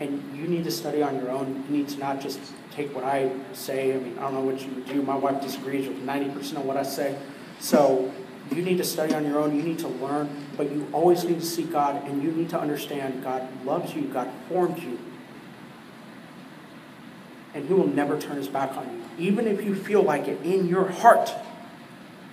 And 0.00 0.36
you 0.36 0.48
need 0.48 0.64
to 0.64 0.70
study 0.70 1.02
on 1.02 1.16
your 1.16 1.30
own. 1.30 1.64
You 1.68 1.78
need 1.78 1.88
to 1.90 1.98
not 1.98 2.20
just 2.20 2.40
take 2.72 2.94
what 2.94 3.04
I 3.04 3.30
say. 3.52 3.94
I 3.94 3.98
mean, 3.98 4.18
I 4.18 4.22
don't 4.22 4.34
know 4.34 4.40
what 4.40 4.60
you 4.60 4.82
do. 4.86 5.02
My 5.02 5.14
wife 5.14 5.40
disagrees 5.40 5.88
with 5.88 6.04
90% 6.04 6.56
of 6.56 6.64
what 6.64 6.76
I 6.76 6.82
say. 6.82 7.18
So 7.60 8.12
you 8.50 8.62
need 8.62 8.78
to 8.78 8.84
study 8.84 9.14
on 9.14 9.24
your 9.24 9.38
own. 9.38 9.54
You 9.56 9.62
need 9.62 9.78
to 9.78 9.88
learn. 9.88 10.28
But 10.56 10.72
you 10.72 10.88
always 10.92 11.24
need 11.24 11.40
to 11.40 11.46
seek 11.46 11.72
God. 11.72 12.04
And 12.06 12.22
you 12.22 12.32
need 12.32 12.50
to 12.50 12.58
understand 12.58 13.22
God 13.22 13.48
loves 13.64 13.94
you. 13.94 14.02
God 14.02 14.28
formed 14.48 14.82
you. 14.82 14.98
And 17.54 17.66
He 17.66 17.74
will 17.74 17.86
never 17.86 18.20
turn 18.20 18.36
His 18.36 18.48
back 18.48 18.76
on 18.76 18.86
you. 18.86 19.26
Even 19.26 19.46
if 19.46 19.64
you 19.64 19.74
feel 19.74 20.02
like 20.02 20.28
it 20.28 20.40
in 20.42 20.68
your 20.68 20.88
heart 20.88 21.32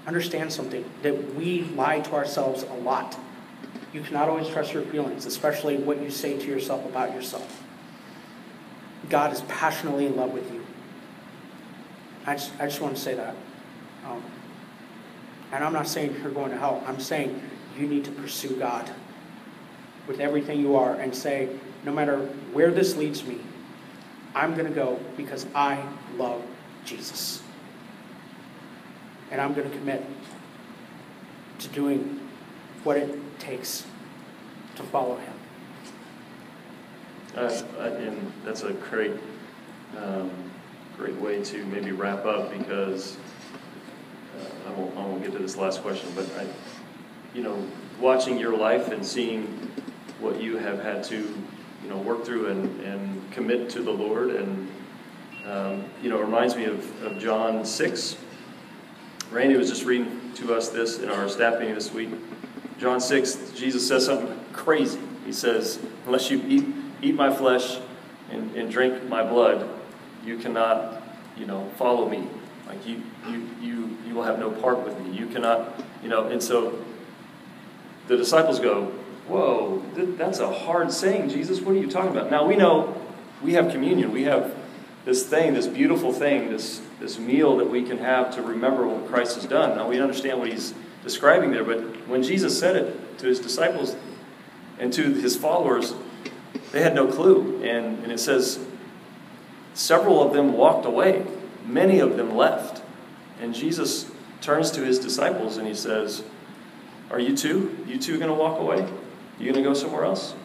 understand 0.09 0.51
something 0.51 0.83
that 1.03 1.35
we 1.35 1.61
lie 1.75 1.99
to 1.99 2.13
ourselves 2.13 2.63
a 2.63 2.73
lot. 2.73 3.15
You 3.93 4.01
cannot 4.01 4.27
always 4.27 4.47
trust 4.47 4.73
your 4.73 4.81
feelings, 4.81 5.27
especially 5.27 5.77
what 5.77 6.01
you 6.01 6.09
say 6.09 6.35
to 6.35 6.47
yourself 6.47 6.83
about 6.85 7.13
yourself. 7.13 7.63
God 9.07 9.31
is 9.31 9.41
passionately 9.41 10.07
in 10.07 10.15
love 10.15 10.31
with 10.31 10.51
you. 10.51 10.65
I 12.25 12.33
just, 12.33 12.51
I 12.59 12.65
just 12.65 12.81
want 12.81 12.95
to 12.95 13.01
say 13.01 13.13
that. 13.13 13.35
Um, 14.05 14.23
and 15.51 15.63
I'm 15.63 15.73
not 15.73 15.87
saying 15.87 16.15
you're 16.23 16.31
going 16.31 16.51
to 16.51 16.57
hell. 16.57 16.83
I'm 16.87 16.99
saying 16.99 17.39
you 17.77 17.87
need 17.87 18.05
to 18.05 18.11
pursue 18.11 18.55
God 18.55 18.89
with 20.07 20.19
everything 20.19 20.59
you 20.59 20.75
are 20.75 20.95
and 20.95 21.13
say, 21.13 21.49
no 21.83 21.91
matter 21.91 22.17
where 22.51 22.71
this 22.71 22.95
leads 22.95 23.23
me, 23.23 23.39
I'm 24.35 24.53
going 24.53 24.67
to 24.67 24.73
go 24.73 24.99
because 25.17 25.45
I 25.55 25.83
love 26.17 26.43
Jesus 26.85 27.41
and 29.31 29.39
I'm 29.39 29.53
going 29.53 29.69
to 29.69 29.77
commit 29.77 30.03
to 31.59 31.67
doing 31.69 32.19
what 32.83 32.97
it 32.97 33.39
takes 33.39 33.85
to 34.75 34.83
follow 34.83 35.17
Him. 35.17 35.33
Uh, 37.35 37.61
and 37.79 38.31
that's 38.43 38.63
a 38.63 38.73
great, 38.73 39.13
um, 39.97 40.31
great 40.97 41.15
way 41.15 41.43
to 41.43 41.65
maybe 41.65 41.91
wrap 41.91 42.25
up 42.25 42.51
because 42.57 43.17
uh, 44.39 44.69
I, 44.69 44.71
won't, 44.73 44.97
I 44.97 45.01
won't 45.01 45.23
get 45.23 45.31
to 45.33 45.39
this 45.39 45.55
last 45.55 45.81
question, 45.81 46.09
but 46.15 46.27
I, 46.37 46.47
you 47.35 47.43
know, 47.43 47.63
watching 47.99 48.37
your 48.37 48.57
life 48.57 48.91
and 48.91 49.05
seeing 49.05 49.45
what 50.19 50.41
you 50.41 50.57
have 50.57 50.81
had 50.81 51.03
to, 51.05 51.33
you 51.83 51.89
know, 51.89 51.97
work 51.97 52.25
through 52.25 52.47
and, 52.47 52.81
and 52.81 53.31
commit 53.31 53.69
to 53.71 53.81
the 53.81 53.91
Lord, 53.91 54.31
and 54.31 54.67
um, 55.45 55.85
you 56.01 56.09
know, 56.09 56.19
it 56.19 56.25
reminds 56.25 56.55
me 56.55 56.65
of, 56.65 57.03
of 57.03 57.19
John 57.19 57.65
six 57.65 58.17
Randy 59.31 59.57
was 59.57 59.69
just 59.69 59.85
reading 59.85 60.31
to 60.35 60.55
us 60.55 60.69
this 60.69 60.97
in 60.97 61.09
our 61.09 61.29
staff 61.29 61.59
meeting 61.59 61.75
this 61.75 61.93
week. 61.93 62.09
John 62.79 62.99
6, 62.99 63.51
Jesus 63.55 63.87
says 63.87 64.05
something 64.05 64.39
crazy. 64.53 64.99
He 65.23 65.31
says, 65.31 65.79
Unless 66.07 66.31
you 66.31 66.41
eat, 66.47 66.65
eat 67.03 67.13
my 67.13 67.31
flesh 67.31 67.77
and, 68.31 68.55
and 68.55 68.71
drink 68.71 69.07
my 69.07 69.21
blood, 69.21 69.69
you 70.25 70.39
cannot, 70.39 71.03
you 71.37 71.45
know, 71.45 71.69
follow 71.77 72.09
me. 72.09 72.27
Like 72.65 72.87
you, 72.87 73.03
you, 73.29 73.47
you, 73.61 73.97
you 74.07 74.15
will 74.15 74.23
have 74.23 74.39
no 74.39 74.49
part 74.49 74.83
with 74.83 74.99
me. 74.99 75.15
You 75.15 75.27
cannot, 75.27 75.79
you 76.01 76.09
know, 76.09 76.25
and 76.25 76.41
so 76.41 76.83
the 78.07 78.17
disciples 78.17 78.59
go, 78.59 78.91
Whoa, 79.29 79.83
that's 80.17 80.39
a 80.39 80.51
hard 80.51 80.91
saying, 80.91 81.29
Jesus. 81.29 81.61
What 81.61 81.75
are 81.75 81.79
you 81.79 81.89
talking 81.89 82.11
about? 82.11 82.29
Now 82.29 82.45
we 82.45 82.55
know 82.55 82.99
we 83.41 83.53
have 83.53 83.71
communion. 83.71 84.11
We 84.11 84.23
have 84.23 84.55
this 85.05 85.25
thing, 85.25 85.53
this 85.53 85.67
beautiful 85.67 86.11
thing, 86.11 86.49
this, 86.49 86.81
this 86.99 87.19
meal 87.19 87.57
that 87.57 87.69
we 87.69 87.83
can 87.83 87.97
have 87.97 88.33
to 88.35 88.41
remember 88.41 88.87
what 88.87 89.07
Christ 89.07 89.35
has 89.35 89.45
done. 89.45 89.77
Now, 89.77 89.87
we 89.87 89.99
understand 89.99 90.39
what 90.39 90.49
he's 90.49 90.73
describing 91.03 91.51
there, 91.51 91.63
but 91.63 91.79
when 92.07 92.21
Jesus 92.21 92.59
said 92.59 92.75
it 92.75 93.17
to 93.19 93.27
his 93.27 93.39
disciples 93.39 93.95
and 94.77 94.91
to 94.93 95.13
his 95.13 95.35
followers, 95.35 95.93
they 96.71 96.81
had 96.81 96.93
no 96.93 97.07
clue. 97.07 97.61
And, 97.63 98.03
and 98.03 98.11
it 98.11 98.19
says, 98.19 98.59
several 99.73 100.21
of 100.21 100.33
them 100.33 100.53
walked 100.53 100.85
away, 100.85 101.25
many 101.65 101.99
of 101.99 102.17
them 102.17 102.35
left. 102.35 102.83
And 103.41 103.55
Jesus 103.55 104.11
turns 104.41 104.69
to 104.71 104.85
his 104.85 104.99
disciples 104.99 105.57
and 105.57 105.67
he 105.67 105.73
says, 105.73 106.23
Are 107.09 107.19
you 107.19 107.35
too? 107.35 107.77
You 107.87 107.97
two 107.97 108.17
going 108.17 108.29
to 108.29 108.35
walk 108.35 108.59
away? 108.59 108.87
You 109.39 109.45
going 109.53 109.63
to 109.63 109.69
go 109.69 109.73
somewhere 109.73 110.03
else? 110.03 110.35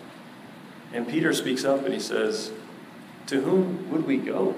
And 0.93 1.09
Peter 1.09 1.33
speaks 1.33 1.65
up 1.65 1.85
and 1.85 1.93
he 1.93 1.99
says, 1.99 2.53
To 3.27 3.41
whom 3.41 3.91
would 3.91 4.07
we 4.07 4.17
go? 4.17 4.55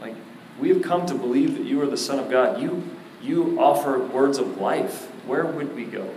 Like, 0.00 0.14
we 0.58 0.70
have 0.70 0.82
come 0.82 1.04
to 1.06 1.14
believe 1.14 1.58
that 1.58 1.64
you 1.64 1.80
are 1.82 1.86
the 1.86 1.98
Son 1.98 2.18
of 2.18 2.30
God. 2.30 2.60
You, 2.60 2.82
you 3.22 3.60
offer 3.60 3.98
words 3.98 4.38
of 4.38 4.58
life. 4.58 5.08
Where 5.26 5.44
would 5.44 5.76
we 5.76 5.84
go? 5.84 6.12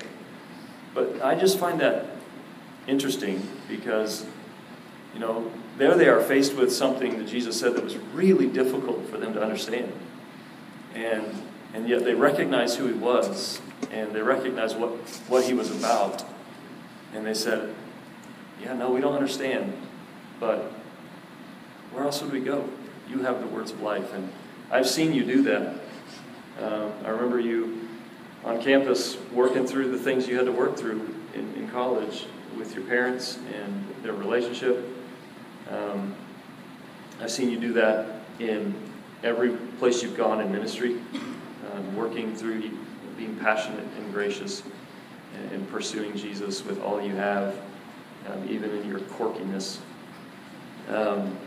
But 0.94 1.22
I 1.22 1.36
just 1.36 1.60
find 1.60 1.82
that 1.82 2.06
interesting 2.88 3.46
because, 3.68 4.26
you 5.14 5.20
know, 5.20 5.52
there 5.78 5.96
they 5.96 6.08
are 6.08 6.22
faced 6.22 6.56
with 6.56 6.72
something 6.72 7.18
that 7.18 7.28
Jesus 7.28 7.60
said 7.60 7.76
that 7.76 7.84
was 7.84 7.98
really 7.98 8.48
difficult 8.48 9.10
for 9.10 9.18
them 9.18 9.34
to 9.34 9.42
understand. 9.42 9.92
And, 10.94 11.26
and 11.74 11.90
yet 11.90 12.06
they 12.06 12.14
recognize 12.14 12.76
who 12.76 12.88
he 12.88 12.94
was 12.94 13.60
and 13.92 14.14
they 14.14 14.22
recognize 14.22 14.76
what, 14.76 14.92
what 15.28 15.44
he 15.44 15.54
was 15.54 15.72
about. 15.72 16.24
And 17.14 17.26
they 17.26 17.34
said, 17.34 17.74
Yeah, 18.62 18.74
no, 18.74 18.92
we 18.92 19.02
don't 19.02 19.14
understand, 19.14 19.74
but 20.40 20.72
where 21.92 22.04
else 22.04 22.22
would 22.22 22.32
we 22.32 22.40
go? 22.40 22.68
You 23.10 23.20
have 23.20 23.40
the 23.40 23.48
words 23.48 23.72
of 23.72 23.82
life. 23.82 24.14
And 24.14 24.32
I've 24.72 24.88
seen 24.88 25.14
you 25.14 25.24
do 25.24 25.44
that. 25.44 25.80
Um, 26.62 26.92
I 27.06 27.10
remember 27.10 27.40
you 27.40 27.88
on 28.44 28.62
campus 28.62 29.18
working 29.32 29.66
through 29.66 29.92
the 29.92 29.98
things 29.98 30.28
you 30.28 30.38
had 30.38 30.46
to 30.46 30.52
work 30.52 30.76
through 30.76 31.16
in, 31.34 31.54
in 31.54 31.70
college 31.70 32.26
with 32.58 32.76
your 32.76 32.84
parents 32.86 33.40
and 33.54 33.86
their 34.04 34.14
relationship. 34.14 34.86
Um, 35.70 36.16
I've 37.22 37.32
seen 37.32 37.50
you 37.50 37.60
do 37.60 37.74
that 37.74 38.22
in 38.40 38.76
every 39.24 39.56
place 39.80 40.04
you've 40.04 40.18
gone 40.18 40.42
in 40.42 40.52
ministry, 40.52 41.00
um, 41.74 41.96
working 41.96 42.36
through 42.36 42.70
being 43.18 43.36
passionate 43.38 43.86
and 43.98 44.14
gracious 44.14 44.64
and, 45.36 45.52
and 45.52 45.70
pursuing 45.70 46.16
Jesus 46.16 46.64
with 46.66 46.82
all 46.82 47.02
you 47.02 47.16
have, 47.16 47.56
um, 48.28 48.48
even 48.50 48.72
in 48.72 48.88
your 48.88 49.00
quirkiness. 49.00 49.80
Um, 50.90 51.38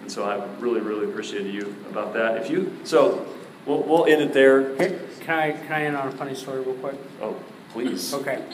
and 0.00 0.10
so 0.10 0.24
I 0.24 0.44
really, 0.58 0.80
really 0.80 1.04
appreciate 1.08 1.46
you 1.46 1.74
about 1.90 2.12
that. 2.14 2.36
If 2.38 2.50
you, 2.50 2.76
so 2.84 3.26
we'll, 3.66 3.82
we'll 3.82 4.06
end 4.06 4.22
it 4.22 4.32
there. 4.32 4.76
Hey, 4.76 4.98
Can 5.20 5.38
I, 5.38 5.52
can 5.52 5.72
I 5.72 5.84
end 5.84 5.96
on 5.96 6.08
a 6.08 6.12
funny 6.12 6.34
story 6.34 6.60
real 6.60 6.74
quick? 6.74 6.96
Oh, 7.20 7.36
please. 7.70 8.12
Okay. 8.12 8.44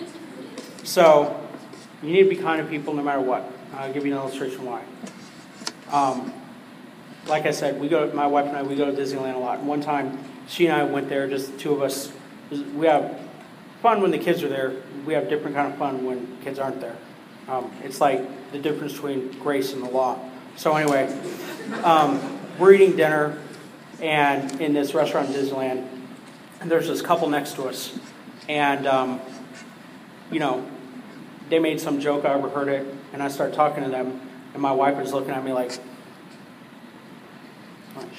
So, 0.85 1.45
you 2.03 2.13
need 2.13 2.25
to 2.25 2.29
be 2.29 2.37
kind 2.37 2.63
to 2.63 2.69
people 2.69 2.95
no 2.95 3.03
matter 3.03 3.21
what. 3.21 3.51
I'll 3.75 3.93
give 3.93 4.07
you 4.07 4.13
an 4.13 4.19
illustration 4.19 4.65
why. 4.65 4.83
Um, 5.91 6.33
like 7.27 7.45
I 7.45 7.51
said, 7.51 7.81
we 7.81 7.89
go, 7.89 8.11
my 8.13 8.27
wife 8.27 8.47
and 8.47 8.57
I, 8.57 8.63
we 8.63 8.77
go 8.77 8.85
to 8.85 8.93
Disneyland 8.93 9.35
a 9.35 9.39
lot. 9.39 9.59
And 9.59 9.69
one 9.69 9.81
time, 9.81 10.19
she 10.47 10.67
and 10.67 10.77
I 10.77 10.85
went 10.85 11.09
there, 11.09 11.29
just 11.29 11.53
the 11.53 11.59
two 11.59 11.73
of 11.73 11.83
us. 11.83 12.13
We 12.51 12.87
have 12.87 13.19
fun 13.83 14.01
when 14.03 14.11
the 14.11 14.19
kids 14.19 14.43
are 14.43 14.49
there. 14.49 14.75
We 15.07 15.15
have 15.15 15.29
different 15.29 15.57
kind 15.57 15.73
of 15.73 15.79
fun 15.79 16.05
when 16.05 16.39
kids 16.43 16.59
aren't 16.59 16.81
there. 16.81 16.97
Um, 17.49 17.73
it's 17.83 18.01
like 18.01 18.53
the 18.53 18.59
difference 18.59 18.93
between 18.93 19.31
grace 19.39 19.73
and 19.73 19.83
the 19.83 19.89
law. 19.89 20.19
So 20.57 20.75
anyway, 20.77 21.07
um, 21.85 22.39
we're 22.59 22.73
eating 22.73 22.97
dinner, 22.97 23.39
and 24.03 24.61
in 24.61 24.75
this 24.75 24.95
restaurant 24.95 25.29
in 25.29 25.35
Disneyland, 25.35 25.89
and 26.61 26.71
there's 26.71 26.89
this 26.89 27.01
couple 27.01 27.29
next 27.29 27.55
to 27.55 27.65
us, 27.65 27.99
and 28.49 28.87
um, 28.87 29.21
you 30.31 30.41
know, 30.41 30.67
they 31.49 31.59
made 31.59 31.81
some 31.81 32.01
joke. 32.01 32.25
I 32.25 32.35
overheard 32.35 32.69
it, 32.69 32.87
and 33.13 33.23
I 33.23 33.29
started 33.29 33.55
talking 33.55 33.85
to 33.85 33.91
them, 33.91 34.21
and 34.53 34.61
my 34.61 34.73
wife 34.73 34.97
was 34.97 35.13
looking 35.13 35.31
at 35.31 35.45
me 35.45 35.53
like, 35.53 35.79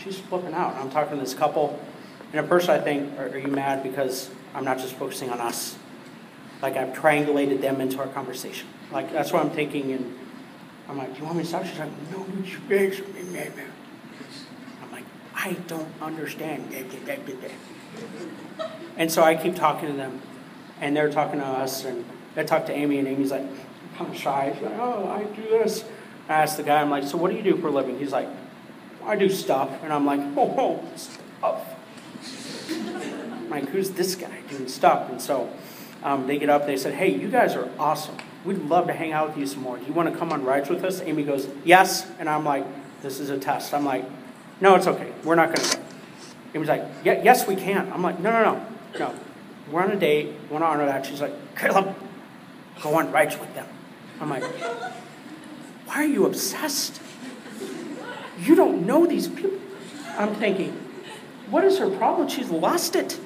she's 0.02 0.18
flipping 0.20 0.54
out. 0.54 0.76
I'm 0.76 0.90
talking 0.90 1.18
to 1.18 1.24
this 1.24 1.34
couple, 1.34 1.80
and 2.32 2.40
at 2.40 2.48
first 2.48 2.70
I 2.70 2.80
think, 2.80 3.18
are, 3.20 3.28
are 3.28 3.38
you 3.38 3.48
mad 3.48 3.84
because 3.84 4.30
I'm 4.54 4.66
not 4.66 4.78
just 4.78 4.96
focusing 4.96 5.30
on 5.30 5.40
us? 5.40 5.78
Like 6.62 6.76
I've 6.76 6.96
triangulated 6.96 7.62
them 7.62 7.82
into 7.82 8.00
our 8.00 8.08
conversation. 8.08 8.68
Like 8.92 9.12
that's 9.12 9.32
what 9.32 9.44
I'm 9.44 9.52
thinking, 9.52 9.92
and 9.92 10.18
I'm 10.88 10.98
like, 10.98 11.14
do 11.14 11.20
you 11.20 11.26
want 11.26 11.38
me 11.38 11.44
to 11.44 11.50
stop? 11.50 11.66
She's 11.66 11.80
like, 11.80 11.92
no, 12.12 12.26
you 12.44 12.46
speak 12.46 13.06
I'm 14.82 14.92
like, 14.92 15.06
I 15.36 15.54
don't 15.68 15.92
understand. 16.02 16.74
And 18.98 19.12
so 19.12 19.24
I 19.24 19.36
keep 19.36 19.56
talking 19.56 19.90
to 19.90 19.96
them, 19.96 20.22
and 20.82 20.96
they're 20.96 21.12
talking 21.12 21.40
to 21.40 21.46
us, 21.46 21.86
and 21.86 22.04
I 22.36 22.44
talk 22.44 22.66
to 22.68 22.74
Amy, 22.74 23.00
and 23.00 23.08
Amy's 23.08 23.32
like, 23.32 23.46
"I'm 24.00 24.14
shy. 24.14 24.52
She's 24.54 24.64
like, 24.64 24.78
oh, 24.80 25.08
I 25.08 25.24
do 25.24 25.44
this. 25.44 25.86
I 26.28 26.44
asked 26.44 26.58
the 26.58 26.64
guy, 26.64 26.82
I'm 26.82 26.90
like, 26.90 27.04
so 27.04 27.18
what 27.18 27.32
do 27.32 27.38
you 27.38 27.44
do 27.44 27.58
for 27.58 27.68
a 27.68 27.72
living? 27.72 27.98
He's 27.98 28.12
like, 28.12 28.28
I 29.04 29.16
do 29.16 29.30
stuff. 29.30 29.84
And 29.84 29.92
I'm 29.92 30.06
like, 30.06 30.20
oh, 30.38 30.56
oh 30.58 30.84
stuff. 30.96 31.79
Like, 33.50 33.70
who's 33.70 33.92
this 33.92 34.16
guy 34.16 34.42
doing 34.50 34.68
stuff? 34.68 35.10
And 35.10 35.22
so 35.22 35.50
um, 36.04 36.28
they 36.28 36.38
get 36.38 36.50
up, 36.50 36.66
they 36.66 36.78
said, 36.78 36.94
hey, 36.94 37.10
you 37.10 37.30
guys 37.30 37.56
are 37.56 37.70
awesome. 37.78 38.18
We'd 38.46 38.58
love 38.58 38.88
to 38.88 38.94
hang 38.94 39.12
out 39.12 39.30
with 39.30 39.38
you 39.38 39.46
some 39.46 39.64
more. 39.64 39.78
Do 39.78 39.86
you 39.86 39.94
want 39.94 40.12
to 40.12 40.18
come 40.18 40.32
on 40.32 40.46
rides 40.46 40.70
with 40.70 40.84
us? 40.84 41.02
Amy 41.02 41.24
goes, 41.24 41.50
Yes. 41.66 42.10
And 42.20 42.30
I'm 42.30 42.46
like, 42.46 42.66
This 43.02 43.20
is 43.20 43.30
a 43.30 43.38
test. 43.38 43.74
I'm 43.74 43.86
like, 43.86 44.06
No, 44.62 44.76
it's 44.76 44.88
okay. 44.88 45.12
We're 45.24 45.36
not 45.36 45.54
going 45.54 45.68
to 45.68 45.78
go. 45.78 45.84
Amy's 46.56 46.70
like, 46.70 46.86
yeah, 47.04 47.22
Yes, 47.22 47.48
we 47.48 47.56
can. 47.56 47.92
I'm 47.92 48.02
like, 48.02 48.20
No, 48.20 48.32
no, 48.32 48.54
no. 48.54 48.66
No. 48.98 49.16
We're 49.70 49.84
on 49.84 49.92
a 49.92 49.98
date. 49.98 50.28
We 50.44 50.54
want 50.54 50.64
to 50.64 50.68
honor 50.68 50.86
that. 50.86 51.06
She's 51.06 51.22
like, 51.22 51.34
Caleb, 51.58 51.96
go 52.82 52.96
on 52.96 53.12
rides 53.12 53.38
with 53.38 53.54
them. 53.56 53.68
I'm 54.22 54.30
like, 54.30 54.44
Why 55.86 55.96
are 55.96 56.06
you 56.06 56.26
obsessed? 56.26 57.02
You 58.40 58.56
don't 58.56 58.86
know 58.86 59.06
these 59.06 59.28
people. 59.28 59.60
I'm 60.18 60.34
thinking, 60.36 60.72
What 61.50 61.66
is 61.66 61.78
her 61.80 61.90
problem? 61.90 62.30
She's 62.30 62.50
lost 62.50 62.96
it. 62.96 63.20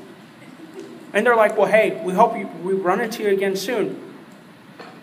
And 1.14 1.26
they're 1.26 1.36
like, 1.36 1.58
Well, 1.58 1.68
hey, 1.68 2.02
we 2.04 2.14
hope 2.14 2.38
you, 2.38 2.48
we 2.64 2.74
run 2.74 3.00
into 3.00 3.24
you 3.24 3.30
again 3.30 3.56
soon. 3.56 4.14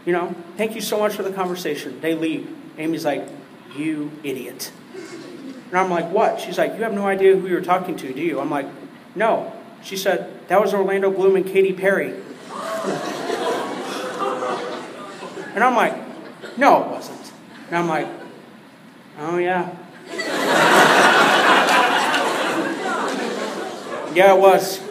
You 0.04 0.12
know, 0.12 0.34
thank 0.56 0.74
you 0.74 0.80
so 0.80 0.98
much 0.98 1.14
for 1.14 1.22
the 1.22 1.32
conversation. 1.32 2.00
They 2.00 2.14
leave. 2.14 2.48
Amy's 2.78 3.04
like, 3.04 3.28
you 3.76 4.10
idiot. 4.24 4.72
And 5.68 5.78
I'm 5.78 5.90
like, 5.90 6.10
what? 6.10 6.40
She's 6.40 6.58
like, 6.58 6.74
you 6.74 6.82
have 6.82 6.94
no 6.94 7.06
idea 7.06 7.36
who 7.36 7.46
you're 7.46 7.60
talking 7.60 7.96
to, 7.96 8.12
do 8.12 8.20
you? 8.20 8.40
I'm 8.40 8.50
like, 8.50 8.66
no. 9.14 9.52
She 9.82 9.96
said, 9.96 10.48
that 10.48 10.60
was 10.60 10.74
Orlando 10.74 11.10
Bloom 11.10 11.36
and 11.36 11.46
Katy 11.46 11.74
Perry. 11.74 12.08
and 15.54 15.62
I'm 15.62 15.76
like, 15.76 15.94
no, 16.58 16.82
it 16.82 16.88
wasn't. 16.88 17.32
And 17.68 17.76
I'm 17.76 17.88
like, 17.88 18.08
oh, 19.18 19.38
yeah. 19.38 19.76
yeah, 24.14 24.34
it 24.34 24.40
was. 24.40 24.89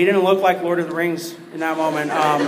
He 0.00 0.06
didn't 0.06 0.24
look 0.24 0.40
like 0.40 0.62
Lord 0.62 0.80
of 0.80 0.88
the 0.88 0.94
Rings 0.94 1.34
in 1.52 1.60
that 1.60 1.76
moment. 1.76 2.10
Um, 2.10 2.40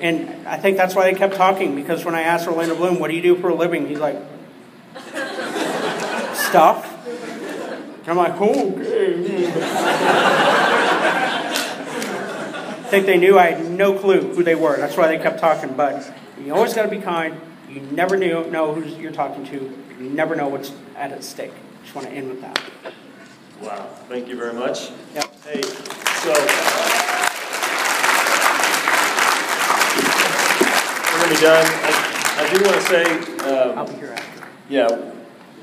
and 0.00 0.46
I 0.46 0.58
think 0.58 0.76
that's 0.76 0.94
why 0.94 1.10
they 1.10 1.18
kept 1.18 1.34
talking, 1.34 1.74
because 1.74 2.04
when 2.04 2.14
I 2.14 2.22
asked 2.22 2.46
Orlando 2.46 2.76
Bloom, 2.76 3.00
what 3.00 3.10
do 3.10 3.16
you 3.16 3.22
do 3.22 3.34
for 3.34 3.48
a 3.48 3.54
living? 3.56 3.88
He's 3.88 3.98
like, 3.98 4.14
stuff. 6.34 7.04
And 7.08 8.08
I'm 8.08 8.16
like, 8.16 8.40
okay. 8.40 9.48
I 12.78 12.88
think 12.88 13.06
they 13.06 13.18
knew 13.18 13.36
I 13.36 13.50
had 13.50 13.68
no 13.68 13.98
clue 13.98 14.20
who 14.20 14.44
they 14.44 14.54
were. 14.54 14.76
That's 14.76 14.96
why 14.96 15.08
they 15.08 15.18
kept 15.20 15.40
talking. 15.40 15.74
But 15.74 16.14
you 16.40 16.54
always 16.54 16.74
got 16.74 16.82
to 16.82 16.88
be 16.88 17.00
kind. 17.00 17.40
You 17.68 17.80
never 17.80 18.16
know 18.16 18.72
who 18.72 18.84
you're 18.84 19.10
talking 19.10 19.44
to. 19.46 19.76
You 20.00 20.10
never 20.10 20.36
know 20.36 20.46
what's 20.46 20.70
at 20.94 21.10
at 21.10 21.24
stake. 21.24 21.54
Just 21.82 21.96
want 21.96 22.06
to 22.06 22.12
end 22.14 22.28
with 22.28 22.40
that. 22.42 22.62
Wow. 23.60 23.86
Thank 24.08 24.28
you 24.28 24.36
very 24.36 24.52
much. 24.52 24.90
Yep. 25.14 25.42
Hey, 25.44 25.62
so. 25.62 26.32
we're 31.12 31.18
going 31.18 31.28
to 31.28 31.34
be 31.34 31.40
done. 31.40 31.66
I, 31.66 31.90
I 32.38 32.52
do 32.52 32.62
want 32.62 32.76
to 32.76 32.82
say, 32.82 33.04
um, 33.48 33.78
I'll 33.78 33.86
be 33.86 33.94
here 33.94 34.12
after. 34.12 34.48
yeah, 34.68 35.12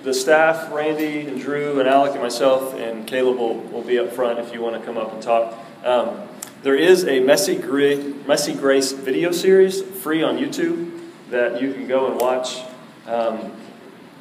the 0.04 0.14
staff, 0.14 0.72
Randy 0.72 1.28
and 1.28 1.40
Drew 1.40 1.80
and 1.80 1.88
Alec 1.88 2.14
and 2.14 2.22
myself 2.22 2.74
and 2.74 3.06
Caleb 3.06 3.38
will, 3.38 3.60
will 3.60 3.84
be 3.84 4.00
up 4.00 4.12
front 4.12 4.40
if 4.40 4.54
you 4.54 4.62
want 4.62 4.80
to 4.80 4.86
come 4.86 4.98
up 4.98 5.14
and 5.14 5.22
talk. 5.22 5.58
Um, 5.86 6.28
there 6.64 6.76
is 6.76 7.06
a 7.06 7.20
Messy, 7.20 7.58
Messy 7.58 8.54
Grace 8.54 8.92
video 8.92 9.32
series 9.32 9.82
free 9.82 10.24
on 10.24 10.38
YouTube 10.38 11.00
that 11.30 11.62
you 11.62 11.74
can 11.74 11.88
go 11.88 12.10
and 12.10 12.20
watch. 12.20 12.62
Um, 13.06 13.52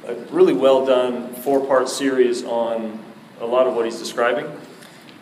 a 0.07 0.15
really 0.31 0.53
well 0.53 0.85
done 0.85 1.33
four 1.35 1.65
part 1.65 1.89
series 1.89 2.45
on 2.45 2.99
a 3.41 3.47
lot 3.47 3.67
of 3.67 3.75
what 3.75 3.85
he's 3.85 3.99
describing 3.99 4.47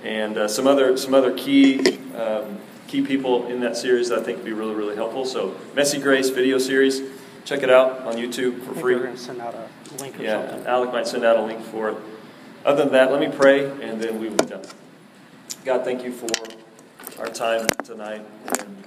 and 0.03 0.39
uh, 0.39 0.49
some 0.49 0.67
other 0.67 0.97
some 0.97 1.15
other 1.15 1.37
key 1.37 1.99
um, 2.17 2.59
key 2.91 3.03
people 3.03 3.47
in 3.47 3.61
that 3.61 3.77
series 3.77 4.09
that 4.09 4.19
I 4.19 4.23
think 4.23 4.39
would 4.39 4.47
be 4.47 4.53
really, 4.53 4.75
really 4.75 4.97
helpful. 4.97 5.25
So, 5.25 5.57
Messy 5.77 6.01
Grace 6.01 6.29
video 6.31 6.59
series, 6.59 7.03
check 7.45 7.63
it 7.63 7.71
out 7.71 8.01
on 8.01 8.15
YouTube 8.15 8.63
for 8.65 8.75
free. 8.75 8.97
We're 8.97 9.05
going 9.05 9.15
to 9.15 9.21
send 9.21 9.41
out 9.41 9.55
a 9.55 9.69
link 10.03 10.17
yeah, 10.19 10.49
something. 10.49 10.67
Alec 10.67 10.93
might 10.93 11.07
send 11.07 11.25
out 11.25 11.37
a 11.37 11.43
link 11.43 11.65
for 11.67 11.91
it. 11.91 11.97
Other 12.65 12.83
than 12.83 12.93
that, 12.93 13.13
let 13.13 13.21
me 13.21 13.29
pray 13.35 13.71
and 13.81 14.01
then 14.01 14.19
we 14.19 14.29
will 14.29 14.37
be 14.37 14.47
done. 14.47 14.63
God, 15.65 15.85
thank 15.85 16.03
you 16.03 16.11
for 16.11 16.29
our 17.21 17.29
time 17.29 17.69
tonight. 17.85 18.27
And 18.59 18.85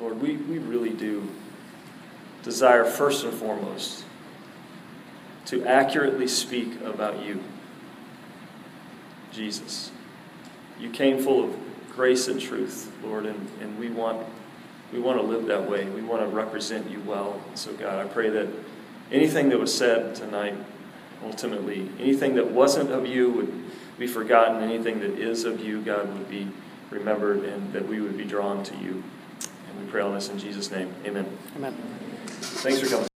Lord, 0.00 0.20
we, 0.20 0.36
we 0.36 0.58
really 0.58 0.90
do 0.90 1.28
desire 2.42 2.84
first 2.84 3.22
and 3.24 3.34
foremost 3.34 4.04
to 5.46 5.64
accurately 5.66 6.26
speak 6.26 6.80
about 6.80 7.22
you, 7.22 7.42
Jesus. 9.32 9.90
You 10.78 10.90
came 10.90 11.22
full 11.22 11.44
of 11.44 11.56
grace 11.94 12.28
and 12.28 12.40
truth, 12.40 12.92
Lord, 13.02 13.26
and, 13.26 13.48
and 13.60 13.78
we 13.78 13.88
want 13.88 14.26
we 14.92 14.98
want 14.98 15.18
to 15.18 15.26
live 15.26 15.46
that 15.46 15.70
way. 15.70 15.86
We 15.86 16.02
want 16.02 16.20
to 16.20 16.28
represent 16.28 16.90
you 16.90 17.00
well. 17.00 17.40
So 17.54 17.72
God, 17.72 18.04
I 18.04 18.06
pray 18.08 18.28
that 18.28 18.46
anything 19.10 19.48
that 19.48 19.58
was 19.58 19.74
said 19.74 20.14
tonight, 20.14 20.54
ultimately, 21.24 21.88
anything 21.98 22.34
that 22.34 22.50
wasn't 22.50 22.90
of 22.90 23.06
you 23.06 23.30
would 23.30 23.62
be 23.98 24.06
forgotten. 24.06 24.62
Anything 24.62 25.00
that 25.00 25.18
is 25.18 25.44
of 25.44 25.60
you, 25.60 25.80
God, 25.80 26.12
would 26.12 26.28
be 26.28 26.48
remembered 26.90 27.44
and 27.44 27.72
that 27.72 27.86
we 27.86 28.00
would 28.00 28.16
be 28.16 28.24
drawn 28.24 28.62
to 28.64 28.76
you. 28.76 29.02
And 29.68 29.80
we 29.80 29.90
pray 29.90 30.02
all 30.02 30.12
this 30.12 30.28
in 30.28 30.38
Jesus' 30.38 30.70
name. 30.70 30.94
Amen. 31.06 31.26
Amen. 31.56 31.72
Thanks 32.40 32.80
for 32.80 32.86
coming. 32.88 33.11